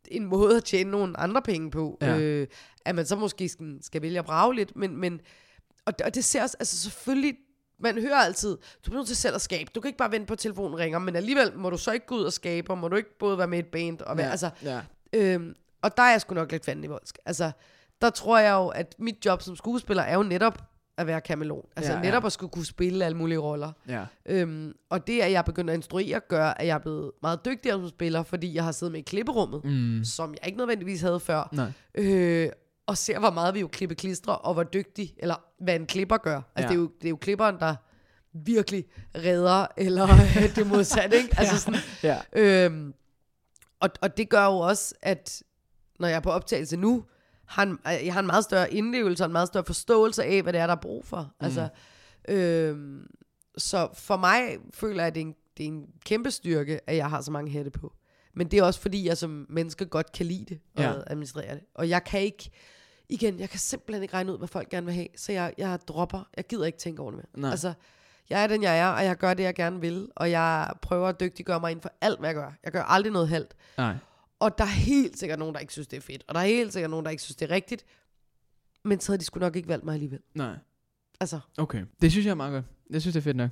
en 0.07 0.25
måde 0.25 0.57
at 0.57 0.63
tjene 0.63 0.91
nogle 0.91 1.19
andre 1.19 1.41
penge 1.41 1.71
på. 1.71 1.97
Ja. 2.01 2.17
Øh, 2.17 2.47
at 2.85 2.95
man 2.95 3.05
så 3.05 3.15
måske 3.15 3.49
skal, 3.49 3.77
skal 3.81 4.01
vælge 4.01 4.19
at 4.19 4.25
brage 4.25 4.55
lidt, 4.55 4.75
men, 4.75 4.97
men 4.97 5.21
og, 5.85 5.97
det, 5.99 6.05
og 6.05 6.15
det 6.15 6.25
ser 6.25 6.41
også, 6.43 6.57
altså 6.59 6.77
selvfølgelig, 6.79 7.35
man 7.79 8.01
hører 8.01 8.15
altid, 8.15 8.49
du 8.51 8.57
bliver 8.83 8.97
nødt 8.97 9.07
til 9.07 9.15
selv 9.15 9.35
at 9.35 9.41
skabe. 9.41 9.71
Du 9.75 9.81
kan 9.81 9.89
ikke 9.89 9.97
bare 9.97 10.11
vente 10.11 10.25
på, 10.27 10.33
at 10.33 10.39
telefonen 10.39 10.79
ringer, 10.79 10.99
men 10.99 11.15
alligevel 11.15 11.57
må 11.57 11.69
du 11.69 11.77
så 11.77 11.91
ikke 11.91 12.05
gå 12.05 12.15
ud 12.15 12.23
og 12.23 12.33
skabe, 12.33 12.71
og 12.71 12.77
må 12.77 12.87
du 12.87 12.95
ikke 12.95 13.17
både 13.17 13.37
være 13.37 13.47
med 13.47 13.57
i 13.57 13.59
et 13.59 13.67
band, 13.67 14.01
og 14.01 14.17
være, 14.17 14.25
ja. 14.25 14.31
altså, 14.31 14.49
ja. 14.63 14.81
øhm, 15.13 15.55
og 15.81 15.97
der 15.97 16.03
er 16.03 16.11
jeg 16.11 16.21
sgu 16.21 16.35
nok 16.35 16.51
lidt 16.51 16.65
fanden 16.65 16.83
i 16.83 16.87
voldsk. 16.87 17.17
Altså, 17.25 17.51
der 18.03 18.09
tror 18.09 18.39
jeg 18.39 18.51
jo, 18.53 18.67
at 18.67 18.95
mit 18.99 19.25
job 19.25 19.41
som 19.41 19.55
skuespiller 19.55 20.03
er 20.03 20.15
jo 20.15 20.23
netop 20.23 20.57
at 20.97 21.07
være 21.07 21.21
kameleon. 21.21 21.65
Altså 21.75 21.91
Ja, 21.91 21.97
ja, 21.97 22.03
ja. 22.03 22.09
netop 22.09 22.25
at 22.25 22.31
skulle 22.31 22.49
kunne 22.51 22.65
spille 22.65 23.05
alle 23.05 23.17
mulige 23.17 23.37
roller. 23.37 23.71
ja. 23.87 24.05
Øhm, 24.25 24.73
og 24.89 25.07
det, 25.07 25.21
at 25.21 25.31
jeg 25.31 25.45
begynder 25.45 25.73
at 25.73 25.77
instruere, 25.77 26.19
gør, 26.19 26.45
at 26.45 26.67
jeg 26.67 26.73
er 26.73 26.79
blevet 26.79 27.11
meget 27.21 27.45
dygtigere 27.45 27.79
som 27.79 27.89
spiller, 27.89 28.23
fordi 28.23 28.55
jeg 28.55 28.63
har 28.63 28.71
siddet 28.71 28.91
med 28.91 28.99
i 28.99 29.03
klipperummet, 29.03 29.65
Mm. 29.65 30.03
som 30.03 30.29
jeg 30.41 30.47
ikke 30.47 30.57
nødvendigvis 30.57 31.01
havde 31.01 31.19
før. 31.19 31.49
Nej. 31.51 31.71
Øh, 31.95 32.49
og 32.87 32.97
ser, 32.97 33.19
hvor 33.19 33.29
meget 33.31 33.53
vi 33.53 33.59
jo 33.59 33.67
klipper 33.67 33.95
klistre, 33.95 34.37
og 34.37 34.53
hvor 34.53 34.63
dygtig, 34.63 35.13
eller 35.17 35.35
hvad 35.59 35.75
en 35.75 35.85
klipper 35.85 36.17
gør. 36.17 36.41
Altså, 36.55 36.61
ja. 36.61 36.67
det, 36.67 36.71
er 36.71 36.75
jo, 36.75 36.89
det 37.01 37.05
er 37.05 37.09
jo 37.09 37.15
klipperen, 37.15 37.59
der 37.59 37.75
virkelig 38.33 38.85
redder, 39.15 39.67
eller 39.77 40.07
det 40.55 40.67
modsatte, 40.67 41.17
ikke? 41.17 41.35
Altså 41.37 41.59
sådan, 41.59 41.79
Ja. 42.03 42.17
Øhm, 42.33 42.93
og, 43.79 43.89
og 44.01 44.17
det 44.17 44.29
gør 44.29 44.45
jo 44.45 44.57
også, 44.57 44.95
at 45.01 45.43
når 45.99 46.07
jeg 46.07 46.15
er 46.15 46.19
på 46.19 46.31
optagelse 46.31 46.77
nu, 46.77 47.03
har 47.53 47.63
en, 47.63 47.79
jeg 47.85 48.13
har 48.13 48.19
en 48.19 48.25
meget 48.25 48.43
større 48.43 48.73
indlevelse 48.73 49.23
og 49.23 49.25
en 49.25 49.31
meget 49.31 49.47
større 49.47 49.65
forståelse 49.65 50.23
af, 50.23 50.41
hvad 50.41 50.53
det 50.53 50.61
er, 50.61 50.67
der 50.67 50.75
er 50.75 50.81
brug 50.81 51.05
for. 51.05 51.21
Mm. 51.21 51.45
Altså, 51.45 51.67
øhm, 52.27 53.07
så 53.57 53.89
for 53.93 54.17
mig 54.17 54.57
føler 54.73 55.01
jeg, 55.01 55.07
at 55.07 55.15
det 55.15 55.21
er, 55.21 55.25
en, 55.25 55.35
det 55.57 55.63
er 55.63 55.67
en 55.67 55.85
kæmpe 56.05 56.31
styrke, 56.31 56.89
at 56.89 56.95
jeg 56.95 57.09
har 57.09 57.21
så 57.21 57.31
mange 57.31 57.51
hætte 57.51 57.71
på. 57.71 57.93
Men 58.35 58.47
det 58.47 58.59
er 58.59 58.63
også 58.63 58.79
fordi, 58.79 59.07
jeg 59.07 59.17
som 59.17 59.45
menneske 59.49 59.85
godt 59.85 60.11
kan 60.11 60.25
lide 60.25 60.45
det 60.45 60.59
og 60.75 60.83
ja. 60.83 60.93
administrere 61.07 61.55
det. 61.55 61.63
Og 61.75 61.89
jeg 61.89 62.03
kan 62.03 62.21
ikke, 62.21 62.49
igen, 63.09 63.39
jeg 63.39 63.49
kan 63.49 63.59
simpelthen 63.59 64.03
ikke 64.03 64.13
regne 64.13 64.33
ud, 64.33 64.37
hvad 64.37 64.47
folk 64.47 64.69
gerne 64.69 64.85
vil 64.85 64.95
have. 64.95 65.07
Så 65.15 65.31
jeg, 65.31 65.53
jeg 65.57 65.79
dropper, 65.87 66.29
jeg 66.37 66.47
gider 66.47 66.65
ikke 66.65 66.77
tænke 66.77 67.01
over 67.01 67.11
det 67.11 67.17
mere. 67.17 67.41
Nej. 67.41 67.51
Altså, 67.51 67.73
jeg 68.29 68.43
er 68.43 68.47
den, 68.47 68.63
jeg 68.63 68.79
er, 68.79 68.87
og 68.87 69.03
jeg 69.05 69.17
gør 69.17 69.33
det, 69.33 69.43
jeg 69.43 69.55
gerne 69.55 69.81
vil. 69.81 70.09
Og 70.15 70.31
jeg 70.31 70.73
prøver 70.81 71.07
at 71.07 71.19
dygtiggøre 71.19 71.59
mig 71.59 71.71
inden 71.71 71.81
for 71.81 71.91
alt, 72.01 72.19
hvad 72.19 72.29
jeg 72.29 72.35
gør. 72.35 72.51
Jeg 72.63 72.71
gør 72.71 72.83
aldrig 72.83 73.11
noget 73.11 73.29
halvt. 73.29 73.55
Nej. 73.77 73.95
Og 74.43 74.57
der 74.57 74.63
er 74.63 74.67
helt 74.67 75.19
sikkert 75.19 75.39
nogen, 75.39 75.53
der 75.53 75.59
ikke 75.59 75.73
synes, 75.73 75.87
det 75.87 75.97
er 75.97 76.01
fedt. 76.01 76.23
Og 76.27 76.35
der 76.35 76.41
er 76.41 76.45
helt 76.45 76.73
sikkert 76.73 76.89
nogen, 76.91 77.05
der 77.05 77.11
ikke 77.11 77.23
synes, 77.23 77.35
det 77.35 77.51
er 77.51 77.55
rigtigt. 77.55 77.85
Men 78.83 78.99
så 78.99 79.11
havde 79.11 79.19
de 79.19 79.25
sgu 79.25 79.39
nok 79.39 79.55
ikke 79.55 79.67
valgt 79.67 79.85
mig 79.85 79.93
alligevel. 79.93 80.19
Nej. 80.35 80.55
Altså, 81.19 81.39
Okay. 81.57 81.85
Det 82.01 82.11
synes 82.11 82.25
jeg 82.25 82.31
er 82.31 82.35
meget 82.35 82.51
godt. 82.53 82.65
Jeg 82.89 83.01
synes, 83.01 83.13
det 83.13 83.19
er 83.19 83.23
fedt 83.23 83.37
nok. 83.37 83.51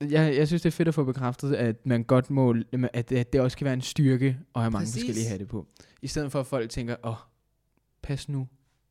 Jeg, 0.00 0.36
jeg 0.36 0.46
synes, 0.46 0.62
det 0.62 0.68
er 0.68 0.72
fedt 0.72 0.88
at 0.88 0.94
få 0.94 1.04
bekræftet, 1.04 1.54
at 1.54 1.86
man 1.86 2.04
godt 2.04 2.30
må, 2.30 2.54
at 2.92 3.08
det, 3.08 3.16
at 3.18 3.32
det 3.32 3.40
også 3.40 3.56
kan 3.56 3.64
være 3.64 3.74
en 3.74 3.80
styrke 3.82 4.38
at 4.54 4.60
have 4.60 4.70
mange 4.70 4.84
Præcis. 4.84 5.02
forskellige 5.02 5.28
hatte 5.28 5.46
på. 5.46 5.66
I 6.02 6.06
stedet 6.06 6.32
for, 6.32 6.40
at 6.40 6.46
folk 6.46 6.70
tænker, 6.70 6.96
åh, 7.04 7.14
pas 8.02 8.28
nu 8.28 8.48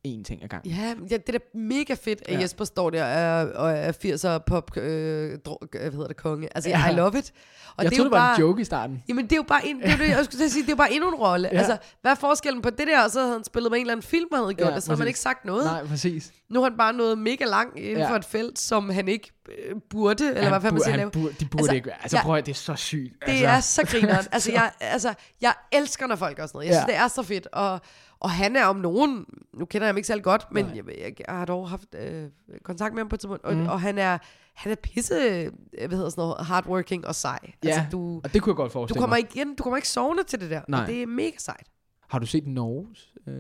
én 0.08 0.24
ting 0.24 0.44
ad 0.44 0.48
gangen. 0.50 0.72
ja, 0.72 0.88
ja 1.12 1.18
det 1.18 1.30
er 1.30 1.32
da 1.32 1.38
mega 1.54 1.94
fedt, 1.94 2.22
at 2.22 2.32
Ja. 2.32 2.34
ja. 2.34 2.42
Jesper 2.42 2.66
står 2.66 2.90
der 2.90 3.04
og 3.04 3.10
er, 3.10 3.54
og 3.58 3.72
er 3.72 3.92
80'er 3.92 4.38
pop, 4.38 4.78
øh, 4.78 5.38
dro, 5.46 5.58
øh, 5.74 5.82
hvad 5.82 5.92
hedder 5.92 6.08
det, 6.08 6.18
konge. 6.18 6.48
Altså, 6.56 6.70
Ja. 6.70 6.80
ja. 6.80 6.92
I 6.92 6.96
love 6.96 7.18
it. 7.20 7.34
Og 7.78 7.84
jeg 7.84 7.92
det 7.92 7.98
er 7.98 8.00
troede, 8.00 8.00
jo 8.00 8.04
det 8.04 8.12
var 8.12 8.18
bare, 8.18 8.36
en 8.36 8.42
joke 8.42 8.62
i 8.62 8.66
starten. 8.66 9.04
Jamen, 9.10 9.24
det 9.26 9.32
er 9.32 9.36
jo 9.36 9.44
bare, 9.48 9.66
en, 9.68 9.82
det 9.82 9.90
er 9.92 9.98
det, 9.98 10.08
jeg 10.10 10.26
skulle 10.26 10.50
sige, 10.50 10.62
det 10.62 10.68
er 10.70 10.74
jo 10.74 10.76
bare 10.78 10.94
endnu 10.94 11.10
en 11.10 11.16
rolle. 11.16 11.48
Ja. 11.48 11.54
Ja. 11.54 11.60
Altså, 11.60 11.78
hvad 12.02 12.12
er 12.12 12.16
forskellen 12.16 12.62
på 12.62 12.70
det 12.70 12.88
der, 12.88 13.04
og 13.04 13.12
så 13.12 13.20
havde 13.20 13.34
han 13.34 13.44
spillet 13.44 13.72
med 13.72 13.80
en 13.80 13.82
eller 13.82 13.92
anden 13.94 14.04
film, 14.08 14.28
han 14.34 14.42
havde 14.44 14.54
gjort, 14.54 14.66
Ja, 14.66 14.70
ja, 14.72 14.76
og 14.76 14.84
så 14.84 14.92
har 14.92 14.98
man 14.98 15.08
ikke 15.08 15.20
sagt 15.20 15.46
noget. 15.46 15.66
Nej, 15.66 15.86
præcis. 15.86 16.32
Nu 16.50 16.60
er 16.64 16.70
han 16.70 16.78
bare 16.78 16.94
noget 16.94 17.18
mega 17.18 17.46
langt 17.46 17.78
inden 17.78 17.92
Ja. 17.98 18.00
ja. 18.04 18.10
for 18.12 18.16
et 18.16 18.26
felt, 18.26 18.60
som 18.60 18.90
han 18.90 19.08
ikke 19.08 19.32
øh, 19.50 19.76
burde, 19.90 20.28
eller 20.28 20.50
hvad 20.50 20.62
fanden 20.62 20.74
man 20.74 20.84
siger, 20.84 20.98
han 20.98 21.12
burde, 21.12 21.34
de 21.40 21.46
burde 21.46 21.62
Altså, 21.62 21.74
ikke. 21.76 21.92
Altså, 22.02 22.18
ja. 22.18 22.24
prøv 22.24 22.36
at 22.36 22.46
det 22.46 22.52
er 22.52 22.56
så 22.56 22.76
sygt. 22.76 23.14
Det 23.26 23.32
altså. 23.32 23.48
er 23.48 23.60
så 23.60 23.84
grineren. 23.86 24.26
Altså, 24.32 24.52
jeg, 24.60 24.72
altså, 24.80 25.14
jeg 25.42 25.54
elsker, 25.72 26.08
når 26.08 26.16
folk 26.16 26.38
gør 26.38 26.46
sådan 26.46 26.58
noget. 26.58 26.66
Jeg 26.68 26.74
Ja. 26.74 26.80
synes, 26.80 26.86
det 26.86 26.96
er 27.04 27.08
så 27.08 27.24
fedt. 27.24 27.48
Og, 27.54 27.82
og 28.22 28.30
han 28.30 28.56
er 28.56 28.66
om 28.66 28.76
nogen, 28.76 29.26
nu 29.54 29.66
kender 29.66 29.86
jeg 29.86 29.90
ham 29.90 29.98
ikke 29.98 30.08
særlig 30.08 30.24
godt, 30.24 30.48
men 30.52 30.66
jeg, 30.76 30.88
jeg, 30.88 30.96
jeg, 30.98 31.14
har 31.30 31.46
dog 31.46 31.70
haft 31.70 31.96
øh, 31.96 32.30
kontakt 32.64 32.94
med 32.94 33.00
ham 33.02 33.10
på 33.10 33.16
et 33.16 33.20
tidspunkt, 33.20 33.44
og, 33.44 33.56
mm. 33.56 33.68
og 33.68 33.82
han 33.82 33.98
er, 33.98 34.18
han 34.54 34.72
er 34.72 34.76
pisse, 34.76 35.14
øh, 35.16 35.52
hvad 35.88 35.98
hedder 35.98 36.10
sådan 36.10 36.22
noget, 36.22 36.46
hardworking 36.46 37.08
og 37.08 37.16
sej. 37.16 37.40
Ja, 37.64 37.70
Altså, 37.70 37.84
du, 37.92 38.22
og 38.24 38.34
det 38.34 38.42
kunne 38.42 38.52
jeg 38.52 38.56
godt 38.56 38.70
du 38.70 38.74
forestille 38.74 39.00
kommer 39.00 39.16
mig. 39.16 39.20
ikke 39.20 39.32
igen, 39.36 39.56
du 39.56 39.64
kommer 39.64 39.78
ikke 39.78 39.90
sovende 39.90 40.24
til 40.24 40.40
det 40.40 40.50
der. 40.50 40.62
Nej. 40.68 40.82
Og 40.82 40.88
det 40.88 41.02
er 41.02 41.08
mega 41.08 41.38
sejt. 41.38 41.68
Har 42.10 42.20
du 42.20 42.26
set 42.26 42.48
Norges? 42.48 43.14
Øh, 43.28 43.34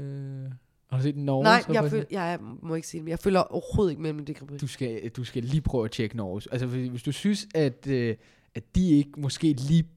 har 0.89 0.97
du 0.97 1.03
set 1.03 1.17
Norges? 1.17 1.67
Nej, 1.67 1.75
jeg, 1.75 1.89
føl, 1.91 2.05
jeg 2.11 2.39
må 2.63 2.75
ikke 2.75 2.87
sige 2.87 2.99
det, 2.99 3.03
men 3.03 3.09
jeg 3.09 3.19
føler 3.19 3.39
overhovedet 3.39 3.91
ikke 3.91 4.01
med 4.01 4.13
med 4.13 4.25
det 4.25 4.35
Grand 4.35 4.59
du 4.59 4.67
skal, 4.67 5.09
du 5.09 5.23
skal 5.23 5.43
lige 5.43 5.61
prøve 5.61 5.85
at 5.85 5.91
tjekke 5.91 6.17
Norges. 6.17 6.47
Altså, 6.47 6.67
hvis 6.67 7.03
du 7.03 7.11
synes, 7.11 7.47
at, 7.55 7.87
øh, 7.87 8.15
at 8.55 8.75
de 8.75 8.89
ikke 8.89 9.11
måske 9.17 9.53
lige 9.53 9.89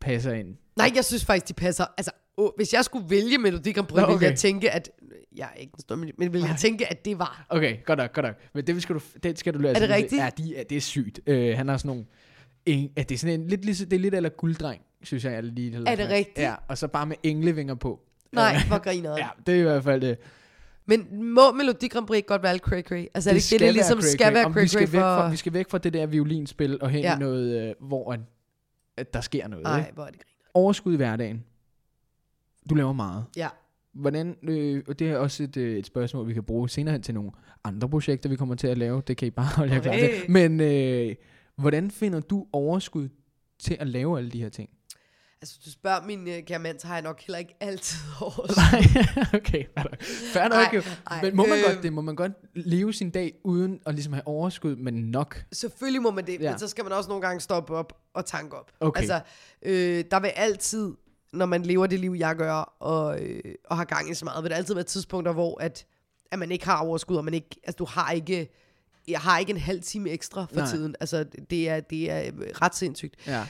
passer 0.00 0.32
ind. 0.32 0.56
Nej, 0.76 0.92
jeg 0.94 1.04
synes 1.04 1.24
faktisk, 1.24 1.48
de 1.48 1.54
passer. 1.54 1.84
Altså, 1.98 2.12
åh, 2.38 2.50
hvis 2.56 2.72
jeg 2.72 2.84
skulle 2.84 3.10
vælge 3.10 3.38
Melodi 3.38 3.72
Grand 3.72 3.88
Prix, 3.88 4.00
Nå, 4.00 4.06
ville 4.06 4.16
okay. 4.16 4.26
jeg 4.26 4.38
tænke, 4.38 4.70
at... 4.70 4.90
Jeg 5.36 5.48
er 5.56 5.60
ikke 5.60 5.72
en 5.74 5.80
stor, 5.80 5.96
men 5.96 6.10
men 6.18 6.32
ville 6.32 6.48
jeg 6.48 6.56
tænke, 6.58 6.90
at 6.90 7.04
det 7.04 7.18
var... 7.18 7.46
Okay, 7.48 7.84
godt 7.84 7.98
nok, 7.98 8.12
godt 8.12 8.26
nok. 8.26 8.36
Men 8.54 8.66
det 8.66 8.82
skal 8.82 8.94
du, 8.94 9.00
det 9.22 9.38
skal 9.38 9.54
du 9.54 9.58
lære. 9.58 9.74
Er 9.74 9.78
det 9.78 9.88
rigtigt? 9.90 10.22
Ja, 10.22 10.30
de, 10.38 10.56
er, 10.56 10.64
det 10.64 10.76
er 10.76 10.80
sygt. 10.80 11.20
Øh, 11.26 11.56
han 11.56 11.68
har 11.68 11.76
sådan 11.76 11.88
nogle... 11.88 12.04
En, 12.66 12.90
at 12.96 13.08
det 13.08 13.14
er 13.14 13.18
sådan 13.18 13.40
en, 13.40 13.48
lidt, 13.48 13.64
ligesom- 13.64 13.88
det 13.88 13.96
er 13.96 14.00
lidt 14.00 14.14
eller 14.14 14.28
gulddreng, 14.30 14.82
synes 15.02 15.24
jeg. 15.24 15.32
jeg 15.32 15.42
lige, 15.42 15.82
Er 15.86 15.94
det 15.96 16.08
rigtigt? 16.08 16.38
Ja, 16.38 16.54
og 16.68 16.78
så 16.78 16.88
bare 16.88 17.06
med 17.06 17.16
englevinger 17.22 17.74
på. 17.74 18.00
Nej, 18.32 18.54
Øh, 18.56 18.68
hvor 18.68 18.78
griner 18.78 19.10
Ja, 19.18 19.28
det 19.46 19.54
er 19.54 19.58
i 19.58 19.62
hvert 19.62 19.84
fald 19.84 20.00
det. 20.00 20.18
Men 20.86 21.24
må 21.24 21.52
Melodi 21.52 21.88
Grand 21.88 22.06
Prix 22.06 22.24
godt 22.26 22.42
være 22.42 22.58
cray 22.58 22.82
cray? 22.82 23.06
Altså 23.14 23.30
er 23.30 23.34
det, 23.34 23.52
ikke 23.52 23.64
det, 23.64 23.66
det 23.66 23.74
ligesom 23.74 24.00
skal 24.00 24.34
være 24.34 24.44
Om 24.44 24.52
cray 24.52 24.62
vi 24.62 24.68
skal, 24.68 24.86
cray 24.86 24.92
væk 24.92 25.00
fra, 25.00 25.24
for... 25.26 25.30
vi 25.30 25.36
skal 25.36 25.52
væk 25.52 25.70
fra 25.70 25.78
det 25.78 25.92
der 25.92 26.06
violinspil 26.06 26.78
og 26.82 26.90
hen 26.90 27.00
ja. 27.00 27.10
Ja. 27.10 27.16
i 27.16 27.18
noget, 27.18 27.68
øh, 27.68 27.74
hvor 27.80 28.12
at, 28.12 28.20
at 28.96 29.14
der 29.14 29.20
sker 29.20 29.48
noget. 29.48 29.62
Nej, 29.62 29.90
hvor 29.94 30.02
er 30.02 30.10
det 30.10 30.18
griner. 30.20 30.50
Overskud 30.54 30.92
i 30.92 30.96
hverdagen. 30.96 31.44
Du 32.70 32.74
laver 32.74 32.92
meget. 32.92 33.24
Ja. 33.36 33.48
Hvordan, 33.94 34.36
øh, 34.42 34.82
og 34.88 34.98
det 34.98 35.10
er 35.10 35.16
også 35.16 35.42
et, 35.42 35.56
øh, 35.56 35.78
et 35.78 35.86
spørgsmål, 35.86 36.28
vi 36.28 36.34
kan 36.34 36.42
bruge 36.42 36.68
senere 36.68 36.92
hen 36.92 37.02
til 37.02 37.14
nogle 37.14 37.30
andre 37.64 37.88
projekter, 37.88 38.28
vi 38.28 38.36
kommer 38.36 38.54
til 38.54 38.66
at 38.66 38.78
lave. 38.78 39.02
Det 39.06 39.16
kan 39.16 39.28
I 39.28 39.30
bare 39.30 39.46
holde 39.56 39.74
jer 39.74 39.80
klar 39.80 39.92
til. 39.92 40.10
Men 40.28 40.60
øh, 40.60 41.14
hvordan 41.56 41.90
finder 41.90 42.20
du 42.20 42.46
overskud 42.52 43.08
til 43.60 43.76
at 43.80 43.86
lave 43.86 44.18
alle 44.18 44.30
de 44.30 44.42
her 44.42 44.48
ting? 44.48 44.70
Altså, 45.42 45.58
du 45.64 45.70
spørger 45.70 46.06
min 46.06 46.20
uh, 46.20 46.34
kære 46.46 46.58
mand, 46.58 46.78
så 46.78 46.86
har 46.86 46.94
jeg 46.94 47.02
nok 47.02 47.20
heller 47.20 47.38
ikke 47.38 47.54
altid 47.60 47.98
over. 48.20 48.46
Nej, 48.56 48.82
okay. 49.40 49.64
fair 49.74 49.84
nok. 49.84 50.02
Fair 50.32 50.48
nok. 50.48 50.52
Ej, 50.52 50.70
jo. 50.74 50.82
ej, 51.10 51.22
Men 51.22 51.36
må 51.36 51.46
man 51.46 51.58
øh, 51.58 51.64
godt 51.66 51.82
det? 51.82 51.92
Må 51.92 52.00
man 52.00 52.16
godt 52.16 52.32
leve 52.54 52.92
sin 52.92 53.10
dag 53.10 53.34
uden 53.44 53.80
at 53.86 53.94
ligesom 53.94 54.12
have 54.12 54.26
overskud, 54.26 54.76
men 54.76 54.94
nok? 54.94 55.44
Selvfølgelig 55.52 56.02
må 56.02 56.10
man 56.10 56.26
det, 56.26 56.40
ja. 56.40 56.50
men 56.50 56.58
så 56.58 56.68
skal 56.68 56.84
man 56.84 56.92
også 56.92 57.08
nogle 57.08 57.22
gange 57.22 57.40
stoppe 57.40 57.74
op 57.74 57.98
og 58.14 58.26
tanke 58.26 58.56
op. 58.56 58.72
Okay. 58.80 59.00
Altså, 59.00 59.20
øh, 59.62 60.04
der 60.10 60.20
vil 60.20 60.28
altid, 60.28 60.92
når 61.32 61.46
man 61.46 61.62
lever 61.62 61.86
det 61.86 62.00
liv, 62.00 62.14
jeg 62.18 62.36
gør, 62.36 62.52
og, 62.78 63.20
øh, 63.20 63.54
og 63.64 63.76
har 63.76 63.84
gang 63.84 64.10
i 64.10 64.14
så 64.14 64.24
meget, 64.24 64.42
vil 64.44 64.50
der 64.50 64.56
altid 64.56 64.74
være 64.74 64.84
tidspunkter, 64.84 65.32
hvor 65.32 65.60
at, 65.60 65.86
at 66.30 66.38
man 66.38 66.52
ikke 66.52 66.64
har 66.64 66.78
overskud, 66.78 67.16
og 67.16 67.24
man 67.24 67.34
ikke, 67.34 67.48
altså 67.64 67.76
du 67.76 67.84
har 67.84 68.10
ikke, 68.12 68.48
jeg 69.08 69.20
har 69.20 69.38
ikke 69.38 69.50
en 69.50 69.58
halv 69.58 69.82
time 69.82 70.10
ekstra 70.10 70.46
for 70.52 70.56
Nej. 70.60 70.66
Tiden. 70.70 70.94
Altså, 71.00 71.24
det 71.50 71.68
er, 71.68 71.80
det 71.80 72.10
er 72.10 72.22
øh, 72.26 72.32
ret 72.62 72.74
sindssygt. 72.76 73.14
Ja. 73.26 73.46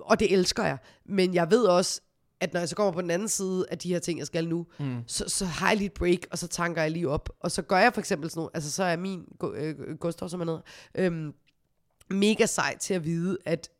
Og 0.00 0.20
det 0.20 0.32
elsker 0.32 0.64
jeg. 0.64 0.78
Men 1.04 1.34
jeg 1.34 1.50
ved 1.50 1.64
også, 1.64 2.00
at 2.40 2.52
når 2.52 2.60
jeg 2.60 2.68
så 2.68 2.76
kommer 2.76 2.92
på 2.92 3.00
den 3.00 3.10
anden 3.10 3.28
side 3.28 3.66
af 3.70 3.78
de 3.78 3.88
her 3.88 3.98
ting, 3.98 4.18
jeg 4.18 4.26
skal 4.26 4.48
nu, 4.48 4.66
Mm. 4.78 4.96
så, 5.06 5.24
så 5.28 5.44
har 5.44 5.68
jeg 5.68 5.76
lige 5.76 5.86
et 5.86 5.92
break, 5.94 6.18
og 6.30 6.38
så 6.38 6.46
tanker 6.48 6.82
jeg 6.82 6.90
lige 6.90 7.08
op. 7.08 7.28
Og 7.40 7.50
så 7.50 7.62
gør 7.62 7.78
jeg 7.78 7.92
for 7.94 8.00
eksempel 8.00 8.30
sådan 8.30 8.38
noget, 8.40 8.50
altså 8.54 8.70
så 8.70 8.84
er 8.84 8.96
min 8.96 9.24
øh, 9.54 9.96
Gustav, 10.00 10.28
som 10.28 10.40
er 10.40 10.44
nede, 10.44 10.62
øhm, 10.94 11.32
mega 12.10 12.46
sej 12.46 12.76
til 12.78 12.94
at 12.94 13.04
vide, 13.04 13.38
at 13.44 13.70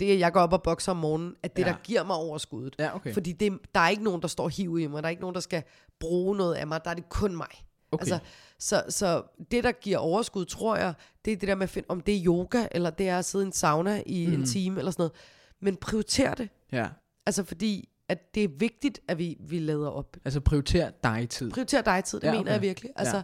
det, 0.00 0.18
jeg 0.18 0.32
går 0.32 0.40
op 0.40 0.52
og 0.52 0.62
bokser 0.62 0.92
om 0.92 0.96
morgenen, 0.98 1.34
at 1.42 1.56
det, 1.56 1.62
Ja. 1.62 1.68
der 1.68 1.74
giver 1.84 2.04
mig 2.04 2.16
overskuddet. 2.16 2.76
Ja, 2.78 2.94
okay. 2.96 3.14
Fordi 3.14 3.32
det, 3.32 3.58
der 3.74 3.80
er 3.80 3.88
ikke 3.88 4.04
nogen, 4.04 4.22
der 4.22 4.28
står 4.28 4.48
hiv 4.48 4.78
i 4.78 4.86
mig, 4.86 5.02
der 5.02 5.06
er 5.06 5.10
ikke 5.10 5.20
nogen, 5.22 5.34
der 5.34 5.40
skal 5.40 5.62
bruge 6.00 6.36
noget 6.36 6.54
af 6.54 6.66
mig, 6.66 6.84
der 6.84 6.90
er 6.90 6.94
det 6.94 7.08
kun 7.08 7.36
mig. 7.36 7.46
okay. 7.92 8.02
Altså, 8.02 8.18
så, 8.58 8.82
så 8.88 9.22
det, 9.50 9.64
der 9.64 9.72
giver 9.72 9.98
overskud, 9.98 10.44
tror 10.44 10.76
jeg, 10.76 10.94
det 11.24 11.32
er 11.32 11.36
det 11.36 11.48
der 11.48 11.54
med 11.54 11.62
at 11.62 11.70
finde, 11.70 11.86
om 11.88 12.00
det 12.00 12.16
er 12.16 12.22
yoga, 12.26 12.66
eller 12.70 12.90
det 12.90 13.08
er 13.08 13.18
at 13.18 13.24
sidde 13.24 13.44
i 13.44 13.46
en 13.46 13.52
sauna 13.52 14.02
i 14.06 14.26
mm. 14.26 14.32
en 14.34 14.46
time, 14.46 14.78
eller 14.78 14.90
sådan 14.90 15.00
noget. 15.02 15.12
Men 15.60 15.76
prioriter 15.76 16.34
det. 16.34 16.48
ja. 16.72 16.88
Altså 17.26 17.44
fordi, 17.44 17.88
at 18.08 18.34
det 18.34 18.44
er 18.44 18.48
vigtigt, 18.58 19.00
at 19.08 19.18
vi, 19.18 19.36
vi 19.40 19.58
lader 19.58 19.88
op. 19.90 20.16
Altså 20.24 20.40
prioriter 20.40 20.90
dig 21.04 21.28
tid. 21.30 21.50
Prioriter 21.50 21.82
dig 21.82 22.04
tid, 22.04 22.20
det 22.20 22.26
Ja, 22.26 22.32
ja, 22.32 22.34
okay. 22.34 22.40
mener 22.40 22.52
jeg 22.52 22.62
virkelig. 22.62 22.90
Altså, 22.96 23.16
ja. 23.16 23.22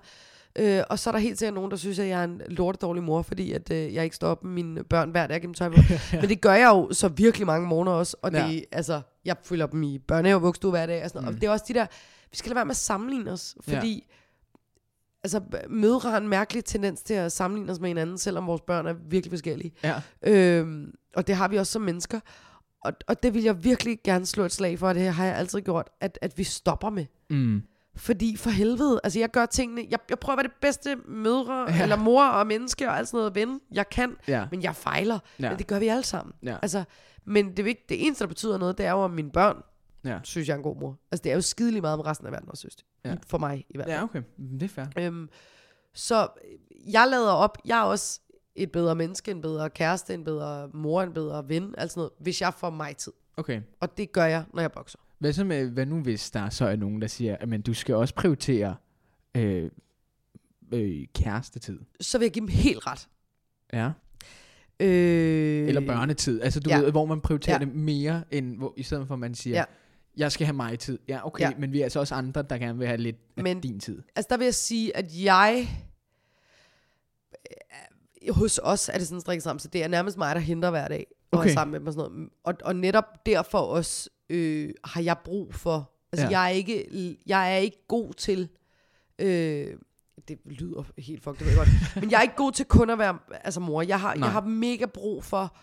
Øh, 0.58 0.82
og 0.90 0.98
så 0.98 1.10
er 1.10 1.12
der 1.12 1.18
helt 1.18 1.38
sikkert 1.38 1.54
nogen, 1.54 1.70
der 1.70 1.76
synes, 1.76 1.98
at 1.98 2.08
jeg 2.08 2.20
er 2.20 2.24
en 2.24 2.42
lortedårlig 2.46 3.02
mor, 3.02 3.22
fordi 3.22 3.52
at, 3.52 3.70
øh, 3.72 3.94
jeg 3.94 4.04
ikke 4.04 4.16
står 4.16 4.28
op 4.28 4.44
med 4.44 4.52
mine 4.52 4.84
børn 4.84 5.10
hver 5.10 5.26
dag 5.26 5.42
dem 5.42 5.54
tøj. 5.54 5.68
Men 6.20 6.28
det 6.28 6.40
gør 6.40 6.52
jeg 6.52 6.68
jo 6.68 6.88
så 6.92 7.08
virkelig 7.08 7.46
mange 7.46 7.68
morgener 7.68 7.92
også. 7.92 8.16
Og 8.22 8.32
det, 8.32 8.38
Ja. 8.38 8.46
ja. 8.46 8.60
altså, 8.72 9.00
jeg 9.24 9.36
følger 9.44 9.66
dem 9.66 9.82
i 9.82 9.98
børnehave 9.98 10.36
og 10.36 10.42
vuggestue 10.42 10.70
hver 10.70 10.86
dag. 10.86 11.04
Og, 11.04 11.10
sådan, 11.10 11.22
mm. 11.22 11.28
og 11.28 11.40
det 11.40 11.44
er 11.44 11.50
også 11.50 11.64
de 11.68 11.74
der, 11.74 11.86
vi 12.30 12.36
skal 12.36 12.48
lade 12.50 12.56
være 12.56 12.64
med 12.64 12.70
at 12.70 12.76
sammenligne 12.76 13.30
os. 13.30 13.56
Ja. 13.68 13.76
Fordi 13.76 14.06
altså, 15.24 15.40
mødre 15.68 16.10
har 16.10 16.18
en 16.18 16.28
mærkelig 16.28 16.64
tendens 16.64 17.02
til 17.02 17.14
at 17.14 17.32
sammenligne 17.32 17.72
os 17.72 17.80
med 17.80 17.88
hinanden, 17.88 18.18
selvom 18.18 18.46
vores 18.46 18.60
børn 18.60 18.86
er 18.86 18.94
virkelig 19.08 19.32
forskellige. 19.32 19.72
Ja. 19.84 20.00
Øhm, 20.22 20.94
og 21.16 21.26
det 21.26 21.34
har 21.34 21.48
vi 21.48 21.56
også 21.56 21.72
som 21.72 21.82
mennesker. 21.82 22.20
Og, 22.84 22.92
og 23.08 23.22
det 23.22 23.34
vil 23.34 23.42
jeg 23.42 23.64
virkelig 23.64 23.98
gerne 24.04 24.26
slå 24.26 24.44
et 24.44 24.52
slag 24.52 24.78
for, 24.78 24.88
og 24.88 24.94
det 24.94 25.12
har 25.12 25.24
jeg 25.24 25.36
altid 25.36 25.60
gjort, 25.60 25.90
at, 26.00 26.18
at 26.22 26.38
vi 26.38 26.44
stopper 26.44 26.90
med. 26.90 27.06
Mm. 27.30 27.62
Fordi 28.00 28.36
for 28.36 28.50
helvede, 28.50 29.00
altså 29.04 29.18
jeg 29.18 29.30
gør 29.30 29.46
tingene, 29.46 29.86
jeg, 29.90 29.98
jeg 30.10 30.18
prøver 30.18 30.34
at 30.38 30.42
være 30.44 30.48
det 30.52 30.60
bedste 30.60 30.96
mødre, 31.08 31.72
Ja. 31.72 31.82
eller 31.82 31.96
mor 31.96 32.24
og 32.24 32.46
menneske 32.46 32.88
og 32.88 32.98
alt 32.98 33.08
sådan 33.08 33.18
noget 33.18 33.34
ven, 33.34 33.60
jeg 33.72 33.88
kan, 33.88 34.16
Ja. 34.28 34.46
men 34.50 34.62
jeg 34.62 34.76
fejler. 34.76 35.18
Ja. 35.40 35.48
Men 35.50 35.58
det 35.58 35.66
gør 35.66 35.78
vi 35.78 35.88
alle 35.88 36.04
sammen. 36.04 36.34
Ja. 36.42 36.56
Altså, 36.62 36.84
men 37.24 37.56
det, 37.56 37.64
vigt, 37.64 37.88
det 37.88 38.06
eneste, 38.06 38.24
der 38.24 38.28
betyder 38.28 38.58
noget, 38.58 38.78
det 38.78 38.86
er 38.86 38.90
jo, 38.90 39.04
at 39.04 39.10
mine 39.10 39.30
børn, 39.30 39.56
Ja. 40.04 40.18
synes 40.22 40.48
jeg 40.48 40.54
er 40.54 40.56
en 40.58 40.62
god 40.62 40.76
mor. 40.80 40.96
Altså 41.12 41.22
det 41.22 41.30
er 41.32 41.34
jo 41.34 41.40
skidelig 41.40 41.82
meget, 41.82 41.94
om 41.94 42.00
resten 42.00 42.26
af 42.26 42.32
verden 42.32 42.48
også 42.50 42.60
synes 42.60 42.76
det. 42.76 42.84
Ja. 43.04 43.10
Ja. 43.10 43.16
For 43.26 43.38
mig 43.38 43.58
i 43.70 43.76
hvert 43.76 43.86
fald. 43.86 43.96
Ja, 43.98 44.02
okay. 44.04 44.22
Mm, 44.38 44.58
Det 44.58 44.62
er 44.62 44.68
fair. 44.68 44.86
Øhm, 44.98 45.28
så 45.94 46.22
øh, 46.22 46.92
jeg 46.92 47.06
lader 47.10 47.32
op, 47.32 47.58
jeg 47.64 47.78
er 47.78 47.82
også 47.84 48.20
et 48.54 48.72
bedre 48.72 48.94
menneske, 48.94 49.30
en 49.30 49.40
bedre 49.40 49.70
kæreste, 49.70 50.14
en 50.14 50.24
bedre 50.24 50.68
mor, 50.74 51.02
en 51.02 51.12
bedre 51.12 51.48
ven, 51.48 51.74
alt 51.78 51.90
sådan 51.90 51.98
noget, 52.00 52.12
hvis 52.20 52.40
jeg 52.40 52.54
får 52.54 52.70
mig 52.70 52.96
tid. 52.96 53.12
Okay. 53.36 53.60
Og 53.80 53.96
det 53.96 54.12
gør 54.12 54.24
jeg, 54.24 54.44
når 54.54 54.60
jeg 54.62 54.72
bokser. 54.72 54.98
Hvad, 55.20 55.32
så 55.32 55.44
med, 55.44 55.70
hvad 55.70 55.86
nu 55.86 56.00
hvis 56.00 56.30
der 56.30 56.48
så 56.50 56.64
er 56.64 56.76
nogen, 56.76 57.00
der 57.02 57.06
siger, 57.08 57.36
at 57.40 57.48
men, 57.48 57.62
du 57.62 57.74
skal 57.74 57.94
også 57.94 58.14
prioritere 58.14 58.76
øh, 59.36 59.70
øh, 60.72 61.06
kærestetid? 61.14 61.78
Så 62.00 62.18
vil 62.18 62.24
jeg 62.24 62.32
give 62.32 62.40
dem 62.40 62.48
helt 62.48 62.86
ret. 62.86 63.08
Ja. 63.72 63.90
Øh, 64.80 65.68
Eller 65.68 65.86
børnetid. 65.86 66.40
Altså 66.42 66.60
du 66.60 66.70
ja. 66.70 66.78
ved, 66.80 66.90
hvor 66.90 67.04
man 67.06 67.20
prioriterer 67.20 67.58
Ja. 67.60 67.64
det 67.64 67.74
mere, 67.74 68.24
end 68.30 68.56
hvor, 68.56 68.74
i 68.76 68.82
stedet 68.82 69.06
for 69.06 69.14
at 69.14 69.20
man 69.20 69.34
siger, 69.34 69.56
Ja. 69.56 69.64
Jeg 70.16 70.32
skal 70.32 70.46
have 70.46 70.56
mig 70.56 70.78
tid. 70.78 70.98
Ja, 71.08 71.26
okay, 71.26 71.44
ja. 71.44 71.52
Men 71.58 71.72
vi 71.72 71.80
er 71.80 71.84
altså 71.84 72.00
også 72.00 72.14
andre, 72.14 72.42
der 72.42 72.58
gerne 72.58 72.78
vil 72.78 72.86
have 72.86 72.96
lidt 72.98 73.16
af 73.36 73.42
Men- 73.42 73.60
din 73.60 73.80
tid. 73.80 74.02
Altså 74.16 74.26
der 74.30 74.36
vil 74.36 74.44
jeg 74.44 74.54
sige, 74.54 74.96
at 74.96 75.06
jeg... 75.24 75.68
øh, 78.26 78.34
Hos 78.34 78.60
os 78.62 78.88
er 78.88 78.98
det 78.98 79.06
sådan 79.08 79.40
sammen, 79.40 79.60
så 79.60 79.68
det 79.68 79.84
er 79.84 79.88
nærmest 79.88 80.18
mig, 80.18 80.34
der 80.34 80.40
henter 80.40 80.70
hver 80.70 80.88
dag. 80.88 81.06
Og 81.30 81.38
Okay. 81.38 81.48
er 81.48 81.52
sammen 81.54 81.72
med 81.72 81.80
dem 81.80 81.86
og 81.86 81.92
sådan 81.92 82.10
noget. 82.12 82.30
Og, 82.44 82.54
og 82.64 82.76
netop 82.76 83.26
derfor 83.26 83.58
også 83.58 84.10
øh, 84.30 84.70
har 84.84 85.00
jeg 85.00 85.16
brug 85.24 85.54
for... 85.54 85.90
Altså 86.12 86.26
Ja. 86.26 86.30
jeg, 86.40 86.44
er 86.44 86.48
ikke, 86.48 87.16
jeg 87.26 87.52
er 87.52 87.56
ikke 87.56 87.84
god 87.88 88.12
til... 88.12 88.48
Øh, 89.18 89.66
det 90.28 90.38
lyder 90.44 90.82
helt 90.98 91.22
fucked, 91.22 91.38
det 91.38 91.46
ved 91.46 91.52
jeg 91.52 91.58
godt. 91.58 91.68
Men 92.02 92.10
jeg 92.10 92.18
er 92.18 92.22
ikke 92.22 92.36
god 92.36 92.52
til 92.52 92.64
kun 92.66 92.90
at 92.90 92.98
være 92.98 93.18
altså 93.44 93.60
mor. 93.60 93.82
Jeg 93.82 94.00
har, 94.00 94.14
Nej. 94.14 94.24
jeg 94.26 94.32
har 94.32 94.40
mega 94.40 94.86
brug 94.86 95.24
for 95.24 95.56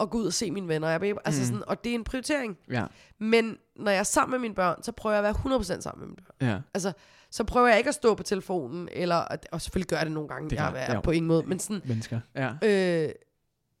at 0.00 0.10
gå 0.10 0.18
ud 0.18 0.26
og 0.26 0.32
se 0.32 0.50
mine 0.50 0.68
venner. 0.68 0.88
Jeg, 0.88 1.14
altså 1.24 1.40
Mm. 1.40 1.46
sådan, 1.46 1.62
og 1.66 1.84
det 1.84 1.90
er 1.90 1.94
en 1.94 2.04
prioritering. 2.04 2.58
Ja, 2.70 2.84
Men 3.18 3.56
når 3.76 3.90
jeg 3.90 3.98
er 3.98 4.02
sammen 4.02 4.30
med 4.30 4.38
mine 4.38 4.54
børn, 4.54 4.82
så 4.82 4.92
prøver 4.92 5.16
jeg 5.16 5.18
at 5.18 5.24
være 5.44 5.58
100% 5.58 5.80
sammen 5.82 6.00
med 6.00 6.08
mine 6.08 6.16
børn. 6.26 6.48
ja. 6.50 6.60
Altså, 6.74 6.92
så 7.30 7.44
prøver 7.44 7.68
jeg 7.68 7.78
ikke 7.78 7.88
at 7.88 7.94
stå 7.94 8.14
på 8.14 8.22
telefonen, 8.22 8.88
eller, 8.92 9.24
og 9.52 9.60
selvfølgelig 9.62 9.88
gør 9.88 9.96
jeg 9.96 10.06
det 10.06 10.12
nogle 10.12 10.28
gange, 10.28 10.50
Det 10.50 10.56
jeg 10.56 10.86
er 10.88 11.00
på 11.00 11.10
ingen 11.10 11.28
måde, 11.28 11.42
men 11.46 11.58
sådan, 11.58 11.82
Mennesker. 11.84 12.20
Ja. 12.34 12.52
øh, 12.64 13.10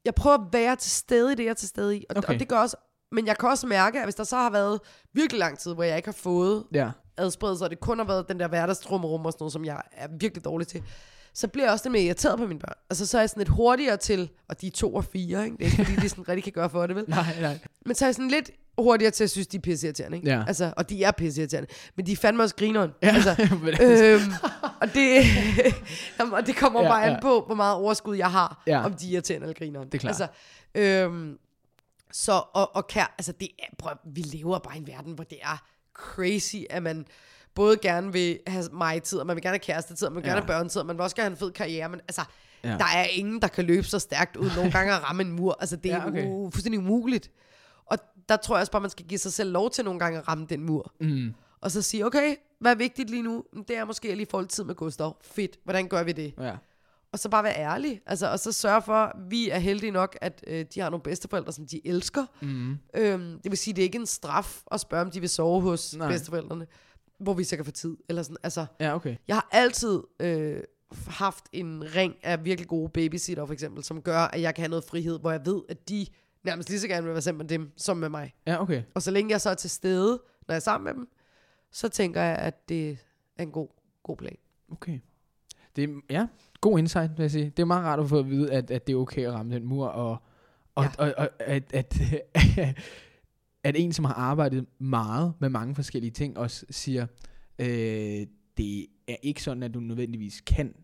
jeg 0.04 0.14
prøver 0.14 0.36
at 0.38 0.52
være 0.52 0.76
til 0.76 0.90
stede 0.90 1.32
i 1.32 1.34
det, 1.34 1.44
jeg 1.44 1.50
er 1.50 1.54
til 1.54 1.68
stede 1.68 1.96
i, 1.96 2.04
og, 2.10 2.16
okay. 2.16 2.34
og 2.34 2.40
det 2.40 2.48
gør 2.48 2.56
også, 2.58 2.76
men 3.12 3.26
jeg 3.26 3.38
kan 3.38 3.48
også 3.48 3.66
mærke, 3.66 3.98
at 3.98 4.04
hvis 4.06 4.14
der 4.14 4.24
så 4.24 4.36
har 4.36 4.50
været 4.50 4.80
virkelig 5.12 5.38
lang 5.38 5.58
tid, 5.58 5.74
hvor 5.74 5.82
jeg 5.82 5.96
ikke 5.96 6.08
har 6.08 6.12
fået 6.22 6.64
Ja. 6.74 6.90
adspredelser, 7.16 7.64
og 7.64 7.70
det 7.70 7.80
kun 7.80 7.98
har 7.98 8.06
været 8.06 8.28
den 8.28 8.40
der 8.40 8.48
hverdagstrummerum 8.48 9.26
og 9.26 9.32
sådan 9.32 9.42
noget, 9.42 9.52
som 9.52 9.64
jeg 9.64 9.82
er 9.92 10.08
virkelig 10.20 10.44
dårlig 10.44 10.66
til, 10.68 10.82
så 11.34 11.48
bliver 11.48 11.64
jeg 11.66 11.72
også 11.72 11.84
lidt 11.84 11.92
mere 11.92 12.02
irriteret 12.02 12.38
på 12.38 12.46
mine 12.46 12.60
børn. 12.60 12.74
Altså, 12.90 13.06
så 13.06 13.18
er 13.18 13.22
jeg 13.22 13.30
sådan 13.30 13.40
lidt 13.40 13.48
hurtigere 13.48 13.96
til, 13.96 14.30
og 14.48 14.60
de 14.60 14.66
er 14.66 14.70
to 14.70 14.94
og 14.94 15.04
fire, 15.04 15.44
ikke? 15.44 15.56
Det 15.56 15.66
er 15.66 15.70
ikke, 15.70 15.84
fordi 15.84 15.96
de 16.00 16.08
sådan 16.08 16.28
rigtig 16.28 16.44
kan 16.44 16.52
gøre 16.52 16.70
for 16.70 16.86
det, 16.86 16.96
vel? 16.96 17.04
Nej, 17.08 17.24
nej. 17.40 17.58
Men 17.86 17.94
så 17.94 18.04
er 18.04 18.06
jeg 18.08 18.14
sådan 18.14 18.28
lidt 18.30 18.50
hurtigere 18.78 19.10
til 19.10 19.24
at 19.24 19.30
synes, 19.30 19.46
de 19.46 19.56
er 19.56 19.60
pisseirriterende, 19.60 20.16
ikke? 20.16 20.30
Ja. 20.30 20.44
Altså, 20.46 20.72
og 20.76 20.90
de 20.90 21.04
er 21.04 21.10
pisseirriterende. 21.10 21.68
Men 21.96 22.06
de 22.06 22.12
er 22.12 22.16
fandme 22.16 22.42
også 22.42 22.54
grineren. 22.56 22.90
Ja. 23.02 23.08
Altså, 23.08 23.30
øhm, 23.82 24.32
og, 24.80 24.94
det, 24.94 25.22
jamen, 26.18 26.34
og 26.34 26.46
det 26.46 26.56
kommer 26.56 26.82
Ja, 26.82 26.88
bare 26.88 27.00
ja. 27.00 27.14
an 27.14 27.18
på, 27.22 27.42
hvor 27.46 27.54
meget 27.54 27.76
overskud 27.76 28.16
jeg 28.16 28.30
har, 28.30 28.62
ja. 28.66 28.84
om 28.84 28.92
de 28.94 29.06
er 29.08 29.12
irriterende 29.12 29.44
eller 29.44 29.58
grineren. 29.58 29.86
Det 29.86 29.94
er 29.94 29.98
klart. 29.98 30.20
Altså, 30.20 30.26
øhm, 30.74 31.38
så, 32.12 32.32
og, 32.54 32.76
og 32.76 32.86
kær, 32.86 33.14
altså 33.18 33.32
det 33.32 33.48
er, 33.58 33.64
prøv, 33.78 33.92
vi 34.04 34.20
lever 34.20 34.58
bare 34.58 34.74
i 34.76 34.78
en 34.78 34.86
verden, 34.86 35.12
hvor 35.12 35.24
det 35.24 35.38
er 35.42 35.62
crazy, 35.94 36.56
at 36.70 36.82
man 36.82 37.06
både 37.54 37.76
gerne 37.76 38.12
vil 38.12 38.38
have 38.46 38.64
mig 38.72 39.02
tid, 39.02 39.18
og 39.18 39.26
man 39.26 39.36
vil 39.36 39.42
gerne 39.42 39.52
have 39.54 39.58
kæreste 39.58 40.06
og 40.06 40.12
man 40.12 40.16
vil 40.16 40.22
gerne 40.22 40.36
Ja. 40.36 40.40
have 40.40 40.46
børnetid, 40.46 40.80
og 40.80 40.86
man 40.86 40.96
vil 40.96 41.02
også 41.02 41.16
gerne 41.16 41.26
have 41.26 41.32
en 41.32 41.36
fed 41.38 41.50
karriere, 41.52 41.88
men 41.88 42.00
altså, 42.00 42.22
Ja. 42.64 42.68
der 42.78 42.84
er 42.94 43.04
ingen, 43.04 43.42
der 43.42 43.48
kan 43.48 43.64
løbe 43.64 43.86
så 43.86 43.98
stærkt 43.98 44.36
uden 44.36 44.52
nogle 44.56 44.70
gange 44.72 44.92
at 44.94 45.02
ramme 45.04 45.22
en 45.22 45.32
mur. 45.32 45.56
Altså, 45.60 45.76
det 45.76 45.92
er 45.92 45.96
Ja, 45.96 46.06
okay. 46.06 46.26
okay. 46.26 46.52
fuldstændig 46.52 46.78
umuligt. 46.80 47.30
Og 47.86 47.98
der 48.28 48.36
tror 48.36 48.54
jeg 48.56 48.60
også 48.60 48.72
bare, 48.72 48.80
man 48.80 48.90
skal 48.90 49.06
give 49.06 49.18
sig 49.18 49.32
selv 49.32 49.52
lov 49.52 49.70
til 49.70 49.84
nogle 49.84 50.00
gange 50.00 50.18
at 50.18 50.28
ramme 50.28 50.46
den 50.48 50.60
mur. 50.64 50.92
Mm. 51.00 51.34
Og 51.60 51.70
så 51.70 51.82
sige, 51.82 52.06
okay, 52.06 52.36
hvad 52.60 52.70
er 52.72 52.76
vigtigt 52.76 53.10
lige 53.10 53.22
nu? 53.22 53.44
Det 53.68 53.76
er 53.76 53.84
måske 53.84 54.08
at 54.10 54.16
lige 54.16 54.26
få 54.30 54.40
lidt 54.40 54.50
tid 54.50 54.64
med 54.64 54.74
Gustav. 54.74 55.16
Fedt, 55.22 55.58
hvordan 55.64 55.88
gør 55.88 56.02
vi 56.02 56.12
det? 56.12 56.34
Ja. 56.40 56.54
Og 57.12 57.18
så 57.18 57.28
bare 57.28 57.44
være 57.44 57.56
ærlig. 57.56 58.00
Altså, 58.06 58.30
og 58.30 58.40
så 58.40 58.52
sørge 58.52 58.82
for, 58.82 58.94
at 58.94 59.12
vi 59.30 59.50
er 59.50 59.58
heldige 59.58 59.90
nok, 59.90 60.18
at 60.20 60.44
øh, 60.46 60.64
de 60.74 60.80
har 60.80 60.90
nogle 60.90 61.02
bedsteforældre, 61.02 61.52
som 61.52 61.66
de 61.66 61.86
elsker. 61.86 62.26
Mm. 62.42 62.78
Øhm, 62.94 63.40
det 63.42 63.50
vil 63.50 63.58
sige, 63.58 63.74
det 63.74 63.82
er 63.82 63.86
ikke 63.86 63.98
en 63.98 64.06
straf 64.06 64.62
at 64.70 64.80
spørge, 64.80 65.04
om 65.04 65.10
de 65.10 65.20
vil 65.20 65.28
sove 65.28 65.60
hos 65.60 65.96
Nej. 65.96 66.08
Bedsteforældrene, 66.08 66.66
hvor 67.18 67.34
vi 67.34 67.44
så 67.44 67.56
kan 67.56 67.64
få 67.64 67.70
tid. 67.70 67.96
Eller 68.08 68.22
sådan. 68.22 68.36
Altså, 68.42 68.66
Ja, 68.80 68.94
okay. 68.94 69.16
jeg 69.28 69.36
har 69.36 69.48
altid 69.52 70.02
øh, 70.20 70.62
haft 71.06 71.44
en 71.52 71.94
ring 71.94 72.14
af 72.22 72.44
virkelig 72.44 72.68
gode 72.68 72.88
babysitter, 72.88 73.46
for 73.46 73.52
eksempel, 73.52 73.84
som 73.84 74.02
gør, 74.02 74.18
at 74.18 74.40
jeg 74.40 74.54
kan 74.54 74.62
have 74.62 74.70
noget 74.70 74.84
frihed, 74.84 75.18
hvor 75.20 75.30
jeg 75.30 75.40
ved, 75.46 75.62
at 75.68 75.88
de 75.88 76.06
nærmest 76.44 76.68
lige 76.68 76.80
så 76.80 76.88
gerne 76.88 77.04
vil 77.04 77.12
være 77.12 77.22
sammen 77.22 77.38
med 77.38 77.48
dem, 77.48 77.72
som 77.76 77.96
med 77.96 78.08
mig. 78.08 78.34
Ja, 78.46 78.62
okay. 78.62 78.82
Og 78.94 79.02
så 79.02 79.10
længe 79.10 79.30
jeg 79.30 79.40
så 79.40 79.50
er 79.50 79.54
til 79.54 79.70
stede, 79.70 80.10
når 80.48 80.52
jeg 80.52 80.56
er 80.56 80.60
sammen 80.60 80.84
med 80.84 80.94
dem, 80.94 81.08
så 81.70 81.88
tænker 81.88 82.22
jeg, 82.22 82.36
at 82.36 82.68
det 82.68 82.98
er 83.38 83.42
en 83.42 83.50
god, 83.50 83.68
god 84.02 84.16
plan. 84.16 84.36
Okay. 84.72 85.00
Det 85.76 85.90
ja, 86.10 86.26
god 86.62 86.78
insight, 86.78 87.10
vil 87.16 87.22
jeg 87.22 87.30
sige. 87.30 87.44
Det 87.44 87.58
er 87.58 87.64
meget 87.66 87.84
rart 87.84 88.00
at 88.00 88.08
få 88.08 88.18
at 88.18 88.30
vide, 88.30 88.52
at, 88.52 88.70
at 88.70 88.86
det 88.86 88.92
er 88.92 88.96
okay 88.96 89.26
at 89.26 89.32
ramme 89.32 89.54
den 89.54 89.64
mur, 89.64 89.86
og, 89.86 90.16
og, 90.74 90.84
Ja. 90.84 90.90
og, 90.98 91.14
og 91.18 91.28
at, 91.40 91.74
at, 91.74 92.00
at 93.64 93.76
en, 93.78 93.92
som 93.92 94.04
har 94.04 94.14
arbejdet 94.14 94.66
meget 94.78 95.32
med 95.40 95.48
mange 95.48 95.74
forskellige 95.74 96.10
ting, 96.10 96.38
også 96.38 96.66
siger, 96.70 97.06
øh, 97.58 97.66
det 98.56 98.86
er 99.08 99.16
ikke 99.22 99.42
sådan, 99.42 99.62
at 99.62 99.74
du 99.74 99.80
nødvendigvis 99.80 100.40
kan 100.40 100.74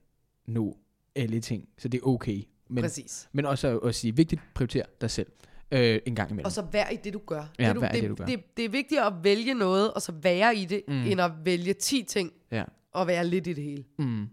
nå 0.46 0.76
alle 1.16 1.40
ting, 1.40 1.68
så 1.78 1.88
det 1.88 1.98
er 1.98 2.06
okay. 2.06 2.42
Men, 2.70 2.82
Præcis. 2.82 3.28
men 3.32 3.46
også 3.46 3.78
at, 3.78 3.94
sige, 3.94 4.16
vigtigt, 4.16 4.40
prioriter 4.54 4.82
dig 5.00 5.10
selv 5.10 5.26
øh, 5.72 6.00
en 6.06 6.14
gang 6.14 6.30
imellem. 6.30 6.44
Og 6.44 6.52
så 6.52 6.62
vær 6.72 6.88
i 6.88 6.96
det, 7.04 7.12
du 7.12 7.20
gør. 7.26 7.52
Ja, 7.58 7.68
det, 7.68 7.74
du, 7.74 7.80
vær 7.80 7.88
det, 7.92 8.02
det, 8.02 8.10
du 8.10 8.14
gør. 8.14 8.26
Det, 8.26 8.56
det 8.56 8.64
er 8.64 8.68
vigtigt 8.68 9.00
at 9.00 9.12
vælge 9.22 9.54
noget, 9.54 9.94
og 9.94 10.02
så 10.02 10.12
være 10.12 10.56
i 10.56 10.64
det, 10.64 10.82
mm. 10.88 10.94
end 10.94 11.20
at 11.20 11.30
vælge 11.44 11.72
10 11.72 12.02
ting, 12.02 12.32
Ja. 12.52 12.64
og 12.92 13.06
være 13.06 13.26
lidt 13.26 13.46
i 13.46 13.52
det 13.52 13.64
hele. 13.64 13.84
Mm. 13.98 14.28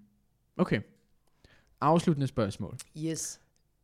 Okay. 0.57 0.81
Afsluttende 1.81 2.27
spørgsmål. 2.27 2.77
Yes. 2.97 3.41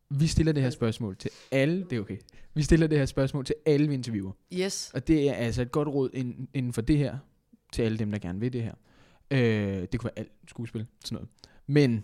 Vi 0.10 0.28
stiller 0.28 0.54
det 0.54 0.64
her 0.64 0.70
spørgsmål 0.70 1.18
til 1.18 1.32
alle, 1.52 1.86
det 1.90 1.96
er 1.96 2.00
okay. 2.00 2.18
Vi 2.54 2.64
stiller 2.64 2.88
det 2.88 2.98
her 2.98 3.06
spørgsmål 3.06 3.46
til 3.46 3.56
alle, 3.66 3.88
vi 3.88 3.94
interviewer. 3.94 4.32
Yes. 4.54 4.92
Og 4.94 5.08
det 5.08 5.30
er 5.30 5.34
altså 5.34 5.62
et 5.62 5.72
godt 5.72 5.88
råd 5.88 6.10
inden, 6.14 6.48
inden 6.54 6.74
for 6.74 6.82
det 6.82 6.98
her, 6.98 7.18
til 7.74 7.82
alle 7.82 7.98
dem, 7.98 8.12
der 8.12 8.20
gerne 8.20 8.40
vil 8.40 8.54
det 8.54 8.64
her. 8.64 8.74
Øh, 9.32 9.88
det 9.92 10.00
kunne 10.00 10.12
være 10.16 10.20
alt 10.20 10.32
skuespil, 10.48 10.88
sådan 11.06 11.16
noget. 11.16 11.30
Men 11.68 12.04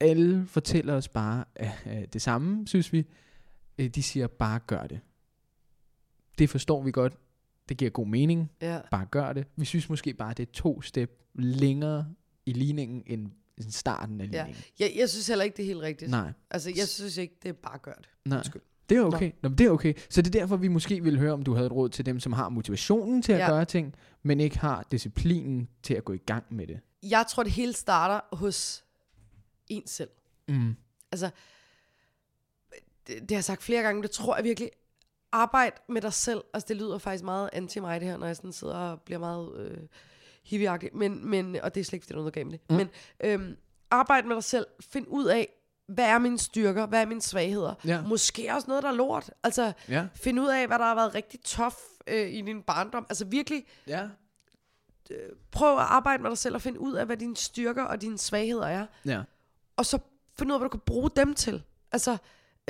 alle 0.00 0.46
fortæller 0.46 0.94
os 0.94 1.08
bare 1.08 1.44
øh, 1.60 2.04
det 2.12 2.22
samme, 2.22 2.66
synes 2.66 2.92
vi. 2.92 3.06
Øh, 3.78 3.88
de 3.88 4.02
siger, 4.02 4.26
bare 4.26 4.60
gør 4.66 4.86
det. 4.86 5.00
Det 6.38 6.50
forstår 6.50 6.82
vi 6.82 6.90
godt. 6.90 7.18
Det 7.68 7.76
giver 7.76 7.90
god 7.90 8.06
mening. 8.06 8.50
Ja. 8.62 8.80
Bare 8.90 9.06
gør 9.06 9.32
det. 9.32 9.46
Vi 9.56 9.64
synes 9.64 9.88
måske 9.88 10.14
bare, 10.14 10.34
det 10.34 10.48
er 10.48 10.52
to 10.52 10.82
step 10.82 11.22
længere 11.34 12.14
i 12.46 12.52
ligningen, 12.52 13.02
end 13.06 13.30
starten 13.70 14.20
af 14.20 14.24
Ja. 14.24 14.30
ligningen. 14.30 14.64
Jeg, 14.78 14.92
jeg 14.96 15.08
synes 15.08 15.26
heller 15.28 15.44
ikke, 15.44 15.56
det 15.56 15.62
er 15.62 15.66
helt 15.66 15.80
rigtigt. 15.82 16.10
Nej. 16.10 16.32
Altså, 16.50 16.72
jeg 16.76 16.88
synes 16.88 17.16
ikke, 17.16 17.34
det 17.42 17.48
er 17.48 17.52
bare 17.52 17.78
gør 17.78 17.92
det. 17.92 18.08
Nej. 18.24 18.38
Undskyld. 18.38 18.62
Det 18.88 18.96
er 18.96 19.02
okay. 19.02 19.26
Nå. 19.26 19.32
Nå, 19.42 19.48
men 19.48 19.58
det 19.58 19.66
er 19.66 19.70
okay. 19.70 19.94
Så 20.10 20.22
det 20.22 20.36
er 20.36 20.40
derfor, 20.40 20.56
vi 20.56 20.68
måske 20.68 21.02
vil 21.02 21.18
høre, 21.18 21.32
om 21.32 21.42
du 21.42 21.54
havde 21.54 21.66
et 21.66 21.72
råd 21.72 21.88
til 21.88 22.06
dem, 22.06 22.20
som 22.20 22.32
har 22.32 22.48
motivationen 22.48 23.22
til 23.22 23.32
at 23.32 23.38
Ja. 23.38 23.46
gøre 23.50 23.64
ting, 23.64 23.94
men 24.22 24.40
ikke 24.40 24.58
har 24.58 24.86
disciplinen 24.90 25.68
til 25.82 25.94
at 25.94 26.04
gå 26.04 26.12
i 26.12 26.18
gang 26.26 26.44
med 26.50 26.66
det. 26.66 26.80
Jeg 27.02 27.24
tror, 27.28 27.42
det 27.42 27.52
hele 27.52 27.72
starter 27.72 28.36
hos 28.36 28.84
en 29.68 29.86
selv. 29.86 30.10
Mm. 30.48 30.76
Altså, 31.12 31.30
det, 33.06 33.20
det 33.20 33.30
har 33.30 33.36
jeg 33.36 33.44
sagt 33.44 33.62
flere 33.62 33.82
gange, 33.82 34.02
det 34.02 34.10
tror 34.10 34.36
jeg 34.36 34.44
virkelig. 34.44 34.70
Arbejd 35.32 35.72
med 35.88 36.02
dig 36.02 36.12
selv. 36.12 36.40
Altså, 36.54 36.66
det 36.68 36.76
lyder 36.76 36.98
faktisk 36.98 37.24
meget 37.24 37.50
anti 37.52 37.80
mig, 37.80 38.00
det 38.00 38.08
her, 38.08 38.16
når 38.16 38.26
jeg 38.26 38.36
sådan 38.36 38.52
sidder 38.52 38.74
og 38.74 39.00
bliver 39.00 39.18
meget 39.18 39.58
øh, 39.58 39.78
hippieagtig. 40.48 40.90
Men, 40.94 41.26
men, 41.28 41.56
og 41.62 41.74
det 41.74 41.80
er 41.80 41.84
slet 41.84 41.92
ikke, 41.96 42.04
fordi 42.04 42.12
der 42.12 42.18
er 42.18 42.22
noget 42.22 42.34
galt 42.34 42.46
med 42.46 42.58
det. 42.58 42.70
Mm. 42.70 42.76
Men 42.76 42.88
øhm, 43.24 43.56
arbejd 43.90 44.22
med 44.22 44.34
dig 44.34 44.44
selv. 44.44 44.66
Find 44.80 45.06
ud 45.08 45.24
af, 45.24 45.48
hvad 45.88 46.04
er 46.04 46.18
mine 46.18 46.38
styrker? 46.38 46.86
Hvad 46.86 47.00
er 47.00 47.06
mine 47.06 47.22
svagheder? 47.22 47.74
Ja. 47.84 48.00
Måske 48.02 48.48
også 48.54 48.68
noget, 48.68 48.82
der 48.82 48.88
er 48.88 48.92
lort. 48.94 49.30
Altså, 49.42 49.72
Ja. 49.88 50.06
find 50.14 50.40
ud 50.40 50.48
af, 50.48 50.66
hvad 50.66 50.78
der 50.78 50.84
har 50.84 50.94
været 50.94 51.14
rigtig 51.14 51.40
tough 51.44 51.74
øh, 52.06 52.28
i 52.30 52.40
din 52.40 52.62
barndom. 52.62 53.06
Altså 53.08 53.24
virkelig, 53.24 53.66
Ja. 53.86 54.08
prøv 55.50 55.72
at 55.78 55.84
arbejde 55.84 56.22
med 56.22 56.30
dig 56.30 56.38
selv 56.38 56.54
og 56.54 56.62
finde 56.62 56.80
ud 56.80 56.92
af, 56.94 57.06
hvad 57.06 57.16
dine 57.16 57.36
styrker 57.36 57.82
og 57.84 58.00
dine 58.00 58.18
svagheder 58.18 58.66
er. 58.66 58.86
Ja. 59.04 59.22
Og 59.76 59.86
så 59.86 59.98
finde 60.38 60.52
ud 60.52 60.54
af, 60.54 60.60
hvad 60.60 60.68
du 60.70 60.76
kan 60.78 60.80
bruge 60.86 61.10
dem 61.16 61.34
til. 61.34 61.62
Altså, 61.92 62.16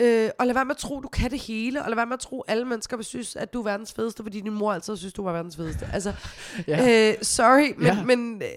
øh, 0.00 0.30
og 0.38 0.46
lad 0.46 0.54
være 0.54 0.64
med 0.64 0.74
at 0.74 0.78
tro, 0.78 1.00
du 1.00 1.08
kan 1.08 1.30
det 1.30 1.38
hele. 1.38 1.82
Og 1.82 1.88
lad 1.90 1.96
være 1.96 2.06
med 2.06 2.12
at 2.14 2.20
tro, 2.20 2.44
alle 2.48 2.64
mennesker 2.64 2.96
vil 2.96 3.04
synes, 3.04 3.36
at 3.36 3.52
du 3.52 3.58
er 3.60 3.64
verdens 3.64 3.92
fedeste, 3.92 4.22
fordi 4.22 4.40
din 4.40 4.52
mor 4.54 4.72
altid 4.72 4.96
synes, 4.96 5.12
du 5.12 5.22
var 5.22 5.32
verdens 5.32 5.56
fedeste. 5.56 5.88
Altså, 5.92 6.12
Ja. 6.68 7.10
øh, 7.10 7.16
sorry, 7.22 7.74
men, 7.76 7.86
Ja. 7.86 8.02
men 8.04 8.42
øh, 8.42 8.48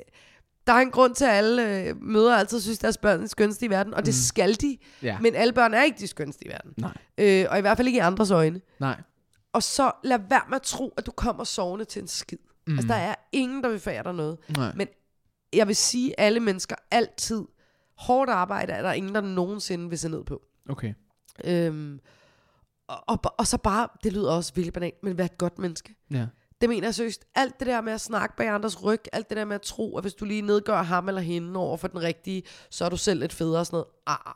der 0.67 0.73
er 0.73 0.77
en 0.79 0.91
grund 0.91 1.15
til, 1.15 1.25
at 1.25 1.31
alle 1.31 1.79
øh, 1.87 2.01
mødre 2.01 2.39
altid 2.39 2.61
synes, 2.61 2.79
deres 2.79 2.97
børn 2.97 3.23
er 3.23 3.27
skønste 3.27 3.65
i 3.65 3.69
verden. 3.69 3.93
Og 3.93 4.05
det 4.05 4.11
Mm. 4.13 4.17
skal 4.27 4.53
de. 4.61 4.77
ja. 5.01 5.19
Men 5.19 5.35
alle 5.35 5.53
børn 5.53 5.73
er 5.73 5.83
ikke 5.83 5.99
de 5.99 6.07
skønste 6.07 6.45
i 6.45 6.49
verden. 6.49 6.73
Nej. 6.77 6.97
Øh, 7.17 7.45
og 7.49 7.57
i 7.57 7.61
hvert 7.61 7.77
fald 7.77 7.87
ikke 7.87 7.97
i 7.97 8.01
andres 8.01 8.31
øjne. 8.31 8.61
Nej. 8.79 9.01
Og 9.53 9.63
så 9.63 9.91
lad 10.03 10.19
være 10.29 10.41
med 10.49 10.55
at 10.55 10.61
tro, 10.61 10.93
at 10.97 11.05
du 11.05 11.11
kommer 11.11 11.43
sovende 11.43 11.85
til 11.85 12.01
en 12.01 12.07
skid. 12.07 12.37
Mm. 12.67 12.73
Altså, 12.73 12.87
der 12.87 12.95
er 12.95 13.15
ingen, 13.31 13.63
der 13.63 13.69
vil 13.69 13.79
fære 13.79 14.03
dig 14.03 14.13
noget. 14.13 14.37
Nej. 14.57 14.71
Men 14.75 14.87
jeg 15.53 15.67
vil 15.67 15.75
sige, 15.75 16.19
at 16.19 16.25
alle 16.25 16.39
mennesker 16.39 16.75
altid, 16.91 17.41
hårdt 17.97 18.29
arbejde 18.31 18.73
er 18.73 18.81
der 18.81 18.91
ingen, 18.91 19.15
der 19.15 19.21
nogensinde 19.21 19.89
vil 19.89 19.99
se 19.99 20.09
ned 20.09 20.23
på. 20.23 20.41
Okay. 20.69 20.93
Øhm, 21.43 21.99
og, 22.87 23.03
og, 23.07 23.19
og 23.37 23.47
så 23.47 23.57
bare, 23.57 23.87
det 24.03 24.13
lyder 24.13 24.31
også 24.31 24.53
vildt 24.55 24.73
banalt, 24.73 25.03
men 25.03 25.17
vær 25.17 25.25
et 25.25 25.37
godt 25.37 25.59
menneske. 25.59 25.95
Ja. 26.11 26.25
Det 26.61 26.69
mener 26.69 26.87
jeg 26.87 26.95
seriøst. 26.95 27.25
Alt 27.35 27.59
det 27.59 27.67
der 27.67 27.81
med 27.81 27.93
at 27.93 28.01
snakke 28.01 28.35
bag 28.35 28.47
andres 28.47 28.83
ryg, 28.83 28.99
alt 29.13 29.29
det 29.29 29.37
der 29.37 29.45
med 29.45 29.55
at 29.55 29.61
tro, 29.61 29.97
at 29.97 30.03
hvis 30.03 30.13
du 30.13 30.25
lige 30.25 30.41
nedgør 30.41 30.81
ham 30.81 31.07
eller 31.07 31.21
hende 31.21 31.59
over 31.59 31.77
for 31.77 31.87
den 31.87 32.01
rigtige, 32.03 32.43
så 32.69 32.85
er 32.85 32.89
du 32.89 32.97
selv 32.97 33.19
lidt 33.19 33.33
federe 33.33 33.59
og 33.59 33.65
sådan 33.65 33.75
noget. 33.75 33.87
Ah. 34.07 34.33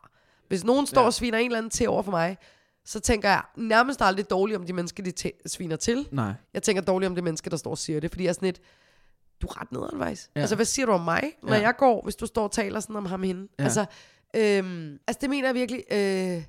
Hvis 0.48 0.64
nogen 0.64 0.88
står 0.88 1.02
Ja. 1.02 1.08
og 1.08 1.14
sviner 1.14 1.38
en 1.38 1.46
eller 1.46 1.58
anden 1.58 1.70
til 1.70 1.90
over 1.90 2.02
for 2.04 2.12
mig, 2.12 2.38
så 2.86 3.00
tænker 3.00 3.30
jeg 3.30 3.44
nærmest 3.58 4.02
aldrig 4.02 4.30
dårligt 4.30 4.58
om 4.60 4.66
de 4.66 4.74
mennesker, 4.74 5.04
de 5.04 5.32
sviner 5.46 5.76
til. 5.76 6.08
Nej. 6.12 6.34
Jeg 6.54 6.64
tænker 6.64 6.82
dårligt 6.84 7.08
om 7.10 7.16
det 7.16 7.24
menneske, 7.24 7.50
der 7.50 7.58
står 7.58 7.72
og 7.72 7.78
siger 7.78 8.00
det, 8.00 8.12
fordi 8.12 8.24
jeg 8.24 8.30
er 8.30 8.34
sådan 8.34 8.48
lidt, 8.48 8.62
du 9.42 9.48
er 9.48 9.62
ret 9.62 9.72
nedervejs. 9.72 10.30
Ja. 10.36 10.40
Altså, 10.42 10.56
hvad 10.56 10.66
siger 10.66 10.86
du 10.86 10.92
om 10.92 11.02
mig, 11.02 11.24
når 11.44 11.56
Ja. 11.56 11.62
jeg 11.62 11.76
går, 11.78 12.02
hvis 12.04 12.16
du 12.16 12.26
står 12.26 12.44
og 12.44 12.52
taler 12.52 12.80
sådan 12.80 12.96
om 12.96 13.06
ham 13.06 13.24
hende? 13.24 13.48
Ja. 13.60 13.64
Altså, 13.64 13.86
øhm, 14.36 15.00
altså, 15.08 15.18
det 15.22 15.30
mener 15.30 15.48
jeg 15.48 15.56
virkelig, 15.56 15.84
øh, 15.92 16.44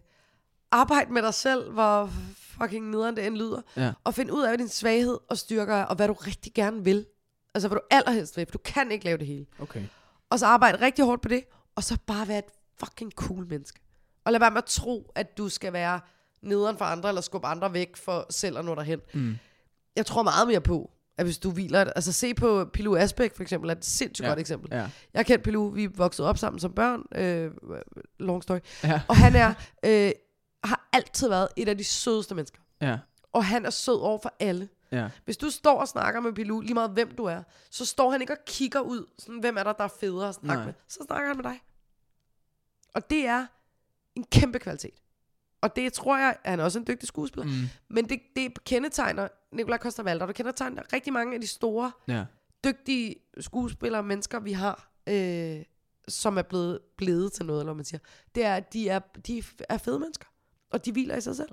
arbejde 0.72 1.12
med 1.12 1.22
dig 1.22 1.34
selv, 1.34 1.72
hvor 1.72 2.10
fucking 2.38 2.90
nederen 2.90 3.16
det 3.16 3.26
end 3.26 3.36
lyder, 3.36 3.60
Ja. 3.76 3.92
og 4.04 4.14
finde 4.14 4.32
ud 4.34 4.42
af, 4.42 4.48
hvad 4.50 4.58
din 4.58 4.68
svaghed 4.68 5.18
og 5.30 5.38
styrker 5.38 5.74
er, 5.74 5.84
og 5.84 5.96
hvad 5.96 6.08
du 6.08 6.12
rigtig 6.12 6.54
gerne 6.54 6.84
vil. 6.84 7.06
Altså, 7.54 7.68
hvad 7.68 7.76
du 7.78 7.82
allerhelst 7.90 8.36
vil, 8.36 8.46
for 8.46 8.52
du 8.52 8.58
kan 8.64 8.90
ikke 8.92 9.04
lave 9.04 9.18
det 9.18 9.26
hele. 9.26 9.46
Okay. 9.60 9.82
Og 10.30 10.38
så 10.38 10.46
arbejde 10.46 10.80
rigtig 10.80 11.04
hårdt 11.04 11.22
på 11.22 11.28
det, 11.28 11.44
og 11.76 11.84
så 11.84 11.98
bare 12.06 12.28
være 12.28 12.38
et 12.38 12.44
fucking 12.78 13.12
cool 13.12 13.46
menneske. 13.46 13.80
Og 14.24 14.32
lad 14.32 14.40
være 14.40 14.50
med 14.50 14.58
at 14.58 14.64
tro, 14.64 15.12
at 15.14 15.38
du 15.38 15.48
skal 15.48 15.72
være 15.72 16.00
nederen 16.42 16.78
for 16.78 16.84
andre, 16.84 17.08
eller 17.08 17.20
skubbe 17.20 17.46
andre 17.46 17.72
væk 17.72 17.96
for 17.96 18.26
selv 18.30 18.58
at 18.58 18.64
nå 18.64 18.74
derhen. 18.74 19.00
Mm. 19.14 19.36
Jeg 19.96 20.06
tror 20.06 20.22
meget 20.22 20.48
mere 20.48 20.60
på, 20.60 20.90
at 21.18 21.24
hvis 21.26 21.38
du 21.38 21.50
hviler... 21.50 21.80
Altså 21.84 22.12
se 22.12 22.34
på 22.34 22.64
Pilu 22.72 22.96
Asbæk 22.96 23.34
for 23.36 23.42
eksempel, 23.42 23.70
er 23.70 23.74
et 23.74 23.84
sindssygt 23.84 24.24
Ja. 24.24 24.28
godt 24.30 24.38
eksempel. 24.38 24.68
Ja. 24.72 24.76
Jeg 24.78 24.88
har 25.14 25.22
kendt 25.22 25.44
Pilu, 25.44 25.68
vi 25.70 25.86
vokset 25.86 26.26
op 26.26 26.38
sammen 26.38 26.60
som 26.60 26.72
børn, 26.72 27.02
øh, 27.14 27.50
long 28.18 28.42
story. 28.42 28.58
Ja. 28.84 29.00
Og 29.08 29.16
han 29.16 29.36
er, 29.36 29.54
øh, 29.84 30.10
har 30.68 30.88
altid 30.92 31.28
været 31.28 31.48
et 31.56 31.68
af 31.68 31.78
de 31.78 31.84
sødeste 31.84 32.34
mennesker. 32.34 32.58
Ja. 32.80 32.98
Og 33.32 33.44
han 33.44 33.66
er 33.66 33.70
sød 33.70 34.00
over 34.00 34.18
for 34.22 34.32
alle. 34.40 34.68
Ja. 34.92 35.08
Hvis 35.24 35.36
du 35.36 35.50
står 35.50 35.80
og 35.80 35.88
snakker 35.88 36.20
med 36.20 36.32
Pilu, 36.32 36.60
lige 36.60 36.74
meget 36.74 36.90
hvem 36.90 37.14
du 37.16 37.24
er, 37.24 37.42
så 37.70 37.86
står 37.86 38.10
han 38.10 38.20
ikke 38.20 38.32
og 38.32 38.38
kigger 38.46 38.80
ud, 38.80 39.06
sådan, 39.18 39.40
hvem 39.40 39.56
er 39.56 39.62
der, 39.62 39.72
der 39.72 39.84
er 39.84 39.88
federe 40.00 40.28
at 40.28 40.34
snakke 40.34 40.56
Nej. 40.58 40.64
med. 40.64 40.74
Så 40.88 41.04
snakker 41.06 41.28
han 41.28 41.36
med 41.36 41.44
dig. 41.44 41.60
Og 42.94 43.10
det 43.10 43.26
er 43.26 43.46
en 44.14 44.24
kæmpe 44.24 44.58
kvalitet. 44.58 44.94
Og 45.60 45.76
det 45.76 45.92
tror 45.92 46.18
jeg, 46.18 46.36
at 46.44 46.50
han 46.50 46.60
er 46.60 46.64
også 46.64 46.78
en 46.78 46.86
dygtig 46.86 47.08
skuespiller. 47.08 47.46
Mm. 47.46 47.68
Men 47.88 48.08
det, 48.08 48.20
det 48.36 48.64
kendetegner 48.64 49.28
Nikolaj 49.52 49.78
Koster 49.78 50.02
Valder. 50.02 50.26
Det 50.26 50.34
kendetegner 50.34 50.82
rigtig 50.92 51.12
mange 51.12 51.34
af 51.34 51.40
de 51.40 51.46
store, 51.46 51.92
Ja. 52.08 52.24
dygtige 52.64 53.14
skuespillere 53.40 54.00
og 54.00 54.04
mennesker, 54.04 54.40
vi 54.40 54.52
har, 54.52 54.90
øh, 55.08 55.62
som 56.08 56.38
er 56.38 56.42
blevet, 56.42 56.78
blevet 56.96 57.32
til 57.32 57.46
noget, 57.46 57.60
eller 57.60 57.74
man 57.74 57.84
siger. 57.84 58.00
Det 58.34 58.44
er, 58.44 58.54
at 58.54 58.72
de 58.72 58.88
er, 58.88 58.98
de 58.98 59.42
er 59.68 59.78
fede 59.78 59.98
mennesker. 59.98 60.26
Og 60.72 60.84
de 60.84 60.92
hviler 60.92 61.16
i 61.16 61.20
sig 61.20 61.36
selv. 61.36 61.48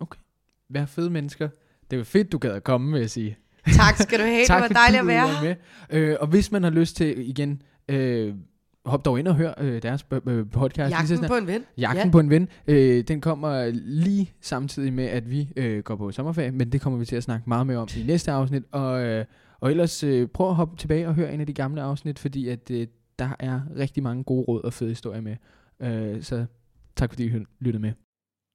Vær 0.70 0.86
fede 0.86 1.10
mennesker. 1.10 1.50
Det 1.92 1.98
var 1.98 2.04
fedt, 2.04 2.32
du 2.32 2.38
gad 2.38 2.52
at 2.52 2.64
komme, 2.64 2.92
vil 2.92 3.00
jeg 3.00 3.10
sige. 3.10 3.38
Tak 3.76 3.96
skal 3.98 4.20
du 4.20 4.24
have. 4.24 4.40
det 4.48 4.50
var 4.50 4.68
dejligt 4.68 5.02
at 5.02 5.08
være 5.08 5.28
her. 5.28 5.44
med. 5.44 5.56
Øh, 5.90 6.18
og 6.20 6.28
hvis 6.28 6.52
man 6.52 6.64
har 6.64 6.70
lyst 6.70 6.96
til, 6.96 7.30
igen, 7.30 7.62
øh, 7.90 8.36
hop 8.86 9.06
dog 9.06 9.20
ind 9.20 9.28
og 9.28 9.36
hør 9.36 9.54
øh, 9.58 9.82
deres 9.82 10.06
øh, 10.12 10.46
podcast. 10.52 10.78
lige 10.90 10.98
Jagten 10.98 11.18
snart. 11.18 11.30
på 11.30 11.36
en 11.38 11.48
ven. 11.48 11.64
Jagten 11.78 12.06
Ja. 12.06 12.12
på 12.12 12.20
en 12.20 12.30
ven. 12.30 12.50
Øh, 12.68 13.04
den 13.04 13.22
kommer 13.22 13.72
lige 13.74 14.34
samtidig 14.42 14.94
med, 14.94 15.06
at 15.06 15.30
vi 15.30 15.50
øh, 15.56 15.84
går 15.84 15.96
på 15.96 16.12
sommerferie, 16.12 16.52
men 16.52 16.72
det 16.72 16.82
kommer 16.82 17.00
vi 17.00 17.06
til 17.06 17.16
at 17.16 17.24
snakke 17.24 17.44
meget 17.50 17.68
mere 17.68 17.78
om 17.78 17.88
i 17.98 18.04
næste 18.04 18.32
afsnit. 18.32 18.64
Og, 18.72 19.02
øh, 19.04 19.26
og 19.60 19.72
ellers 19.72 20.04
øh, 20.04 20.28
prøv 20.28 20.50
at 20.50 20.56
hoppe 20.56 20.78
tilbage 20.78 21.08
og 21.08 21.14
høre 21.16 21.34
en 21.34 21.40
af 21.42 21.48
de 21.48 21.54
gamle 21.54 21.82
afsnit, 21.82 22.20
fordi 22.20 22.50
at 22.50 22.72
øh, 22.72 22.88
der 23.20 23.30
er 23.40 23.62
rigtig 23.78 24.04
mange 24.04 24.24
gode 24.24 24.44
råd 24.44 24.64
og 24.64 24.74
fede 24.74 24.90
historier 24.90 25.22
med. 25.22 25.36
Øh, 25.80 26.24
så 26.24 26.46
tak 26.96 27.10
fordi 27.12 27.26
I 27.26 27.32
lyttede 27.60 27.82
med. 27.82 27.92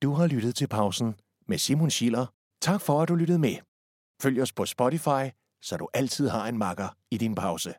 Du 0.03 0.12
har 0.12 0.26
lyttet 0.26 0.55
til 0.57 0.68
pausen 0.68 1.14
med 1.49 1.59
Simon 1.59 1.90
Schiller. 1.90 2.26
Tak 2.62 2.80
for, 2.80 3.03
at 3.03 3.09
du 3.09 3.14
lyttede 3.14 3.38
med. 3.38 3.57
Følg 4.22 4.42
os 4.42 4.53
på 4.53 4.66
Spotify, 4.66 5.24
så 5.62 5.76
du 5.76 5.88
altid 5.94 6.28
har 6.28 6.49
en 6.49 6.59
makker 6.59 6.88
i 7.11 7.16
din 7.18 7.34
pause. 7.34 7.74